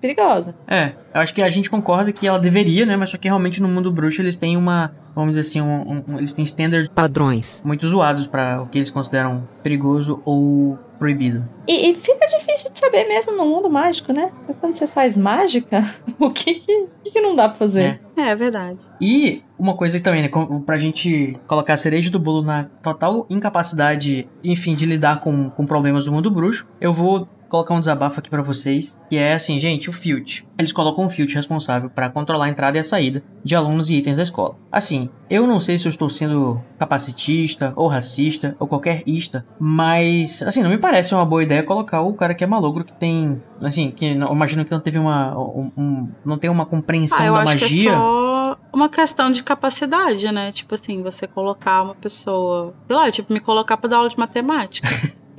perigosa. 0.00 0.54
É, 0.68 0.92
eu 1.14 1.20
acho 1.20 1.34
que 1.34 1.42
a 1.42 1.50
gente 1.50 1.70
concorda 1.70 2.12
que 2.12 2.26
ela 2.26 2.38
deveria, 2.38 2.84
né? 2.86 2.96
Mas 2.96 3.10
só 3.10 3.16
que 3.16 3.28
realmente 3.28 3.60
no 3.60 3.68
mundo 3.68 3.90
bruxo 3.90 4.20
eles 4.20 4.36
têm 4.36 4.56
uma, 4.56 4.92
vamos 5.14 5.36
dizer 5.36 5.48
assim, 5.48 5.60
um, 5.60 6.04
um, 6.08 6.18
eles 6.18 6.32
têm 6.32 6.44
standards 6.44 6.90
padrões 6.92 7.62
muito 7.64 7.86
zoados 7.86 8.26
para 8.26 8.62
o 8.62 8.66
que 8.66 8.78
eles 8.78 8.90
consideram 8.90 9.48
perigoso 9.62 10.20
ou 10.24 10.78
proibido. 11.02 11.44
E, 11.66 11.90
e, 11.90 11.94
fica 11.94 12.24
difícil 12.26 12.70
de 12.72 12.78
saber 12.78 13.08
mesmo 13.08 13.32
no 13.36 13.44
mundo 13.44 13.68
mágico, 13.68 14.12
né? 14.12 14.30
Quando 14.60 14.76
você 14.76 14.86
faz 14.86 15.16
mágica, 15.16 15.84
o 16.16 16.30
que 16.30 16.54
que, 16.54 17.10
que 17.10 17.20
não 17.20 17.34
dá 17.34 17.48
pra 17.48 17.58
fazer? 17.58 18.00
É. 18.16 18.22
é, 18.22 18.28
é 18.28 18.36
verdade. 18.36 18.78
E 19.00 19.42
uma 19.62 19.76
coisa 19.76 19.98
também, 20.00 20.22
né? 20.22 20.30
Pra 20.66 20.76
gente 20.76 21.34
colocar 21.46 21.74
a 21.74 21.76
cereja 21.76 22.10
do 22.10 22.18
bolo 22.18 22.42
na 22.42 22.64
total 22.64 23.26
incapacidade, 23.30 24.28
enfim, 24.42 24.74
de 24.74 24.84
lidar 24.84 25.20
com, 25.20 25.48
com 25.50 25.64
problemas 25.64 26.04
do 26.04 26.12
mundo 26.12 26.30
bruxo, 26.30 26.66
eu 26.80 26.92
vou 26.92 27.28
colocar 27.48 27.74
um 27.74 27.80
desabafo 27.80 28.18
aqui 28.18 28.30
para 28.30 28.40
vocês, 28.40 28.98
que 29.10 29.18
é 29.18 29.34
assim, 29.34 29.60
gente, 29.60 29.90
o 29.90 29.92
Filt. 29.92 30.40
Eles 30.58 30.72
colocam 30.72 31.04
um 31.04 31.10
Filt 31.10 31.34
responsável 31.34 31.90
para 31.90 32.08
controlar 32.08 32.46
a 32.46 32.48
entrada 32.48 32.78
e 32.78 32.80
a 32.80 32.84
saída 32.84 33.22
de 33.44 33.54
alunos 33.54 33.90
e 33.90 33.96
itens 33.96 34.16
da 34.16 34.22
escola. 34.22 34.56
Assim, 34.70 35.10
eu 35.28 35.46
não 35.46 35.60
sei 35.60 35.78
se 35.78 35.86
eu 35.86 35.90
estou 35.90 36.08
sendo 36.08 36.62
capacitista 36.78 37.74
ou 37.76 37.88
racista 37.88 38.56
ou 38.58 38.66
qualquer 38.66 39.02
ista, 39.06 39.44
mas 39.60 40.42
assim, 40.42 40.62
não 40.62 40.70
me 40.70 40.78
parece 40.78 41.14
uma 41.14 41.26
boa 41.26 41.42
ideia 41.42 41.62
colocar 41.62 42.00
o 42.00 42.14
cara 42.14 42.34
que 42.34 42.42
é 42.42 42.46
malogro 42.46 42.84
que 42.84 42.94
tem, 42.94 43.40
assim, 43.62 43.90
que 43.90 44.14
não, 44.14 44.32
imagino 44.32 44.64
que 44.64 44.70
não 44.70 44.80
teve 44.80 44.98
uma 44.98 45.38
um, 45.38 45.70
um, 45.76 46.08
não 46.24 46.38
tem 46.38 46.48
uma 46.48 46.64
compreensão 46.64 47.36
ah, 47.36 47.40
da 47.40 47.44
magia. 47.44 47.68
Que 47.68 47.88
é 47.88 47.92
só 47.92 48.31
uma 48.72 48.88
questão 48.88 49.30
de 49.30 49.42
capacidade, 49.42 50.30
né? 50.30 50.52
Tipo 50.52 50.74
assim, 50.74 51.02
você 51.02 51.26
colocar 51.26 51.82
uma 51.82 51.94
pessoa, 51.94 52.74
sei 52.86 52.96
lá, 52.96 53.10
tipo 53.10 53.32
me 53.32 53.40
colocar 53.40 53.76
para 53.76 53.90
dar 53.90 53.96
aula 53.98 54.08
de 54.08 54.18
matemática. 54.18 54.88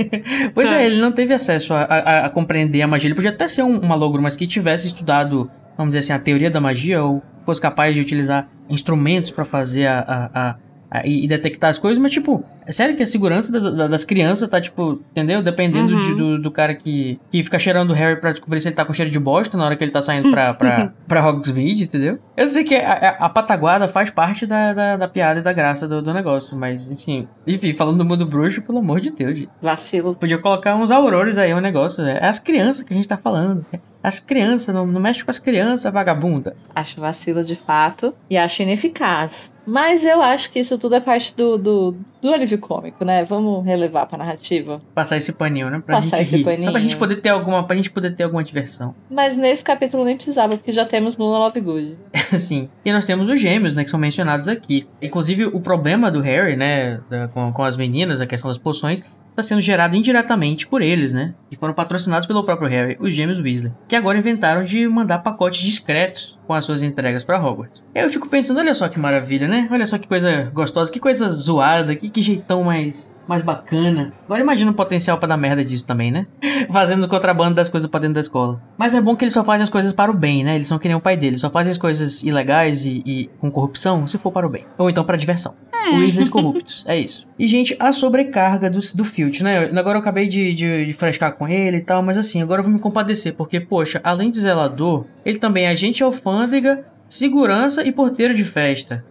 pois 0.54 0.72
é, 0.72 0.86
ele 0.86 1.00
não 1.00 1.12
teve 1.12 1.34
acesso 1.34 1.74
a, 1.74 1.84
a, 1.84 2.26
a, 2.26 2.30
compreender 2.30 2.82
a 2.82 2.88
magia. 2.88 3.08
Ele 3.08 3.16
podia 3.16 3.32
até 3.32 3.48
ser 3.48 3.64
um, 3.64 3.84
um 3.84 3.88
malogro, 3.88 4.22
mas 4.22 4.36
que 4.36 4.48
tivesse 4.48 4.88
estudado, 4.88 5.50
vamos 5.78 5.94
dizer 5.94 6.00
assim, 6.00 6.14
a 6.14 6.20
teoria 6.20 6.50
da 6.50 6.60
magia 6.60 7.04
ou 7.04 7.22
fosse 7.46 7.62
capaz 7.62 7.94
de 7.94 8.02
utilizar 8.02 8.48
instrumentos 8.70 9.32
para 9.32 9.46
fazer 9.46 9.88
a, 9.88 10.32
a, 10.34 10.56
e, 11.06 11.26
e 11.26 11.28
detectar 11.28 11.70
as 11.70 11.78
coisas, 11.78 11.98
mas, 12.02 12.12
tipo, 12.12 12.44
é 12.66 12.72
sério 12.72 12.96
que 12.96 13.02
a 13.04 13.08
segurança 13.08 13.52
das, 13.52 13.90
das 13.90 14.06
crianças 14.06 14.48
tá, 14.50 14.60
tipo, 14.62 15.02
entendeu? 15.12 15.42
Dependendo 15.42 15.94
Uhum. 15.96 16.04
de- 16.04 16.16
do, 16.16 16.42
do 16.44 16.52
cara 16.52 16.76
que, 16.76 17.20
que 17.32 17.44
fica 17.44 17.58
cheirando 17.58 17.92
o 17.92 17.94
Harry 17.94 18.20
pra 18.20 18.32
descobrir 18.32 18.60
se 18.62 18.68
ele 18.68 18.76
tá 18.76 18.86
com 18.86 18.94
cheiro 18.94 19.10
de 19.12 19.20
bosta 19.20 19.58
na 19.58 19.66
hora 19.66 19.76
que 19.76 19.84
ele 19.84 19.92
tá 19.92 20.02
saindo 20.02 20.30
pra, 20.32 20.54
pra, 20.54 20.92
pra 21.08 21.28
Hogsmeade, 21.28 21.84
entendeu? 21.86 22.20
Eu 22.38 22.48
sei 22.48 22.64
que 22.64 22.76
a, 22.76 22.92
a, 22.94 23.26
a 23.26 23.30
pataguada 23.30 23.88
faz 23.88 24.10
parte 24.10 24.46
da, 24.46 24.74
da, 24.74 24.98
da 24.98 25.08
piada 25.08 25.40
e 25.40 25.44
da 25.44 25.52
graça 25.54 25.88
do, 25.88 26.02
do 26.02 26.14
negócio, 26.14 26.56
mas, 26.56 26.90
assim, 26.90 27.28
enfim, 27.48 27.74
falando 27.74 27.98
do 27.98 28.06
mundo 28.06 28.26
bruxo, 28.26 28.62
pelo 28.62 28.80
amor 28.80 29.00
de 29.02 29.10
Deus, 29.12 29.36
gente. 29.38 29.50
Vacilo. 29.62 30.16
Podia 30.16 30.38
colocar 30.38 30.76
uns 30.76 30.92
aurores 30.92 31.38
aí, 31.38 31.54
um 31.54 31.60
negócio. 31.60 32.04
É 32.06 32.26
as 32.26 32.40
crianças 32.40 32.84
que 32.86 32.94
a 32.94 32.96
gente 32.98 33.08
tá 33.08 33.18
falando. 33.18 33.66
As 34.04 34.20
crianças, 34.20 34.76
não, 34.76 34.86
não 34.86 35.00
mexe 35.00 35.24
com 35.24 35.32
as 35.32 35.40
crianças, 35.40 35.92
vagabunda. 35.94 36.56
Acho 36.76 37.00
vacilo 37.00 37.42
de 37.44 37.56
fato 37.56 38.14
e 38.30 38.38
acho 38.38 38.62
ineficaz. 38.62 39.54
Mas 39.66 40.04
eu 40.04 40.22
acho 40.22 40.52
que 40.52 40.60
isso 40.60 40.78
tudo 40.78 40.96
é 40.96 41.00
parte 41.00 41.34
do, 41.38 41.58
do, 41.58 41.96
do 42.22 42.34
alívio 42.34 42.58
cômico, 42.60 43.06
né? 43.06 43.24
Vamos 43.24 43.64
relevar 43.66 44.06
pra 44.08 44.18
narrativa. 44.18 44.82
Passar 44.94 45.16
esse 45.16 45.32
paninho, 45.32 45.70
né? 45.70 45.82
Pra 45.86 45.96
Passar 45.96 46.20
esse 46.20 46.36
rir. 46.36 46.44
Só 46.44 46.50
pra 46.50 46.58
paninho. 46.74 46.82
gente 46.82 46.98
poder 46.98 47.16
ter 47.22 47.30
alguma. 47.30 47.66
Pra 47.66 47.76
gente 47.78 47.90
poder 47.90 48.12
ter 48.14 48.24
alguma 48.26 48.44
diversão. 48.44 48.94
Mas 49.10 49.38
nesse 49.38 49.64
capítulo 49.64 50.04
nem 50.04 50.18
precisava, 50.18 50.58
porque 50.58 50.74
já 50.74 50.84
temos 50.84 51.16
Luna 51.18 51.38
Lovegood. 51.38 51.98
Sim. 52.38 52.70
E 52.84 52.92
nós 52.92 53.06
temos 53.06 53.30
os 53.30 53.40
gêmeos, 53.40 53.74
né? 53.74 53.86
Que 53.86 53.90
são 53.90 54.00
mencionados 54.00 54.50
aqui. 54.50 54.86
Inclusive, 55.02 55.46
o 55.46 55.62
problema 55.62 56.12
do 56.12 56.20
Harry, 56.20 56.58
né? 56.58 57.00
da- 57.10 57.30
com, 57.30 57.54
com 57.54 57.64
as 57.64 57.78
meninas, 57.78 58.20
a 58.20 58.28
questão 58.28 58.50
das 58.50 58.58
poções. 58.58 59.02
Está 59.34 59.42
sendo 59.42 59.62
gerado 59.62 59.96
indiretamente 59.96 60.68
por 60.68 60.84
eles, 60.84 61.12
né? 61.12 61.34
Que 61.50 61.56
foram 61.56 61.74
patrocinados 61.74 62.28
pelo 62.28 62.44
próprio 62.44 62.70
Harry, 62.70 62.96
os 63.00 63.16
gêmeos 63.16 63.40
Weasley. 63.40 63.72
Que 63.88 63.96
agora 63.96 64.20
inventaram 64.20 64.64
de 64.64 64.88
mandar 64.88 65.24
pacotes 65.24 65.64
discretos 65.64 66.38
com 66.46 66.54
as 66.54 66.66
suas 66.66 66.84
entregas 66.84 67.24
para 67.24 67.44
Hogwarts. 67.44 67.84
Eu 67.94 68.10
fico 68.10 68.28
pensando, 68.28 68.60
olha 68.60 68.74
só 68.74 68.88
que 68.88 69.00
maravilha, 69.00 69.48
né? 69.48 69.68
Olha 69.72 69.86
só 69.88 69.98
que 69.98 70.08
coisa 70.08 70.52
gostosa, 70.54 70.92
que 70.92 71.00
coisa 71.00 71.30
zoada, 71.30 71.96
que, 71.96 72.10
que 72.10 72.22
jeitão 72.22 72.64
mais, 72.64 73.16
mais 73.28 73.42
bacana. 73.42 74.14
Agora 74.26 74.42
imagina 74.42 74.72
o 74.72 74.74
potencial 74.74 75.18
pra 75.18 75.28
dar 75.28 75.38
merda 75.38 75.64
disso 75.64 75.86
também, 75.86 76.12
né? 76.12 76.28
Fazendo 76.72 77.08
contrabando 77.08 77.56
das 77.56 77.70
coisas 77.70 77.90
pra 77.90 78.00
dentro 78.00 78.16
da 78.16 78.22
escola. 78.22 78.62
Mas 78.78 78.94
é 78.94 79.02
bom 79.02 79.16
que 79.16 79.24
eles 79.24 79.34
só 79.34 79.44
fazem 79.44 79.64
as 79.64 79.70
coisas 79.70 79.94
para 79.94 80.12
o 80.12 80.14
bem, 80.14 80.44
né? 80.44 80.56
Eles 80.56 80.68
são 80.68 80.80
que 80.80 80.88
nem 80.88 80.96
o 80.96 81.02
pai 81.02 81.18
dele. 81.18 81.40
Só 81.40 81.50
fazem 81.50 81.72
as 81.72 81.78
coisas 81.78 82.24
ilegais 82.24 82.86
e, 82.86 83.04
e 83.06 83.30
com 83.40 83.52
corrupção 83.52 84.08
se 84.08 84.18
for 84.18 84.32
para 84.32 84.46
o 84.46 84.50
bem. 84.50 84.66
Ou 84.78 84.90
então 84.90 85.04
para 85.04 85.18
diversão. 85.18 85.54
Weasleys 85.92 86.30
corruptos. 86.30 86.84
É 86.88 86.98
isso. 86.98 87.28
E, 87.38 87.48
gente, 87.48 87.76
a 87.80 87.92
sobrecarga 87.92 88.70
do, 88.70 88.80
do 88.80 89.06
Filch, 89.06 89.44
né? 89.44 89.70
Agora 89.76 89.98
eu 89.98 90.02
acabei 90.02 90.28
de, 90.28 90.54
de, 90.54 90.86
de 90.86 90.94
frescar 90.94 91.34
com 91.34 91.48
ele 91.48 91.78
e 91.78 91.82
tal, 91.82 92.02
mas 92.02 92.18
assim, 92.18 92.42
agora 92.42 92.60
eu 92.60 92.64
vou 92.64 92.74
me 92.74 92.80
compadecer. 92.80 93.34
Porque, 93.34 93.60
poxa, 93.60 94.00
além 94.04 94.32
de 94.32 94.40
zelador, 94.40 95.06
ele 95.26 95.40
também 95.40 95.66
é 95.66 95.70
agente 95.70 96.04
alfândega, 96.04 96.33
segurança 97.08 97.84
e 97.86 97.92
porteiro 97.92 98.34
de 98.34 98.44
festa. 98.44 99.06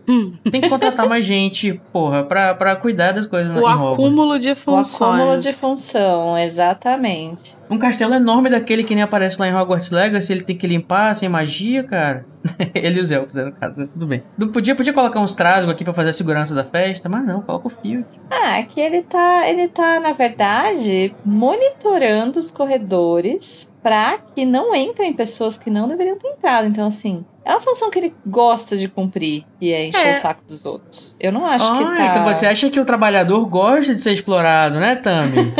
Tem 0.50 0.60
que 0.60 0.68
contratar 0.68 1.08
mais 1.08 1.24
gente, 1.24 1.80
porra, 1.92 2.24
pra, 2.24 2.52
pra 2.54 2.74
cuidar 2.74 3.12
das 3.12 3.26
coisas 3.26 3.52
na 3.52 3.60
O 3.60 3.62
em 3.62 3.72
Hogwarts. 3.72 3.92
acúmulo 3.94 4.38
de 4.38 4.50
O 4.50 4.56
funções. 4.56 5.02
acúmulo 5.20 5.38
de 5.38 5.52
função, 5.52 6.36
exatamente. 6.38 7.56
Um 7.72 7.78
castelo 7.78 8.12
enorme 8.14 8.50
daquele 8.50 8.84
que 8.84 8.94
nem 8.94 9.02
aparece 9.02 9.40
lá 9.40 9.48
em 9.48 9.54
Hogwarts 9.54 9.90
Legacy, 9.90 10.30
ele 10.32 10.42
tem 10.42 10.54
que 10.56 10.66
limpar 10.66 11.16
sem 11.16 11.26
magia, 11.28 11.82
cara. 11.82 12.26
ele 12.74 12.98
e 12.98 13.02
os 13.02 13.10
elfos, 13.10 13.34
né, 13.34 13.44
no 13.44 13.52
caso, 13.52 13.86
tudo 13.86 14.06
bem. 14.06 14.22
Não 14.36 14.48
podia, 14.48 14.74
podia 14.74 14.92
colocar 14.92 15.20
uns 15.20 15.34
trasgos 15.34 15.72
aqui 15.72 15.82
pra 15.82 15.94
fazer 15.94 16.10
a 16.10 16.12
segurança 16.12 16.54
da 16.54 16.64
festa, 16.64 17.08
mas 17.08 17.24
não, 17.24 17.40
coloca 17.40 17.68
o 17.68 17.70
fio. 17.70 18.04
Ah, 18.30 18.62
que 18.62 18.78
ele 18.78 19.02
tá, 19.02 19.48
ele 19.48 19.68
tá, 19.68 19.98
na 20.00 20.12
verdade, 20.12 21.14
monitorando 21.24 22.38
os 22.38 22.50
corredores 22.50 23.72
pra 23.82 24.18
que 24.34 24.44
não 24.44 24.74
entrem 24.74 25.12
pessoas 25.12 25.56
que 25.56 25.70
não 25.70 25.88
deveriam 25.88 26.16
ter 26.18 26.28
entrado. 26.28 26.66
Então, 26.68 26.86
assim, 26.86 27.24
é 27.44 27.52
uma 27.52 27.60
função 27.60 27.90
que 27.90 27.98
ele 27.98 28.14
gosta 28.26 28.76
de 28.76 28.86
cumprir, 28.86 29.44
que 29.58 29.72
é 29.72 29.86
encher 29.88 30.06
É. 30.08 30.12
o 30.12 30.20
saco 30.20 30.42
dos 30.46 30.64
outros. 30.66 31.16
Eu 31.18 31.32
não 31.32 31.46
acho 31.46 31.76
que 31.78 31.82
Ah, 31.84 31.96
tá... 31.96 32.06
então 32.06 32.24
você 32.24 32.46
acha 32.46 32.68
que 32.70 32.78
o 32.78 32.84
trabalhador 32.84 33.44
gosta 33.46 33.94
de 33.94 34.00
ser 34.00 34.12
explorado, 34.12 34.78
né, 34.78 34.94
Tami? 34.96 35.52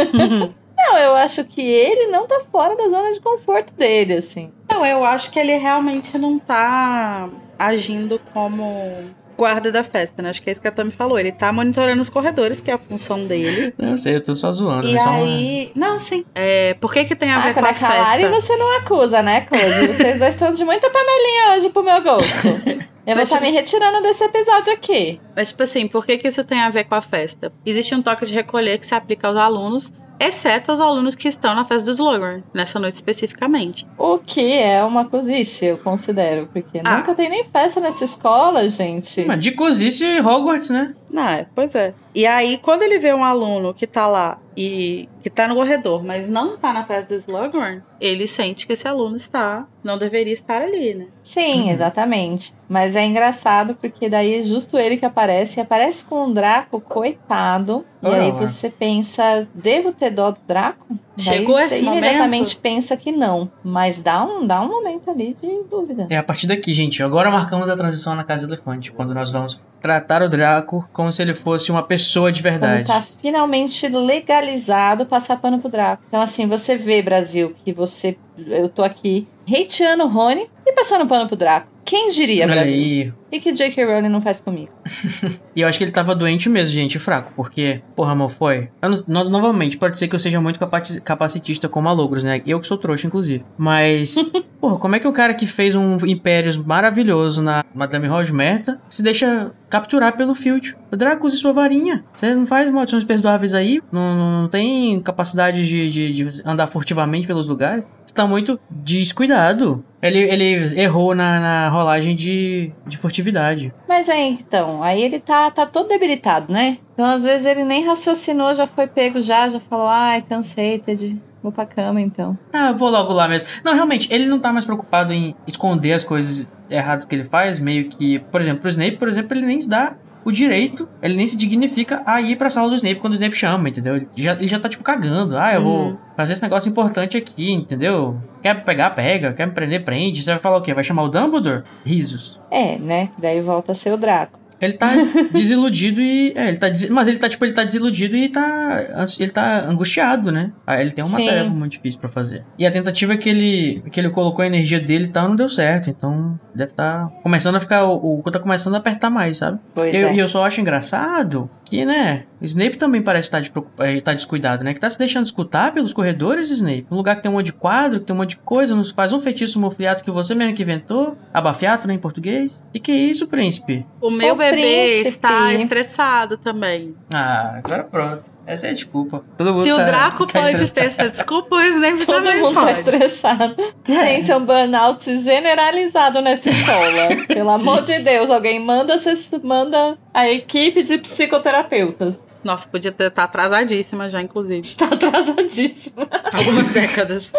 Não, 0.85 0.99
eu 0.99 1.15
acho 1.15 1.45
que 1.45 1.61
ele 1.63 2.07
não 2.09 2.27
tá 2.27 2.41
fora 2.51 2.77
da 2.77 2.89
zona 2.89 3.13
de 3.13 3.21
conforto 3.21 3.73
dele, 3.75 4.15
assim. 4.15 4.53
Não, 4.71 4.85
eu 4.85 5.05
acho 5.05 5.31
que 5.31 5.39
ele 5.39 5.57
realmente 5.57 6.19
não 6.19 6.39
tá 6.39 7.29
agindo 7.59 8.21
como 8.33 9.11
guarda 9.37 9.73
da 9.73 9.83
festa, 9.83 10.23
né? 10.23 10.31
Acho 10.31 10.43
que 10.43 10.51
é 10.51 10.53
isso 10.53 10.61
que 10.61 10.69
a 10.69 10.73
Tami 10.73 10.91
falou. 10.91 11.19
Ele 11.19 11.33
tá 11.33 11.53
monitorando 11.53 12.01
os 12.03 12.11
corredores, 12.11 12.61
que 12.61 12.71
é 12.71 12.75
a 12.75 12.79
função 12.79 13.25
dele. 13.27 13.75
não 13.79 13.97
sei, 13.97 14.17
eu 14.17 14.23
tô 14.23 14.35
só 14.35 14.51
zoando. 14.53 14.87
E 14.89 14.99
só 15.01 15.09
uma- 15.11 15.25
aí. 15.25 15.73
Não, 15.75 15.99
sim. 15.99 16.25
É, 16.35 16.75
por 16.75 16.93
que, 16.93 17.05
que 17.05 17.15
tem 17.17 17.31
a 17.31 17.39
Ah, 17.39 17.41
ver 17.41 17.55
com 17.55 17.61
quando 17.61 17.67
a 17.67 17.71
é 17.71 17.75
calar 17.75 18.19
e 18.21 18.23
festa? 18.23 18.41
você 18.41 18.57
não 18.57 18.77
acusa, 18.79 19.23
né, 19.23 19.43
Code? 19.43 19.87
Vocês 19.89 20.19
dois 20.19 20.35
estão 20.35 20.53
de 20.53 20.65
muita 20.65 20.91
panelinha 20.91 21.55
hoje 21.57 21.71
pro 21.71 21.83
meu 21.83 22.03
gosto. 22.03 22.49
Eu 23.05 23.15
vou 23.17 23.25
estar 23.25 23.41
me 23.41 23.51
retirando 23.51 24.01
desse 24.01 24.23
episódio 24.23 24.73
aqui. 24.73 25.21
Mas, 25.35 25.49
tipo 25.49 25.61
assim, 25.65 25.89
por 25.89 26.07
que, 26.07 26.19
que 26.19 26.29
isso 26.29 26.45
tem 26.45 26.61
a 26.61 26.71
ver 26.71 26.85
com 26.85 26.95
a 26.95 27.03
festa? 27.03 27.53
Existe 27.67 27.93
um 27.97 28.01
toque 28.03 28.25
de 28.25 28.33
recolher 28.33 28.79
que 28.79 28.87
se 28.87 28.95
aplica 28.95 29.27
aos 29.27 29.37
alunos, 29.37 29.93
exceto 30.21 30.71
aos 30.71 30.81
alunos 30.81 31.15
que 31.15 31.29
estão 31.29 31.55
na 31.55 31.65
festa 31.65 31.87
do 31.87 31.93
Slughorn, 31.93 32.43
nessa 32.55 32.79
noite 32.79 32.95
especificamente. 32.95 33.87
O 33.99 34.19
que 34.19 34.53
é 34.59 34.83
uma 34.85 35.05
cozice, 35.05 35.67
eu 35.67 35.79
considero. 35.79 36.49
Porque 36.53 36.81
Ah. 36.85 36.99
nunca 36.99 37.15
tem 37.15 37.29
nem 37.29 37.45
festa 37.45 37.81
nessa 37.81 38.05
escola, 38.05 38.69
gente. 38.69 39.25
Mas 39.25 39.41
de 39.41 39.53
cozice 39.53 40.05
Hogwarts, 40.21 40.71
né? 40.71 40.95
Não, 41.13 41.29
é, 41.29 41.47
pois 41.55 41.75
é. 41.75 41.93
E 42.15 42.25
aí, 42.27 42.57
quando 42.59 42.83
ele 42.83 42.99
vê 42.99 43.13
um 43.13 43.23
aluno 43.23 43.75
que 43.75 43.87
tá 43.87 44.07
lá 44.07 44.39
e 44.57 45.09
que 45.23 45.29
tá 45.31 45.47
no 45.47 45.55
corredor, 45.55 46.03
mas 46.05 46.29
não 46.29 46.57
tá 46.57 46.73
na 46.73 46.85
festa 46.85 47.15
do 47.15 47.19
Slughorn, 47.21 47.83
ele 48.01 48.27
sente 48.27 48.67
que 48.67 48.73
esse 48.73 48.89
aluno 48.89 49.17
está, 49.17 49.67
não 49.85 49.97
deveria 49.99 50.33
estar 50.33 50.61
ali, 50.63 50.95
né? 50.95 51.07
Sim, 51.23 51.65
Uhum. 51.65 51.71
exatamente. 51.71 52.55
Mas 52.69 52.97
é 52.97 53.05
engraçado 53.05 53.75
porque 53.75 54.09
daí 54.09 54.35
é 54.39 54.43
justo 54.43 54.79
ele 54.79 54.97
que 54.97 55.05
aparece 55.05 55.61
e 55.61 55.63
aparece 55.63 56.05
com 56.05 56.25
um 56.25 56.33
Draco, 56.33 56.81
coitado. 56.81 57.85
E 58.03 58.07
Ora 58.07 58.23
aí 58.23 58.33
lá. 58.33 58.39
você 58.39 58.69
pensa, 58.71 59.47
devo 59.55 59.93
ter 59.93 60.11
dó 60.11 60.31
do 60.31 60.39
Draco? 60.47 60.87
Daí 60.91 60.99
Chegou 61.39 61.57
você 61.57 61.65
esse 61.77 61.85
imediatamente 61.85 62.57
pensa 62.57 62.97
que 62.97 63.13
não. 63.13 63.51
Mas 63.63 64.01
dá 64.01 64.25
um, 64.25 64.47
dá 64.47 64.61
um 64.63 64.69
momento 64.69 65.11
ali 65.11 65.37
de 65.41 65.63
dúvida. 65.71 66.07
É 66.11 66.17
a 66.17 66.23
partir 66.23 66.47
daqui, 66.47 66.73
gente. 66.75 67.03
Agora 67.03 67.31
marcamos 67.31 67.69
a 67.69 67.77
transição 67.77 68.15
na 68.15 68.25
Casa 68.25 68.45
Elefante, 68.47 68.91
quando 68.93 69.15
nós 69.15 69.31
vamos 69.31 69.61
tratar 69.83 70.23
o 70.23 70.29
Draco 70.29 70.89
como 70.93 71.13
se 71.13 71.21
ele 71.21 71.35
fosse 71.35 71.71
uma 71.73 71.83
pessoa 71.83 72.31
de 72.31 72.41
verdade. 72.41 72.87
tá 72.87 73.03
finalmente 73.21 73.89
legalizado 73.89 75.05
passar 75.05 75.37
pano 75.37 75.59
pro 75.59 75.69
Draco. 75.69 76.05
Então, 76.07 76.21
assim, 76.21 76.47
você 76.47 76.77
vê, 76.77 77.03
Brasil, 77.03 77.55
que 77.65 77.73
você. 77.73 78.17
Eu 78.39 78.69
tô 78.69 78.83
aqui 78.83 79.27
hateando 79.47 80.05
o 80.05 80.09
Rony 80.09 80.47
e 80.67 80.73
passando 80.73 81.07
pano 81.07 81.27
pro 81.27 81.37
Draco. 81.37 81.71
Quem 81.85 82.09
diria, 82.11 82.45
Olha 82.45 82.55
Brasil? 82.55 82.77
aí. 82.79 83.13
E 83.33 83.41
que 83.41 83.53
J.K. 83.53 83.85
Rowling 83.85 84.09
não 84.09 84.21
faz 84.21 84.41
comigo? 84.41 84.71
E 85.55 85.61
eu 85.61 85.69
acho 85.69 85.77
que 85.77 85.85
ele 85.85 85.91
tava 85.91 86.15
doente 86.15 86.49
mesmo, 86.49 86.73
gente, 86.73 86.99
fraco. 86.99 87.31
Porque, 87.37 87.83
porra, 87.95 88.13
amor, 88.13 88.31
foi. 88.31 88.71
Eu 88.81 88.89
não- 88.89 89.05
no- 89.07 89.29
novamente, 89.29 89.77
pode 89.77 89.99
ser 89.99 90.09
que 90.09 90.15
eu 90.15 90.19
seja 90.19 90.41
muito 90.41 90.59
capaci- 90.59 91.01
capacitista 91.03 91.69
como 91.69 91.89
a 91.91 91.93
Logros, 91.93 92.25
né? 92.25 92.41
Eu 92.47 92.59
que 92.59 92.67
sou 92.67 92.79
trouxa, 92.79 93.07
inclusive. 93.07 93.45
Mas, 93.59 94.15
porra, 94.61 94.79
como 94.79 94.97
é 94.97 94.99
que 94.99 95.07
o 95.09 95.13
cara 95.13 95.35
que 95.35 95.47
fez 95.47 95.75
um 95.75 95.99
Impérios 96.07 96.57
maravilhoso 96.57 97.43
na 97.43 97.63
Madame 97.75 98.07
Rosmerta 98.07 98.81
se 98.89 99.03
deixa 99.03 99.51
capturar 99.69 100.17
pelo 100.17 100.35
Filch? 100.35 100.75
O 100.93 100.97
Draco 100.97 101.27
usa 101.27 101.37
sua 101.37 101.53
varinha. 101.55 102.05
Você 102.15 102.35
não 102.35 102.47
faz 102.47 102.71
maldições 102.71 103.03
perdoáveis 103.03 103.55
aí? 103.55 103.81
Não, 103.91 104.15
não- 104.15 104.43
não 104.43 104.49
tem 104.49 105.01
capacidade 105.01 105.67
de, 105.67 105.91
de- 105.91 106.13
de 106.31 106.43
andar 106.45 106.67
furtivamente 106.67 107.27
pelos 107.27 107.49
lugares? 107.49 107.83
Você 108.05 108.15
tá 108.15 108.27
muito 108.27 108.61
descuidado. 108.71 109.85
Ele, 110.03 110.19
ele 110.19 110.79
errou 110.81 111.15
na, 111.15 111.41
na 111.41 111.69
rolagem 111.71 112.15
de, 112.15 112.73
de 112.87 112.97
furtividade. 112.99 113.73
Mas 113.89 114.09
aí, 114.09 114.29
então, 114.39 114.83
aí 114.83 115.01
ele 115.03 115.19
tá, 115.19 115.51
tá 115.51 115.65
todo 115.65 115.89
debilitado, 115.89 116.53
né? 116.53 116.79
Então, 116.93 117.07
às 117.07 117.25
vezes, 117.25 117.47
ele 117.47 117.65
nem 117.65 117.87
raciocinou, 117.87 118.53
já 118.53 118.67
foi 118.67 118.87
pego 118.87 119.21
já, 119.23 119.49
já 119.49 119.61
falou, 119.61 119.87
ai, 119.89 120.21
cansei, 120.23 120.79
Ted, 120.79 121.19
vou 121.43 121.51
pra 121.53 121.65
cama, 121.65 122.01
então. 122.01 122.37
Ah, 122.53 122.73
vou 122.73 122.91
logo 122.91 123.13
lá 123.13 123.27
mesmo. 123.29 123.49
Não, 123.65 123.75
realmente, 123.75 124.13
ele 124.13 124.27
não 124.27 124.39
tá 124.39 124.53
mais 124.53 124.65
preocupado 124.65 125.13
em 125.13 125.35
esconder 125.47 125.93
as 125.95 126.05
coisas 126.05 126.47
erradas 126.69 127.05
que 127.05 127.15
ele 127.15 127.25
faz, 127.25 127.59
meio 127.59 127.89
que, 127.89 128.19
por 128.19 128.41
exemplo, 128.41 128.61
pro 128.61 128.71
Snape, 128.71 128.97
por 128.97 129.09
exemplo, 129.09 129.37
ele 129.37 129.47
nem 129.47 129.61
se 129.61 129.69
dá 129.69 129.95
o 130.25 130.31
direito, 130.33 130.89
ele 131.03 131.15
nem 131.15 131.27
se 131.27 131.37
dignifica 131.37 132.03
a 132.07 132.21
ir 132.21 132.37
pra 132.37 132.51
sala 132.51 132.69
do 132.69 132.75
Snape 132.75 133.01
quando 133.01 133.13
o 133.13 133.17
Snape 133.17 133.35
chama, 133.37 133.69
entendeu? 133.69 133.97
Ele 133.97 134.09
já, 134.17 134.33
ele 134.33 134.49
já 134.49 134.59
tá, 134.61 134.69
tipo, 134.69 134.83
cagando. 134.85 135.37
Ah, 135.39 135.55
eu 135.55 135.61
Uhum. 135.61 135.65
vou 135.91 135.99
fazer 136.17 136.33
esse 136.35 136.43
negócio 136.43 136.71
importante 136.71 137.17
aqui, 137.17 137.53
entendeu? 137.53 138.17
Quer 138.43 138.63
pegar, 138.65 138.91
pega. 138.91 139.33
Quer 139.33 139.47
me 139.47 139.53
prender, 139.53 139.85
prende. 139.85 140.23
Você 140.23 140.31
vai 140.31 140.41
falar 140.41 140.57
o 140.59 140.63
quê? 140.63 140.75
Vai 140.75 140.85
chamar 140.85 141.03
o 141.05 141.09
Dumbledore? 141.09 141.63
Risos. 141.85 142.41
É, 142.51 142.79
né? 142.79 143.09
Daí 143.19 143.41
volta 143.41 143.73
a 143.73 143.75
ser 143.75 143.93
o 143.93 143.97
Draco. 143.97 144.39
Ele 144.63 144.75
tá 144.75 144.91
desiludido 145.35 146.01
e. 146.01 146.33
É, 146.37 146.49
ele 146.49 146.57
tá. 146.57 146.69
des- 146.69 146.89
Mas 146.89 147.09
ele 147.09 147.19
tá, 147.19 147.29
tipo, 147.29 147.45
ele 147.45 147.53
tá 147.53 147.65
desiludido 147.65 148.17
e 148.17 148.29
tá. 148.29 148.81
Ele 149.19 149.31
tá 149.31 149.65
angustiado, 149.69 150.31
né? 150.31 150.53
Ah, 150.67 150.81
Ele 150.81 150.93
tem 150.93 151.05
uma 151.05 151.19
Sim. 151.19 151.27
tarefa 151.27 151.51
muito 151.51 151.73
difícil 151.73 151.99
pra 152.01 152.09
fazer. 152.09 152.45
E 152.59 152.65
a 152.65 152.71
tentativa 152.71 153.17
que 153.17 153.29
ele. 153.29 153.83
que 153.91 153.99
ele 153.99 154.09
colocou 154.11 154.43
a 154.43 154.47
energia 154.47 154.79
dele 154.79 155.05
e 155.07 155.09
tal 155.09 155.29
não 155.29 155.37
deu 155.37 155.49
certo. 155.49 155.91
Então, 155.91 156.39
deve 156.55 156.73
tá 156.73 157.11
começando 157.23 157.57
a 157.57 157.61
ficar. 157.61 157.85
O, 157.87 158.19
o 158.19 158.23
cu 158.23 158.31
tá 158.31 158.39
começando 158.39 158.75
a 158.75 158.79
apertar 158.79 159.11
mais, 159.11 159.39
sabe? 159.39 159.59
Pois 159.75 159.95
Eu- 159.95 160.09
é. 160.09 160.15
E 160.15 160.19
eu 160.21 160.29
só 160.29 160.45
acho 160.47 160.61
engraçado 160.61 161.51
que, 161.73 161.87
né? 161.87 162.25
Snape 162.43 162.77
também 162.77 163.01
parece 163.01 163.29
estar, 163.29 163.41
de, 163.41 163.51
estar 163.97 164.13
descuidado, 164.13 164.63
né? 164.63 164.75
Que 164.75 164.81
tá 164.81 164.91
se 164.91 164.99
deixando 164.99 165.25
escutar 165.25 165.73
pelos 165.73 165.95
corredores, 165.95 166.51
Snape. 166.51 166.87
Um 166.91 166.97
lugar 166.97 167.17
que 167.17 167.23
tem 167.23 167.31
um 167.31 167.35
monte 167.35 167.47
de 167.47 167.53
quadro, 167.55 167.99
que 167.99 168.05
tem 168.05 168.15
um 168.15 168.19
monte 168.19 168.31
de 168.31 168.37
coisa, 168.37 168.75
nos 168.75 168.91
faz 168.91 169.11
um 169.11 169.21
feitiço 169.21 169.59
mofliato 169.59 170.05
que 170.05 170.11
você 170.11 170.35
mesmo 170.35 170.55
que 170.55 170.63
inventou. 170.63 171.17
Abafiato, 171.33 171.89
né, 171.89 171.95
em 171.95 171.99
português. 171.99 172.61
E 172.75 172.79
que 172.79 172.93
é 172.93 172.95
isso, 172.97 173.27
príncipe? 173.27 173.87
O 174.03 174.11
meu 174.11 174.35
O 174.35 174.37
bebê 174.37 174.51
príncipe. 174.53 175.09
está 175.09 175.55
estressado 175.55 176.37
também. 176.37 176.95
Ah, 177.15 177.61
agora 177.65 177.85
pronto. 177.85 178.31
Essa 178.47 178.67
é 178.67 178.71
a 178.71 178.73
desculpa. 178.73 179.25
Todo 179.39 179.53
mundo 179.53 179.63
Se 179.63 179.73
o 179.73 179.77
tá- 179.77 179.85
Draco 179.85 180.27
tá 180.27 180.41
pode 180.41 180.71
ter 180.73 180.85
essa 180.87 181.09
desculpa, 181.09 181.57
o 181.57 181.61
Snape 181.61 182.05
Todo 182.05 182.25
também 182.25 182.41
mundo 182.41 182.55
tá 182.55 182.61
pode. 182.63 182.79
estressado. 182.79 183.57
Gente, 183.87 184.31
é 184.33 184.37
um 184.37 184.45
burnout 184.45 185.15
generalizado 185.19 186.21
nessa 186.21 186.51
escola. 186.51 187.25
Pelo 187.27 187.51
amor 187.51 187.83
de 187.83 188.01
Deus, 188.01 188.31
alguém 188.31 188.59
manda, 188.59 188.97
manda 189.43 189.97
a 190.13 190.29
equipe 190.29 190.83
de 190.83 190.99
psicoterapeutas. 190.99 192.25
Nossa, 192.43 192.67
podia 192.69 192.91
estar 192.91 193.11
tá 193.11 193.23
atrasadíssima 193.25 194.11
já, 194.11 194.21
inclusive. 194.21 194.75
Tá 194.75 194.87
atrasadíssimo. 194.87 196.09
Algumas 196.37 196.69
décadas. 196.71 197.33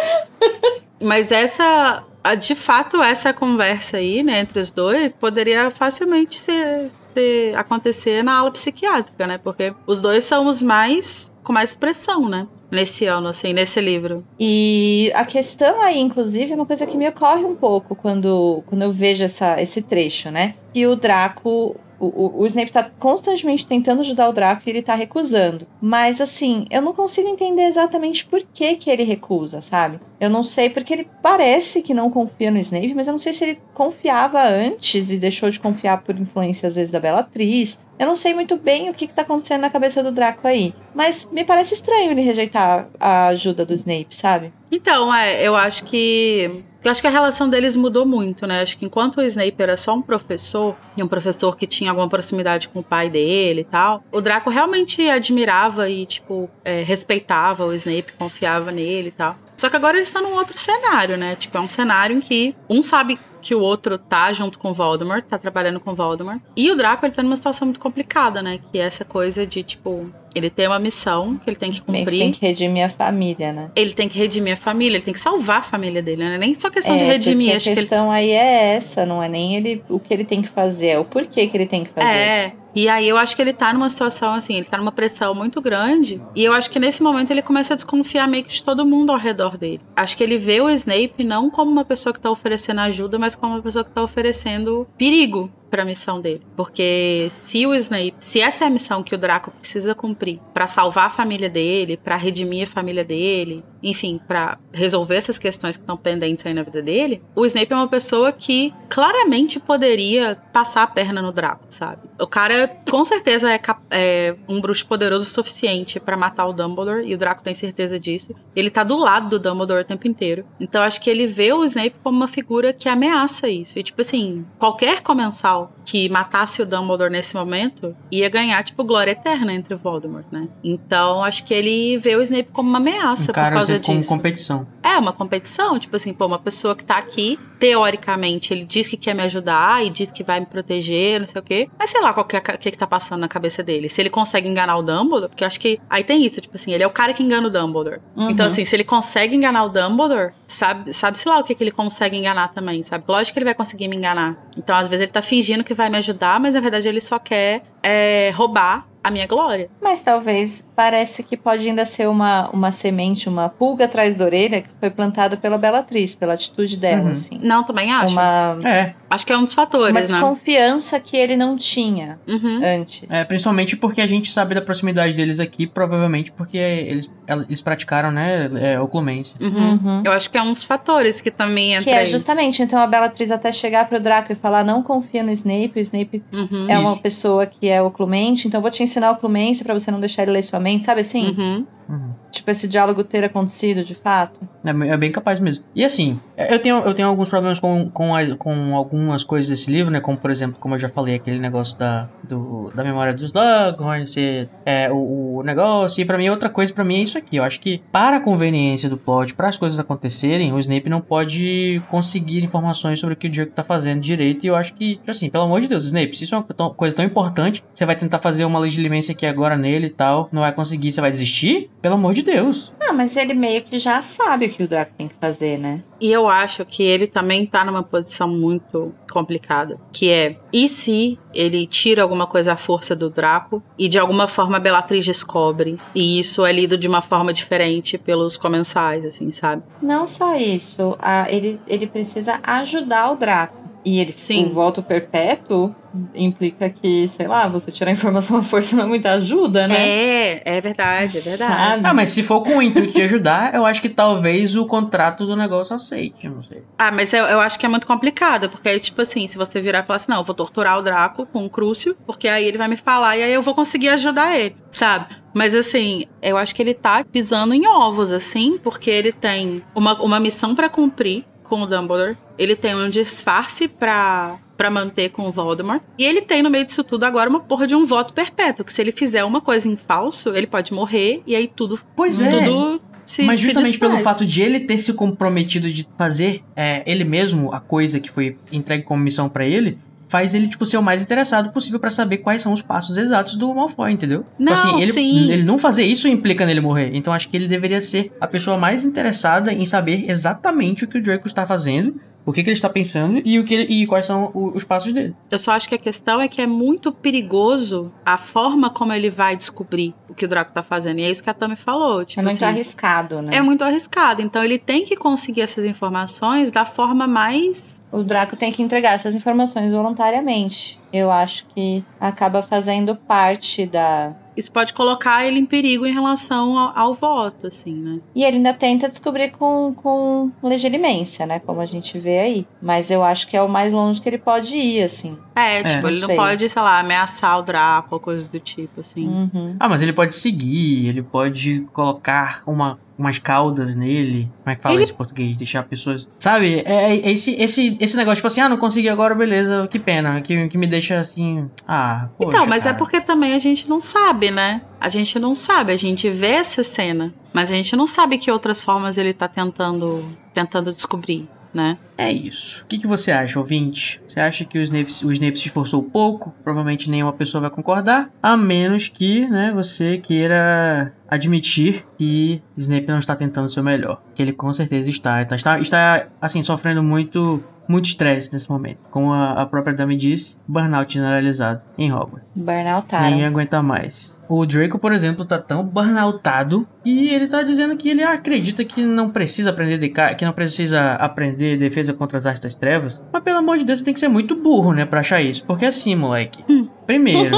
Mas 1.02 1.32
essa, 1.32 2.02
de 2.40 2.56
fato, 2.56 3.02
essa 3.04 3.34
conversa 3.34 3.98
aí, 3.98 4.24
né, 4.24 4.40
entre 4.40 4.60
os 4.60 4.72
dois, 4.72 5.12
poderia 5.14 5.70
facilmente 5.70 6.40
ser, 6.40 6.90
ser- 7.14 7.56
acontecer 7.56 8.24
na 8.24 8.38
aula 8.38 8.52
psiquiátrica, 8.52 9.28
né? 9.28 9.38
Porque 9.38 9.74
os 9.88 10.02
dois 10.02 10.24
são 10.24 10.48
os 10.48 10.62
mais 10.62 11.32
com 11.44 11.52
mais 11.54 11.76
pressão, 11.76 12.28
né? 12.30 12.48
Nesse 12.72 13.06
ano, 13.06 13.28
assim, 13.28 13.54
nesse 13.54 13.80
livro. 13.80 14.26
E 14.40 15.12
a 15.14 15.24
questão 15.26 15.80
aí, 15.82 16.00
inclusive, 16.00 16.52
é 16.52 16.56
uma 16.56 16.66
coisa 16.66 16.88
que 16.88 16.98
me 16.98 17.08
ocorre 17.08 17.44
um 17.46 17.56
pouco 17.56 17.96
quando, 17.96 18.64
quando 18.66 18.82
eu 18.82 18.92
vejo 18.92 19.24
essa, 19.24 19.62
esse 19.62 19.82
trecho, 19.82 20.32
né? 20.32 20.56
Que 20.74 20.88
o 20.88 20.96
Draco. 20.96 21.76
O, 22.08 22.42
o, 22.42 22.46
Snape 22.46 22.72
tá 22.72 22.90
constantemente 23.00 23.66
tentando 23.66 24.02
ajudar 24.02 24.30
o 24.30 24.34
Draco 24.34 24.64
e 24.66 24.70
ele 24.70 24.82
tá 24.82 24.96
recusando. 24.96 25.66
Mas, 25.82 26.20
assim, 26.20 26.66
eu 26.70 26.82
não 26.82 26.94
consigo 26.94 27.28
entender 27.28 27.64
exatamente 27.64 28.26
por 28.26 28.42
que, 28.54 28.76
que 28.76 28.90
ele 28.90 29.04
recusa, 29.04 29.62
sabe? 29.62 30.00
Eu 30.20 30.30
não 30.30 30.44
sei, 30.44 30.70
porque 30.70 30.94
ele 30.94 31.08
parece 31.22 31.82
que 31.82 31.94
não 31.94 32.10
confia 32.10 32.52
no 32.52 32.58
Snape, 32.58 32.94
mas 32.94 33.08
eu 33.08 33.14
não 33.14 33.18
sei 33.18 33.34
se 33.34 33.44
ele 33.44 33.60
confiava 33.74 34.42
antes 34.42 35.12
e 35.12 35.18
deixou 35.18 35.50
de 35.50 35.60
confiar 35.60 36.02
por 36.02 36.18
influência, 36.20 36.68
às 36.68 36.76
vezes, 36.76 36.92
da 36.92 37.00
Bellatrix. 37.00 37.80
Eu 37.98 38.08
não 38.08 38.16
sei 38.16 38.34
muito 38.34 38.58
bem 38.58 38.90
o 38.90 38.94
que, 38.94 39.08
que 39.08 39.14
tá 39.14 39.22
acontecendo 39.22 39.62
na 39.62 39.70
cabeça 39.70 40.02
do 40.02 40.12
Draco 40.12 40.48
aí. 40.48 40.74
Mas 40.94 41.28
me 41.32 41.44
parece 41.44 41.74
estranho 41.74 42.12
ele 42.12 42.22
rejeitar 42.22 42.88
a 43.00 43.28
ajuda 43.28 43.66
do 43.66 43.74
Snape, 43.74 44.16
sabe? 44.16 44.52
Então, 44.72 45.14
é, 45.14 45.46
eu 45.46 45.56
acho 45.56 45.84
que. 45.86 46.64
Eu 46.84 46.92
acho 46.92 47.02
que 47.02 47.08
a 47.08 47.12
relação 47.12 47.50
deles 47.50 47.78
mudou 47.78 48.06
muito, 48.06 48.46
né? 48.46 48.62
Acho 48.62 48.78
que 48.78 48.86
enquanto 48.86 49.18
o 49.18 49.22
Snape 49.22 49.56
era 49.58 49.78
só 49.78 49.96
um 49.96 50.02
professor, 50.02 50.76
e 50.98 51.02
um 51.02 51.08
professor 51.08 51.56
que 51.56 51.66
tinha 51.66 51.90
alguma 51.90 52.10
proximidade 52.10 52.68
com 52.68 52.80
o 52.80 52.84
pai 52.84 53.10
dele 53.10 53.62
e 53.62 53.64
tal, 53.64 54.04
o 54.12 54.20
Draco 54.20 54.50
realmente 54.50 55.10
admirava 55.10 55.90
e, 55.90 56.06
tipo, 56.06 56.50
é, 56.64 56.84
respeitava 56.84 57.66
o 57.66 57.74
Snape, 57.74 58.14
confiava 58.20 58.70
nele 58.70 59.08
e 59.08 59.12
tal. 59.12 59.38
Só 59.56 59.70
que 59.70 59.78
agora 59.78 59.96
eles 59.96 60.10
estão 60.10 60.22
num 60.22 60.34
outro 60.34 60.58
cenário, 60.58 61.18
né? 61.18 61.38
Tipo, 61.38 61.58
é 61.58 61.62
um 61.62 61.70
cenário 61.70 62.18
em 62.18 62.20
que 62.20 62.54
um 62.70 62.84
sabe 62.84 63.18
que 63.42 63.56
o 63.56 63.60
outro 63.60 63.98
tá 63.98 64.34
junto 64.34 64.60
com 64.60 64.72
o 64.72 64.74
Voldemort, 64.74 65.24
tá 65.24 65.38
trabalhando 65.38 65.80
com 65.80 65.92
o 65.92 65.96
Voldemort. 65.96 66.42
E 66.56 66.70
o 66.70 66.76
Draco, 66.76 67.06
ele 67.06 67.14
tá 67.14 67.24
numa 67.24 67.36
situação 67.36 67.66
muito 67.66 67.80
complicada, 67.80 68.42
né? 68.42 68.60
Que 68.72 68.80
é 68.80 68.82
essa 68.82 69.06
coisa 69.06 69.46
de, 69.48 69.64
tipo, 69.64 70.12
ele 70.36 70.50
tem 70.50 70.68
uma 70.68 70.80
missão 70.80 71.38
que 71.38 71.50
ele 71.50 71.56
tem 71.58 71.72
que 71.72 71.82
cumprir. 71.82 72.20
tem 72.20 72.32
que 72.32 72.42
redimir 72.42 72.86
a 72.86 72.90
família, 72.90 73.52
né? 73.54 73.72
Ele 73.76 73.94
tem 73.94 74.08
que 74.10 74.18
redimir 74.18 74.54
a 74.54 74.58
família, 74.58 74.98
ele 74.98 75.06
tem 75.06 75.14
que 75.14 75.20
salvar 75.20 75.60
a 75.60 75.64
família 75.64 76.02
dele, 76.02 76.24
né? 76.24 76.38
Nem 76.38 76.56
só 76.56 76.70
questão 76.70 76.96
de 76.98 77.04
É, 77.04 77.08
redimir, 77.08 77.48
porque 77.48 77.58
acho 77.58 77.70
a 77.70 77.74
que 77.74 77.80
ele 77.80 77.88
questão 77.88 78.12
aí 78.12 78.30
é 78.32 78.76
essa, 78.76 79.06
não 79.06 79.22
é 79.22 79.30
nem 79.30 79.56
ele 79.56 79.84
o 79.90 80.00
que 80.00 80.14
ele 80.14 80.26
tem 80.26 80.42
que 80.42 80.50
fazer, 80.50 80.88
é 80.88 81.00
o 81.00 81.06
porquê 81.06 81.48
que 81.48 81.58
ele 81.58 81.66
tem 81.66 81.84
que 81.84 81.92
fazer. 81.92 82.08
É. 82.08 82.54
E 82.76 82.90
aí 82.90 83.08
eu 83.08 83.18
acho 83.18 83.36
que 83.36 83.42
ele 83.42 83.54
tá 83.54 83.72
numa 83.72 83.88
situação 83.88 84.34
assim, 84.34 84.56
ele 84.56 84.66
tá 84.66 84.78
numa 84.78 84.92
pressão 84.92 85.36
muito 85.36 85.62
grande. 85.62 86.20
E 86.36 86.44
eu 86.44 86.54
acho 86.54 86.72
que 86.72 86.80
nesse 86.80 87.04
momento 87.04 87.30
ele 87.30 87.44
começa 87.44 87.74
a 87.74 87.76
desconfiar 87.76 88.28
meio 88.28 88.44
que 88.44 88.52
de 88.52 88.64
todo 88.64 88.84
mundo 88.84 89.12
ao 89.12 89.18
redor 89.18 89.58
dele. 89.58 89.80
Acho 89.96 90.18
que 90.18 90.24
ele 90.24 90.40
vê 90.40 90.60
o 90.60 90.70
Snape 90.72 91.24
não 91.24 91.52
como 91.52 91.70
uma 91.70 91.86
pessoa 91.86 92.12
que 92.12 92.20
tá 92.20 92.32
oferecendo 92.32 92.82
ajuda, 92.82 93.20
mas 93.20 93.36
como 93.36 93.54
uma 93.54 93.62
pessoa 93.62 93.84
que 93.84 93.92
tá 93.92 94.02
oferecendo 94.02 94.88
perigo 94.98 95.52
pra 95.74 95.84
missão 95.84 96.22
dele. 96.22 96.44
Porque 96.56 97.28
se 97.32 97.66
o 97.66 97.74
Snape, 97.74 98.14
se 98.20 98.40
essa 98.40 98.64
é 98.64 98.68
a 98.68 98.70
missão 98.70 99.02
que 99.02 99.16
o 99.16 99.18
Draco 99.18 99.50
precisa 99.50 99.96
cumprir 99.96 100.40
pra 100.54 100.68
salvar 100.68 101.08
a 101.08 101.10
família 101.10 101.50
dele, 101.50 101.98
pra 101.98 102.16
redimir 102.16 102.68
a 102.68 102.72
família 102.72 103.04
dele, 103.04 103.64
enfim, 103.84 104.20
pra 104.28 104.58
resolver 104.72 105.16
essas 105.16 105.38
questões 105.38 105.76
que 105.76 105.84
estão 105.84 105.98
pendentes 105.98 106.46
aí 106.46 106.54
na 106.54 106.64
vida 106.64 106.82
dele, 106.82 107.22
o 107.36 107.46
Snape 107.46 107.74
é 107.74 107.76
uma 107.76 107.88
pessoa 107.88 108.32
que 108.32 108.74
claramente 108.90 109.60
poderia 109.60 110.38
passar 110.54 110.84
a 110.84 110.88
perna 110.88 111.22
no 111.22 111.32
Draco, 111.32 111.66
sabe? 111.70 112.02
O 112.20 112.28
cara 112.28 112.68
com 112.90 113.04
certeza 113.04 113.52
é, 113.52 113.60
é 113.92 114.36
um 114.48 114.62
bruxo 114.62 114.86
poderoso 114.86 115.24
o 115.24 115.28
suficiente 115.28 116.00
pra 116.00 116.16
matar 116.16 116.46
o 116.46 116.54
Dumbledore 116.54 117.06
e 117.06 117.14
o 117.14 117.18
Draco 117.18 117.44
tem 117.44 117.54
certeza 117.54 118.00
disso. 118.00 118.34
Ele 118.56 118.70
tá 118.70 118.84
do 118.84 118.98
lado 118.98 119.30
do 119.30 119.40
Dumbledore 119.40 119.82
o 119.82 119.86
tempo 119.86 120.08
inteiro. 120.08 120.46
Então 120.60 120.84
acho 120.84 121.02
que 121.02 121.10
ele 121.10 121.28
vê 121.28 121.52
o 121.54 121.66
Snape 121.66 121.96
como 122.04 122.18
uma 122.18 122.28
figura 122.28 122.72
que 122.72 122.88
ameaça 122.88 123.48
isso. 123.50 123.80
E 123.80 123.84
tipo 123.84 124.02
assim, 124.02 124.46
qualquer 124.58 125.02
comensal 125.02 125.74
que 125.86 126.08
matasse 126.10 126.62
o 126.62 126.66
Dumbledore 126.66 127.12
nesse 127.12 127.36
momento 127.36 127.96
ia 128.12 128.30
ganhar 128.30 128.64
tipo 128.64 128.84
glória 128.84 129.12
eterna 129.12 129.54
entre 129.54 129.74
o 129.74 129.78
Voldemort, 129.78 130.26
né? 130.32 130.48
Então 130.64 131.24
acho 131.24 131.44
que 131.46 131.54
ele 131.54 131.98
vê 131.98 132.16
o 132.16 132.22
Snape 132.22 132.50
como 132.52 132.70
uma 132.70 132.78
ameaça 132.78 133.32
Um 133.32 133.34
por 133.34 133.52
causa 133.52 133.73
como 133.80 134.00
disso. 134.00 134.10
competição. 134.10 134.68
É 134.82 134.98
uma 134.98 135.14
competição, 135.14 135.80
tipo 135.80 135.96
assim, 135.96 136.14
pô, 136.14 136.26
uma 136.26 136.40
pessoa 136.40 136.76
que 136.76 136.84
tá 136.84 136.98
aqui, 136.98 137.40
teoricamente, 137.60 138.54
ele 138.54 138.66
diz 138.66 138.88
que 138.88 138.98
quer 138.98 139.14
me 139.14 139.24
ajudar 139.24 139.86
e 139.86 139.90
diz 139.90 140.12
que 140.12 140.24
vai 140.24 140.40
me 140.40 140.46
proteger, 140.46 141.20
não 141.20 141.28
sei 141.28 141.40
o 141.40 141.44
quê. 141.44 141.70
Mas 141.80 141.90
sei 141.90 142.02
lá 142.02 142.14
qual 142.14 142.26
que 142.26 142.36
é 142.36 142.40
o 142.40 142.58
que, 142.58 142.72
que 142.72 142.78
tá 142.78 142.86
passando 142.86 143.22
na 143.22 143.28
cabeça 143.28 143.64
dele. 143.64 143.88
Se 143.90 144.02
ele 144.02 144.10
consegue 144.10 144.48
enganar 144.48 144.78
o 144.78 144.82
Dumbledore, 144.82 145.30
porque 145.30 145.44
eu 145.44 145.48
acho 145.48 145.60
que 145.60 145.80
aí 145.90 146.04
tem 146.04 146.26
isso, 146.26 146.42
tipo 146.42 146.56
assim, 146.56 146.74
ele 146.74 146.84
é 146.84 146.88
o 146.88 146.92
cara 146.92 147.14
que 147.14 147.24
engana 147.24 147.48
o 147.48 147.50
Dumbledore. 147.50 148.00
Uhum. 148.16 148.30
Então, 148.30 148.46
assim, 148.46 148.66
se 148.66 148.76
ele 148.76 148.84
consegue 148.84 149.36
enganar 149.36 149.64
o 149.64 149.70
Dumbledore, 149.70 150.34
sabe, 150.48 150.94
sabe-se 150.94 151.28
lá 151.28 151.40
o 151.40 151.44
que, 151.44 151.56
que 151.56 151.64
ele 151.64 151.72
consegue 151.72 152.18
enganar 152.18 152.50
também, 152.50 152.84
sabe? 152.84 153.04
Lógico 153.08 153.34
que 153.34 153.40
ele 153.40 153.46
vai 153.46 153.56
conseguir 153.56 153.88
me 153.88 153.96
enganar. 153.96 154.38
Então, 154.58 154.76
às 154.76 154.88
vezes, 154.88 155.04
ele 155.04 155.12
tá 155.12 155.22
fingindo 155.22 155.64
que 155.64 155.74
vai 155.74 155.90
me 155.90 155.98
ajudar, 155.98 156.40
mas 156.40 156.54
na 156.54 156.60
verdade 156.60 156.88
ele 156.88 157.02
só 157.02 157.18
quer 157.18 157.64
é, 157.82 158.32
roubar 158.36 158.93
a 159.04 159.12
minha 159.12 159.28
glória. 159.28 159.70
Mas 159.82 160.02
talvez 160.02 160.66
parece 160.76 161.24
que 161.24 161.36
pode 161.36 161.68
ainda 161.68 161.86
ser 161.86 162.08
uma, 162.08 162.50
uma 162.52 162.72
semente, 162.72 163.28
uma 163.28 163.50
pulga 163.50 163.86
atrás 163.86 164.18
da 164.18 164.26
orelha 164.26 164.62
que 164.62 164.70
foi 164.80 164.90
plantada 164.90 165.36
pela 165.36 165.58
Bellatrix, 165.58 166.16
pela 166.16 166.34
atitude 166.34 166.78
dela, 166.78 167.04
Uhum. 167.04 167.12
assim. 167.12 167.40
Não, 167.42 167.64
também 167.64 167.92
acho. 167.92 168.14
Uma, 168.14 168.58
É, 168.64 168.94
Acho 169.14 169.26
que 169.26 169.32
é 169.34 169.38
um 169.38 169.44
dos 169.44 169.54
uma 169.54 169.64
fatores, 169.64 169.94
né? 169.94 170.02
desconfiança 170.02 171.00
que 171.00 171.16
ele 171.16 171.36
não 171.36 171.56
tinha 171.58 172.20
Uhum. 172.28 172.60
antes. 172.64 173.10
é, 173.12 173.24
principalmente 173.24 173.76
porque 173.78 174.02
a 174.02 174.08
gente 174.08 174.32
sabe 174.32 174.56
da 174.56 174.62
proximidade 174.62 175.14
deles 175.14 175.40
aqui, 175.40 175.68
provavelmente 175.68 176.32
porque 176.32 176.58
eles, 176.58 177.12
eles 177.48 177.62
praticaram, 177.62 178.12
né, 178.12 178.50
é, 178.56 178.80
oclumência. 178.80 179.36
Uhum. 179.40 179.72
Uhum. 179.74 180.02
Eu 180.06 180.12
acho 180.12 180.30
que 180.30 180.38
é 180.38 180.42
um 180.42 180.52
dos 180.52 180.64
fatores 180.64 181.22
que 181.22 181.32
também 181.32 181.74
entra 181.74 181.84
Que 181.86 181.90
é 181.92 182.00
aí. 182.00 182.06
justamente, 182.08 182.62
então 182.64 182.80
a 182.80 182.88
Bellatrix 182.88 183.32
até 183.32 183.52
chegar 183.52 183.88
pro 183.88 184.00
Draco 184.00 184.32
e 184.32 184.36
falar 184.36 184.64
não 184.64 184.82
confia 184.84 185.24
no 185.24 185.32
Snape, 185.32 185.72
o 185.76 185.80
Snape 185.80 186.24
Uhum. 186.34 186.66
é 186.70 186.78
uma 186.80 186.94
Isso. 186.94 187.02
pessoa 187.02 187.46
que 187.46 187.70
é 187.70 187.82
oclumente, 187.82 188.48
então 188.48 188.58
eu 188.60 188.62
vou 188.62 188.72
te 188.72 188.82
ensinar 188.84 189.12
oclumência 189.12 189.64
pra 189.64 189.74
você 189.74 189.92
não 189.92 190.00
deixar 190.00 190.24
ele 190.24 190.32
ler 190.32 190.44
sua 190.44 190.60
mente, 190.60 190.84
sabe 190.86 191.02
assim? 191.02 191.30
Uhum. 191.38 191.66
Uhum. 191.90 192.14
Tipo, 192.32 192.50
esse 192.50 192.68
diálogo 192.68 193.04
ter 193.04 193.24
acontecido 193.26 193.84
de 193.84 193.94
fato. 193.94 194.40
É, 194.66 194.70
é 194.90 194.98
bem 194.98 195.12
capaz 195.12 195.40
mesmo. 195.40 195.64
E 195.76 195.84
assim, 195.84 196.20
eu 196.38 196.58
tenho, 196.58 196.78
eu 196.78 196.94
tenho 196.94 197.08
alguns 197.10 197.30
problemas 197.30 197.60
com, 197.60 197.90
com, 197.90 198.16
a- 198.16 198.36
com 198.36 198.72
algumas 199.04 199.24
coisas 199.24 199.50
desse 199.50 199.72
livro, 199.72 199.92
né? 199.92 200.00
Como, 200.00 200.18
por 200.18 200.32
exemplo, 200.32 200.58
como 200.60 200.76
eu 200.76 200.80
já 200.80 200.90
falei, 200.90 201.16
aquele 201.16 201.40
negócio 201.40 201.78
da, 201.78 202.10
do, 202.24 202.72
da 202.74 202.84
memória 202.84 203.14
dos 203.14 203.32
Slughorn, 203.32 204.08
ser 204.08 204.50
é, 204.66 204.90
o, 204.92 205.38
o 205.38 205.44
negócio. 205.44 206.02
E 206.02 206.06
pra 206.06 206.18
mim, 206.18 206.30
outra 206.30 206.50
coisa 206.50 206.74
pra 206.74 206.84
mim 206.84 207.00
é 207.00 207.04
isso 207.04 207.18
aqui. 207.18 207.38
Eu 207.38 207.44
acho 207.44 207.60
que, 207.60 207.82
para 207.92 208.18
a 208.18 208.20
conveniência 208.20 208.90
do 208.90 208.98
plot, 208.98 209.34
para 209.34 209.50
as 209.50 209.58
coisas 209.58 209.78
acontecerem, 209.80 210.54
o 210.54 210.60
Snape 210.60 210.90
não 210.90 211.02
pode 211.02 211.82
conseguir 211.90 212.44
informações 212.44 213.00
sobre 213.00 213.14
o 213.14 213.18
que 213.18 213.28
o 213.28 213.32
Draco 213.32 213.52
tá 213.52 213.64
fazendo 213.64 214.02
direito. 214.02 214.44
E 214.44 214.48
eu 214.48 214.56
acho 214.56 214.74
que, 214.74 215.00
assim, 215.08 215.30
pelo 215.30 215.44
amor 215.44 215.62
de 215.62 215.68
Deus, 215.68 215.86
Snape, 215.86 216.16
se 216.16 216.24
isso 216.24 216.36
é 216.36 216.38
uma 216.38 216.70
coisa 216.72 216.96
tão 216.96 217.06
importante, 217.06 217.64
você 217.74 217.86
vai 217.86 217.96
tentar 217.96 218.20
fazer 218.20 218.46
uma 218.46 218.60
legilimência 218.60 219.12
aqui 219.12 219.26
agora 219.26 219.58
nele 219.58 219.88
e 219.88 219.92
tal, 219.92 220.30
não 220.32 220.42
vai 220.42 220.52
conseguir, 220.52 220.92
você 220.92 221.02
vai 221.02 221.12
desistir? 221.12 221.70
Pelo 221.82 221.96
amor 221.96 222.14
de 222.14 222.24
Deus. 222.24 222.72
Ah, 222.80 222.94
mas 222.94 223.16
ele 223.16 223.34
meio 223.34 223.64
que 223.64 223.78
já 223.78 224.02
sabe 224.02 224.46
o 224.46 224.50
que 224.50 224.64
o 224.64 224.68
Draco 224.68 224.94
tem 224.98 225.08
que 225.08 225.16
fazer, 225.20 225.58
né? 225.58 225.82
E 226.04 226.12
eu 226.12 226.28
acho 226.28 226.66
que 226.66 226.84
ele 226.84 227.08
também 227.08 227.46
tá 227.46 227.64
numa 227.64 227.82
posição 227.82 228.28
muito 228.28 228.94
complicada, 229.10 229.80
que 229.94 230.10
é 230.10 230.36
e 230.52 230.68
se 230.68 231.18
ele 231.34 231.66
tira 231.66 232.04
alguma 232.04 232.28
coisa 232.28 232.52
à 232.54 232.56
força 232.58 232.94
do 232.94 233.10
Draco 233.10 233.64
e 233.80 233.88
de 233.88 233.98
alguma 233.98 234.28
forma 234.28 234.58
a 234.58 234.60
Bellatrix 234.60 235.06
descobre 235.06 235.80
e 235.96 236.20
isso 236.20 236.46
é 236.46 236.52
lido 236.52 236.78
de 236.78 236.90
uma 236.90 237.02
forma 237.02 237.32
diferente 237.32 237.98
pelos 237.98 238.36
comensais, 238.36 239.06
assim, 239.06 239.32
sabe? 239.32 239.64
Não 239.82 240.06
só 240.06 240.36
isso, 240.36 240.98
a- 241.00 241.32
ele, 241.32 241.58
ele 241.68 241.88
precisa 241.88 242.38
ajudar 242.44 243.12
o 243.12 243.16
Draco. 243.16 243.63
E 243.86 244.00
ele, 244.00 244.14
Sim. 244.16 244.46
o 244.46 244.54
voto 244.54 244.82
perpétuo 244.82 245.76
implica 246.16 246.70
que, 246.70 247.08
sei 247.08 247.28
lá, 247.28 247.48
você 247.48 247.72
tirar 247.72 247.92
informação 247.92 248.38
à 248.38 248.44
força 248.44 248.76
não 248.76 248.84
é 248.84 248.88
muita 248.88 249.12
ajuda, 249.12 249.68
né? 249.68 249.76
É, 249.76 250.58
é 250.58 250.62
verdade, 250.62 251.18
é 251.18 251.22
verdade. 251.22 251.78
Sabe? 251.78 251.82
Ah, 251.88 251.94
mas 251.94 252.12
se 252.12 252.24
for 252.24 252.42
com 252.42 252.58
o 252.58 252.62
intuito 252.62 252.94
de 252.94 253.02
ajudar, 253.04 253.54
eu 253.54 253.66
acho 253.66 253.82
que 253.82 253.90
talvez 253.90 254.56
o 254.56 254.66
contrato 254.66 255.26
do 255.26 255.36
negócio 255.36 255.76
aceite, 255.76 256.28
não 256.28 256.42
sei. 256.42 256.64
Ah, 256.78 256.92
mas 256.92 257.14
eu, 257.14 257.26
eu 257.26 257.40
acho 257.40 257.60
que 257.60 257.66
é 257.66 257.70
muito 257.70 257.86
complicado, 257.86 258.50
porque 258.50 258.70
aí, 258.70 258.80
tipo 258.80 259.02
assim, 259.02 259.28
se 259.28 259.38
você 259.38 259.62
virar 259.62 259.80
e 259.80 259.84
falar 259.84 259.98
assim, 259.98 260.12
não, 260.12 260.20
eu 260.20 260.24
vou 260.24 260.36
torturar 260.36 260.80
o 260.80 260.82
Draco 260.82 261.26
com 261.28 261.46
o 261.46 261.50
Crucio, 261.50 261.96
porque 262.06 262.28
aí 262.28 262.46
ele 262.46 262.58
vai 262.58 262.68
me 262.68 262.78
falar 262.78 263.18
e 263.18 263.24
aí 263.24 263.34
eu 263.34 263.42
vou 263.42 263.54
conseguir 263.54 263.90
ajudar 263.90 264.38
ele, 264.38 264.56
sabe? 264.72 265.16
Mas 265.34 265.54
assim, 265.54 266.06
eu 266.22 266.38
acho 266.38 266.56
que 266.56 266.62
ele 266.62 266.74
tá 266.74 267.04
pisando 267.04 267.54
em 267.54 267.68
ovos, 267.68 268.12
assim, 268.12 268.58
porque 268.58 268.90
ele 268.90 269.12
tem 269.12 269.64
uma, 269.76 270.00
uma 270.02 270.20
missão 270.20 270.56
pra 270.56 270.70
cumprir 270.70 271.26
com 271.54 271.62
o 271.62 271.68
Dumbledore, 271.68 272.18
ele 272.38 272.56
tem 272.56 272.76
um 272.76 272.90
disfarce 272.90 273.68
pra, 273.68 274.40
pra 274.58 274.72
manter 274.72 275.10
com 275.10 275.28
o 275.28 275.32
Voldemort, 275.32 275.82
e 275.98 276.06
ele 276.06 276.22
tem 276.22 276.42
no 276.42 276.50
meio 276.50 276.66
disso 276.66 276.84
tudo 276.84 277.04
agora 277.04 277.30
uma 277.30 277.42
porra 277.42 277.68
de 277.68 277.76
um 277.76 277.86
voto 277.86 278.14
perpétuo, 278.14 278.66
que 278.66 278.74
se 278.74 278.82
ele 278.82 278.92
fizer 278.92 279.24
uma 279.24 279.40
coisa 279.40 279.68
em 279.68 279.76
falso, 279.76 280.36
ele 280.36 280.48
pode 280.48 280.74
morrer, 280.74 281.22
e 281.28 281.36
aí 281.36 281.48
tudo, 281.48 281.80
Pois 281.96 282.20
é. 282.20 282.30
tudo 282.30 282.82
se 283.06 283.24
Mas 283.24 283.40
justamente 283.40 283.78
pelo 283.78 284.00
fato 284.00 284.26
de 284.26 284.42
ele 284.42 284.62
ter 284.62 284.78
se 284.78 284.94
comprometido 284.94 285.70
de 285.72 285.88
fazer 285.98 286.42
é, 286.56 286.84
ele 286.86 287.04
mesmo 287.04 287.54
a 287.54 287.60
coisa 287.60 288.00
que 288.00 288.10
foi 288.10 288.38
entregue 288.52 288.84
como 288.84 289.04
missão 289.04 289.28
pra 289.28 289.46
ele, 289.46 289.78
faz 290.14 290.36
ele 290.36 290.48
tipo 290.48 290.64
ser 290.64 290.78
o 290.78 290.84
mais 290.84 291.02
interessado 291.02 291.52
possível 291.52 291.80
pra 291.80 291.90
saber 291.90 292.18
quais 292.20 292.40
são 292.44 292.54
os 292.54 292.62
passos 292.62 292.98
exatos 292.98 293.34
do 293.34 293.52
Malfoy, 293.52 293.92
entendeu? 293.92 294.24
Não, 294.38 294.54
Tipo 294.54 294.68
assim, 294.68 294.82
ele, 294.84 294.92
sim. 294.94 295.32
ele 295.32 295.42
não 295.44 295.58
fazer 295.58 295.84
isso 295.86 296.08
implica 296.08 296.46
nele 296.46 296.62
morrer. 296.62 296.92
Então 296.94 297.12
acho 297.12 297.28
que 297.28 297.36
ele 297.36 297.48
deveria 297.48 297.82
ser 297.82 298.16
a 298.22 298.28
pessoa 298.28 298.56
mais 298.56 298.86
interessada 298.86 299.52
em 299.52 299.66
saber 299.66 300.06
exatamente 300.08 300.84
o 300.84 300.88
que 300.88 301.00
o 301.00 301.02
Draco 301.02 301.26
está 301.26 301.48
fazendo, 301.48 302.00
o 302.26 302.32
que, 302.32 302.44
que 302.44 302.50
ele 302.50 302.56
está 302.56 302.70
pensando 302.70 303.22
e 303.26 303.40
o 303.40 303.44
que 303.44 303.54
ele- 303.56 303.74
e 303.74 303.88
quais 303.88 304.06
são 304.06 304.32
os 304.36 304.64
passos 304.64 304.94
dele. 304.94 305.16
Eu 305.32 305.40
só 305.40 305.52
acho 305.52 305.68
que 305.68 305.74
a 305.76 305.80
questão 305.80 306.22
é 306.22 306.28
que 306.28 306.42
é 306.42 306.48
muito 306.48 306.92
perigoso 306.92 307.92
a 308.06 308.18
forma 308.18 308.70
como 308.70 308.94
ele 308.94 309.10
vai 309.10 309.36
descobrir 309.36 309.94
o 310.14 310.16
que 310.16 310.26
o 310.26 310.28
Draco 310.28 310.52
tá 310.54 310.64
fazendo. 310.64 311.00
E 311.00 311.04
é 311.04 311.10
isso 311.10 311.24
que 311.24 311.30
a 311.30 311.34
Tami 311.34 311.56
falou. 311.56 312.06
Tipo 312.06 312.22
é 312.22 312.24
muito 312.24 312.36
assim, 312.36 312.46
arriscado, 312.46 313.22
né? 313.22 313.36
é 313.36 313.42
muito 313.42 313.64
arriscado. 313.64 314.22
Então 314.22 314.44
ele 314.44 314.58
tem 314.58 314.86
que 314.86 314.96
conseguir 314.96 315.42
essas 315.42 315.66
informações 315.66 316.52
da 316.52 316.64
forma 316.64 317.08
mais. 317.08 317.82
O 317.92 318.04
Draco 318.04 318.38
tem 318.38 318.52
que 318.52 318.62
entregar 318.62 318.94
essas 318.94 319.16
informações 319.16 319.72
voluntariamente. 319.72 320.80
Eu 320.92 321.12
acho 321.12 321.46
que 321.48 321.84
acaba 322.00 322.42
fazendo 322.42 322.96
parte 322.96 323.66
da. 323.66 324.14
Isso 324.36 324.52
pode 324.52 324.74
colocar 324.74 325.26
ele 325.26 325.40
em 325.40 325.46
perigo 325.46 325.86
em 325.86 325.94
relação 325.94 326.58
ao, 326.58 326.78
ao 326.78 326.94
voto, 326.94 327.48
assim, 327.48 327.74
né? 327.74 328.00
E 328.16 328.24
ele 328.24 328.38
ainda 328.38 328.54
tenta 328.54 328.90
descobrir 328.90 329.32
com, 329.32 329.74
com 329.76 330.32
legilimência, 330.42 331.26
né? 331.26 331.40
Como 331.40 331.62
a 331.62 331.66
gente 331.66 331.98
vê 332.00 332.20
aí. 332.20 332.48
Mas 332.62 332.90
eu 332.90 333.04
acho 333.04 333.28
que 333.28 333.38
é 333.38 333.42
o 333.42 333.50
mais 333.50 333.74
longe 333.74 334.02
que 334.02 334.10
ele 334.10 334.18
pode 334.18 334.56
ir, 334.56 334.84
assim. 334.84 335.18
É, 335.36 335.64
tipo, 335.64 335.82
não 335.82 335.90
ele 335.90 336.00
não 336.00 336.08
sei. 336.08 336.16
pode, 336.16 336.50
sei 336.50 336.62
lá, 336.62 336.80
ameaçar 336.80 337.40
o 337.40 337.42
Draco 337.42 337.96
ou 337.96 338.00
coisas 338.00 338.30
do 338.30 338.40
tipo, 338.40 338.82
assim. 338.82 339.08
Uhum. 339.08 339.56
Ah, 339.60 339.68
mas 339.70 339.82
ele 339.82 339.94
pode 339.94 340.16
seguir, 340.16 340.88
ele 340.88 341.02
pode 341.02 341.68
colocar 341.74 342.44
uma, 342.46 342.80
umas 342.98 343.18
caudas 343.20 343.76
nele. 343.76 344.32
Como 344.44 344.52
é 344.52 344.56
que 344.56 344.62
fala 344.62 344.76
Ele- 344.76 344.84
isso 344.84 344.92
em 344.94 344.96
português? 344.96 345.36
Deixar 345.38 345.64
pessoas. 345.64 346.08
Sabe? 346.20 346.62
É, 346.66 346.92
é 346.96 347.12
esse, 347.12 347.32
esse, 347.42 347.78
esse 347.80 347.98
negócio, 347.98 348.18
tipo 348.18 348.28
assim, 348.28 348.42
ah, 348.42 348.50
não 348.50 348.58
consegui 348.58 348.88
agora, 348.90 349.16
beleza, 349.16 349.68
que 349.70 349.80
pena. 349.80 350.22
Que, 350.22 350.48
que 350.48 350.58
me 350.58 350.68
deixa 350.68 351.00
assim. 351.00 351.50
Ah, 351.68 352.10
poxa, 352.18 352.30
Então, 352.30 352.46
mas 352.48 352.62
é 352.62 352.66
cara. 352.66 352.78
porque 352.78 353.02
também 353.02 353.34
a 353.34 353.40
gente 353.40 353.68
não 353.68 353.80
sabe, 353.80 354.30
né? 354.32 354.62
A 354.80 354.90
gente 354.90 355.18
não 355.18 355.34
sabe, 355.34 355.72
a 355.72 355.78
gente 355.78 356.10
vê 356.10 356.28
essa 356.34 356.64
cena, 356.64 357.14
mas 357.34 357.52
a 357.52 357.56
gente 357.56 357.76
não 357.76 357.88
sabe 357.88 358.18
que 358.18 358.30
outras 358.30 358.64
formas 358.64 358.98
ele 358.98 359.14
tá 359.14 359.28
tentando, 359.28 360.04
tentando 360.34 360.74
descobrir, 360.74 361.28
né? 361.54 361.78
É 361.98 362.12
isso. 362.12 362.64
O 362.64 362.68
que, 362.68 362.78
que 362.78 362.88
você 362.88 363.12
acha, 363.12 363.40
ouvinte? 363.40 364.02
Você 364.08 364.20
acha 364.20 364.44
que 364.44 364.58
o 364.58 364.62
Snape, 364.62 364.92
o 365.06 365.12
Snape 365.12 365.38
se 365.38 365.48
esforçou 365.48 365.84
pouco? 365.84 366.34
Provavelmente 366.44 366.90
nenhuma 366.90 367.14
pessoa 367.14 367.42
vai 367.42 367.50
concordar. 367.50 368.10
A 368.22 368.36
menos 368.36 368.88
que, 368.88 369.28
né, 369.28 369.52
você 369.54 369.98
queira 369.98 370.94
admitir 371.08 371.86
que 371.98 372.42
Snape 372.58 372.88
não 372.88 373.00
está 373.00 373.16
tentando 373.16 373.46
o 373.46 373.50
seu 373.50 373.64
melhor. 373.64 374.02
Que 374.16 374.22
ele 374.22 374.34
com 374.34 374.52
certeza 374.54 374.90
está. 374.90 375.22
Está, 375.22 375.36
está, 375.36 375.60
está 375.60 376.08
assim, 376.20 376.44
sofrendo 376.44 376.82
muito 376.82 377.44
muito 377.68 377.86
estresse 377.86 378.32
nesse 378.34 378.50
momento. 378.50 378.80
Como 378.92 379.12
a, 379.12 379.32
a 379.42 379.46
própria 379.46 379.74
Dami 379.76 379.96
disse, 379.96 380.36
burnout 380.48 380.94
generalizado 380.94 381.62
em 381.78 381.92
Hogwarts. 381.92 382.30
Burnoutaram. 382.36 383.10
Ninguém 383.10 383.26
aguenta 383.26 383.62
mais. 383.62 384.14
O 384.30 384.46
Draco, 384.46 384.80
por 384.80 384.92
exemplo, 384.94 385.26
tá 385.26 385.38
tão 385.38 385.64
burnoutado 385.64 386.68
que 386.84 387.10
ele 387.10 387.28
tá 387.28 387.44
dizendo 387.44 387.76
que 387.78 387.90
ele 387.90 388.02
acredita 388.04 388.64
que 388.64 388.82
não 388.82 389.10
precisa 389.10 389.50
aprender 389.50 389.78
de 389.78 389.90
ca- 389.90 390.16
que 390.16 390.26
não 390.26 390.32
precisa 390.34 390.94
aprender 390.94 391.58
defesa 391.58 391.94
contra 391.94 392.18
as 392.18 392.26
artes 392.26 392.42
das 392.42 392.56
trevas. 392.56 393.02
Mas 393.12 393.22
pelo 393.22 393.38
amor 393.40 393.58
de 393.58 393.66
Deus, 393.66 393.80
você 393.80 393.86
tem 393.86 393.94
que 393.94 394.00
ser 394.00 394.08
muito 394.08 394.34
burro, 394.36 394.74
né, 394.74 394.86
pra 394.86 395.02
achar 395.02 395.22
isso. 395.22 395.46
Porque 395.46 395.66
assim, 395.66 395.94
moleque. 395.96 396.44
Primeiro, 396.86 397.36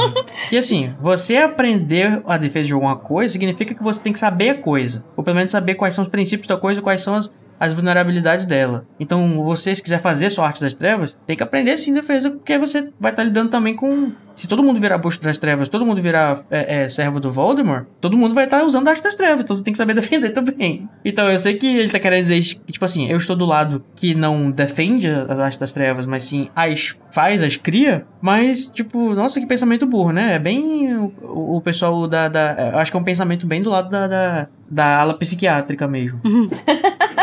que 0.48 0.56
assim, 0.56 0.94
você 1.00 1.36
aprender 1.38 2.22
a 2.26 2.36
defesa 2.36 2.66
de 2.66 2.72
alguma 2.72 2.96
coisa 2.96 3.32
significa 3.32 3.74
que 3.74 3.82
você 3.82 4.00
tem 4.02 4.12
que 4.12 4.18
saber 4.18 4.50
a 4.50 4.54
coisa. 4.58 5.04
Ou 5.16 5.22
pelo 5.24 5.36
menos 5.36 5.52
saber 5.52 5.74
quais 5.74 5.94
são 5.94 6.02
os 6.02 6.10
princípios 6.10 6.48
da 6.48 6.56
coisa, 6.56 6.80
quais 6.80 7.02
são 7.02 7.14
as, 7.14 7.32
as 7.58 7.72
vulnerabilidades 7.72 8.44
dela. 8.44 8.86
Então, 9.00 9.42
você, 9.42 9.74
se 9.74 9.82
quiser 9.82 10.00
fazer 10.00 10.30
sua 10.30 10.46
arte 10.46 10.60
das 10.60 10.74
trevas, 10.74 11.16
tem 11.26 11.36
que 11.36 11.42
aprender 11.42 11.76
sim 11.78 11.92
defesa, 11.94 12.30
porque 12.30 12.58
você 12.58 12.90
vai 13.00 13.12
estar 13.12 13.22
lidando 13.24 13.50
também 13.50 13.74
com. 13.74 14.12
Se 14.34 14.46
todo 14.46 14.62
mundo 14.62 14.78
virar 14.78 14.98
busto 14.98 15.24
das 15.24 15.38
trevas, 15.38 15.66
todo 15.66 15.86
mundo 15.86 16.02
virar 16.02 16.42
é, 16.50 16.82
é, 16.82 16.88
servo 16.90 17.18
do 17.18 17.32
Voldemort, 17.32 17.86
todo 18.02 18.18
mundo 18.18 18.34
vai 18.34 18.44
estar 18.44 18.62
usando 18.64 18.86
a 18.86 18.90
arte 18.90 19.02
das 19.02 19.14
trevas, 19.16 19.42
então 19.42 19.56
você 19.56 19.64
tem 19.64 19.72
que 19.72 19.78
saber 19.78 19.94
defender 19.96 20.28
também. 20.30 20.86
Então, 21.02 21.30
eu 21.30 21.38
sei 21.38 21.54
que 21.54 21.66
ele 21.66 21.88
tá 21.88 21.98
querendo 21.98 22.24
dizer, 22.24 22.42
tipo 22.42 22.84
assim, 22.84 23.08
eu 23.10 23.16
estou 23.16 23.34
do 23.34 23.46
lado 23.46 23.82
que 23.94 24.14
não 24.14 24.50
defende 24.50 25.08
as 25.08 25.38
artes 25.38 25.58
das 25.58 25.72
trevas, 25.72 26.04
mas 26.04 26.22
sim 26.24 26.50
as 26.54 26.94
faz, 27.10 27.42
as 27.42 27.56
cria, 27.56 28.04
mas, 28.20 28.66
tipo, 28.66 29.14
nossa, 29.14 29.40
que 29.40 29.46
pensamento 29.46 29.86
burro, 29.86 30.12
né? 30.12 30.34
É 30.34 30.38
bem 30.38 30.94
o, 30.98 31.56
o- 31.56 31.60
pessoal 31.62 32.06
da, 32.06 32.28
da. 32.28 32.78
Acho 32.78 32.90
que 32.90 32.96
é 32.98 33.00
um 33.00 33.04
pensamento 33.04 33.46
bem 33.46 33.62
do 33.62 33.70
lado 33.70 33.88
da, 33.88 34.06
da, 34.06 34.46
da 34.70 34.98
ala 34.98 35.14
psiquiátrica 35.14 35.88
mesmo. 35.88 36.20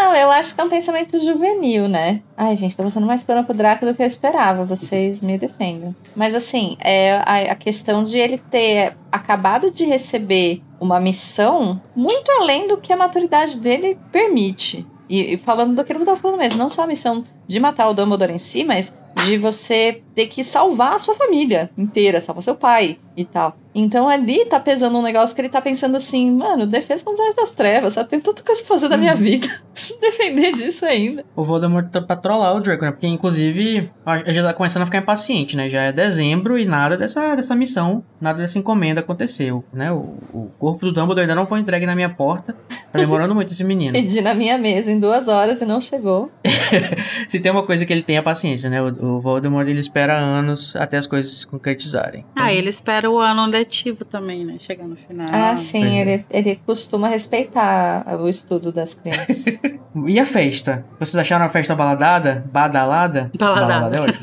Não, 0.00 0.14
eu 0.14 0.30
acho 0.30 0.54
que 0.54 0.60
é 0.60 0.64
um 0.64 0.68
pensamento 0.68 1.18
juvenil, 1.18 1.88
né? 1.88 2.22
Ai, 2.36 2.54
gente, 2.54 2.76
tô 2.76 2.84
passando 2.84 3.06
mais 3.06 3.24
pano 3.24 3.42
pro 3.42 3.52
Draco 3.52 3.84
do 3.84 3.92
que 3.92 4.00
eu 4.00 4.06
esperava. 4.06 4.64
Vocês 4.64 5.20
me 5.20 5.36
defendam. 5.36 5.94
Mas 6.14 6.36
assim, 6.36 6.76
é 6.78 7.16
a, 7.16 7.52
a 7.52 7.54
questão 7.56 8.04
de 8.04 8.16
ele 8.16 8.38
ter 8.38 8.96
acabado 9.10 9.72
de 9.72 9.84
receber 9.84 10.62
uma 10.80 11.00
missão 11.00 11.82
muito 11.96 12.30
além 12.30 12.68
do 12.68 12.76
que 12.76 12.92
a 12.92 12.96
maturidade 12.96 13.58
dele 13.58 13.98
permite. 14.12 14.86
E, 15.08 15.34
e 15.34 15.36
falando 15.36 15.74
daquilo 15.74 15.98
que 15.98 16.02
eu 16.04 16.06
tava 16.06 16.20
falando 16.20 16.38
mesmo, 16.38 16.58
não 16.58 16.70
só 16.70 16.82
a 16.82 16.86
missão 16.86 17.24
de 17.48 17.58
matar 17.58 17.88
o 17.88 17.94
Dumbledore 17.94 18.32
em 18.32 18.38
si, 18.38 18.62
mas 18.62 18.96
de 19.24 19.36
você 19.36 20.02
ter 20.14 20.26
que 20.26 20.42
salvar 20.42 20.94
a 20.94 20.98
sua 20.98 21.14
família 21.14 21.70
inteira, 21.76 22.20
salvar 22.20 22.42
seu 22.42 22.54
pai 22.54 22.98
e 23.16 23.24
tal. 23.24 23.56
Então 23.74 24.08
ali 24.08 24.44
tá 24.46 24.58
pesando 24.58 24.98
um 24.98 25.02
negócio 25.02 25.34
que 25.34 25.40
ele 25.40 25.48
tá 25.48 25.60
pensando 25.60 25.96
assim, 25.96 26.30
mano, 26.30 26.66
defesa 26.66 27.04
contra 27.04 27.42
as 27.42 27.52
trevas, 27.52 27.94
sabe? 27.94 28.08
Tem 28.08 28.20
tanta 28.20 28.42
coisa 28.42 28.60
pra 28.60 28.68
fazer 28.68 28.88
da 28.88 28.96
minha 28.96 29.14
vida. 29.14 29.48
Preciso 29.72 30.00
defender 30.00 30.52
disso 30.52 30.84
ainda. 30.84 31.24
O 31.36 31.44
Voldemort 31.44 31.88
tá 31.88 32.00
pra 32.00 32.16
trollar 32.16 32.56
o 32.56 32.60
Draco, 32.60 32.84
né? 32.84 32.90
Porque, 32.90 33.06
inclusive, 33.06 33.90
já 34.26 34.42
tá 34.42 34.54
começando 34.54 34.82
a 34.82 34.86
ficar 34.86 34.98
impaciente, 34.98 35.56
né? 35.56 35.70
Já 35.70 35.82
é 35.82 35.92
dezembro 35.92 36.58
e 36.58 36.64
nada 36.64 36.96
dessa, 36.96 37.36
dessa 37.36 37.54
missão, 37.54 38.02
nada 38.20 38.40
dessa 38.40 38.58
encomenda 38.58 39.00
aconteceu, 39.00 39.64
né? 39.72 39.92
O, 39.92 40.16
o 40.32 40.50
corpo 40.58 40.86
do 40.86 40.92
Dumbledore 40.92 41.22
ainda 41.22 41.36
não 41.36 41.46
foi 41.46 41.60
entregue 41.60 41.86
na 41.86 41.94
minha 41.94 42.08
porta. 42.08 42.56
Tá 42.92 42.98
demorando 42.98 43.34
muito 43.34 43.52
esse 43.52 43.62
menino. 43.62 43.92
Pedi 43.98 44.20
na 44.20 44.34
minha 44.34 44.58
mesa 44.58 44.90
em 44.90 44.98
duas 44.98 45.28
horas 45.28 45.60
e 45.60 45.64
não 45.64 45.80
chegou. 45.80 46.30
Se 47.28 47.38
tem 47.38 47.52
uma 47.52 47.62
coisa 47.62 47.84
que 47.86 47.92
ele 47.92 48.02
tem 48.02 48.16
é 48.16 48.22
paciência, 48.22 48.68
né? 48.68 48.82
O, 48.82 48.86
o 49.08 49.20
Voldemort, 49.20 49.66
ele 49.66 49.80
espera 49.80 50.16
anos 50.16 50.76
até 50.76 50.96
as 50.96 51.06
coisas 51.06 51.40
se 51.40 51.46
concretizarem. 51.46 52.24
Ah, 52.36 52.52
ele 52.52 52.68
espera 52.68 53.10
o 53.10 53.18
ano 53.18 53.46
letivo 53.46 54.04
também, 54.04 54.44
né? 54.44 54.56
Chegar 54.58 54.86
no 54.86 54.96
final. 54.96 55.28
Ah, 55.32 55.56
sim, 55.56 55.98
é. 55.98 56.00
ele, 56.00 56.24
ele 56.30 56.60
costuma 56.64 57.08
respeitar 57.08 58.04
o 58.20 58.28
estudo 58.28 58.72
das 58.72 58.94
crianças. 58.94 59.58
E 60.06 60.20
a 60.20 60.26
festa? 60.26 60.84
Vocês 60.98 61.16
acharam 61.16 61.44
a 61.44 61.48
festa 61.48 61.74
baladada? 61.74 62.44
Badalada? 62.52 63.32
Baladada. 63.36 63.96
é 63.96 64.00
ótimo. 64.00 64.18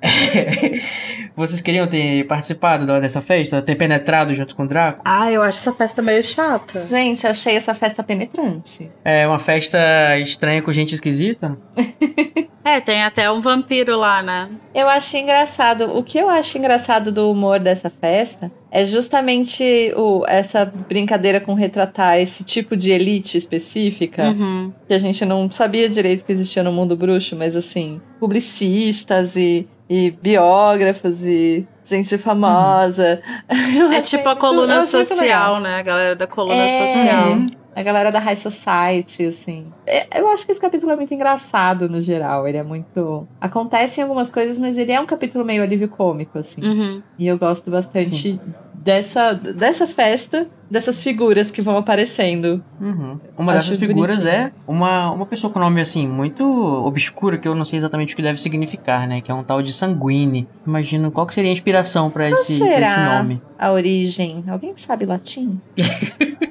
Vocês 1.36 1.60
queriam 1.60 1.86
ter 1.86 2.24
participado 2.26 2.86
dessa 3.00 3.20
festa? 3.20 3.60
Ter 3.60 3.74
penetrado 3.74 4.32
junto 4.34 4.54
com 4.54 4.62
o 4.62 4.68
Draco? 4.68 5.02
Ah, 5.04 5.30
eu 5.32 5.42
acho 5.42 5.58
essa 5.58 5.72
festa 5.72 6.00
meio 6.00 6.22
chata. 6.22 6.78
Gente, 6.78 7.26
achei 7.26 7.56
essa 7.56 7.74
festa 7.74 8.02
penetrante. 8.04 8.90
É 9.04 9.26
uma 9.26 9.38
festa 9.38 9.78
estranha 10.18 10.62
com 10.62 10.72
gente 10.72 10.94
esquisita? 10.94 11.58
É, 12.66 12.80
tem 12.80 13.02
até 13.02 13.30
um 13.30 13.42
vampiro 13.42 13.98
lá, 13.98 14.22
né? 14.22 14.48
Eu 14.74 14.88
achei 14.88 15.20
engraçado. 15.20 15.84
O 15.94 16.02
que 16.02 16.16
eu 16.16 16.30
acho 16.30 16.56
engraçado 16.56 17.12
do 17.12 17.30
humor 17.30 17.60
dessa 17.60 17.90
festa 17.90 18.50
é 18.70 18.86
justamente 18.86 19.92
o, 19.94 20.24
essa 20.26 20.64
brincadeira 20.64 21.40
com 21.40 21.52
retratar 21.52 22.18
esse 22.18 22.42
tipo 22.42 22.74
de 22.74 22.90
elite 22.90 23.36
específica. 23.36 24.30
Uhum. 24.30 24.72
que 24.88 24.94
a 24.94 24.98
gente 24.98 25.26
não 25.26 25.50
sabia 25.50 25.90
direito 25.90 26.24
que 26.24 26.32
existia 26.32 26.62
no 26.62 26.72
mundo 26.72 26.96
bruxo, 26.96 27.36
mas 27.36 27.54
assim, 27.54 28.00
publicistas 28.18 29.36
e, 29.36 29.68
e 29.96 30.10
biógrafos 30.10 31.24
e 31.24 31.64
gente 31.84 32.18
famosa. 32.18 33.20
Eu 33.78 33.92
É 33.92 34.00
tipo 34.00 34.28
a 34.28 34.34
coluna 34.34 34.78
muito 34.78 34.88
social, 34.90 35.60
né? 35.60 35.78
A 35.78 35.82
galera 35.82 36.16
da 36.16 36.26
coluna 36.26 36.56
É. 36.56 36.94
social. 37.04 37.38
a 37.76 37.82
galera 37.82 38.10
da 38.10 38.18
High 38.18 38.34
Society, 38.36 39.26
assim. 39.26 39.66
É, 39.86 40.18
eu 40.20 40.28
acho 40.30 40.44
que 40.46 40.50
esse 40.52 40.60
capítulo 40.60 40.90
é 40.90 40.96
muito 40.96 41.14
engraçado 41.14 41.88
no 41.88 42.00
geral. 42.00 42.46
Ele 42.48 42.58
é 42.58 42.62
muito. 42.64 43.26
Acontecem 43.40 44.02
algumas 44.02 44.30
coisas, 44.30 44.58
mas 44.58 44.78
ele 44.78 44.90
é 44.90 45.00
um 45.00 45.06
capítulo 45.06 45.44
meio 45.44 45.62
alívio 45.62 45.88
cômico, 45.88 46.38
assim. 46.38 46.64
Uhum. 46.64 47.02
E 47.16 47.26
eu 47.28 47.38
gosto 47.38 47.70
bastante 47.70 48.40
dessa, 48.84 49.32
dessa 49.32 49.86
festa, 49.86 50.46
dessas 50.70 51.02
figuras 51.02 51.50
que 51.50 51.62
vão 51.62 51.78
aparecendo. 51.78 52.62
Uhum. 52.78 53.18
Uma 53.36 53.54
Acho 53.54 53.70
dessas 53.70 53.80
figuras 53.80 54.16
bonitinho. 54.18 54.34
é 54.34 54.52
uma, 54.68 55.10
uma 55.10 55.24
pessoa 55.26 55.50
com 55.50 55.58
nome 55.58 55.80
assim, 55.80 56.06
muito 56.06 56.44
obscuro, 56.84 57.38
que 57.38 57.48
eu 57.48 57.54
não 57.54 57.64
sei 57.64 57.78
exatamente 57.78 58.12
o 58.12 58.16
que 58.16 58.22
deve 58.22 58.38
significar, 58.40 59.08
né? 59.08 59.22
Que 59.22 59.30
é 59.30 59.34
um 59.34 59.42
tal 59.42 59.62
de 59.62 59.72
Sanguine. 59.72 60.46
Imagino 60.66 61.10
qual 61.10 61.26
que 61.26 61.32
seria 61.34 61.50
a 61.50 61.54
inspiração 61.54 62.10
pra 62.10 62.28
Qual 62.28 62.34
esse, 62.34 62.58
pra 62.58 62.66
será 62.68 62.86
esse 62.86 63.00
nome. 63.00 63.42
a 63.58 63.72
origem? 63.72 64.44
Alguém 64.46 64.74
que 64.74 64.80
sabe 64.80 65.06
latim? 65.06 65.58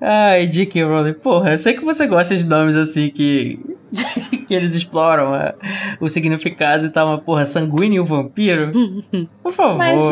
Ai, 0.00 0.46
J.K. 0.48 0.82
Rowling, 0.84 1.14
porra, 1.14 1.52
eu 1.52 1.58
sei 1.58 1.74
que 1.74 1.84
você 1.84 2.06
gosta 2.06 2.36
de 2.36 2.46
nomes 2.46 2.76
assim 2.76 3.10
que. 3.10 3.58
que 4.46 4.54
eles 4.54 4.74
exploram 4.76 5.34
é, 5.34 5.52
o 6.00 6.08
significado 6.08 6.86
e 6.86 6.90
tal, 6.90 7.08
mas 7.08 7.24
porra, 7.24 7.44
Sanguine 7.44 7.96
e 7.96 8.00
o 8.00 8.04
vampiro? 8.04 8.70
Por 9.42 9.52
favor. 9.52 9.76
Mas 9.76 10.00
o, 10.00 10.04
o 10.04 10.08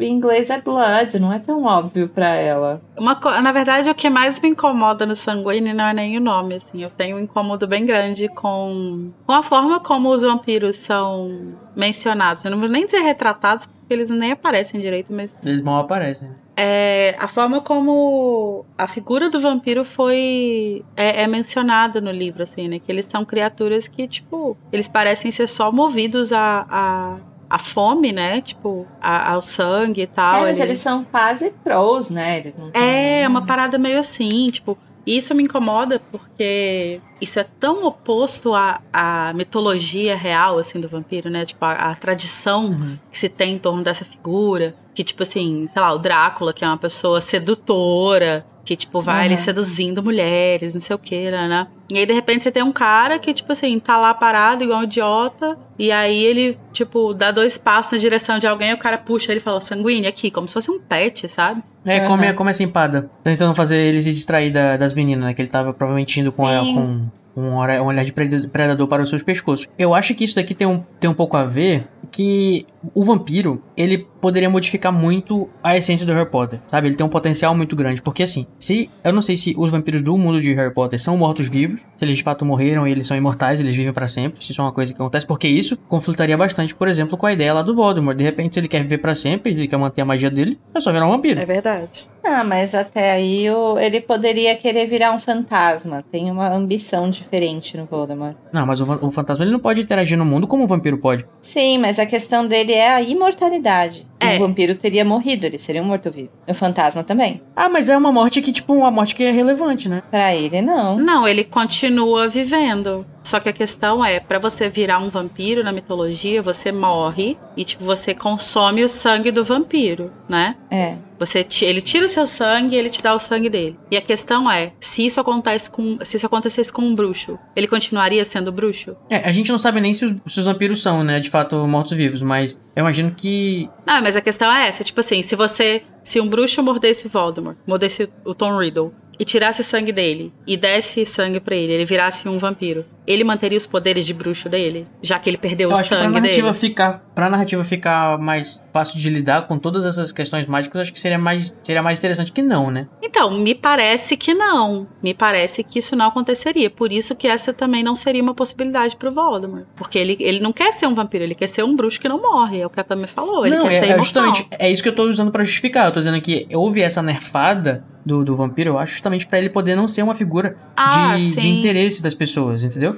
em 0.00 0.10
inglês 0.12 0.50
é 0.50 0.60
blood, 0.60 1.18
não 1.18 1.32
é 1.32 1.38
tão 1.38 1.64
óbvio 1.64 2.08
pra 2.08 2.34
ela. 2.34 2.80
Uma 2.98 3.14
co- 3.16 3.30
na 3.40 3.52
verdade, 3.52 3.88
o 3.90 3.94
que 3.94 4.08
mais 4.10 4.40
me 4.40 4.48
incomoda 4.48 5.04
no 5.06 5.14
Sanguine 5.16 5.72
não 5.72 5.84
é 5.84 5.92
nem 5.94 6.16
o 6.16 6.20
nome, 6.20 6.54
assim. 6.56 6.82
Eu 6.82 6.90
tenho 6.90 7.16
um 7.16 7.20
incômodo 7.20 7.66
bem 7.66 7.84
grande 7.86 8.28
com, 8.28 9.10
com 9.26 9.32
a 9.32 9.42
forma 9.42 9.80
como 9.80 10.10
os 10.10 10.22
vampiros 10.22 10.76
são 10.76 11.54
mencionados. 11.76 12.44
Eu 12.44 12.50
não 12.50 12.58
vou 12.60 12.68
nem 12.68 12.84
dizer 12.86 13.00
retratados, 13.00 13.66
porque 13.66 13.92
eles 13.94 14.10
nem 14.10 14.32
aparecem 14.32 14.80
direito, 14.80 15.12
mas 15.12 15.34
Eles 15.44 15.60
mal 15.62 15.80
aparecem. 15.80 16.28
é, 16.56 17.14
a 17.18 17.28
forma 17.28 17.60
como 17.60 18.64
a 18.76 18.86
figura 18.88 19.30
do 19.30 19.38
vampiro 19.40 19.84
foi 19.84 20.84
é, 20.96 21.22
é 21.22 21.26
mencionada 21.26 22.00
no 22.00 22.10
livro, 22.10 22.42
assim, 22.42 22.68
né? 22.68 22.78
Que 22.78 22.90
eles 22.90 23.04
são 23.06 23.24
criaturas 23.24 23.86
que, 23.88 24.06
tipo, 24.08 24.56
eles 24.72 24.88
parecem 24.88 25.30
ser 25.30 25.46
só 25.46 25.70
movidos 25.70 26.32
a, 26.32 26.66
a, 26.68 27.16
a 27.50 27.58
fome, 27.58 28.12
né? 28.12 28.40
Tipo, 28.40 28.86
a- 29.00 29.32
ao 29.32 29.40
sangue 29.42 30.02
e 30.02 30.06
tal. 30.06 30.36
é, 30.36 30.40
mas 30.40 30.58
Eles- 30.58 30.60
eles 30.70 30.78
são 30.78 31.04
quase 31.04 31.50
trolls, 31.64 32.12
né? 32.12 32.38
Eles 32.38 32.58
não 32.58 32.70
têm- 32.70 32.82
é, 33.22 33.26
uma 33.28 33.44
parada 33.46 33.78
meio 33.78 33.98
assim, 33.98 34.48
tipo. 34.50 34.76
e 35.06 35.16
Isso 35.16 35.34
me 35.34 35.42
incomoda 35.44 35.98
porque 36.12 37.00
isso 37.18 37.40
é 37.40 37.44
tão 37.58 37.82
oposto 37.86 38.54
à, 38.54 38.80
à 38.92 39.32
mitologia 39.32 40.14
real, 40.14 40.58
assim, 40.58 40.78
do 40.78 40.86
vampiro, 40.88 41.30
né? 41.30 41.46
Tipo, 41.46 41.64
a, 41.64 41.72
a 41.72 41.94
tradição 41.94 42.66
Uhum. 42.66 42.98
que 43.10 43.16
se 43.18 43.28
tem 43.30 43.54
em 43.54 43.58
torno 43.58 43.82
dessa 43.82 44.04
figura. 44.04 44.74
Que, 44.94 45.02
tipo 45.04 45.22
assim, 45.22 45.66
sei 45.72 45.80
lá, 45.80 45.92
o 45.94 45.98
Drácula, 45.98 46.52
que 46.52 46.62
é 46.64 46.68
uma 46.68 46.76
pessoa 46.76 47.20
sedutora, 47.22 48.44
que, 48.68 48.76
tipo, 48.76 49.00
vai 49.00 49.24
ali 49.24 49.34
Uhum. 49.34 49.40
seduzindo 49.40 50.02
mulheres, 50.02 50.74
não 50.74 50.80
sei 50.82 50.94
o 50.94 50.98
que, 50.98 51.30
né? 51.30 51.66
E 51.90 51.96
aí, 51.96 52.04
de 52.04 52.12
repente, 52.12 52.44
você 52.44 52.50
tem 52.50 52.62
um 52.62 52.70
cara 52.70 53.18
que, 53.18 53.32
tipo 53.32 53.50
assim, 53.50 53.78
tá 53.78 53.96
lá 53.96 54.12
parado 54.12 54.62
igual 54.62 54.80
um 54.80 54.84
idiota, 54.84 55.56
e 55.78 55.90
aí 55.90 56.22
ele, 56.22 56.58
tipo, 56.70 57.14
dá 57.14 57.30
dois 57.30 57.56
passos 57.56 57.92
na 57.92 57.98
direção 57.98 58.38
de 58.38 58.46
alguém, 58.46 58.68
e 58.68 58.74
o 58.74 58.78
cara 58.78 58.98
puxa 58.98 59.32
ele 59.32 59.40
e 59.40 59.42
fala, 59.42 59.58
sanguíneo, 59.62 60.06
aqui, 60.06 60.30
como 60.30 60.46
se 60.46 60.52
fosse 60.52 60.70
um 60.70 60.78
pet, 60.78 61.26
sabe? 61.28 61.62
É, 61.86 62.02
Uhum. 62.02 62.08
come, 62.08 62.34
come 62.34 62.50
essa 62.50 62.62
empada. 62.62 63.10
Tentando 63.24 63.54
fazer 63.54 63.76
ele 63.78 64.02
se 64.02 64.12
distrair 64.12 64.50
da- 64.50 64.76
das 64.76 64.92
meninas, 64.92 65.24
né? 65.24 65.32
Que 65.32 65.40
ele 65.40 65.48
tava 65.48 65.72
provavelmente 65.72 66.20
indo 66.20 66.30
com, 66.30 66.44
Sim. 66.44 66.52
ela, 66.52 66.66
com 66.66 67.00
um, 67.40 67.52
um 67.80 67.86
olhar 67.86 68.04
de 68.04 68.12
preda- 68.12 68.48
predador 68.52 68.86
para 68.86 69.02
os 69.02 69.08
seus 69.08 69.22
pescoços. 69.22 69.66
Eu 69.78 69.94
acho 69.94 70.14
que 70.14 70.24
isso 70.24 70.34
daqui 70.34 70.54
tem 70.54 70.66
um, 70.66 70.84
tem 71.00 71.08
um 71.08 71.14
pouco 71.14 71.38
a 71.38 71.44
ver 71.44 71.86
que 72.10 72.66
o 72.94 73.02
vampiro, 73.04 73.62
ele 73.76 74.06
poderia 74.20 74.48
modificar 74.50 74.92
muito 74.92 75.48
a 75.62 75.76
essência 75.76 76.04
do 76.06 76.12
Harry 76.12 76.28
Potter, 76.30 76.60
sabe? 76.66 76.88
Ele 76.88 76.96
tem 76.96 77.04
um 77.06 77.08
potencial 77.08 77.54
muito 77.54 77.74
grande. 77.76 78.02
Porque 78.02 78.22
assim, 78.22 78.46
se 78.58 78.90
eu 79.04 79.12
não 79.12 79.22
sei 79.22 79.36
se 79.36 79.54
os 79.56 79.70
vampiros 79.70 80.00
do 80.02 80.16
mundo 80.16 80.40
de 80.40 80.52
Harry 80.54 80.72
Potter 80.72 81.00
são 81.00 81.16
mortos-vivos, 81.16 81.80
se 81.96 82.04
eles 82.04 82.16
de 82.18 82.22
fato 82.22 82.44
morreram 82.44 82.86
e 82.86 82.92
eles 82.92 83.06
são 83.06 83.16
imortais, 83.16 83.60
eles 83.60 83.74
vivem 83.74 83.92
pra 83.92 84.08
sempre. 84.08 84.44
Se 84.44 84.52
isso 84.52 84.60
é 84.60 84.64
uma 84.64 84.72
coisa 84.72 84.92
que 84.92 85.00
acontece, 85.00 85.26
porque 85.26 85.48
isso 85.48 85.76
conflitaria 85.88 86.36
bastante, 86.36 86.74
por 86.74 86.88
exemplo, 86.88 87.16
com 87.16 87.26
a 87.26 87.32
ideia 87.32 87.52
lá 87.54 87.62
do 87.62 87.74
Voldemort. 87.74 88.16
De 88.16 88.24
repente, 88.24 88.54
se 88.54 88.60
ele 88.60 88.68
quer 88.68 88.82
viver 88.82 88.98
pra 88.98 89.14
sempre, 89.14 89.52
ele 89.52 89.68
quer 89.68 89.76
manter 89.78 90.02
a 90.02 90.04
magia 90.04 90.30
dele, 90.30 90.58
é 90.74 90.80
só 90.80 90.92
virar 90.92 91.06
um 91.06 91.10
vampiro. 91.10 91.40
É 91.40 91.46
verdade. 91.46 92.06
Ah, 92.24 92.44
mas 92.44 92.74
até 92.74 93.12
aí 93.12 93.48
o- 93.50 93.78
ele 93.78 94.00
poderia 94.02 94.54
querer 94.56 94.86
virar 94.86 95.12
um 95.12 95.18
fantasma. 95.18 96.04
Tem 96.12 96.30
uma 96.30 96.48
ambição 96.52 97.08
diferente 97.08 97.76
no 97.76 97.86
Voldemort. 97.86 98.34
Não, 98.52 98.66
mas 98.66 98.80
o, 98.80 99.06
o 99.06 99.10
fantasma 99.10 99.44
ele 99.44 99.52
não 99.52 99.58
pode 99.60 99.80
interagir 99.80 100.18
no 100.18 100.26
mundo 100.26 100.46
como 100.46 100.64
um 100.64 100.66
vampiro 100.66 100.98
pode. 100.98 101.24
Sim, 101.40 101.78
mas 101.78 101.98
a 101.98 102.04
questão 102.04 102.46
dele 102.46 102.72
é 102.72 102.90
a 102.92 103.00
imortalidade. 103.00 104.06
É. 104.20 104.36
O 104.36 104.40
vampiro 104.40 104.74
teria 104.74 105.04
morrido, 105.04 105.46
ele 105.46 105.58
seria 105.58 105.82
um 105.82 105.86
morto-vivo. 105.86 106.30
O 106.46 106.54
fantasma 106.54 107.04
também. 107.04 107.40
Ah, 107.54 107.68
mas 107.68 107.88
é 107.88 107.96
uma 107.96 108.10
morte 108.10 108.42
que, 108.42 108.52
tipo, 108.52 108.72
uma 108.72 108.90
morte 108.90 109.14
que 109.14 109.22
é 109.22 109.30
relevante, 109.30 109.88
né? 109.88 110.02
Pra 110.10 110.34
ele, 110.34 110.60
não. 110.60 110.96
Não, 110.96 111.26
ele 111.26 111.44
continua 111.44 112.28
vivendo. 112.28 113.06
Só 113.22 113.38
que 113.38 113.48
a 113.48 113.52
questão 113.52 114.04
é, 114.04 114.18
pra 114.20 114.38
você 114.38 114.68
virar 114.68 114.98
um 114.98 115.08
vampiro 115.10 115.62
na 115.62 115.70
mitologia, 115.70 116.40
você 116.40 116.72
morre 116.72 117.36
e 117.56 117.64
tipo 117.64 117.84
você 117.84 118.14
consome 118.14 118.82
o 118.82 118.88
sangue 118.88 119.30
do 119.30 119.44
vampiro, 119.44 120.10
né? 120.26 120.56
É. 120.70 120.96
Você 121.18 121.46
ele 121.62 121.80
tira 121.82 122.06
o 122.06 122.08
seu 122.08 122.26
sangue 122.26 122.76
e 122.76 122.78
ele 122.78 122.90
te 122.90 123.02
dá 123.02 123.14
o 123.14 123.18
sangue 123.18 123.48
dele. 123.48 123.78
E 123.90 123.96
a 123.96 124.00
questão 124.00 124.50
é, 124.50 124.72
se 124.80 125.04
isso 125.04 125.20
acontece 125.20 125.70
com, 125.70 125.98
se 126.02 126.16
isso 126.16 126.26
acontecesse 126.26 126.72
com 126.72 126.82
um 126.82 126.94
bruxo, 126.94 127.38
ele 127.56 127.66
continuaria 127.66 128.24
sendo 128.24 128.52
bruxo? 128.52 128.96
É, 129.10 129.16
a 129.16 129.32
gente 129.32 129.50
não 129.50 129.58
sabe 129.58 129.80
nem 129.80 129.94
se 129.94 130.04
os, 130.04 130.14
se 130.26 130.40
os 130.40 130.46
vampiros 130.46 130.82
são, 130.82 131.02
né, 131.02 131.20
de 131.20 131.30
fato, 131.30 131.56
mortos-vivos, 131.66 132.22
mas 132.22 132.58
eu 132.74 132.80
imagino 132.82 133.10
que. 133.10 133.68
Não, 133.86 134.00
mas 134.00 134.16
a 134.16 134.20
questão 134.20 134.52
é 134.52 134.68
essa, 134.68 134.84
tipo 134.84 135.00
assim, 135.00 135.22
se 135.22 135.34
você, 135.34 135.82
se 136.04 136.20
um 136.20 136.28
bruxo 136.28 136.62
mordesse 136.62 137.08
Voldemort, 137.08 137.56
mordesse 137.66 138.08
o 138.24 138.34
Tom 138.34 138.58
Riddle 138.58 138.92
e 139.18 139.24
tirasse 139.24 139.60
o 139.60 139.64
sangue 139.64 139.92
dele 139.92 140.32
e 140.46 140.56
desse 140.56 141.04
sangue 141.04 141.40
pra 141.40 141.56
ele, 141.56 141.72
ele 141.72 141.84
virasse 141.84 142.28
um 142.28 142.38
vampiro, 142.38 142.84
ele 143.08 143.24
manteria 143.24 143.56
os 143.58 143.66
poderes 143.66 144.04
de 144.06 144.12
bruxo 144.12 144.48
dele, 144.48 144.86
já 145.02 145.18
que 145.18 145.30
ele 145.30 145.38
perdeu 145.38 145.70
Eu 145.70 145.74
o 145.74 145.78
acho 145.78 145.88
que 145.88 145.94
pra 145.96 146.04
sangue 146.04 146.20
narrativa, 146.20 146.48
dele. 146.48 146.58
ficar, 146.60 147.02
pra 147.14 147.30
narrativa 147.30 147.64
ficar 147.64 148.18
mais 148.18 148.62
fácil 148.72 148.98
de 149.00 149.08
lidar 149.10 149.46
com 149.46 149.58
todas 149.58 149.84
essas 149.84 150.12
questões 150.12 150.46
mágicas, 150.46 150.82
acho 150.82 150.92
que 150.92 151.00
seria 151.00 151.18
mais, 151.18 151.54
seria 151.62 151.82
mais 151.82 151.98
interessante 151.98 152.30
que 152.32 152.42
não, 152.42 152.70
né? 152.70 152.86
Então, 153.02 153.30
me 153.30 153.54
parece 153.54 154.16
que 154.16 154.34
não. 154.34 154.86
Me 155.02 155.14
parece 155.14 155.64
que 155.64 155.78
isso 155.78 155.96
não 155.96 156.06
aconteceria. 156.08 156.68
Por 156.70 156.92
isso 156.92 157.16
que 157.16 157.26
essa 157.26 157.52
também 157.52 157.82
não 157.82 157.94
seria 157.94 158.22
uma 158.22 158.34
possibilidade 158.34 158.94
pro 158.96 159.10
Voldemort. 159.10 159.64
Porque 159.76 159.98
ele, 159.98 160.16
ele 160.20 160.40
não 160.40 160.52
quer 160.52 160.72
ser 160.72 160.86
um 160.86 160.94
vampiro, 160.94 161.24
ele 161.24 161.34
quer 161.34 161.48
ser 161.48 161.64
um 161.64 161.74
bruxo 161.74 161.98
que 162.00 162.08
não 162.08 162.20
morre. 162.20 162.60
É 162.60 162.66
o 162.66 162.70
que 162.70 162.78
a 162.78 162.84
Tami 162.84 163.06
falou. 163.06 163.46
Ele 163.46 163.56
não, 163.56 163.66
quer 163.66 163.74
é, 163.74 163.80
ser 163.80 163.86
é 163.86 163.94
imortal. 163.94 164.04
justamente. 164.26 164.46
É 164.50 164.70
isso 164.70 164.82
que 164.82 164.88
eu 164.88 164.94
tô 164.94 165.04
usando 165.04 165.32
pra 165.32 165.42
justificar. 165.42 165.86
Eu 165.86 165.92
tô 165.92 165.98
dizendo 165.98 166.20
que 166.20 166.46
houve 166.52 166.82
essa 166.82 167.02
nerfada 167.02 167.84
do, 168.04 168.24
do 168.24 168.34
vampiro, 168.34 168.70
eu 168.70 168.78
acho 168.78 168.92
justamente 168.94 169.26
pra 169.26 169.38
ele 169.38 169.50
poder 169.50 169.74
não 169.76 169.86
ser 169.86 170.02
uma 170.02 170.14
figura 170.14 170.56
Ah, 170.76 171.14
de, 171.18 171.36
de 171.36 171.48
interesse 171.48 172.02
das 172.02 172.14
pessoas, 172.14 172.64
entendeu? 172.64 172.96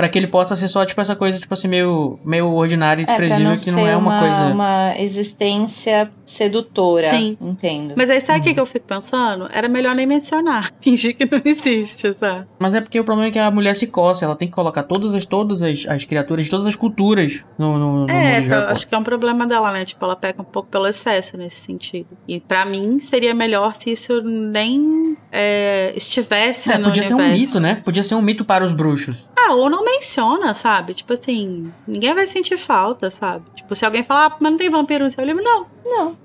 Pra 0.00 0.08
que 0.08 0.18
ele 0.18 0.26
possa 0.26 0.56
ser 0.56 0.66
só, 0.68 0.84
tipo, 0.86 0.98
essa 1.00 1.14
coisa, 1.14 1.38
tipo 1.38 1.52
assim, 1.52 1.68
meio, 1.68 2.18
meio 2.24 2.50
ordinária 2.54 3.02
e 3.02 3.04
É, 3.04 3.06
desprezível, 3.06 3.44
não 3.44 3.54
que 3.54 3.60
ser 3.60 3.72
não 3.72 3.86
é 3.86 3.96
uma, 3.96 4.10
uma, 4.10 4.20
coisa. 4.20 4.44
uma 4.46 4.94
existência 4.98 6.10
sedutora. 6.24 7.02
Sim. 7.02 7.36
Entendo. 7.40 7.94
Mas 7.96 8.08
aí 8.08 8.20
sabe 8.20 8.40
o 8.40 8.42
que, 8.42 8.54
que 8.54 8.60
eu 8.60 8.66
fico 8.66 8.86
pensando? 8.86 9.48
Era 9.52 9.68
melhor 9.68 9.94
nem 9.94 10.06
mencionar. 10.06 10.70
Fingir 10.80 11.16
que 11.16 11.24
não 11.26 11.40
existe, 11.44 12.14
sabe? 12.14 12.46
Mas 12.58 12.74
é 12.74 12.80
porque 12.80 12.98
o 12.98 13.04
problema 13.04 13.28
é 13.28 13.30
que 13.32 13.38
a 13.38 13.50
mulher 13.50 13.76
se 13.76 13.86
coça, 13.88 14.24
ela 14.24 14.34
tem 14.36 14.48
que 14.48 14.54
colocar 14.54 14.82
todas 14.84 15.14
as, 15.14 15.24
todas 15.26 15.62
as, 15.62 15.84
as 15.86 16.04
criaturas 16.04 16.44
de 16.46 16.50
todas 16.50 16.66
as 16.66 16.76
culturas 16.76 17.42
no, 17.58 17.78
no, 17.78 18.06
no 18.06 18.10
É, 18.10 18.38
então, 18.38 18.68
acho 18.68 18.88
que 18.88 18.94
é 18.94 18.98
um 18.98 19.04
problema 19.04 19.46
dela, 19.46 19.70
né? 19.72 19.84
Tipo, 19.84 20.04
ela 20.04 20.16
peca 20.16 20.40
um 20.40 20.44
pouco 20.44 20.68
pelo 20.70 20.86
excesso 20.86 21.36
nesse 21.36 21.60
sentido. 21.60 22.08
E 22.26 22.40
pra 22.40 22.64
mim 22.64 22.98
seria 22.98 23.34
melhor 23.34 23.74
se 23.74 23.90
isso 23.90 24.22
nem 24.22 25.16
é, 25.32 25.92
estivesse 25.96 26.72
É, 26.72 26.78
no 26.78 26.84
podia 26.84 27.02
ser 27.02 27.14
um 27.14 27.18
universo. 27.18 27.40
mito, 27.40 27.60
né? 27.60 27.80
Podia 27.84 28.02
ser 28.02 28.14
um 28.14 28.22
mito 28.22 28.44
para 28.44 28.64
os 28.64 28.72
bruxos. 28.72 29.28
Ah, 29.36 29.54
ou 29.54 29.68
não 29.68 29.84
menciona, 29.90 30.54
sabe? 30.54 30.94
Tipo 30.94 31.12
assim, 31.12 31.72
ninguém 31.86 32.14
vai 32.14 32.26
sentir 32.26 32.58
falta, 32.58 33.10
sabe? 33.10 33.44
Tipo, 33.56 33.74
se 33.74 33.84
alguém 33.84 34.02
falar, 34.02 34.26
ah, 34.26 34.36
mas 34.40 34.50
não 34.50 34.58
tem 34.58 34.70
vampiro 34.70 35.04
no 35.04 35.10
seu 35.10 35.24
livro, 35.24 35.42
não. 35.42 35.66
Não. 35.84 36.16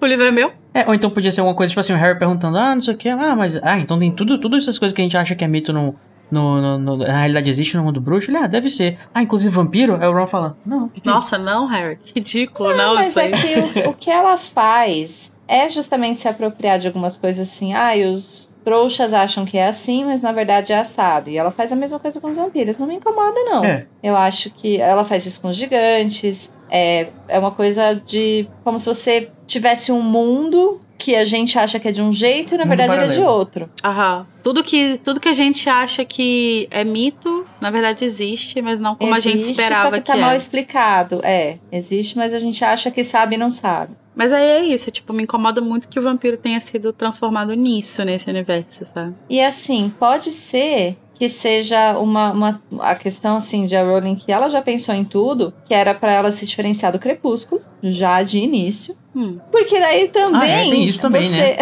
O 0.00 0.06
livro 0.06 0.26
é 0.26 0.30
meu. 0.32 0.52
É, 0.74 0.84
ou 0.86 0.92
então 0.94 1.08
podia 1.08 1.30
ser 1.30 1.40
alguma 1.40 1.56
coisa, 1.56 1.70
tipo 1.70 1.80
assim, 1.80 1.92
o 1.92 1.96
Harry 1.96 2.18
perguntando, 2.18 2.58
ah, 2.58 2.74
não 2.74 2.82
sei 2.82 2.94
o 2.94 2.96
que, 2.96 3.08
ah, 3.08 3.36
mas. 3.36 3.56
Ah, 3.62 3.78
então 3.78 3.98
tem 3.98 4.10
tudo, 4.10 4.38
todas 4.40 4.62
essas 4.64 4.78
coisas 4.78 4.94
que 4.94 5.00
a 5.00 5.04
gente 5.04 5.16
acha 5.16 5.34
que 5.34 5.44
é 5.44 5.48
mito 5.48 5.72
no. 5.72 5.94
No, 6.28 6.60
no- 6.60 6.78
no- 6.78 6.96
na 6.96 7.18
realidade 7.18 7.48
existe 7.48 7.76
no 7.76 7.84
mundo 7.84 8.00
bruxo? 8.00 8.28
Ele, 8.32 8.38
ah, 8.38 8.48
deve 8.48 8.68
ser. 8.68 8.98
Ah, 9.14 9.22
inclusive 9.22 9.54
vampiro? 9.54 9.94
Aí 9.94 10.08
o 10.08 10.12
Ron 10.12 10.26
fala, 10.26 10.56
não, 10.66 10.88
que 10.88 11.00
que 11.00 11.08
é? 11.08 11.12
Nossa, 11.12 11.38
não, 11.38 11.66
Harry. 11.66 12.00
Ridículo, 12.16 12.76
não, 12.76 12.96
Mas 12.96 13.10
isso 13.10 13.20
aí. 13.20 13.32
é 13.32 13.36
que 13.36 13.80
o, 13.86 13.90
o 13.90 13.94
que 13.94 14.10
ela 14.10 14.36
faz 14.36 15.32
é 15.46 15.68
justamente 15.68 16.18
se 16.18 16.26
apropriar 16.26 16.80
de 16.80 16.88
algumas 16.88 17.16
coisas 17.16 17.46
assim. 17.46 17.74
Ah, 17.74 17.96
e 17.96 18.04
os 18.10 18.50
trouxas 18.66 19.14
acham 19.14 19.44
que 19.44 19.56
é 19.56 19.68
assim, 19.68 20.04
mas 20.04 20.22
na 20.22 20.32
verdade 20.32 20.72
é 20.72 20.78
assado. 20.78 21.30
E 21.30 21.38
ela 21.38 21.52
faz 21.52 21.70
a 21.70 21.76
mesma 21.76 22.00
coisa 22.00 22.20
com 22.20 22.28
os 22.28 22.36
vampiros. 22.36 22.80
Não 22.80 22.86
me 22.88 22.96
incomoda, 22.96 23.40
não. 23.44 23.64
É. 23.64 23.86
Eu 24.02 24.16
acho 24.16 24.50
que 24.50 24.80
ela 24.80 25.04
faz 25.04 25.24
isso 25.24 25.40
com 25.40 25.48
os 25.50 25.56
gigantes. 25.56 26.52
É, 26.68 27.06
é 27.28 27.38
uma 27.38 27.52
coisa 27.52 27.94
de. 27.94 28.48
Como 28.64 28.80
se 28.80 28.86
você 28.86 29.30
tivesse 29.46 29.92
um 29.92 30.02
mundo 30.02 30.80
que 30.98 31.14
a 31.14 31.24
gente 31.24 31.56
acha 31.56 31.78
que 31.78 31.86
é 31.86 31.92
de 31.92 32.02
um 32.02 32.12
jeito 32.12 32.54
e 32.54 32.58
na 32.58 32.64
Mundo 32.64 32.76
verdade 32.76 32.92
ele 32.94 33.02
é 33.02 33.06
de 33.06 33.12
paralelo. 33.14 33.38
outro. 33.38 33.70
Aham. 33.84 34.26
Tudo 34.42 34.64
que, 34.64 34.98
tudo 34.98 35.20
que 35.20 35.28
a 35.28 35.32
gente 35.34 35.68
acha 35.68 36.04
que 36.04 36.66
é 36.70 36.82
mito, 36.82 37.46
na 37.60 37.70
verdade 37.70 38.04
existe, 38.04 38.60
mas 38.62 38.80
não 38.80 38.96
como 38.96 39.14
a 39.14 39.20
gente 39.20 39.40
Existe, 39.40 39.60
esperava 39.60 39.90
só 39.90 39.96
que 39.96 40.00
tá 40.00 40.14
que 40.14 40.20
mal 40.20 40.32
é. 40.32 40.36
explicado. 40.36 41.20
É, 41.22 41.58
existe, 41.70 42.16
mas 42.16 42.34
a 42.34 42.38
gente 42.40 42.64
acha 42.64 42.90
que 42.90 43.04
sabe 43.04 43.34
e 43.36 43.38
não 43.38 43.50
sabe. 43.50 43.94
Mas 44.16 44.32
aí 44.32 44.42
é 44.44 44.64
isso, 44.64 44.90
tipo, 44.90 45.12
me 45.12 45.24
incomoda 45.24 45.60
muito 45.60 45.88
que 45.88 45.98
o 45.98 46.02
vampiro 46.02 46.38
tenha 46.38 46.58
sido 46.58 46.90
transformado 46.90 47.52
nisso, 47.52 48.02
nesse 48.02 48.30
universo, 48.30 48.86
sabe? 48.86 49.14
E 49.28 49.40
assim, 49.42 49.92
pode 49.98 50.32
ser 50.32 50.96
que 51.14 51.28
seja 51.28 51.98
uma, 51.98 52.32
uma 52.32 52.62
a 52.80 52.94
questão 52.94 53.36
assim 53.36 53.64
de 53.64 53.74
a 53.74 53.82
Rowling 53.82 54.16
que 54.16 54.30
ela 54.30 54.48
já 54.48 54.60
pensou 54.60 54.94
em 54.94 55.04
tudo, 55.04 55.52
que 55.66 55.74
era 55.74 55.94
para 55.94 56.12
ela 56.12 56.30
se 56.32 56.46
diferenciar 56.46 56.92
do 56.92 56.98
Crepúsculo 56.98 57.60
já 57.82 58.22
de 58.22 58.38
início. 58.38 58.96
Hum. 59.14 59.38
Porque 59.50 59.78
daí 59.80 60.08
também 60.08 60.40
Ah, 60.40 60.46
é, 60.46 60.70
tem 60.70 60.84
isso 60.88 61.00
também, 61.00 61.22
você, 61.22 61.36
né? 61.36 61.56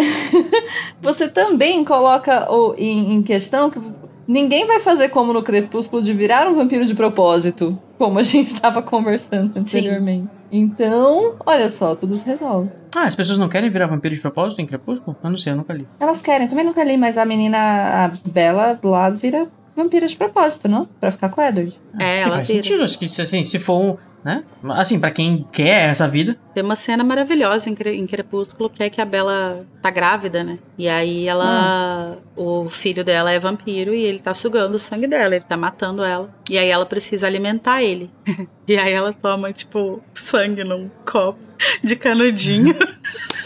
você 1.01 1.27
também 1.29 1.85
coloca 1.85 2.51
o, 2.51 2.75
em, 2.77 3.13
em 3.13 3.23
questão 3.23 3.69
que 3.69 3.79
ninguém 4.27 4.65
vai 4.65 4.79
fazer 4.79 5.09
como 5.09 5.31
no 5.33 5.43
Crepúsculo 5.43 6.01
de 6.01 6.13
virar 6.13 6.47
um 6.47 6.55
vampiro 6.55 6.85
de 6.85 6.95
propósito, 6.95 7.77
como 7.97 8.19
a 8.19 8.23
gente 8.23 8.47
estava 8.47 8.81
conversando 8.81 9.57
anteriormente. 9.57 10.27
Então, 10.51 11.35
olha 11.45 11.69
só, 11.69 11.95
tudo 11.95 12.15
se 12.17 12.25
resolve. 12.25 12.69
Ah, 12.95 13.03
as 13.03 13.15
pessoas 13.15 13.37
não 13.37 13.49
querem 13.49 13.69
virar 13.69 13.87
vampiro 13.87 14.15
de 14.15 14.21
propósito 14.21 14.61
em 14.61 14.65
Crepúsculo? 14.65 15.17
Eu 15.23 15.29
não 15.29 15.37
sei, 15.37 15.51
eu 15.53 15.57
nunca 15.57 15.73
li. 15.73 15.85
Elas 15.99 16.21
querem, 16.21 16.47
também 16.47 16.63
nunca 16.65 16.83
li, 16.83 16.95
mas 16.97 17.17
a 17.17 17.25
menina, 17.25 17.57
a 18.05 18.11
Bela 18.29 18.73
do 18.81 18.89
lado, 18.89 19.17
vira 19.17 19.47
vampira 19.75 20.07
de 20.07 20.15
propósito, 20.15 20.69
não? 20.69 20.85
Pra 20.85 21.11
ficar 21.11 21.27
com 21.29 21.41
o 21.41 21.43
Edward. 21.43 21.73
É, 21.99 22.17
Que 22.17 22.21
ela 22.21 22.35
faz 22.35 22.47
vira. 22.47 22.63
sentido, 22.63 22.83
acho 22.83 22.97
que 22.97 23.05
assim, 23.05 23.43
se 23.43 23.59
for 23.59 23.81
um, 23.81 23.97
né? 24.25 24.43
Assim, 24.71 24.99
pra 24.99 25.11
quem 25.11 25.45
quer 25.51 25.89
essa 25.91 26.07
vida, 26.07 26.35
Tem 26.55 26.63
uma 26.63 26.75
cena 26.75 27.03
maravilhosa 27.03 27.69
em, 27.69 27.75
Cre- 27.75 27.95
em 27.95 28.07
Crepúsculo 28.07 28.71
que 28.71 28.81
é 28.81 28.89
que 28.89 28.99
a 28.99 29.05
Bela 29.05 29.65
tá 29.83 29.91
grávida, 29.91 30.43
né? 30.43 30.57
E 30.79 30.89
aí 30.89 31.27
ela. 31.27 32.17
O 32.35 32.67
filho 32.67 33.03
dela 33.03 33.31
é 33.31 33.39
vampiro 33.39 33.93
e 33.93 34.01
ele 34.03 34.19
tá 34.19 34.33
sugando 34.33 34.73
o 34.75 34.79
sangue 34.79 35.05
dela, 35.05 35.35
ele 35.35 35.45
tá 35.45 35.55
matando 35.55 36.03
ela. 36.03 36.33
E 36.49 36.57
aí 36.57 36.67
ela 36.69 36.85
precisa 36.87 37.27
alimentar 37.27 37.83
ele. 37.83 38.09
e 38.67 38.75
aí 38.77 38.91
ela 38.91 39.13
toma, 39.13 39.53
tipo, 39.53 40.01
sangue 40.13 40.63
num 40.63 40.89
copo 41.05 41.39
de 41.83 41.95
canudinho. 41.95 42.75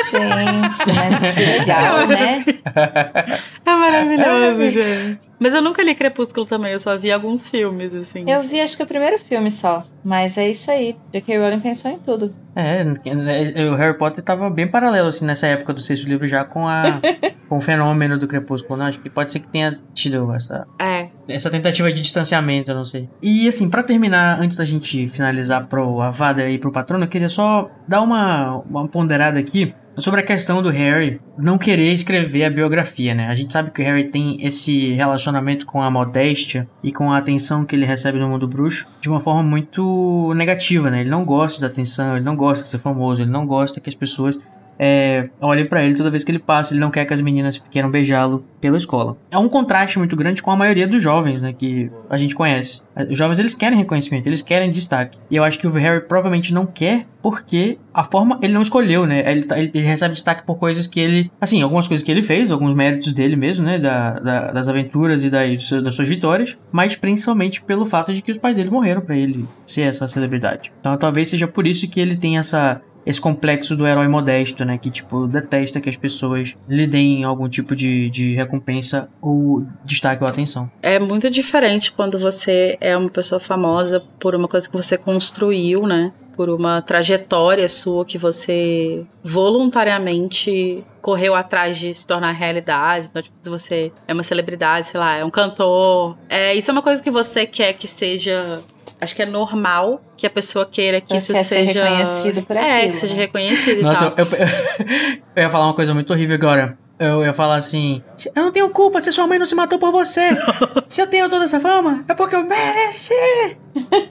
Gente, 0.09 0.93
mas 0.95 1.19
que 1.35 1.39
legal, 1.59 2.07
né? 2.07 2.43
é 3.65 3.75
maravilhoso, 3.75 4.69
gente. 4.69 5.28
Mas 5.39 5.53
eu 5.53 5.61
nunca 5.61 5.81
li 5.81 5.95
Crepúsculo 5.95 6.45
também, 6.45 6.73
eu 6.73 6.79
só 6.79 6.97
vi 6.97 7.11
alguns 7.11 7.49
filmes, 7.49 7.93
assim. 7.93 8.29
Eu 8.29 8.43
vi 8.43 8.59
acho 8.59 8.75
que 8.75 8.83
o 8.83 8.87
primeiro 8.87 9.17
filme 9.19 9.49
só, 9.49 9.83
mas 10.03 10.37
é 10.37 10.49
isso 10.49 10.69
aí. 10.69 10.95
J.K. 11.13 11.37
Rowling 11.37 11.59
pensou 11.61 11.89
em 11.89 11.99
tudo. 11.99 12.33
é, 12.55 13.69
o 13.69 13.75
Harry 13.75 13.97
Potter 13.97 14.23
tava 14.23 14.49
bem 14.49 14.67
paralelo, 14.67 15.07
assim, 15.07 15.25
nessa 15.25 15.47
época 15.47 15.73
do 15.73 15.79
sexto 15.79 16.07
livro 16.07 16.27
já 16.27 16.43
com 16.43 16.67
a 16.67 16.99
com 17.47 17.57
o 17.57 17.61
fenômeno 17.61 18.17
do 18.17 18.27
Crepúsculo, 18.27 18.77
não? 18.77 18.85
Acho 18.87 18.99
que 18.99 19.09
pode 19.09 19.31
ser 19.31 19.39
que 19.39 19.47
tenha 19.47 19.79
tido 19.93 20.33
essa, 20.33 20.67
É. 20.77 21.08
essa 21.29 21.49
tentativa 21.49 21.91
de 21.91 22.01
distanciamento, 22.01 22.71
eu 22.71 22.75
não 22.75 22.85
sei. 22.85 23.09
E 23.21 23.47
assim, 23.47 23.69
pra 23.69 23.83
terminar, 23.83 24.41
antes 24.41 24.57
da 24.57 24.65
gente 24.65 25.07
finalizar 25.07 25.67
pro 25.67 26.01
Avada 26.01 26.49
e 26.49 26.57
pro 26.57 26.71
Patrono, 26.71 27.05
eu 27.05 27.09
queria 27.09 27.29
só 27.29 27.69
dar 27.87 28.01
uma, 28.01 28.57
uma 28.69 28.87
ponderada 28.87 29.39
aqui 29.39 29.73
sobre 29.97 30.21
a 30.21 30.23
questão 30.23 30.61
do 30.61 30.69
Harry 30.69 31.19
não 31.37 31.57
querer 31.57 31.93
escrever 31.93 32.45
a 32.45 32.49
biografia, 32.49 33.13
né? 33.13 33.27
A 33.27 33.35
gente 33.35 33.51
sabe 33.51 33.71
que 33.71 33.81
o 33.81 33.85
Harry 33.85 34.09
tem 34.09 34.37
esse 34.45 34.93
relacionamento 34.93 35.65
com 35.65 35.81
a 35.81 35.89
modéstia 35.89 36.67
e 36.83 36.91
com 36.91 37.11
a 37.11 37.17
atenção 37.17 37.65
que 37.65 37.75
ele 37.75 37.85
recebe 37.85 38.19
no 38.19 38.27
mundo 38.27 38.47
bruxo 38.47 38.87
de 39.01 39.09
uma 39.09 39.19
forma 39.19 39.43
muito 39.43 40.33
negativa, 40.35 40.89
né? 40.89 41.01
Ele 41.01 41.09
não 41.09 41.25
gosta 41.25 41.61
da 41.61 41.67
atenção, 41.67 42.15
ele 42.15 42.25
não 42.25 42.35
gosta 42.35 42.63
de 42.63 42.69
ser 42.69 42.79
famoso, 42.79 43.21
ele 43.21 43.31
não 43.31 43.45
gosta 43.45 43.79
que 43.79 43.89
as 43.89 43.95
pessoas 43.95 44.39
é, 44.79 45.29
olhem 45.41 45.65
pra 45.65 45.83
ele 45.83 45.93
toda 45.95 46.09
vez 46.09 46.23
que 46.23 46.31
ele 46.31 46.39
passa, 46.39 46.73
ele 46.73 46.79
não 46.79 46.89
quer 46.89 47.03
que 47.05 47.13
as 47.13 47.19
meninas 47.21 47.61
queiram 47.69 47.91
beijá-lo 47.91 48.45
pela 48.61 48.77
escola. 48.77 49.17
É 49.29 49.37
um 49.37 49.49
contraste 49.49 49.97
muito 49.99 50.15
grande 50.15 50.41
com 50.41 50.51
a 50.51 50.55
maioria 50.55 50.87
dos 50.87 51.03
jovens, 51.03 51.41
né, 51.41 51.53
que 51.53 51.91
a 52.09 52.17
gente 52.17 52.33
conhece. 52.35 52.81
Os 53.09 53.17
jovens, 53.17 53.39
eles 53.39 53.53
querem 53.53 53.77
reconhecimento, 53.77 54.27
eles 54.27 54.41
querem 54.41 54.71
destaque. 54.71 55.17
E 55.29 55.35
eu 55.35 55.43
acho 55.43 55.57
que 55.59 55.67
o 55.67 55.71
Harry 55.71 56.01
provavelmente 56.01 56.53
não 56.53 56.65
quer 56.65 57.05
porque 57.21 57.77
a 57.93 58.03
forma 58.03 58.39
ele 58.41 58.53
não 58.53 58.61
escolheu, 58.61 59.05
né? 59.05 59.29
Ele, 59.29 59.43
tá- 59.45 59.57
ele- 59.59 59.71
ele 59.73 59.85
recebe 59.85 60.13
destaque 60.13 60.43
por 60.45 60.57
coisas 60.57 60.87
que 60.87 60.99
ele... 61.01 61.29
Assim, 61.39 61.61
algumas 61.61 61.87
coisas 61.87 62.03
que 62.05 62.11
ele 62.11 62.21
fez, 62.21 62.49
alguns 62.49 62.73
méritos 62.73 63.11
dele 63.13 63.35
mesmo, 63.35 63.65
né, 63.65 63.77
da, 63.77 64.11
da- 64.19 64.51
das 64.51 64.69
aventuras 64.69 65.23
e 65.23 65.29
das, 65.29 65.69
das 65.83 65.95
suas 65.95 66.07
vitórias, 66.07 66.57
mas 66.71 66.95
principalmente 66.95 67.61
pelo 67.61 67.85
fato 67.85 68.13
de 68.13 68.21
que 68.21 68.31
os 68.31 68.37
pais 68.37 68.55
dele 68.57 68.69
morreram 68.69 69.01
pra 69.01 69.17
ele 69.17 69.45
ser 69.65 69.81
essa 69.83 70.07
celebridade. 70.07 70.71
Então 70.79 70.95
talvez 70.97 71.29
seja 71.29 71.47
por 71.47 71.65
isso 71.67 71.89
que 71.89 71.99
ele 71.99 72.15
tem 72.15 72.37
essa 72.37 72.81
esse 73.05 73.19
complexo 73.19 73.75
do 73.75 73.87
herói 73.87 74.07
modesto, 74.07 74.63
né? 74.65 74.77
Que, 74.77 74.89
tipo, 74.89 75.27
detesta 75.27 75.81
que 75.81 75.89
as 75.89 75.97
pessoas 75.97 76.55
lhe 76.67 76.85
deem 76.85 77.23
algum 77.23 77.47
tipo 77.49 77.75
de, 77.75 78.09
de 78.09 78.35
recompensa 78.35 79.09
ou 79.21 79.65
destaque 79.83 80.23
ou 80.23 80.29
atenção. 80.29 80.69
É 80.81 80.99
muito 80.99 81.29
diferente 81.29 81.91
quando 81.91 82.17
você 82.17 82.77
é 82.79 82.95
uma 82.95 83.09
pessoa 83.09 83.39
famosa 83.39 84.03
por 84.19 84.35
uma 84.35 84.47
coisa 84.47 84.69
que 84.69 84.75
você 84.75 84.97
construiu, 84.97 85.83
né? 85.87 86.11
Por 86.35 86.49
uma 86.49 86.81
trajetória 86.81 87.67
sua 87.67 88.05
que 88.05 88.17
você 88.17 89.05
voluntariamente 89.23 90.83
correu 91.01 91.35
atrás 91.35 91.77
de 91.77 91.93
se 91.93 92.05
tornar 92.05 92.31
realidade. 92.31 93.07
Então, 93.09 93.21
tipo, 93.21 93.35
se 93.41 93.49
você 93.49 93.91
é 94.07 94.13
uma 94.13 94.23
celebridade, 94.23 94.87
sei 94.87 94.99
lá, 94.99 95.17
é 95.17 95.25
um 95.25 95.29
cantor. 95.29 96.17
É, 96.29 96.53
isso 96.53 96.69
é 96.69 96.73
uma 96.73 96.81
coisa 96.81 97.03
que 97.03 97.11
você 97.11 97.45
quer 97.45 97.73
que 97.73 97.87
seja. 97.87 98.61
Acho 99.01 99.15
que 99.15 99.21
é 99.21 99.25
normal 99.25 100.01
que 100.17 100.27
a 100.27 100.29
pessoa 100.29 100.65
queira 100.65 100.99
que 100.99 101.13
Você 101.13 101.17
isso 101.17 101.33
quer 101.33 101.43
ser 101.43 101.65
seja. 101.67 101.83
reconhecido 101.85 102.41
por 102.45 102.57
É, 102.57 102.77
aquilo, 102.77 102.91
que 102.91 102.97
seja 102.97 103.13
né? 103.13 103.19
reconhecido 103.21 103.79
e 103.79 103.83
Nossa, 103.83 104.11
tal. 104.11 104.25
eu, 104.25 104.25
eu, 104.25 104.47
eu 105.37 105.43
ia 105.43 105.49
falar 105.49 105.65
uma 105.67 105.73
coisa 105.73 105.93
muito 105.93 106.11
horrível 106.11 106.35
agora. 106.35 106.77
Eu 106.99 107.23
ia 107.23 107.31
falar 107.33 107.55
assim: 107.55 108.03
"Se- 108.17 108.29
Eu 108.35 108.43
não 108.43 108.51
tenho 108.51 108.69
culpa 108.71 108.99
se 108.99 109.09
sua 109.13 109.25
mãe 109.25 109.39
não 109.39 109.45
se 109.45 109.55
matou 109.55 109.79
por 109.79 109.89
você. 109.89 110.21
se 110.89 111.01
eu 111.01 111.07
tenho 111.07 111.29
toda 111.29 111.45
essa 111.45 111.57
fama, 111.61 112.03
é 112.09 112.13
porque 112.13 112.35
eu 112.35 112.43
mereci. 112.43 113.13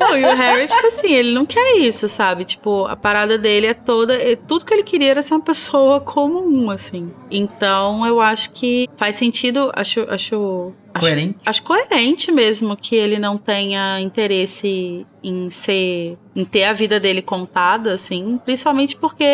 Não, 0.01 0.17
e 0.17 0.25
o 0.25 0.35
Harry, 0.37 0.67
tipo 0.69 0.87
assim, 0.87 1.13
ele 1.13 1.33
não 1.33 1.45
quer 1.45 1.77
isso, 1.79 2.09
sabe? 2.09 2.45
Tipo, 2.45 2.87
a 2.87 2.97
parada 2.97 3.37
dele 3.37 3.67
é 3.67 3.75
toda. 3.75 4.15
é- 4.15 4.37
Tudo 4.37 4.65
que 4.65 4.73
ele 4.73 4.83
queria 4.83 5.11
era 5.11 5.23
ser 5.23 5.35
uma 5.35 5.41
pessoa 5.45 6.01
comum, 6.01 6.71
assim. 6.71 7.11
Então, 7.31 8.07
eu 8.07 8.21
acho 8.21 8.51
que 8.53 8.89
faz 8.97 9.17
sentido, 9.17 9.71
acho. 9.75 10.01
acho 10.09 10.73
acho- 10.95 11.01
Coerente. 11.01 11.39
Acho 11.47 11.63
coerente 11.63 12.33
mesmo 12.33 12.77
que 12.77 12.97
ele 12.97 13.19
não 13.19 13.37
tenha 13.37 14.01
interesse 14.01 15.07
em 15.23 15.51
ser. 15.51 16.17
em 16.35 16.45
ter 16.45 16.65
a 16.65 16.73
vida 16.73 16.99
dele 17.01 17.21
contada, 17.23 17.95
assim. 17.95 18.39
Principalmente 18.45 18.97
porque 18.97 19.25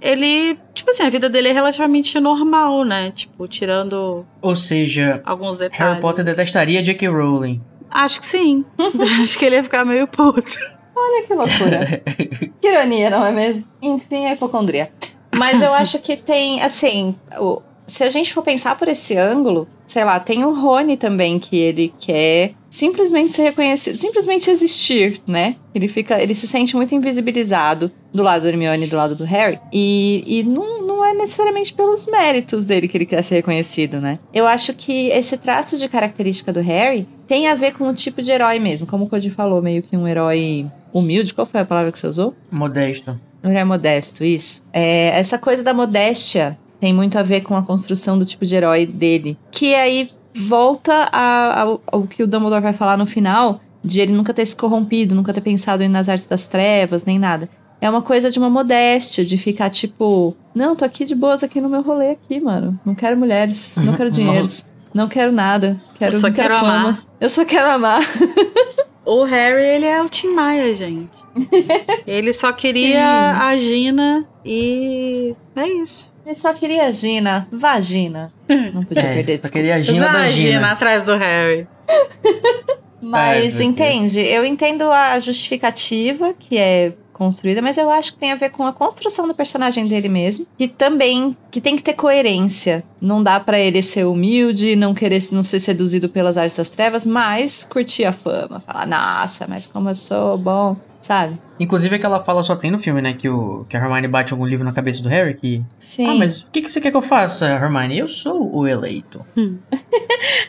ele. 0.00 0.58
Tipo 0.74 0.90
assim, 0.90 1.02
a 1.04 1.10
vida 1.10 1.28
dele 1.28 1.48
é 1.48 1.52
relativamente 1.52 2.18
normal, 2.20 2.84
né? 2.84 3.10
Tipo, 3.14 3.48
tirando 3.48 4.24
Ou 4.42 4.54
seja, 4.56 5.20
alguns 5.24 5.56
detalhes. 5.58 5.78
Harry 5.86 6.00
Potter 6.00 6.24
detestaria 6.24 6.82
J.K. 6.82 7.08
Rowling. 7.08 7.60
Acho 7.90 8.20
que 8.20 8.26
sim. 8.26 8.64
acho 9.22 9.38
que 9.38 9.44
ele 9.44 9.56
ia 9.56 9.62
ficar 9.62 9.84
meio 9.84 10.06
puto. 10.06 10.56
Olha 10.94 11.26
que 11.26 11.34
loucura. 11.34 12.02
que 12.60 12.68
ironia, 12.68 13.10
não 13.10 13.24
é 13.24 13.30
mesmo? 13.32 13.64
Enfim, 13.82 14.26
a 14.26 14.32
hipocondria. 14.32 14.90
Mas 15.36 15.60
eu 15.60 15.72
acho 15.74 15.98
que 15.98 16.16
tem, 16.16 16.62
assim, 16.62 17.14
o- 17.38 17.60
se 17.86 18.02
a 18.02 18.08
gente 18.08 18.32
for 18.32 18.42
pensar 18.42 18.76
por 18.78 18.88
esse 18.88 19.14
ângulo, 19.16 19.68
sei 19.86 20.02
lá, 20.04 20.18
tem 20.18 20.44
o 20.44 20.52
Rony 20.52 20.96
também, 20.96 21.38
que 21.38 21.56
ele 21.56 21.92
quer 22.00 22.52
simplesmente 22.70 23.34
ser 23.34 23.42
reconhecido, 23.44 23.96
simplesmente 23.96 24.50
existir, 24.50 25.20
né? 25.26 25.54
Ele 25.74 25.86
fica, 25.86 26.20
ele 26.20 26.34
se 26.34 26.48
sente 26.48 26.74
muito 26.74 26.94
invisibilizado 26.94 27.90
do 28.12 28.22
lado 28.22 28.42
do 28.42 28.48
Hermione 28.48 28.86
e 28.86 28.88
do 28.88 28.96
lado 28.96 29.14
do 29.14 29.24
Harry. 29.24 29.60
E, 29.72 30.24
e 30.26 30.42
não, 30.42 30.82
não 30.82 31.04
é 31.04 31.12
necessariamente 31.14 31.72
pelos 31.74 32.06
méritos 32.06 32.66
dele 32.66 32.88
que 32.88 32.96
ele 32.96 33.06
quer 33.06 33.22
ser 33.22 33.36
reconhecido, 33.36 34.00
né? 34.00 34.18
Eu 34.32 34.46
acho 34.46 34.72
que 34.74 35.08
esse 35.10 35.36
traço 35.36 35.76
de 35.78 35.88
característica 35.88 36.52
do 36.52 36.60
Harry 36.60 37.06
tem 37.26 37.48
a 37.48 37.54
ver 37.54 37.72
com 37.74 37.88
o 37.88 37.94
tipo 37.94 38.22
de 38.22 38.30
herói 38.30 38.58
mesmo. 38.58 38.86
Como 38.86 39.04
o 39.04 39.08
Cody 39.08 39.30
falou, 39.30 39.60
meio 39.62 39.82
que 39.82 39.96
um 39.96 40.06
herói 40.06 40.66
humilde. 40.92 41.34
Qual 41.34 41.46
foi 41.46 41.60
a 41.60 41.64
palavra 41.64 41.90
que 41.92 41.98
você 41.98 42.06
usou? 42.06 42.34
Modesto. 42.50 43.18
Um 43.44 43.50
herói 43.50 43.64
modesto, 43.64 44.24
isso. 44.24 44.62
É, 44.72 45.08
essa 45.18 45.38
coisa 45.38 45.62
da 45.62 45.72
modéstia 45.74 46.58
tem 46.80 46.92
muito 46.92 47.18
a 47.18 47.22
ver 47.22 47.40
com 47.42 47.56
a 47.56 47.62
construção 47.62 48.18
do 48.18 48.24
tipo 48.26 48.44
de 48.44 48.54
herói 48.54 48.84
dele. 48.86 49.36
Que 49.50 49.74
aí 49.74 50.10
volta 50.34 51.08
a- 51.12 51.60
ao, 51.62 51.82
ao 51.86 52.02
que 52.02 52.22
o 52.22 52.26
Dumbledore 52.26 52.62
vai 52.62 52.72
falar 52.72 52.96
no 52.98 53.06
final, 53.06 53.60
de 53.82 54.00
ele 54.00 54.12
nunca 54.12 54.34
ter 54.34 54.44
se 54.44 54.54
corrompido, 54.56 55.14
nunca 55.14 55.32
ter 55.32 55.40
pensado 55.40 55.82
em 55.82 55.88
nas 55.88 56.08
artes 56.08 56.26
das 56.26 56.46
trevas, 56.46 57.04
nem 57.04 57.18
nada. 57.18 57.48
É 57.80 57.88
uma 57.88 58.02
coisa 58.02 58.30
de 58.30 58.38
uma 58.38 58.50
modéstia, 58.50 59.24
de 59.24 59.36
ficar 59.36 59.70
tipo, 59.70 60.34
não, 60.54 60.74
tô 60.74 60.84
aqui 60.84 61.04
de 61.04 61.14
boas 61.14 61.42
aqui 61.44 61.60
no 61.60 61.68
meu 61.68 61.82
rolê 61.82 62.10
aqui, 62.12 62.40
mano. 62.40 62.78
Não 62.84 62.94
quero 62.94 63.16
mulheres, 63.16 63.76
não 63.76 63.92
quero 63.94 64.10
dinheiros, 64.10 64.66
não 64.92 65.08
quero 65.08 65.30
nada. 65.30 65.76
Quero, 65.98 66.16
Eu 66.16 66.20
só 66.20 66.30
quero, 66.30 66.48
quero 66.48 66.60
fama. 66.60 66.74
amar. 66.74 67.05
Eu 67.20 67.28
só 67.28 67.44
quero 67.44 67.70
amar. 67.70 68.00
O 69.08 69.22
Harry, 69.22 69.62
ele 69.62 69.86
é 69.86 70.02
o 70.02 70.08
Tim 70.08 70.30
Maia, 70.34 70.74
gente. 70.74 71.16
ele 72.04 72.32
só 72.32 72.52
queria 72.52 72.98
Sim. 72.98 73.40
a 73.40 73.56
Gina 73.56 74.28
e 74.44 75.32
é 75.54 75.68
isso. 75.68 76.12
Ele 76.26 76.34
só 76.34 76.52
queria 76.52 76.90
Gina, 76.92 77.46
vagina. 77.52 78.32
Não 78.74 78.82
podia 78.82 79.04
É, 79.04 79.14
perder, 79.14 79.40
só 79.44 79.48
queria 79.52 79.76
a 79.76 79.80
Gina 79.80 80.06
da 80.06 80.12
Vagina 80.12 80.52
Gina. 80.54 80.72
atrás 80.72 81.04
do 81.04 81.14
Harry. 81.16 81.68
Mas 83.00 83.54
meu 83.54 83.68
entende, 83.68 84.20
eu 84.22 84.44
entendo 84.44 84.90
a 84.90 85.16
justificativa, 85.20 86.34
que 86.36 86.58
é 86.58 86.92
construída, 87.16 87.62
mas 87.62 87.78
eu 87.78 87.90
acho 87.90 88.12
que 88.12 88.18
tem 88.18 88.30
a 88.30 88.36
ver 88.36 88.50
com 88.50 88.66
a 88.66 88.72
construção 88.72 89.26
do 89.26 89.34
personagem 89.34 89.86
dele 89.86 90.08
mesmo, 90.08 90.46
que 90.58 90.68
também 90.68 91.36
que 91.50 91.60
tem 91.60 91.74
que 91.74 91.82
ter 91.82 91.94
coerência. 91.94 92.84
Não 93.00 93.22
dá 93.22 93.40
para 93.40 93.58
ele 93.58 93.80
ser 93.80 94.04
humilde, 94.04 94.76
não 94.76 94.92
querer 94.92 95.22
não 95.32 95.42
ser 95.42 95.60
seduzido 95.60 96.08
pelas 96.08 96.36
artes 96.36 96.56
das 96.56 96.68
trevas, 96.68 97.06
mas 97.06 97.64
curtir 97.64 98.04
a 98.04 98.12
fama, 98.12 98.60
falar, 98.60 98.86
nossa, 98.86 99.46
mas 99.48 99.66
como 99.66 99.88
eu 99.88 99.94
sou 99.94 100.36
bom, 100.36 100.76
sabe? 101.00 101.38
Inclusive 101.58 101.96
aquela 101.96 102.22
fala 102.22 102.42
só 102.42 102.54
tem 102.54 102.70
no 102.70 102.78
filme, 102.78 103.00
né? 103.00 103.14
Que, 103.14 103.28
o, 103.28 103.64
que 103.68 103.76
a 103.76 103.80
Hermione 103.80 104.08
bate 104.08 104.32
algum 104.32 104.44
livro 104.44 104.64
na 104.64 104.72
cabeça 104.72 105.02
do 105.02 105.08
Harry 105.08 105.34
que... 105.34 105.62
Sim. 105.78 106.06
Ah, 106.06 106.14
mas 106.14 106.40
o 106.40 106.46
que, 106.52 106.60
que 106.60 106.70
você 106.70 106.80
quer 106.80 106.90
que 106.90 106.96
eu 106.96 107.02
faça, 107.02 107.46
Hermione? 107.48 107.98
Eu 107.98 108.08
sou 108.08 108.54
o 108.54 108.66
eleito. 108.66 109.24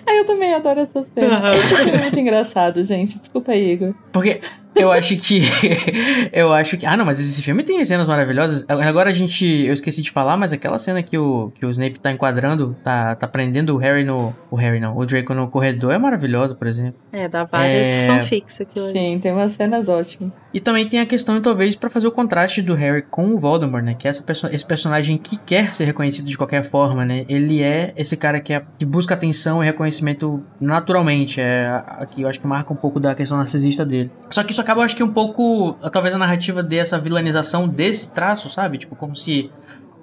Ah, 0.09 0.15
eu 0.15 0.25
também 0.25 0.53
adoro 0.53 0.79
essa 0.79 1.03
cena. 1.03 1.51
é 1.93 1.97
muito 1.97 2.17
engraçado, 2.17 2.81
gente. 2.81 3.19
Desculpa, 3.19 3.53
Igor. 3.53 3.93
Porque 4.13 4.39
eu 4.79 4.91
acho 4.91 5.17
que. 5.17 5.41
eu 6.31 6.53
acho 6.53 6.77
que. 6.77 6.85
Ah, 6.85 6.95
não, 6.97 7.05
mas 7.05 7.19
esse 7.19 7.41
filme 7.41 7.63
tem 7.63 7.83
cenas 7.85 8.07
maravilhosas. 8.07 8.65
Agora 8.67 9.09
a 9.09 9.13
gente. 9.13 9.45
Eu 9.45 9.73
esqueci 9.73 10.01
de 10.01 10.11
falar, 10.11 10.37
mas 10.37 10.53
aquela 10.53 10.77
cena 10.79 11.01
que 11.03 11.17
o, 11.17 11.51
que 11.55 11.65
o 11.65 11.69
Snape 11.69 11.99
tá 11.99 12.11
enquadrando, 12.11 12.75
tá, 12.83 13.15
tá 13.15 13.27
prendendo 13.27 13.73
o 13.75 13.77
Harry 13.77 14.03
no. 14.03 14.35
O 14.49 14.55
Harry 14.55 14.79
não, 14.79 14.97
o 14.97 15.05
Draco 15.05 15.33
no 15.33 15.47
corredor 15.47 15.93
é 15.93 15.97
maravilhosa, 15.97 16.55
por 16.55 16.67
exemplo. 16.67 16.99
É, 17.11 17.27
dá 17.27 17.43
várias 17.43 17.87
É. 17.87 18.07
fanfics 18.07 18.61
aquilo 18.61 18.85
ali. 18.85 18.93
Sim, 18.93 19.19
tem 19.19 19.31
umas 19.31 19.51
cenas 19.53 19.89
ótimas. 19.89 20.33
E 20.53 20.59
também 20.59 20.87
tem 20.87 20.99
a 20.99 21.05
questão, 21.05 21.39
talvez, 21.41 21.75
pra 21.75 21.89
fazer 21.89 22.07
o 22.07 22.11
contraste 22.11 22.61
do 22.61 22.73
Harry 22.73 23.01
com 23.01 23.33
o 23.33 23.37
Voldemort, 23.37 23.83
né? 23.83 23.95
Que 23.97 24.07
é 24.07 24.09
essa 24.09 24.23
perso 24.23 24.47
esse 24.47 24.65
personagem 24.65 25.17
que 25.17 25.37
quer 25.37 25.71
ser 25.71 25.85
reconhecido 25.85 26.25
de 26.27 26.37
qualquer 26.37 26.63
forma, 26.63 27.05
né? 27.05 27.25
Ele 27.27 27.61
é 27.61 27.93
esse 27.97 28.15
cara 28.17 28.39
que, 28.39 28.53
é, 28.53 28.61
que 28.77 28.85
busca 28.85 29.13
atenção 29.13 29.61
e 29.61 29.65
reconhecimento 29.65 30.43
naturalmente. 30.59 31.39
É 31.41 31.81
aqui 31.99 32.21
eu 32.21 32.27
acho 32.29 32.39
que 32.39 32.47
marca 32.47 32.71
um 32.71 32.75
pouco 32.75 32.99
da 32.99 33.13
questão 33.13 33.37
narcisista 33.37 33.85
dele. 33.85 34.11
Só 34.29 34.43
que 34.43 34.51
isso 34.51 34.61
acaba, 34.67 34.81
eu 34.81 34.85
acho 34.85 34.95
que 34.95 35.03
um 35.03 35.11
pouco. 35.13 35.73
Talvez 35.91 36.13
a 36.13 36.17
narrativa 36.17 36.61
dê 36.61 36.77
essa 36.77 36.99
vilanização 36.99 37.67
desse 37.67 38.11
traço, 38.13 38.49
sabe? 38.49 38.77
Tipo, 38.77 38.95
como 38.95 39.15
se 39.15 39.49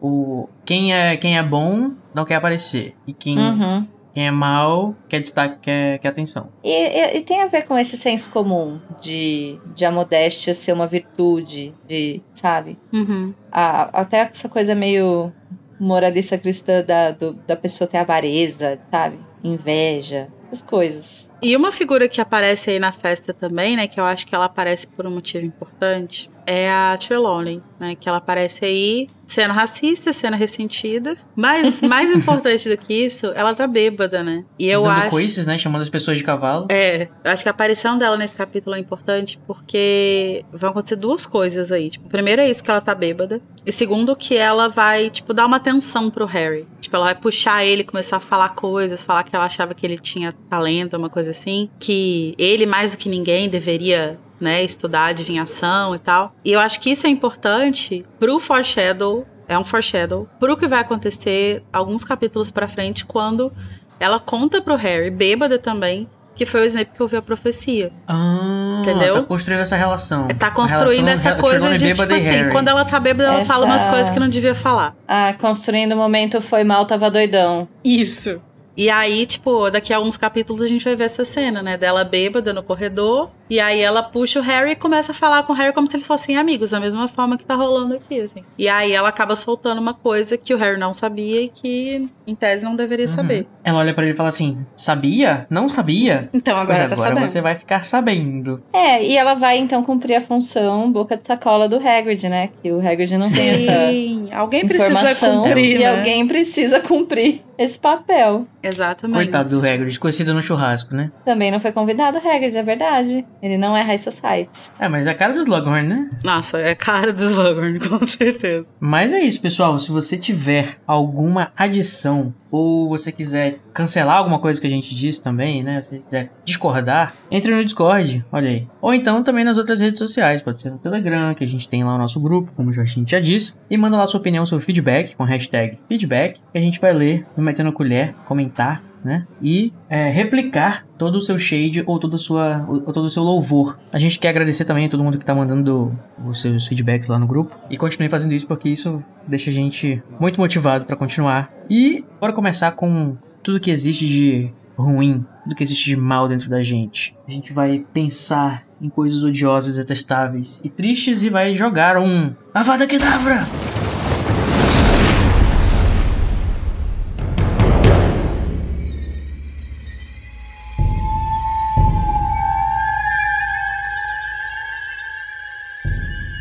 o 0.00 0.48
quem 0.64 0.94
é 0.94 1.16
quem 1.16 1.36
é 1.38 1.42
bom 1.42 1.92
não 2.14 2.24
quer 2.24 2.36
aparecer. 2.36 2.94
E 3.06 3.12
quem, 3.12 3.38
Uhum. 3.38 3.86
quem 4.14 4.26
é 4.26 4.30
mal 4.30 4.94
quer 5.08 5.20
destaque, 5.20 5.58
quer, 5.62 5.98
quer 5.98 6.08
atenção. 6.08 6.48
E, 6.62 6.70
e- 6.70 7.16
e 7.18 7.20
tem 7.22 7.42
a 7.42 7.46
ver 7.46 7.62
com 7.62 7.76
esse 7.78 7.96
senso 7.96 8.30
comum 8.30 8.78
de, 9.00 9.58
de 9.74 9.84
a 9.84 9.90
modéstia 9.92 10.52
ser 10.54 10.72
uma 10.72 10.86
virtude, 10.86 11.72
de, 11.88 12.22
sabe? 12.32 12.78
Uhum. 12.92 13.32
A- 13.52 14.00
até 14.00 14.18
essa 14.30 14.48
coisa 14.48 14.74
meio 14.74 15.32
moralista 15.80 16.38
cristã 16.38 16.82
da, 16.84 17.10
do- 17.10 17.34
da 17.46 17.56
pessoa 17.56 17.88
ter 17.88 17.98
avareza, 17.98 18.78
sabe? 18.90 19.18
Inveja, 19.42 20.28
essas 20.54 20.62
coisas. 20.62 21.30
E 21.42 21.56
uma 21.56 21.72
figura 21.72 22.08
que 22.08 22.20
aparece 22.20 22.70
aí 22.70 22.78
na 22.78 22.92
festa 22.92 23.34
também, 23.34 23.76
né? 23.76 23.88
Que 23.88 23.98
eu 23.98 24.04
acho 24.04 24.26
que 24.26 24.34
ela 24.34 24.44
aparece 24.44 24.86
por 24.86 25.06
um 25.06 25.10
motivo 25.10 25.44
importante, 25.44 26.30
é 26.46 26.70
a 26.70 26.96
Trelawney, 26.98 27.62
né? 27.78 27.94
Que 27.94 28.08
ela 28.08 28.18
aparece 28.18 28.64
aí 28.64 29.08
sendo 29.26 29.52
racista, 29.52 30.12
sendo 30.12 30.36
ressentida. 30.36 31.16
Mas 31.34 31.80
mais 31.82 32.14
importante 32.14 32.68
do 32.68 32.76
que 32.76 32.92
isso, 32.94 33.26
ela 33.34 33.54
tá 33.54 33.66
bêbada, 33.66 34.22
né? 34.22 34.44
E 34.58 34.68
eu 34.68 34.82
Dando 34.84 34.98
acho. 34.98 35.10
coices, 35.10 35.46
né? 35.46 35.58
Chamando 35.58 35.82
as 35.82 35.90
pessoas 35.90 36.18
de 36.18 36.24
cavalo. 36.24 36.66
É, 36.70 37.08
eu 37.24 37.30
acho 37.30 37.42
que 37.42 37.48
a 37.48 37.52
aparição 37.52 37.98
dela 37.98 38.16
nesse 38.16 38.36
capítulo 38.36 38.76
é 38.76 38.78
importante 38.78 39.38
porque 39.46 40.44
vão 40.52 40.70
acontecer 40.70 40.96
duas 40.96 41.26
coisas 41.26 41.72
aí. 41.72 41.90
Tipo, 41.90 42.08
primeiro 42.08 42.42
é 42.42 42.50
isso 42.50 42.62
que 42.62 42.70
ela 42.70 42.80
tá 42.80 42.94
bêbada. 42.94 43.40
E 43.66 43.72
segundo 43.72 44.14
que 44.14 44.36
ela 44.36 44.68
vai, 44.68 45.10
tipo, 45.10 45.32
dar 45.32 45.46
uma 45.46 45.56
atenção 45.56 46.10
pro 46.10 46.26
Harry. 46.26 46.66
Tipo, 46.80 46.96
ela 46.96 47.06
vai 47.06 47.14
puxar 47.14 47.64
ele, 47.64 47.82
começar 47.82 48.18
a 48.18 48.20
falar 48.20 48.50
coisas, 48.50 49.04
falar 49.04 49.24
que 49.24 49.34
ela 49.34 49.46
achava 49.46 49.74
que 49.74 49.86
ele 49.86 49.98
tinha 49.98 50.34
talento, 50.48 50.96
uma 50.96 51.10
coisa 51.10 51.30
assim. 51.30 51.68
Que 51.78 52.34
ele, 52.38 52.66
mais 52.66 52.92
do 52.92 52.98
que 52.98 53.08
ninguém, 53.08 53.48
deveria, 53.48 54.18
né, 54.44 54.62
estudar 54.62 55.06
adivinhação 55.06 55.94
e 55.94 55.98
tal. 55.98 56.32
E 56.44 56.52
eu 56.52 56.60
acho 56.60 56.78
que 56.80 56.90
isso 56.90 57.06
é 57.06 57.10
importante 57.10 58.04
pro 58.20 58.38
foreshadow, 58.38 59.26
é 59.48 59.58
um 59.58 59.64
foreshadow, 59.64 60.28
pro 60.38 60.56
que 60.56 60.66
vai 60.68 60.80
acontecer 60.80 61.62
alguns 61.72 62.04
capítulos 62.04 62.50
pra 62.50 62.68
frente 62.68 63.04
quando 63.04 63.50
ela 63.98 64.20
conta 64.20 64.60
pro 64.62 64.76
Harry, 64.76 65.10
bêbada 65.10 65.58
também, 65.58 66.08
que 66.36 66.44
foi 66.44 66.62
o 66.62 66.64
Snape 66.66 66.90
que 66.96 67.02
ouviu 67.02 67.20
a 67.20 67.22
profecia. 67.22 67.92
Ah, 68.08 68.78
Entendeu? 68.80 69.14
Tá 69.16 69.22
construindo 69.22 69.60
essa 69.60 69.76
relação. 69.76 70.26
Tá 70.28 70.48
A 70.48 70.50
construindo 70.50 71.06
relação 71.06 71.32
essa 71.32 71.40
coisa 71.40 71.78
de, 71.78 71.92
tipo 71.92 72.02
assim, 72.02 72.18
Harry. 72.24 72.50
quando 72.50 72.68
ela 72.68 72.84
tá 72.84 72.98
bêbada, 72.98 73.28
ela 73.30 73.38
Essa- 73.40 73.52
fala 73.52 73.64
umas 73.66 73.86
coisas 73.86 74.10
que 74.10 74.18
não 74.18 74.28
devia 74.28 74.54
falar. 74.54 74.96
Ah, 75.06 75.32
construindo 75.40 75.92
o 75.92 75.96
momento 75.96 76.40
foi 76.40 76.64
mal, 76.64 76.86
tava 76.86 77.08
doidão. 77.10 77.68
Isso. 77.84 78.42
E 78.76 78.90
aí, 78.90 79.24
tipo, 79.24 79.70
daqui 79.70 79.92
a 79.92 79.96
alguns 79.98 80.16
capítulos 80.16 80.60
a 80.60 80.66
gente 80.66 80.84
vai 80.84 80.96
ver 80.96 81.04
essa 81.04 81.24
cena, 81.24 81.62
né? 81.62 81.76
Dela 81.76 82.02
bêbada 82.02 82.52
no 82.52 82.60
corredor. 82.64 83.30
E 83.54 83.60
aí 83.60 83.80
ela 83.80 84.02
puxa 84.02 84.40
o 84.40 84.42
Harry 84.42 84.72
e 84.72 84.74
começa 84.74 85.12
a 85.12 85.14
falar 85.14 85.44
com 85.44 85.52
o 85.52 85.56
Harry 85.56 85.72
como 85.72 85.88
se 85.88 85.94
eles 85.94 86.08
fossem 86.08 86.36
amigos, 86.36 86.70
da 86.70 86.80
mesma 86.80 87.06
forma 87.06 87.38
que 87.38 87.44
tá 87.44 87.54
rolando 87.54 87.94
aqui, 87.94 88.20
assim. 88.20 88.42
E 88.58 88.68
aí 88.68 88.90
ela 88.90 89.08
acaba 89.08 89.36
soltando 89.36 89.80
uma 89.80 89.94
coisa 89.94 90.36
que 90.36 90.52
o 90.52 90.56
Harry 90.58 90.76
não 90.76 90.92
sabia 90.92 91.40
e 91.42 91.48
que, 91.48 92.08
em 92.26 92.34
tese, 92.34 92.64
não 92.64 92.74
deveria 92.74 93.06
saber. 93.06 93.46
Ela 93.62 93.78
olha 93.78 93.94
pra 93.94 94.02
ele 94.02 94.12
e 94.12 94.16
fala 94.16 94.28
assim: 94.28 94.66
Sabia? 94.76 95.46
Não 95.48 95.68
sabia? 95.68 96.28
Então 96.34 96.58
agora 96.58 96.78
Pois 96.78 96.88
tá 96.88 96.94
agora 96.96 97.08
sabendo. 97.10 97.28
você 97.28 97.40
vai 97.40 97.54
ficar 97.54 97.84
sabendo. 97.84 98.60
É, 98.72 99.04
e 99.04 99.16
ela 99.16 99.34
vai 99.34 99.56
então 99.58 99.84
cumprir 99.84 100.16
a 100.16 100.20
função 100.20 100.90
boca 100.90 101.16
de 101.16 101.24
sacola 101.24 101.68
do 101.68 101.76
Hagrid, 101.76 102.28
né? 102.28 102.50
Que 102.60 102.72
o 102.72 102.80
Hagrid 102.80 103.16
não 103.16 103.30
tem 103.30 103.50
essa 103.50 103.88
Sim, 103.88 104.28
alguém 104.32 104.66
precisa 104.66 104.90
informação 104.90 105.44
cumprir, 105.44 105.76
e 105.76 105.78
né? 105.78 105.96
alguém 105.96 106.26
precisa 106.26 106.80
cumprir 106.80 107.40
esse 107.56 107.78
papel. 107.78 108.46
Exatamente. 108.62 109.16
Coitado 109.16 109.48
do 109.48 109.64
Hagrid, 109.64 109.98
conhecido 110.00 110.34
no 110.34 110.42
churrasco, 110.42 110.92
né? 110.94 111.12
Também 111.24 111.52
não 111.52 111.60
foi 111.60 111.70
convidado 111.70 112.18
o 112.18 112.28
Hagrid, 112.28 112.56
é 112.58 112.62
verdade. 112.62 113.24
Ele 113.44 113.58
não 113.58 113.76
é 113.76 113.82
High 113.82 113.98
Society. 113.98 114.72
É, 114.78 114.88
mas 114.88 115.06
é 115.06 115.10
a 115.10 115.14
cara 115.14 115.34
do 115.34 115.40
Slughorn, 115.40 115.86
né? 115.86 116.08
Nossa, 116.24 116.56
é 116.56 116.74
cara 116.74 117.12
do 117.12 117.22
Slughorn, 117.22 117.76
com 117.86 118.02
certeza. 118.02 118.70
Mas 118.80 119.12
é 119.12 119.20
isso, 119.20 119.38
pessoal. 119.38 119.78
Se 119.78 119.92
você 119.92 120.16
tiver 120.16 120.78
alguma 120.86 121.52
adição 121.54 122.32
ou 122.50 122.88
você 122.88 123.12
quiser 123.12 123.58
cancelar 123.74 124.16
alguma 124.16 124.38
coisa 124.38 124.58
que 124.58 124.66
a 124.66 124.70
gente 124.70 124.94
disse 124.94 125.20
também, 125.20 125.62
né? 125.62 125.82
Se 125.82 125.90
você 125.90 125.98
quiser 125.98 126.32
discordar, 126.42 127.12
entre 127.30 127.54
no 127.54 127.62
Discord, 127.62 128.24
olha 128.32 128.48
aí. 128.48 128.66
Ou 128.80 128.94
então 128.94 129.22
também 129.22 129.44
nas 129.44 129.58
outras 129.58 129.78
redes 129.78 129.98
sociais, 129.98 130.40
pode 130.40 130.62
ser 130.62 130.70
no 130.70 130.78
Telegram, 130.78 131.34
que 131.34 131.44
a 131.44 131.48
gente 131.48 131.68
tem 131.68 131.84
lá 131.84 131.96
o 131.96 131.98
nosso 131.98 132.18
grupo, 132.20 132.50
como 132.56 132.70
a 132.70 132.84
gente 132.84 133.10
já 133.10 133.20
disse. 133.20 133.52
E 133.68 133.76
manda 133.76 133.98
lá 133.98 134.06
sua 134.06 134.20
opinião, 134.20 134.46
seu 134.46 134.58
feedback, 134.58 135.14
com 135.16 135.22
a 135.22 135.26
hashtag 135.26 135.78
feedback, 135.86 136.40
que 136.50 136.58
a 136.58 136.62
gente 136.62 136.80
vai 136.80 136.94
ler, 136.94 137.26
no 137.36 137.42
metendo 137.42 137.68
a 137.68 137.72
colher, 137.72 138.14
comentar, 138.24 138.82
né? 139.04 139.26
E 139.40 139.72
é, 139.88 140.08
replicar 140.08 140.86
todo 140.96 141.16
o 141.16 141.20
seu 141.20 141.38
shade 141.38 141.84
ou, 141.86 141.98
toda 141.98 142.16
sua, 142.16 142.64
ou 142.66 142.80
todo 142.92 143.04
o 143.04 143.10
seu 143.10 143.22
louvor. 143.22 143.78
A 143.92 143.98
gente 143.98 144.18
quer 144.18 144.30
agradecer 144.30 144.64
também 144.64 144.86
a 144.86 144.88
todo 144.88 145.04
mundo 145.04 145.18
que 145.18 145.24
tá 145.24 145.34
mandando 145.34 145.96
os 146.24 146.40
seus 146.40 146.66
feedbacks 146.66 147.08
lá 147.08 147.18
no 147.18 147.26
grupo. 147.26 147.56
E 147.68 147.76
continue 147.76 148.08
fazendo 148.08 148.32
isso 148.32 148.46
porque 148.46 148.68
isso 148.68 149.04
deixa 149.28 149.50
a 149.50 149.52
gente 149.52 150.02
muito 150.18 150.40
motivado 150.40 150.86
pra 150.86 150.96
continuar. 150.96 151.52
E 151.68 152.04
bora 152.20 152.32
começar 152.32 152.72
com 152.72 153.16
tudo 153.42 153.60
que 153.60 153.70
existe 153.70 154.08
de 154.08 154.50
ruim, 154.76 155.24
tudo 155.44 155.54
que 155.54 155.62
existe 155.62 155.84
de 155.84 155.96
mal 155.96 156.26
dentro 156.26 156.48
da 156.48 156.62
gente. 156.62 157.14
A 157.28 157.30
gente 157.30 157.52
vai 157.52 157.84
pensar 157.92 158.64
em 158.80 158.88
coisas 158.88 159.22
odiosas, 159.22 159.76
detestáveis 159.76 160.60
e 160.64 160.68
tristes 160.68 161.22
e 161.22 161.28
vai 161.28 161.54
jogar 161.54 161.98
um 161.98 162.34
Avada 162.52 162.86
Kedavra! 162.86 163.44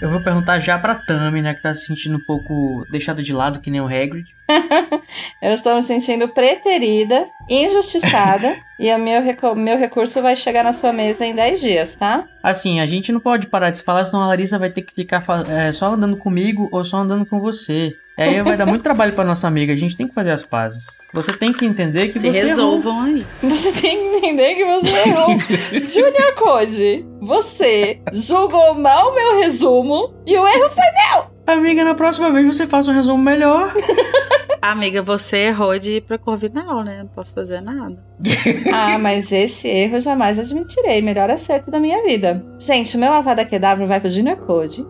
Eu 0.03 0.09
vou 0.09 0.19
perguntar 0.19 0.59
já 0.59 0.77
pra 0.77 0.95
Tami, 0.95 1.41
né, 1.41 1.53
que 1.53 1.61
tá 1.61 1.73
se 1.73 1.85
sentindo 1.85 2.17
um 2.17 2.19
pouco 2.19 2.85
deixada 2.89 3.23
de 3.23 3.31
lado, 3.31 3.61
que 3.61 3.71
nem 3.71 3.79
o 3.79 3.85
Hagrid. 3.85 4.35
Eu 5.41 5.51
estou 5.53 5.75
me 5.75 5.81
sentindo 5.81 6.27
preterida, 6.29 7.27
injustiçada, 7.49 8.57
e 8.79 8.93
o 8.93 8.97
meu, 8.99 9.21
recu- 9.21 9.55
meu 9.55 9.77
recurso 9.77 10.21
vai 10.21 10.35
chegar 10.35 10.63
na 10.63 10.73
sua 10.73 10.91
mesa 10.93 11.25
em 11.25 11.33
10 11.35 11.61
dias, 11.61 11.95
tá? 11.95 12.25
Assim, 12.41 12.79
a 12.79 12.85
gente 12.85 13.11
não 13.11 13.19
pode 13.19 13.47
parar 13.47 13.69
de 13.71 13.77
se 13.79 13.83
falar, 13.83 14.05
senão 14.05 14.23
a 14.23 14.27
Larissa 14.27 14.57
vai 14.59 14.69
ter 14.69 14.81
que 14.81 14.93
ficar 14.93 15.23
é, 15.49 15.71
só 15.71 15.93
andando 15.93 16.17
comigo 16.17 16.67
ou 16.71 16.83
só 16.85 16.97
andando 16.97 17.25
com 17.25 17.39
você. 17.39 17.93
E 18.15 18.21
aí 18.21 18.41
vai 18.43 18.55
dar 18.55 18.67
muito 18.67 18.83
trabalho 18.83 19.13
pra 19.13 19.25
nossa 19.25 19.47
amiga, 19.47 19.73
a 19.73 19.75
gente 19.75 19.97
tem 19.97 20.07
que 20.07 20.13
fazer 20.13 20.29
as 20.29 20.43
pazes. 20.43 20.85
Você 21.13 21.33
tem 21.33 21.51
que 21.51 21.65
entender 21.65 22.09
que 22.09 22.19
Se 22.19 22.31
você 22.31 22.37
errou. 22.39 22.47
resolvam 22.49 23.01
aí. 23.01 23.25
Você 23.41 23.71
tem 23.71 23.97
que 23.97 24.17
entender 24.17 24.53
que 24.53 24.65
você 24.65 24.95
errou. 25.09 25.29
Junior 25.81 26.35
Code, 26.35 27.03
você 27.19 27.99
julgou 28.13 28.75
mal 28.75 29.09
o 29.11 29.15
meu 29.15 29.39
resumo 29.39 30.13
e 30.27 30.37
o 30.37 30.47
erro 30.47 30.69
foi 30.69 30.85
Amiga, 31.45 31.83
na 31.83 31.93
próxima 31.93 32.31
vez 32.31 32.45
você 32.45 32.65
faça 32.67 32.91
um 32.91 32.93
resumo 32.93 33.21
melhor. 33.21 33.73
Amiga, 34.61 35.01
você 35.01 35.37
errou 35.47 35.77
de 35.77 35.97
ir 35.97 36.01
pra 36.01 36.17
Corvinal, 36.17 36.83
né? 36.85 36.99
Não 36.99 37.07
posso 37.07 37.33
fazer 37.33 37.59
nada. 37.61 37.97
Ah, 38.71 38.97
mas 38.97 39.31
esse 39.31 39.67
erro 39.67 39.97
eu 39.97 39.99
jamais 39.99 40.39
admitirei. 40.39 41.01
Melhor 41.01 41.29
acerto 41.29 41.69
da 41.69 41.79
minha 41.79 42.01
vida. 42.03 42.43
Gente, 42.57 42.95
o 42.95 42.99
meu 42.99 43.11
Avada 43.13 43.43
Kedavra 43.45 43.85
vai 43.85 43.99
pro 43.99 44.09
Junior 44.09 44.37
Code. 44.37 44.83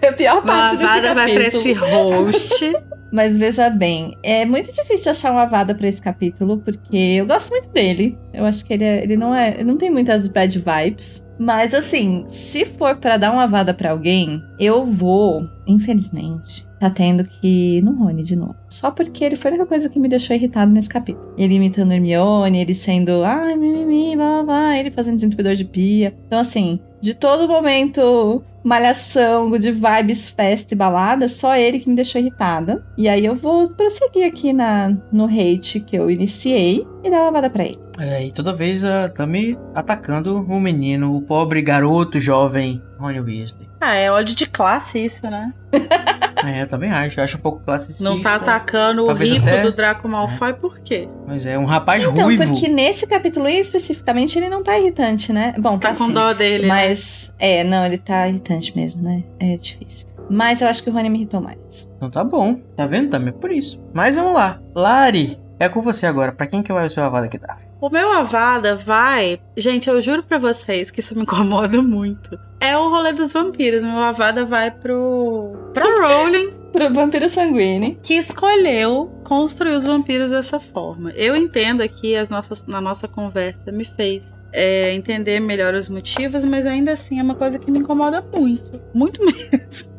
Foi 0.00 0.08
a 0.08 0.12
pior 0.12 0.42
parte 0.42 0.76
desse 0.76 0.84
Lavada 0.84 1.14
capítulo. 1.14 1.16
vai 1.24 1.34
pra 1.34 1.46
esse 1.46 1.72
host. 1.72 2.72
Mas 3.12 3.36
veja 3.36 3.68
bem, 3.68 4.16
é 4.22 4.46
muito 4.46 4.72
difícil 4.72 5.10
achar 5.10 5.32
uma 5.32 5.44
vada 5.44 5.74
para 5.74 5.86
esse 5.86 6.00
capítulo, 6.00 6.56
porque 6.58 6.96
eu 6.96 7.26
gosto 7.26 7.50
muito 7.50 7.68
dele. 7.68 8.18
Eu 8.32 8.46
acho 8.46 8.64
que 8.64 8.72
ele, 8.72 8.84
é, 8.84 9.02
ele 9.02 9.18
não 9.18 9.34
é. 9.34 9.62
não 9.62 9.76
tem 9.76 9.90
muitas 9.90 10.26
bad 10.26 10.58
vibes. 10.58 11.26
Mas 11.38 11.74
assim, 11.74 12.24
se 12.26 12.64
for 12.64 12.96
para 12.96 13.18
dar 13.18 13.30
uma 13.32 13.46
vada 13.46 13.74
para 13.74 13.90
alguém, 13.90 14.40
eu 14.58 14.86
vou, 14.86 15.44
infelizmente, 15.66 16.66
tá 16.80 16.88
tendo 16.88 17.24
que 17.24 17.78
ir 17.78 17.82
no 17.82 17.92
Rony 17.92 18.22
de 18.22 18.34
novo. 18.34 18.56
Só 18.68 18.90
porque 18.90 19.22
ele 19.24 19.36
foi 19.36 19.50
a 19.50 19.54
única 19.54 19.66
coisa 19.66 19.90
que 19.90 19.98
me 19.98 20.08
deixou 20.08 20.34
irritado 20.34 20.72
nesse 20.72 20.88
capítulo. 20.88 21.34
Ele 21.36 21.56
imitando 21.56 21.92
Hermione, 21.92 22.60
ele 22.60 22.74
sendo, 22.74 23.24
ai, 23.24 23.56
mimimi, 23.56 24.16
blá, 24.16 24.36
blá, 24.36 24.44
blá, 24.44 24.78
ele 24.78 24.90
fazendo 24.90 25.16
desentupidor 25.16 25.54
de 25.54 25.64
pia. 25.66 26.14
Então 26.26 26.38
assim, 26.38 26.80
de 27.02 27.14
todo 27.14 27.48
momento 27.48 28.42
malhação, 28.62 29.50
good 29.50 29.72
vibes, 29.72 30.28
festa 30.28 30.72
e 30.72 30.76
balada, 30.76 31.26
só 31.26 31.56
ele 31.56 31.80
que 31.80 31.88
me 31.88 31.96
deixou 31.96 32.20
irritada. 32.20 32.84
E 32.96 33.08
aí 33.08 33.24
eu 33.26 33.34
vou 33.34 33.68
prosseguir 33.74 34.24
aqui 34.24 34.52
na, 34.52 34.96
no 35.10 35.24
hate 35.24 35.80
que 35.80 35.96
eu 35.96 36.08
iniciei 36.08 36.86
e 37.02 37.10
dar 37.10 37.22
uma 37.22 37.32
vada 37.32 37.50
pra 37.50 37.64
ele. 37.64 37.80
Olha 37.98 38.12
aí, 38.12 38.30
toda 38.30 38.54
vez 38.54 38.84
uh, 38.84 39.12
tá 39.14 39.26
me 39.26 39.58
atacando 39.74 40.46
o 40.48 40.60
menino, 40.60 41.16
o 41.16 41.22
pobre 41.22 41.60
garoto 41.60 42.20
jovem 42.20 42.80
Rony 42.98 43.20
Weasley. 43.20 43.68
Ah, 43.80 43.96
é 43.96 44.10
ódio 44.10 44.36
de 44.36 44.46
classe 44.46 45.04
isso, 45.04 45.28
né? 45.28 45.52
é, 46.46 46.62
eu 46.62 46.66
também 46.66 46.90
acho. 46.90 47.18
Eu 47.20 47.24
acho 47.24 47.36
um 47.36 47.40
pouco 47.40 47.60
classicista. 47.60 48.04
Não 48.04 48.20
tá 48.20 48.34
atacando 48.36 49.04
o 49.04 49.12
rico 49.12 49.42
até- 49.48 49.62
do 49.62 49.72
Draco 49.72 50.08
Malfoy 50.08 50.52
por 50.54 50.78
quê? 50.80 51.08
Mas 51.26 51.46
é 51.46 51.58
um 51.58 51.64
rapaz 51.64 52.04
Então, 52.04 52.24
ruivo. 52.24 52.44
porque 52.46 52.68
nesse 52.68 53.06
capítulo 53.06 53.48
especificamente 53.48 54.38
ele 54.38 54.48
não 54.48 54.62
tá 54.62 54.78
irritante, 54.78 55.32
né? 55.32 55.54
Bom, 55.58 55.72
Você 55.72 55.78
tá 55.80 55.88
com 55.90 56.06
sim. 56.06 56.12
dó 56.12 56.32
dele, 56.32 56.62
né? 56.62 56.68
Mas, 56.68 57.34
é, 57.38 57.62
não, 57.64 57.84
ele 57.84 57.98
tá 57.98 58.28
irritante 58.28 58.76
mesmo, 58.76 59.02
né? 59.02 59.22
É 59.38 59.56
difícil. 59.56 60.08
Mas 60.30 60.60
eu 60.62 60.68
acho 60.68 60.82
que 60.82 60.88
o 60.88 60.92
Rony 60.92 61.10
me 61.10 61.18
irritou 61.18 61.40
mais. 61.40 61.90
Então 61.96 62.10
tá 62.10 62.24
bom. 62.24 62.54
Tá 62.76 62.86
vendo 62.86 63.10
também? 63.10 63.28
É 63.28 63.32
por 63.32 63.50
isso. 63.50 63.80
Mas 63.92 64.14
vamos 64.14 64.32
lá. 64.34 64.60
Lari, 64.74 65.38
é 65.58 65.68
com 65.68 65.82
você 65.82 66.06
agora. 66.06 66.32
Pra 66.32 66.46
quem 66.46 66.62
que 66.62 66.72
vai 66.72 66.86
o 66.86 66.90
seu 66.90 67.02
avada 67.04 67.28
que 67.28 67.38
tá? 67.38 67.58
O 67.82 67.90
meu 67.90 68.12
Avada 68.12 68.76
vai. 68.76 69.40
Gente, 69.56 69.90
eu 69.90 70.00
juro 70.00 70.22
pra 70.22 70.38
vocês 70.38 70.88
que 70.92 71.00
isso 71.00 71.16
me 71.16 71.22
incomoda 71.22 71.82
muito. 71.82 72.38
É 72.60 72.78
o 72.78 72.88
rolê 72.88 73.12
dos 73.12 73.32
vampiros. 73.32 73.82
Meu 73.82 73.98
Avada 73.98 74.44
vai 74.44 74.70
pro. 74.70 75.52
pra 75.74 75.84
Rowling, 76.00 76.52
Pro 76.72 76.94
vampiro 76.94 77.28
sanguíneo. 77.28 77.98
que 78.00 78.14
escolheu 78.14 79.10
construir 79.24 79.74
os 79.74 79.84
vampiros 79.84 80.30
dessa 80.30 80.60
forma. 80.60 81.10
Eu 81.16 81.34
entendo 81.34 81.80
aqui, 81.82 82.14
as 82.14 82.30
nossas, 82.30 82.64
na 82.68 82.80
nossa 82.80 83.08
conversa, 83.08 83.72
me 83.72 83.84
fez 83.84 84.32
é, 84.52 84.94
entender 84.94 85.40
melhor 85.40 85.74
os 85.74 85.88
motivos, 85.88 86.44
mas 86.44 86.64
ainda 86.66 86.92
assim 86.92 87.18
é 87.18 87.22
uma 87.24 87.34
coisa 87.34 87.58
que 87.58 87.68
me 87.68 87.80
incomoda 87.80 88.24
muito. 88.32 88.80
Muito 88.94 89.20
mesmo. 89.26 89.90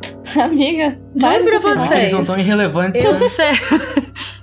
Amiga, 0.42 0.98
Juro 1.16 1.28
mais 1.28 1.44
pra 1.44 1.58
do 1.58 1.60
que 1.60 1.68
você. 1.68 1.76
nós. 1.76 1.88
Porque 1.90 2.00
eles 2.00 2.12
não 2.14 2.24
tão 2.26 2.40
irrelevantes. 2.40 3.04
Eu 3.04 3.12
né? 3.12 3.18
sei. 3.28 3.52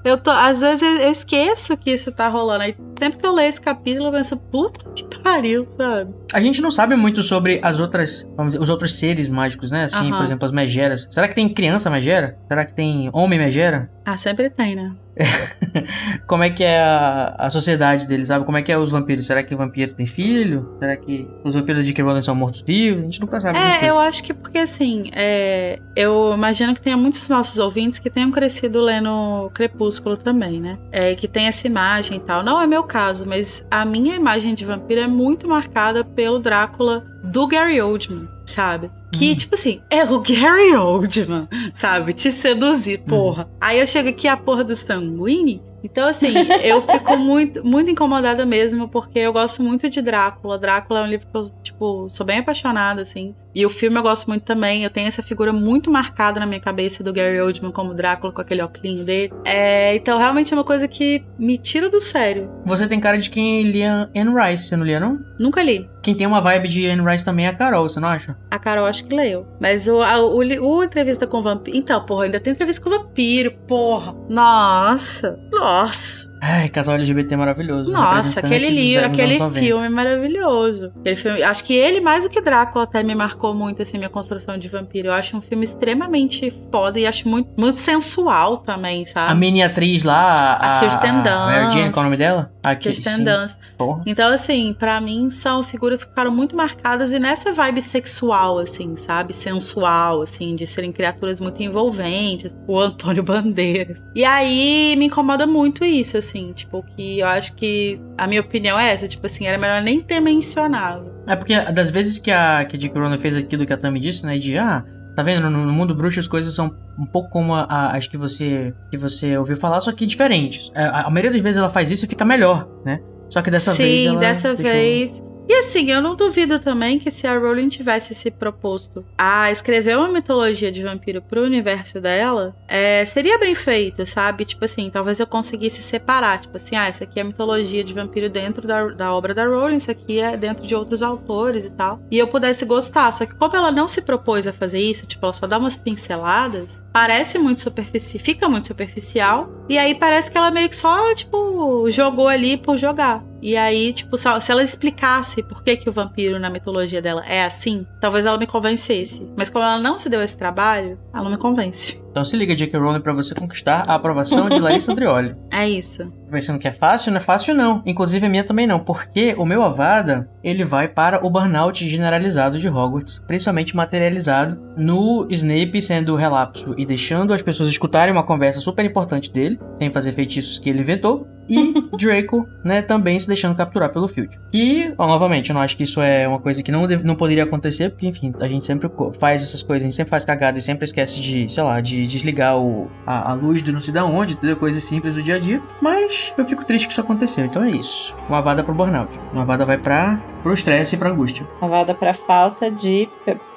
Eu 0.04 0.18
tô, 0.18 0.30
às 0.30 0.60
vezes 0.60 0.82
eu, 0.82 1.04
eu 1.06 1.10
esqueço 1.10 1.76
que 1.76 1.90
isso 1.90 2.12
tá 2.12 2.28
rolando. 2.28 2.62
Aí 2.64 2.74
sempre 3.00 3.18
que 3.18 3.26
eu 3.26 3.32
leio 3.34 3.48
esse 3.48 3.60
capítulo, 3.60 4.08
eu 4.08 4.12
penso, 4.12 4.36
puta 4.36 4.88
que 4.94 5.04
pariu, 5.20 5.66
sabe? 5.68 6.14
A 6.32 6.40
gente 6.40 6.60
não 6.62 6.70
sabe 6.70 6.94
muito 6.96 7.22
sobre 7.22 7.58
as 7.62 7.78
outras, 7.80 8.28
vamos 8.36 8.52
dizer, 8.52 8.62
os 8.62 8.68
outros 8.70 8.94
seres 8.96 9.28
mágicos, 9.28 9.70
né? 9.70 9.84
Assim, 9.84 10.08
Aham. 10.08 10.16
por 10.18 10.22
exemplo, 10.24 10.46
as 10.46 10.52
megeras. 10.52 11.08
Será 11.10 11.26
que 11.26 11.34
tem 11.34 11.48
criança 11.48 11.90
megera? 11.90 12.38
Será 12.48 12.64
que 12.64 12.74
tem 12.74 13.10
homem 13.12 13.38
megera? 13.38 13.90
Ah, 14.04 14.16
sempre 14.16 14.48
tem, 14.50 14.74
né? 14.76 14.92
Como 16.26 16.42
é 16.42 16.50
que 16.50 16.64
é 16.64 16.80
a, 16.80 17.34
a 17.38 17.50
sociedade 17.50 18.06
deles, 18.06 18.28
sabe? 18.28 18.44
Como 18.44 18.56
é 18.56 18.62
que 18.62 18.72
é 18.72 18.78
os 18.78 18.90
vampiros? 18.90 19.26
Será 19.26 19.42
que 19.42 19.54
o 19.54 19.58
vampiro 19.58 19.94
tem 19.94 20.06
filho? 20.06 20.76
Será 20.78 20.96
que 20.96 21.28
os 21.44 21.54
vampiros 21.54 21.84
de. 21.84 22.00
Rowling 22.00 22.22
são 22.22 22.34
mortos-vivos? 22.34 23.02
A 23.02 23.04
gente 23.04 23.20
nunca 23.20 23.40
sabe. 23.40 23.58
essas 23.58 23.68
É, 23.68 23.72
coisas. 23.72 23.88
eu 23.88 23.98
acho 23.98 24.24
que 24.24 24.32
porque 24.32 24.58
assim, 24.58 25.10
é, 25.12 25.78
eu 25.94 26.32
imagino 26.34 26.72
que 26.74 26.80
tenha 26.80 26.96
muitos 26.96 27.28
nossos 27.28 27.58
ouvintes 27.58 27.98
que 27.98 28.08
tenham 28.08 28.30
crescido 28.30 28.80
lendo 28.80 29.50
Crepúsculo 29.52 30.16
também, 30.16 30.60
né? 30.60 30.78
É, 30.90 31.14
que 31.14 31.28
tem 31.28 31.46
essa 31.46 31.66
imagem 31.66 32.16
e 32.16 32.20
tal. 32.20 32.42
Não 32.42 32.60
é 32.60 32.66
meu 32.66 32.84
caso, 32.90 33.24
mas 33.24 33.64
a 33.70 33.84
minha 33.84 34.16
imagem 34.16 34.52
de 34.54 34.64
vampiro 34.64 35.00
é 35.00 35.06
muito 35.06 35.46
marcada 35.46 36.02
pelo 36.04 36.40
Drácula 36.40 37.04
do 37.22 37.46
Gary 37.46 37.80
Oldman, 37.80 38.28
sabe? 38.46 38.90
Que, 39.12 39.30
Hum. 39.32 39.36
tipo 39.36 39.54
assim, 39.54 39.80
é 39.88 40.04
o 40.04 40.18
Gary 40.20 40.74
Oldman, 40.74 41.48
sabe? 41.72 42.12
Te 42.12 42.32
seduzir, 42.32 42.98
porra. 43.06 43.48
Aí 43.60 43.78
eu 43.78 43.86
chego 43.86 44.08
aqui 44.08 44.26
a 44.26 44.36
porra 44.36 44.64
do 44.64 44.74
Sanguini. 44.74 45.62
Então, 45.82 46.06
assim, 46.08 46.34
eu 46.62 46.82
fico 46.82 47.16
muito, 47.18 47.64
muito 47.64 47.90
incomodada 47.90 48.44
mesmo, 48.44 48.86
porque 48.88 49.18
eu 49.20 49.32
gosto 49.32 49.62
muito 49.62 49.88
de 49.88 50.02
Drácula. 50.02 50.58
Drácula 50.58 51.00
é 51.00 51.02
um 51.04 51.06
livro 51.06 51.26
que 51.26 51.36
eu, 51.36 51.50
tipo, 51.62 52.08
sou 52.10 52.26
bem 52.26 52.40
apaixonada, 52.40 53.00
assim. 53.02 53.34
E 53.54 53.66
o 53.66 53.70
filme 53.70 53.98
eu 53.98 54.02
gosto 54.02 54.28
muito 54.28 54.42
também. 54.42 54.84
Eu 54.84 54.90
tenho 54.90 55.08
essa 55.08 55.22
figura 55.22 55.52
muito 55.52 55.90
marcada 55.90 56.38
na 56.38 56.46
minha 56.46 56.60
cabeça 56.60 57.02
do 57.02 57.12
Gary 57.12 57.40
Oldman 57.40 57.72
como 57.72 57.94
Drácula 57.94 58.32
com 58.32 58.40
aquele 58.40 58.62
óculos 58.62 59.04
dele. 59.04 59.32
É, 59.44 59.94
então, 59.94 60.18
realmente 60.18 60.52
é 60.52 60.56
uma 60.56 60.64
coisa 60.64 60.86
que 60.86 61.24
me 61.38 61.58
tira 61.58 61.88
do 61.88 62.00
sério. 62.00 62.50
Você 62.64 62.86
tem 62.86 63.00
cara 63.00 63.18
de 63.18 63.30
quem 63.30 63.62
lia 63.64 64.08
Anne 64.14 64.34
Rice, 64.34 64.66
você 64.66 64.76
não 64.76 64.84
lia, 64.84 65.00
não? 65.00 65.18
Nunca 65.38 65.62
li. 65.62 65.88
Quem 66.02 66.14
tem 66.14 66.26
uma 66.26 66.40
vibe 66.40 66.68
de 66.68 66.86
Anne 66.86 67.02
Rice 67.02 67.24
também 67.24 67.46
é 67.46 67.48
a 67.48 67.54
Carol, 67.54 67.88
você 67.88 68.00
não 68.00 68.08
acha? 68.08 68.36
A 68.50 68.58
Carol 68.58 68.86
acho 68.86 69.04
que 69.04 69.14
leu. 69.14 69.46
Mas 69.60 69.86
o, 69.88 70.00
a, 70.02 70.18
o, 70.20 70.38
o 70.38 70.84
entrevista 70.84 71.26
com 71.26 71.38
o 71.38 71.42
vampiro. 71.42 71.76
Então, 71.76 72.04
porra, 72.04 72.24
ainda 72.24 72.40
tem 72.40 72.52
entrevista 72.52 72.82
com 72.82 72.90
o 72.90 72.98
vampiro, 72.98 73.52
porra. 73.66 74.14
Nossa. 74.28 75.38
Nossa. 75.52 76.29
Ai, 76.40 76.68
casal 76.68 76.94
LGBT 76.96 77.36
maravilhoso. 77.36 77.90
Nossa, 77.90 78.40
representante 78.40 78.46
aquele 78.46 78.70
livro, 78.70 79.06
aquele 79.06 79.38
90. 79.38 79.60
filme 79.60 79.88
maravilhoso. 79.88 80.92
Aquele 81.00 81.16
filme, 81.16 81.42
acho 81.42 81.64
que 81.64 81.74
ele, 81.74 82.00
mais 82.00 82.24
do 82.24 82.30
que 82.30 82.40
Drácula, 82.40 82.84
até 82.84 83.02
me 83.02 83.14
marcou 83.14 83.54
muito, 83.54 83.82
assim, 83.82 83.98
minha 83.98 84.08
construção 84.10 84.56
de 84.58 84.68
vampiro. 84.68 85.08
Eu 85.08 85.12
acho 85.12 85.36
um 85.36 85.40
filme 85.40 85.64
extremamente 85.64 86.52
foda 86.70 86.98
e 86.98 87.06
acho 87.06 87.28
muito, 87.28 87.50
muito 87.58 87.78
sensual 87.78 88.58
também, 88.58 89.02
A 89.02 89.06
sabe? 89.06 89.40
mini 89.40 89.62
atriz 89.62 90.02
lá, 90.02 90.54
a, 90.54 90.76
A 90.76 90.80
Kirsten 90.80 91.10
a 91.10 91.14
Mary 91.14 91.64
Jane, 91.72 91.82
Dunst. 91.84 91.92
qual 91.94 92.04
é 92.04 92.06
o 92.06 92.10
nome 92.10 92.16
dela? 92.16 92.52
A 92.62 92.74
Ki- 92.74 92.84
Kirsten 92.84 93.16
sim, 93.16 93.24
Dunst. 93.24 93.58
Porra. 93.76 94.02
Então, 94.06 94.32
assim, 94.32 94.74
pra 94.78 95.00
mim 95.00 95.30
são 95.30 95.62
figuras 95.62 96.04
que 96.04 96.10
ficaram 96.10 96.30
muito 96.30 96.56
marcadas 96.56 97.12
e 97.12 97.18
nessa 97.18 97.52
vibe 97.52 97.80
sexual, 97.82 98.58
assim, 98.58 98.96
sabe? 98.96 99.32
Sensual, 99.34 100.22
assim, 100.22 100.54
de 100.56 100.66
serem 100.66 100.92
criaturas 100.92 101.40
muito 101.40 101.62
envolventes. 101.62 102.56
O 102.66 102.78
Antônio 102.78 103.22
Bandeiras. 103.24 104.02
E 104.14 104.24
aí 104.24 104.94
me 104.96 105.06
incomoda 105.06 105.46
muito 105.46 105.84
isso, 105.84 106.16
assim, 106.16 106.29
tipo, 106.52 106.82
que 106.96 107.18
eu 107.20 107.26
acho 107.26 107.52
que 107.54 108.00
a 108.16 108.26
minha 108.26 108.40
opinião 108.40 108.78
é 108.78 108.92
essa, 108.92 109.06
tipo 109.08 109.26
assim, 109.26 109.46
era 109.46 109.58
melhor 109.58 109.82
nem 109.82 110.00
ter 110.00 110.20
mencionado. 110.20 111.10
É 111.26 111.36
porque 111.36 111.58
das 111.72 111.90
vezes 111.90 112.18
que 112.18 112.30
a, 112.30 112.64
que 112.64 112.76
a. 112.76 112.98
Rowling 113.00 113.18
fez 113.18 113.34
aquilo 113.36 113.66
que 113.66 113.72
a 113.72 113.76
Tami 113.76 114.00
disse, 114.00 114.24
né? 114.26 114.38
De, 114.38 114.56
ah, 114.58 114.84
tá 115.14 115.22
vendo? 115.22 115.48
No, 115.50 115.64
no 115.66 115.72
mundo 115.72 115.94
bruxo 115.94 116.18
as 116.20 116.26
coisas 116.26 116.54
são 116.54 116.70
um 116.98 117.06
pouco 117.06 117.28
como 117.30 117.54
a, 117.54 117.62
a- 117.68 117.96
as 117.96 118.06
que 118.06 118.16
você, 118.16 118.74
que 118.90 118.96
você 118.96 119.36
ouviu 119.36 119.56
falar, 119.56 119.80
só 119.80 119.92
que 119.92 120.06
diferentes. 120.06 120.70
É, 120.74 120.84
A, 120.84 121.02
a 121.02 121.10
maioria 121.10 121.30
das 121.30 121.40
vezes 121.40 121.58
ela 121.58 121.70
faz 121.70 121.90
isso 121.90 122.04
e 122.04 122.08
fica 122.08 122.24
melhor, 122.24 122.68
né? 122.84 123.00
Só 123.28 123.42
que 123.42 123.50
dessa 123.50 123.72
Sim, 123.74 123.82
vez 123.82 124.06
ela 124.08 124.20
dessa 124.20 124.54
deixou- 124.54 124.72
vez. 124.72 125.22
E 125.50 125.54
assim, 125.54 125.90
eu 125.90 126.00
não 126.00 126.14
duvido 126.14 126.60
também 126.60 126.96
que 126.96 127.10
se 127.10 127.26
a 127.26 127.36
Rowling 127.36 127.68
tivesse 127.68 128.14
se 128.14 128.30
proposto 128.30 129.04
a 129.18 129.50
escrever 129.50 129.98
uma 129.98 130.06
mitologia 130.06 130.70
de 130.70 130.80
vampiro 130.80 131.20
pro 131.20 131.42
universo 131.42 132.00
dela, 132.00 132.54
é, 132.68 133.04
seria 133.04 133.36
bem 133.36 133.52
feito, 133.52 134.06
sabe? 134.06 134.44
Tipo 134.44 134.64
assim, 134.64 134.88
talvez 134.88 135.18
eu 135.18 135.26
conseguisse 135.26 135.82
separar. 135.82 136.40
Tipo 136.40 136.56
assim, 136.56 136.76
ah, 136.76 136.86
essa 136.86 137.02
aqui 137.02 137.18
é 137.18 137.24
mitologia 137.24 137.82
de 137.82 137.92
vampiro 137.92 138.30
dentro 138.30 138.64
da, 138.64 138.90
da 138.90 139.12
obra 139.12 139.34
da 139.34 139.44
Rowling, 139.44 139.78
isso 139.78 139.90
aqui 139.90 140.20
é 140.20 140.36
dentro 140.36 140.64
de 140.64 140.72
outros 140.72 141.02
autores 141.02 141.64
e 141.64 141.70
tal. 141.70 142.00
E 142.12 142.16
eu 142.16 142.28
pudesse 142.28 142.64
gostar. 142.64 143.10
Só 143.10 143.26
que 143.26 143.34
como 143.34 143.56
ela 143.56 143.72
não 143.72 143.88
se 143.88 144.02
propôs 144.02 144.46
a 144.46 144.52
fazer 144.52 144.78
isso, 144.78 145.04
tipo, 145.04 145.26
ela 145.26 145.32
só 145.32 145.48
dá 145.48 145.58
umas 145.58 145.76
pinceladas, 145.76 146.84
parece 146.92 147.40
muito 147.40 147.60
superficial, 147.60 148.24
fica 148.24 148.48
muito 148.48 148.68
superficial. 148.68 149.50
E 149.68 149.76
aí 149.76 149.96
parece 149.96 150.30
que 150.30 150.38
ela 150.38 150.52
meio 150.52 150.68
que 150.68 150.76
só, 150.76 151.12
tipo, 151.12 151.90
jogou 151.90 152.28
ali 152.28 152.56
por 152.56 152.76
jogar. 152.76 153.28
E 153.42 153.56
aí, 153.56 153.92
tipo, 153.92 154.16
se 154.18 154.52
ela 154.52 154.62
explicasse 154.62 155.39
por 155.42 155.62
que, 155.62 155.76
que 155.76 155.88
o 155.88 155.92
vampiro 155.92 156.38
na 156.38 156.50
mitologia 156.50 157.00
dela 157.00 157.24
é 157.26 157.44
assim, 157.44 157.86
talvez 158.00 158.26
ela 158.26 158.38
me 158.38 158.46
convencesse. 158.46 159.26
Mas 159.36 159.48
como 159.48 159.64
ela 159.64 159.78
não 159.78 159.98
se 159.98 160.08
deu 160.08 160.22
esse 160.22 160.36
trabalho, 160.36 160.98
ela 161.12 161.24
não 161.24 161.30
me 161.30 161.38
convence. 161.38 162.00
Então 162.10 162.24
se 162.24 162.36
liga, 162.36 162.54
J.K. 162.56 162.78
Rowling, 162.78 163.00
pra 163.00 163.12
você 163.12 163.34
conquistar 163.34 163.84
a 163.86 163.94
aprovação 163.94 164.48
de 164.48 164.58
Larissa 164.58 164.92
Andrioli. 164.92 165.34
É 165.52 165.68
isso. 165.68 166.10
Pensando 166.30 166.60
que 166.60 166.68
é 166.68 166.72
fácil? 166.72 167.10
Não 167.10 167.18
é 167.18 167.20
fácil 167.20 167.54
não. 167.54 167.82
Inclusive 167.84 168.24
a 168.24 168.28
minha 168.28 168.44
também 168.44 168.66
não, 168.66 168.78
porque 168.78 169.34
o 169.36 169.44
meu 169.44 169.62
Avada, 169.64 170.30
ele 170.44 170.64
vai 170.64 170.86
para 170.86 171.26
o 171.26 171.28
burnout 171.28 171.86
generalizado 171.88 172.58
de 172.58 172.68
Hogwarts, 172.68 173.18
principalmente 173.26 173.74
materializado 173.74 174.56
no 174.76 175.26
Snape 175.28 175.82
sendo 175.82 176.14
relapso 176.14 176.72
e 176.78 176.86
deixando 176.86 177.34
as 177.34 177.42
pessoas 177.42 177.68
escutarem 177.68 178.12
uma 178.12 178.22
conversa 178.22 178.60
super 178.60 178.84
importante 178.84 179.30
dele, 179.32 179.58
sem 179.78 179.90
fazer 179.90 180.12
feitiços 180.12 180.58
que 180.58 180.70
ele 180.70 180.78
inventou, 180.80 181.26
e 181.48 181.74
Draco, 181.98 182.46
né, 182.64 182.80
também 182.80 183.18
se 183.18 183.26
deixando 183.26 183.56
capturar 183.56 183.90
pelo 183.92 184.06
Filch. 184.06 184.38
Que, 184.52 184.94
ó, 184.96 185.08
novamente, 185.08 185.50
eu 185.50 185.54
não 185.54 185.60
acho 185.60 185.76
que 185.76 185.82
isso 185.82 186.00
é 186.00 186.28
uma 186.28 186.38
coisa 186.38 186.62
que 186.62 186.70
não, 186.70 186.86
deve- 186.86 187.02
não 187.04 187.16
poderia 187.16 187.42
acontecer, 187.42 187.90
porque, 187.90 188.06
enfim, 188.06 188.32
a 188.40 188.46
gente 188.46 188.64
sempre 188.64 188.88
faz 189.18 189.42
essas 189.42 189.62
coisas, 189.64 189.82
a 189.82 189.88
gente 189.88 189.96
sempre 189.96 190.10
faz 190.10 190.24
cagada 190.24 190.58
e 190.58 190.62
sempre 190.62 190.84
esquece 190.84 191.20
de, 191.20 191.52
sei 191.52 191.62
lá, 191.64 191.80
de 191.80 191.99
de 192.00 192.06
desligar 192.06 192.56
o, 192.58 192.90
a, 193.06 193.30
a 193.30 193.34
luz 193.34 193.62
do 193.62 193.72
não 193.72 193.80
sei 193.80 193.92
da 193.92 194.04
onde, 194.04 194.34
entendeu? 194.34 194.56
Coisas 194.56 194.82
simples 194.84 195.14
do 195.14 195.22
dia 195.22 195.36
a 195.36 195.38
dia. 195.38 195.62
Mas 195.80 196.32
eu 196.36 196.44
fico 196.44 196.64
triste 196.64 196.86
que 196.86 196.92
isso 196.92 197.00
aconteceu. 197.00 197.44
Então 197.44 197.62
é 197.64 197.70
isso. 197.70 198.14
Uma 198.28 198.40
vada 198.40 198.62
pro 198.62 198.74
burnout. 198.74 199.10
Uma 199.32 199.44
vada 199.44 199.64
vai 199.64 199.78
pra, 199.78 200.20
pro 200.42 200.52
estresse 200.52 200.94
e 200.96 200.98
pra 200.98 201.10
angústia. 201.10 201.46
Uma 201.60 201.68
vada 201.70 201.94
pra 201.94 202.12
falta 202.14 202.70
de 202.70 203.08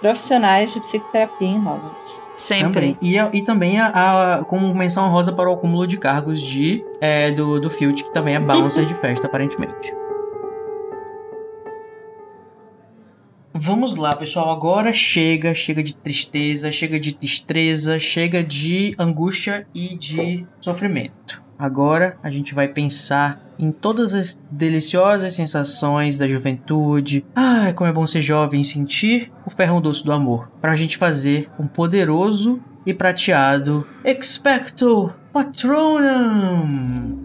profissionais 0.02 0.74
de 0.74 0.80
psicoterapia 0.82 1.48
em 1.48 1.58
Hogwarts. 1.58 2.22
Sempre. 2.36 2.66
Também. 2.74 2.98
E, 3.02 3.18
a- 3.20 3.30
e 3.34 3.42
também 3.42 3.80
a, 3.80 3.88
a- 4.40 4.44
como 4.46 4.74
menção 4.74 5.08
rosa 5.10 5.32
para 5.32 5.50
o 5.50 5.54
acúmulo 5.54 5.86
de 5.88 5.98
cargos 5.98 6.42
de 6.42 6.84
é, 7.00 7.32
do, 7.32 7.60
do 7.60 7.70
Field, 7.70 8.04
que 8.04 8.12
também 8.14 8.36
é 8.36 8.40
bouncer 8.40 8.86
de 8.86 8.94
festa, 8.96 9.28
aparentemente. 9.28 9.94
Vamos 13.56 13.96
lá, 13.98 14.16
pessoal. 14.16 14.52
Agora 14.52 14.92
chega, 14.92 15.54
chega 15.54 15.84
de 15.84 15.94
tristeza, 15.94 16.72
chega 16.72 17.00
de 17.00 17.14
destreza, 17.14 18.00
chega 18.00 18.44
de 18.44 18.96
angústia 18.98 19.68
e 19.76 19.96
de 19.96 20.44
sofrimento. 20.60 21.44
Agora 21.58 22.18
a 22.24 22.32
gente 22.32 22.56
vai 22.56 22.68
pensar 22.68 23.54
em 23.60 23.72
todas 23.72 24.12
as 24.12 24.42
deliciosas 24.50 25.36
sensações 25.36 26.18
da 26.18 26.28
juventude. 26.28 27.24
Ai, 27.36 27.74
como 27.74 27.88
é 27.88 27.94
bom 27.94 28.08
ser 28.08 28.24
jovem 28.24 28.62
e 28.62 28.66
sentir 28.66 29.32
o 29.46 29.52
ferro 29.52 29.80
doce 29.80 30.04
do 30.04 30.12
amor. 30.12 30.52
Pra 30.60 30.76
gente 30.76 30.98
fazer 30.98 31.48
um 31.60 31.68
poderoso 31.68 32.60
e 32.88 32.94
prateado 32.94 33.88
Expecto 34.04 35.14
Patronum. 35.32 37.23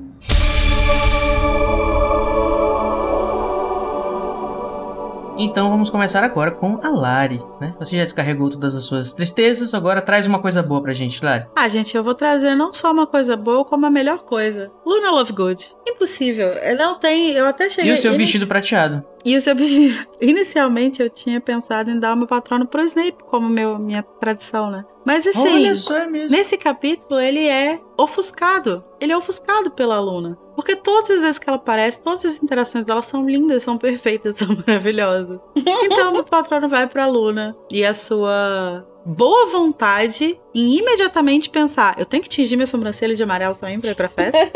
Então 5.38 5.70
vamos 5.70 5.88
começar 5.88 6.24
agora 6.24 6.50
com 6.50 6.80
a 6.82 6.88
Lari, 6.88 7.40
né? 7.60 7.74
Você 7.78 7.96
já 7.96 8.04
descarregou 8.04 8.50
todas 8.50 8.74
as 8.74 8.84
suas 8.84 9.12
tristezas, 9.12 9.72
agora 9.72 10.02
traz 10.02 10.26
uma 10.26 10.40
coisa 10.40 10.62
boa 10.62 10.82
pra 10.82 10.92
gente, 10.92 11.24
Lari. 11.24 11.46
Ah, 11.54 11.68
gente, 11.68 11.96
eu 11.96 12.02
vou 12.02 12.14
trazer 12.14 12.54
não 12.56 12.72
só 12.72 12.90
uma 12.90 13.06
coisa 13.06 13.36
boa, 13.36 13.64
como 13.64 13.86
a 13.86 13.90
melhor 13.90 14.24
coisa. 14.24 14.70
Luna 14.84 15.10
Lovegood. 15.12 15.74
Impossível. 15.86 16.50
Não 16.76 16.98
tem. 16.98 17.32
Eu 17.32 17.46
até 17.46 17.70
cheguei. 17.70 17.92
E 17.92 17.94
o 17.94 17.98
seu 17.98 18.10
ini- 18.12 18.24
vestido 18.24 18.46
prateado? 18.46 19.04
E 19.24 19.36
o 19.36 19.40
seu 19.40 19.54
vestido. 19.54 20.06
Inicialmente 20.20 21.02
eu 21.02 21.08
tinha 21.10 21.40
pensado 21.40 21.90
em 21.90 21.98
dar 22.00 22.14
o 22.14 22.16
meu 22.16 22.26
patrono 22.26 22.66
pro 22.66 22.82
Snape, 22.82 23.22
como 23.30 23.48
meu, 23.48 23.78
minha 23.78 24.02
tradição, 24.02 24.70
né? 24.70 24.84
Mas 25.06 25.26
assim. 25.26 25.54
Olha 25.54 25.74
só, 25.76 25.96
é 25.98 26.06
mesmo. 26.06 26.30
Nesse 26.30 26.56
capítulo, 26.58 27.20
ele 27.20 27.46
é 27.46 27.80
ofuscado. 27.96 28.84
Ele 29.00 29.12
é 29.12 29.16
ofuscado 29.16 29.70
pela 29.70 30.00
Luna. 30.00 30.36
Porque 30.58 30.74
todas 30.74 31.08
as 31.08 31.20
vezes 31.20 31.38
que 31.38 31.48
ela 31.48 31.56
aparece, 31.56 32.02
todas 32.02 32.24
as 32.24 32.42
interações 32.42 32.84
dela 32.84 33.00
são 33.00 33.24
lindas, 33.24 33.62
são 33.62 33.78
perfeitas, 33.78 34.38
são 34.42 34.48
maravilhosas. 34.66 35.38
Então, 35.54 36.10
meu 36.12 36.24
patrono 36.24 36.68
vai 36.68 36.88
pra 36.88 37.06
Luna. 37.06 37.56
E 37.70 37.84
a 37.84 37.94
sua 37.94 38.84
boa 39.06 39.46
vontade 39.46 40.36
em 40.52 40.78
imediatamente 40.78 41.48
pensar: 41.48 41.94
eu 41.96 42.04
tenho 42.04 42.24
que 42.24 42.28
tingir 42.28 42.56
minha 42.56 42.66
sobrancelha 42.66 43.14
de 43.14 43.22
amarelo 43.22 43.54
também 43.54 43.78
pra 43.78 43.92
ir 43.92 43.94
pra 43.94 44.08
festa? 44.08 44.50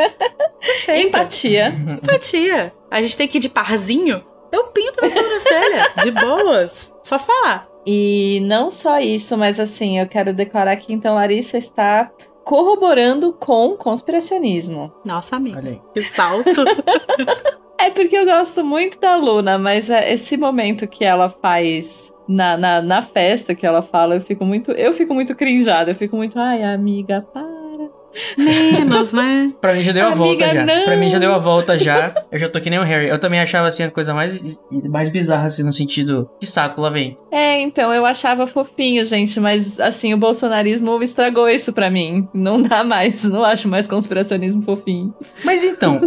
Empatia. 0.92 1.68
Empatia. 1.68 2.74
A 2.90 3.00
gente 3.00 3.16
tem 3.16 3.28
que 3.28 3.38
ir 3.38 3.40
de 3.40 3.48
parzinho? 3.48 4.24
Eu 4.50 4.64
pinto 4.64 4.98
minha 5.00 5.12
sobrancelha. 5.12 5.92
de 6.02 6.10
boas. 6.10 6.92
Só 7.04 7.16
falar. 7.16 7.68
E 7.86 8.40
não 8.42 8.72
só 8.72 8.98
isso, 8.98 9.38
mas 9.38 9.60
assim, 9.60 10.00
eu 10.00 10.08
quero 10.08 10.32
declarar 10.34 10.74
que 10.78 10.92
então 10.92 11.14
Larissa 11.14 11.56
está 11.56 12.10
corroborando 12.44 13.32
com 13.32 13.76
conspiracionismo. 13.76 14.92
Nossa, 15.04 15.36
amiga. 15.36 15.58
Olha 15.58 15.70
aí. 15.72 15.80
Que 15.94 16.02
salto. 16.02 16.50
É 17.82 17.90
porque 17.90 18.16
eu 18.16 18.24
gosto 18.24 18.64
muito 18.64 19.00
da 19.00 19.16
Luna, 19.16 19.58
mas 19.58 19.90
é 19.90 20.12
esse 20.12 20.36
momento 20.36 20.86
que 20.86 21.04
ela 21.04 21.28
faz 21.28 22.14
na, 22.28 22.56
na, 22.56 22.80
na 22.80 23.02
festa 23.02 23.56
que 23.56 23.66
ela 23.66 23.82
fala, 23.82 24.14
eu 24.14 24.20
fico 24.20 24.44
muito. 24.44 24.70
Eu 24.70 24.92
fico 24.92 25.12
muito 25.12 25.34
crinjada, 25.34 25.90
eu 25.90 25.94
fico 25.96 26.14
muito, 26.16 26.38
ai, 26.38 26.62
amiga, 26.62 27.26
para. 27.32 27.61
Menos, 28.36 29.12
né? 29.12 29.52
Pra 29.60 29.72
mim 29.74 29.82
já 29.82 29.92
deu 29.92 30.04
a 30.04 30.12
Amiga, 30.12 30.24
volta 30.24 30.54
já. 30.54 30.66
não. 30.66 30.84
Pra 30.84 30.96
mim 30.96 31.10
já 31.10 31.18
deu 31.18 31.32
a 31.32 31.38
volta 31.38 31.78
já. 31.78 32.14
Eu 32.30 32.38
já 32.38 32.48
tô 32.48 32.60
que 32.60 32.70
nem 32.70 32.78
o 32.78 32.82
Harry. 32.82 33.08
Eu 33.08 33.18
também 33.18 33.40
achava 33.40 33.68
assim 33.68 33.82
a 33.82 33.90
coisa 33.90 34.12
mais, 34.14 34.40
mais 34.88 35.08
bizarra, 35.08 35.46
assim, 35.46 35.62
no 35.62 35.72
sentido. 35.72 36.30
Que 36.40 36.46
saco, 36.46 36.80
lá 36.80 36.90
vem. 36.90 37.16
É, 37.30 37.60
então, 37.60 37.92
eu 37.92 38.04
achava 38.04 38.46
fofinho, 38.46 39.04
gente, 39.04 39.38
mas 39.40 39.80
assim, 39.80 40.12
o 40.14 40.18
bolsonarismo 40.18 41.02
estragou 41.02 41.48
isso 41.48 41.72
pra 41.72 41.90
mim. 41.90 42.28
Não 42.34 42.60
dá 42.60 42.84
mais, 42.84 43.24
não 43.24 43.44
acho 43.44 43.68
mais 43.68 43.86
conspiracionismo 43.86 44.62
fofinho. 44.62 45.14
Mas 45.44 45.64
então. 45.64 46.00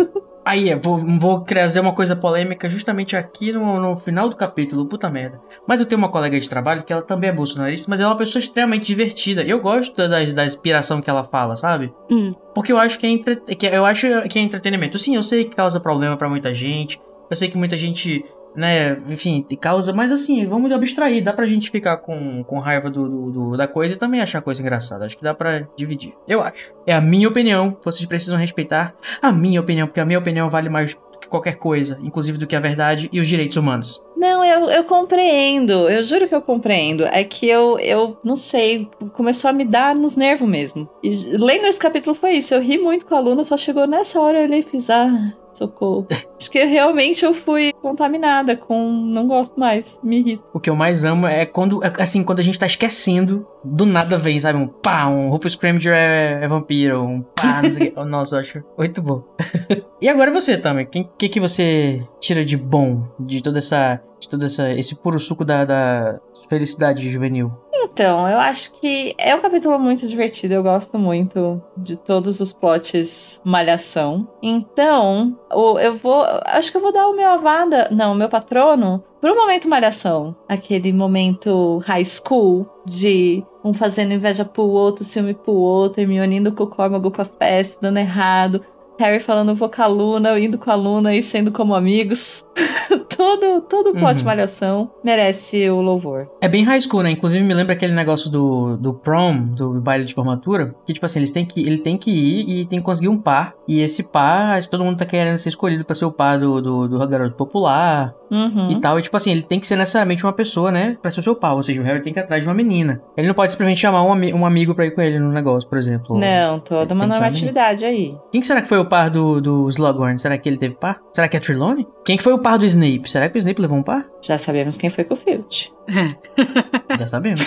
Aí, 0.45 0.69
eu 0.69 0.79
vou, 0.79 0.97
vou 0.97 1.39
trazer 1.39 1.79
uma 1.79 1.93
coisa 1.93 2.15
polêmica 2.15 2.69
justamente 2.69 3.15
aqui 3.15 3.51
no, 3.51 3.79
no 3.79 3.97
final 3.97 4.29
do 4.29 4.35
capítulo, 4.35 4.85
puta 4.85 5.09
merda. 5.09 5.41
Mas 5.67 5.79
eu 5.79 5.87
tenho 5.87 5.97
uma 5.97 6.11
colega 6.11 6.39
de 6.39 6.47
trabalho 6.47 6.83
que 6.83 6.93
ela 6.93 7.01
também 7.01 7.31
é 7.31 7.33
bolsonarista, 7.33 7.89
mas 7.89 7.99
ela 7.99 8.09
é 8.09 8.11
uma 8.11 8.17
pessoa 8.19 8.39
extremamente 8.39 8.85
divertida. 8.85 9.41
Eu 9.41 9.59
gosto 9.59 9.95
da, 9.95 10.23
da 10.23 10.45
inspiração 10.45 11.01
que 11.01 11.09
ela 11.09 11.23
fala, 11.23 11.57
sabe? 11.57 11.91
Hum. 12.11 12.29
Porque 12.53 12.71
eu 12.71 12.77
acho 12.77 12.99
que 12.99 13.07
é, 13.07 13.09
entre... 13.09 13.35
que 13.37 13.65
eu 13.65 13.85
acho 13.85 14.07
que 14.29 14.37
é 14.37 14.41
entretenimento. 14.43 14.99
Sim, 14.99 15.15
eu 15.15 15.23
sei 15.23 15.45
que 15.45 15.55
causa 15.55 15.79
problema 15.79 16.15
pra 16.15 16.29
muita 16.29 16.53
gente. 16.53 17.01
Eu 17.27 17.35
sei 17.35 17.49
que 17.49 17.57
muita 17.57 17.75
gente, 17.75 18.23
né, 18.55 18.97
enfim, 19.09 19.45
te 19.47 19.55
causa. 19.55 19.91
Mas 19.93 20.11
assim, 20.11 20.45
vamos 20.45 20.71
abstrair. 20.71 21.23
Dá 21.23 21.33
pra 21.33 21.45
gente 21.45 21.69
ficar 21.71 21.97
com, 21.97 22.43
com 22.43 22.59
raiva 22.59 22.89
do, 22.89 23.07
do- 23.09 23.31
do- 23.31 23.57
da 23.57 23.67
coisa 23.67 23.95
e 23.95 23.97
também 23.97 24.21
achar 24.21 24.41
coisa 24.41 24.61
engraçada. 24.61 25.05
Acho 25.05 25.17
que 25.17 25.23
dá 25.23 25.33
pra 25.33 25.67
dividir. 25.77 26.13
Eu 26.27 26.41
acho. 26.41 26.73
É 26.85 26.93
a 26.93 27.01
minha 27.01 27.27
opinião. 27.27 27.77
Vocês 27.83 28.05
precisam 28.07 28.37
respeitar 28.37 28.93
a 29.21 29.31
minha 29.31 29.59
opinião, 29.61 29.87
porque 29.87 29.99
a 29.99 30.05
minha 30.05 30.19
opinião 30.19 30.49
vale 30.49 30.69
mais 30.69 30.95
que 31.21 31.29
qualquer 31.29 31.55
coisa, 31.55 31.97
inclusive 32.03 32.37
do 32.37 32.45
que 32.45 32.55
a 32.55 32.59
verdade 32.59 33.09
e 33.11 33.19
os 33.21 33.27
direitos 33.27 33.55
humanos. 33.57 34.03
Não, 34.17 34.43
eu, 34.43 34.69
eu 34.69 34.83
compreendo, 34.83 35.89
eu 35.89 36.03
juro 36.03 36.27
que 36.27 36.35
eu 36.35 36.41
compreendo. 36.41 37.05
É 37.05 37.23
que 37.23 37.47
eu, 37.47 37.79
eu 37.79 38.17
não 38.23 38.35
sei, 38.35 38.87
começou 39.13 39.49
a 39.49 39.53
me 39.53 39.65
dar 39.65 39.95
nos 39.95 40.15
nervos 40.15 40.47
mesmo. 40.47 40.87
E 41.01 41.15
lendo 41.37 41.65
esse 41.67 41.79
capítulo 41.79 42.15
foi 42.15 42.33
isso, 42.33 42.53
eu 42.53 42.61
ri 42.61 42.77
muito 42.77 43.05
com 43.05 43.15
a 43.15 43.19
Luna, 43.19 43.43
só 43.43 43.55
chegou 43.57 43.87
nessa 43.87 44.19
hora 44.19 44.39
eu 44.39 44.43
olhei 44.43 44.59
e 44.59 44.63
fiz, 44.63 44.89
ah, 44.89 45.33
socorro. 45.57 46.07
Acho 46.39 46.51
que 46.51 46.63
realmente 46.63 47.23
eu 47.23 47.33
fui 47.33 47.71
contaminada 47.81 48.55
com 48.55 48.91
não 48.91 49.27
gosto 49.27 49.59
mais, 49.59 49.99
me 50.03 50.19
irrita. 50.19 50.43
O 50.53 50.59
que 50.59 50.69
eu 50.69 50.75
mais 50.75 51.05
amo 51.05 51.27
é 51.27 51.45
quando, 51.45 51.83
é, 51.83 51.91
assim, 51.99 52.23
quando 52.23 52.39
a 52.39 52.43
gente 52.43 52.59
tá 52.59 52.65
esquecendo, 52.65 53.47
do 53.63 53.85
nada 53.85 54.17
vem, 54.17 54.39
sabe? 54.39 54.59
Um 54.59 54.67
pá, 54.67 55.07
um 55.07 55.29
Rufus 55.29 55.53
Scrimgeour 55.53 55.95
é, 55.95 56.39
é 56.43 56.47
vampiro, 56.47 57.03
um 57.03 57.21
pá, 57.21 57.61
não 57.61 57.73
sei 57.73 57.87
o 57.87 57.91
que. 57.91 58.03
Nossa, 58.05 58.35
eu 58.35 58.39
acho 58.39 58.63
muito 58.77 59.01
bom. 59.01 59.23
e 60.01 60.09
agora 60.09 60.31
você, 60.31 60.57
Tami, 60.57 60.83
o 60.83 60.87
que, 60.87 61.03
que 61.17 61.29
que 61.29 61.39
você 61.39 62.05
tira 62.19 62.43
de 62.43 62.57
bom 62.57 63.03
de 63.19 63.41
toda 63.41 63.59
essa, 63.59 64.01
de 64.25 64.29
todo 64.29 64.45
essa, 64.45 64.71
esse 64.71 64.95
puro 64.95 65.19
suco 65.19 65.45
da, 65.45 65.63
da 65.63 66.19
felicidade 66.49 67.09
juvenil? 67.09 67.51
Então, 67.73 68.27
eu 68.27 68.39
acho 68.39 68.73
que 68.73 69.15
é 69.17 69.33
um 69.33 69.41
capítulo 69.41 69.79
muito 69.79 70.05
divertido. 70.05 70.53
Eu 70.53 70.63
gosto 70.63 70.99
muito 70.99 71.61
de 71.77 71.95
todos 71.95 72.41
os 72.41 72.51
plots 72.51 73.39
malhação. 73.45 74.27
Então, 74.41 75.39
eu 75.79 75.93
vou. 75.93 76.25
Acho 76.45 76.71
que 76.71 76.77
eu 76.77 76.81
vou 76.81 76.91
dar 76.91 77.07
o 77.07 77.15
meu 77.15 77.29
avada. 77.29 77.87
Não, 77.91 78.11
o 78.11 78.15
meu 78.15 78.27
patrono. 78.27 79.01
Pro 79.21 79.35
momento 79.35 79.69
malhação. 79.69 80.35
Aquele 80.49 80.91
momento 80.91 81.77
high 81.85 82.03
school 82.03 82.67
de 82.85 83.45
um 83.63 83.73
fazendo 83.73 84.13
inveja 84.13 84.43
pro 84.43 84.63
outro, 84.63 85.05
ciúme 85.05 85.33
pro 85.33 85.53
outro, 85.53 86.01
Hermione 86.01 86.37
indo 86.37 86.51
com 86.51 86.63
o 86.63 86.67
Cormago 86.67 87.09
pra 87.09 87.23
festa, 87.23 87.79
dando 87.81 87.97
errado. 87.97 88.61
Harry 88.99 89.19
falando 89.19 89.55
vou 89.55 89.69
com 89.69 89.81
a 89.81 89.87
Luna, 89.87 90.39
indo 90.39 90.57
com 90.57 90.71
a 90.71 90.75
Luna 90.75 91.15
e 91.15 91.23
sendo 91.23 91.51
como 91.51 91.75
amigos. 91.75 92.45
todo, 93.15 93.61
todo 93.61 93.89
o 93.91 93.93
plot 93.93 94.19
Uhum. 94.19 94.25
malhação 94.25 94.91
merece 95.03 95.69
o 95.69 95.81
louvor. 95.81 96.27
É 96.41 96.47
bem 96.47 96.63
high 96.63 96.81
school, 96.81 97.03
né? 97.03 97.11
Inclusive 97.11 97.43
me 97.43 97.53
lembra 97.53 97.73
aquele 97.73 97.93
negócio 97.93 98.29
do, 98.29 98.77
do 98.77 98.93
prom, 98.93 99.37
do 99.37 99.79
baile 99.81 100.03
de 100.05 100.13
formatura, 100.13 100.75
que 100.85 100.93
tipo 100.93 101.05
assim, 101.05 101.19
eles 101.19 101.31
têm 101.31 101.45
que, 101.45 101.61
ele 101.61 101.77
tem 101.77 101.97
que 101.97 102.11
ir 102.11 102.61
e 102.61 102.65
tem 102.65 102.79
que 102.79 102.85
conseguir 102.85 103.09
um 103.09 103.17
par. 103.17 103.53
E 103.67 103.81
esse 103.81 104.03
par, 104.03 104.63
todo 104.65 104.83
mundo 104.83 104.97
tá 104.97 105.05
querendo 105.05 105.37
ser 105.37 105.49
escolhido 105.49 105.83
pra 105.85 105.95
ser 105.95 106.05
o 106.05 106.11
par 106.11 106.37
do, 106.39 106.61
do, 106.61 106.87
do 106.87 107.07
garoto 107.07 107.35
popular 107.35 108.13
Uhum. 108.31 108.71
e 108.71 108.79
tal. 108.79 108.97
E 108.99 109.03
tipo 109.03 109.15
assim, 109.15 109.31
ele 109.31 109.43
tem 109.43 109.59
que 109.59 109.67
ser 109.67 109.75
necessariamente 109.75 110.25
uma 110.25 110.33
pessoa, 110.33 110.71
né? 110.71 110.97
Pra 111.01 111.11
ser 111.11 111.19
o 111.19 111.23
seu 111.23 111.35
par. 111.35 111.53
Ou 111.53 111.61
seja, 111.63 111.79
o 111.79 111.83
Harry 111.83 112.01
tem 112.01 112.11
que 112.11 112.19
ir 112.19 112.23
atrás 112.23 112.41
de 112.41 112.47
uma 112.47 112.55
menina. 112.55 112.99
Ele 113.15 113.27
não 113.27 113.35
pode 113.35 113.51
simplesmente 113.51 113.79
chamar 113.79 114.03
um, 114.03 114.11
um 114.35 114.45
amigo 114.45 114.73
pra 114.73 114.85
ir 114.85 114.91
com 114.91 115.01
ele 115.01 115.19
no 115.19 115.31
negócio, 115.31 115.69
por 115.69 115.77
exemplo. 115.77 116.17
Não, 116.17 116.59
toda 116.59 116.93
uma 116.95 117.05
normatividade 117.05 117.85
aí. 117.85 118.17
Quem 118.31 118.41
que 118.41 118.47
será 118.47 118.61
que 118.63 118.67
foi 118.67 118.79
o 118.79 118.85
par 118.85 119.09
do, 119.11 119.39
do 119.39 119.69
Slughorn? 119.69 120.17
Será 120.19 120.37
que 120.37 120.49
ele 120.49 120.57
teve 120.57 120.75
par? 120.75 120.99
Será 121.13 121.27
que 121.27 121.37
é 121.37 121.39
Trelawney? 121.39 121.85
Quem 122.03 122.17
que 122.17 122.23
foi 122.23 122.33
o 122.33 122.39
par 122.39 122.57
do 122.57 122.65
Snape? 122.65 123.04
Será 123.05 123.29
que 123.29 123.37
o 123.37 123.39
Snape 123.39 123.61
levou 123.61 123.77
um 123.77 123.83
par? 123.83 124.05
Já 124.23 124.37
sabemos 124.37 124.77
quem 124.77 124.89
foi 124.89 125.03
com 125.03 125.13
o 125.13 125.17
Filch. 125.17 125.71
Já 126.99 127.07
sabemos. 127.07 127.41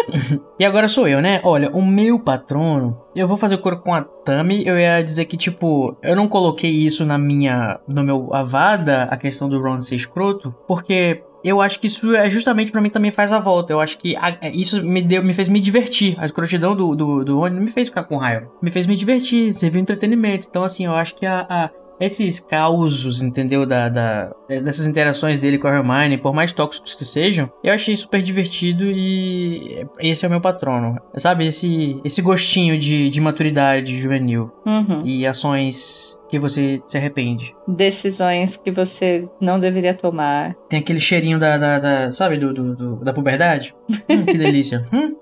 e 0.58 0.64
agora 0.64 0.88
sou 0.88 1.06
eu, 1.08 1.20
né? 1.20 1.40
Olha, 1.44 1.70
o 1.70 1.82
meu 1.84 2.18
patrono, 2.18 3.00
eu 3.14 3.26
vou 3.28 3.36
fazer 3.36 3.54
o 3.54 3.58
coro 3.58 3.80
com 3.80 3.94
a 3.94 4.02
Tami. 4.02 4.66
Eu 4.66 4.78
ia 4.78 5.02
dizer 5.02 5.24
que, 5.26 5.36
tipo, 5.36 5.96
eu 6.02 6.16
não 6.16 6.28
coloquei 6.28 6.70
isso 6.70 7.04
na 7.04 7.16
minha. 7.18 7.78
no 7.92 8.02
meu 8.02 8.32
Avada, 8.34 9.04
a 9.04 9.16
questão 9.16 9.48
do 9.48 9.60
Ron 9.60 9.80
ser 9.80 9.96
escroto, 9.96 10.54
porque. 10.66 11.22
Eu 11.42 11.58
acho 11.62 11.80
que 11.80 11.86
isso 11.86 12.14
é 12.14 12.28
justamente 12.28 12.70
pra 12.70 12.82
mim 12.82 12.90
também 12.90 13.10
faz 13.10 13.32
a 13.32 13.40
volta. 13.40 13.72
Eu 13.72 13.80
acho 13.80 13.96
que 13.96 14.14
a- 14.14 14.36
isso 14.52 14.84
me 14.84 15.00
deu, 15.00 15.22
me 15.24 15.32
fez 15.32 15.48
me 15.48 15.58
divertir. 15.58 16.14
A 16.18 16.26
escrotidão 16.26 16.76
do, 16.76 16.94
do, 16.94 17.24
do 17.24 17.38
Rony 17.38 17.56
não 17.56 17.62
me 17.62 17.70
fez 17.70 17.88
ficar 17.88 18.04
com 18.04 18.18
raiva. 18.18 18.46
Me 18.60 18.68
fez 18.68 18.86
me 18.86 18.94
divertir, 18.94 19.54
serviu 19.54 19.80
entretenimento. 19.80 20.46
Então, 20.50 20.62
assim, 20.62 20.84
eu 20.84 20.92
acho 20.94 21.14
que 21.16 21.24
a, 21.24 21.46
a- 21.48 21.70
esses 22.00 22.40
causos, 22.40 23.20
entendeu? 23.22 23.66
Da, 23.66 23.88
da, 23.88 24.32
dessas 24.48 24.86
interações 24.86 25.38
dele 25.38 25.58
com 25.58 25.68
a 25.68 25.74
Hermione, 25.76 26.16
por 26.18 26.32
mais 26.34 26.50
tóxicos 26.52 26.94
que 26.94 27.04
sejam, 27.04 27.50
eu 27.62 27.72
achei 27.72 27.94
super 27.96 28.22
divertido 28.22 28.84
e 28.90 29.86
esse 30.00 30.24
é 30.24 30.28
o 30.28 30.30
meu 30.30 30.40
patrono. 30.40 30.96
Sabe, 31.16 31.46
esse, 31.46 32.00
esse 32.04 32.22
gostinho 32.22 32.78
de, 32.78 33.10
de 33.10 33.20
maturidade 33.20 33.98
juvenil 33.98 34.50
Uhum. 34.66 35.02
e 35.04 35.26
ações 35.26 36.16
que 36.30 36.38
você 36.38 36.78
se 36.86 36.96
arrepende. 36.96 37.52
Decisões 37.66 38.56
que 38.56 38.70
você 38.70 39.28
não 39.40 39.58
deveria 39.58 39.92
tomar. 39.94 40.54
Tem 40.68 40.78
aquele 40.78 41.00
cheirinho 41.00 41.38
da, 41.40 41.58
da, 41.58 41.78
da- 41.78 42.12
sabe, 42.12 42.36
do, 42.36 42.52
do- 42.54 42.76
do- 42.76 42.96
da 43.04 43.12
puberdade? 43.12 43.74
Hum, 44.08 44.24
que 44.24 44.38
delícia. 44.38 44.86
Hum. 44.92 45.16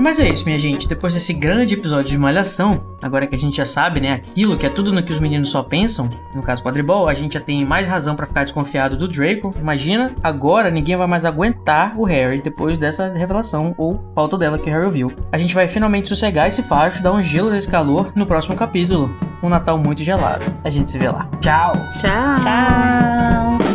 Mas 0.00 0.18
é 0.18 0.28
isso, 0.28 0.44
minha 0.44 0.58
gente. 0.58 0.86
Depois 0.86 1.14
desse 1.14 1.32
grande 1.32 1.74
episódio 1.74 2.10
de 2.10 2.18
Malhação, 2.18 2.82
agora 3.02 3.26
que 3.26 3.34
a 3.34 3.38
gente 3.38 3.56
já 3.56 3.66
sabe, 3.66 4.00
né, 4.00 4.12
aquilo 4.12 4.56
que 4.56 4.66
é 4.66 4.70
tudo 4.70 4.92
no 4.92 5.02
que 5.02 5.12
os 5.12 5.18
meninos 5.18 5.50
só 5.50 5.62
pensam, 5.62 6.08
no 6.34 6.42
caso 6.42 6.62
quadribol, 6.62 7.08
a 7.08 7.14
gente 7.14 7.34
já 7.34 7.40
tem 7.40 7.64
mais 7.64 7.86
razão 7.86 8.14
pra 8.14 8.26
ficar 8.26 8.44
desconfiado 8.44 8.96
do 8.96 9.08
Draco. 9.08 9.54
Imagina, 9.58 10.14
agora 10.22 10.70
ninguém 10.70 10.96
vai 10.96 11.06
mais 11.06 11.24
aguentar 11.24 11.98
o 11.98 12.04
Harry 12.04 12.40
depois 12.40 12.78
dessa 12.78 13.12
revelação 13.12 13.74
ou 13.76 14.12
falta 14.14 14.38
dela 14.38 14.58
que 14.58 14.70
o 14.70 14.72
Harry 14.72 14.86
ouviu. 14.86 15.12
A 15.32 15.38
gente 15.38 15.54
vai 15.54 15.68
finalmente 15.68 16.08
sossegar 16.08 16.48
esse 16.48 16.62
facho, 16.62 17.02
dar 17.02 17.12
um 17.12 17.22
gelo 17.22 17.50
nesse 17.50 17.68
calor 17.68 18.12
no 18.14 18.26
próximo 18.26 18.56
capítulo. 18.56 19.14
Um 19.42 19.48
Natal 19.48 19.78
muito 19.78 20.02
gelado. 20.02 20.44
A 20.64 20.70
gente 20.70 20.90
se 20.90 20.98
vê 20.98 21.08
lá. 21.08 21.28
Tchau! 21.40 21.72
Tchau. 21.90 22.34
Tchau! 22.34 23.67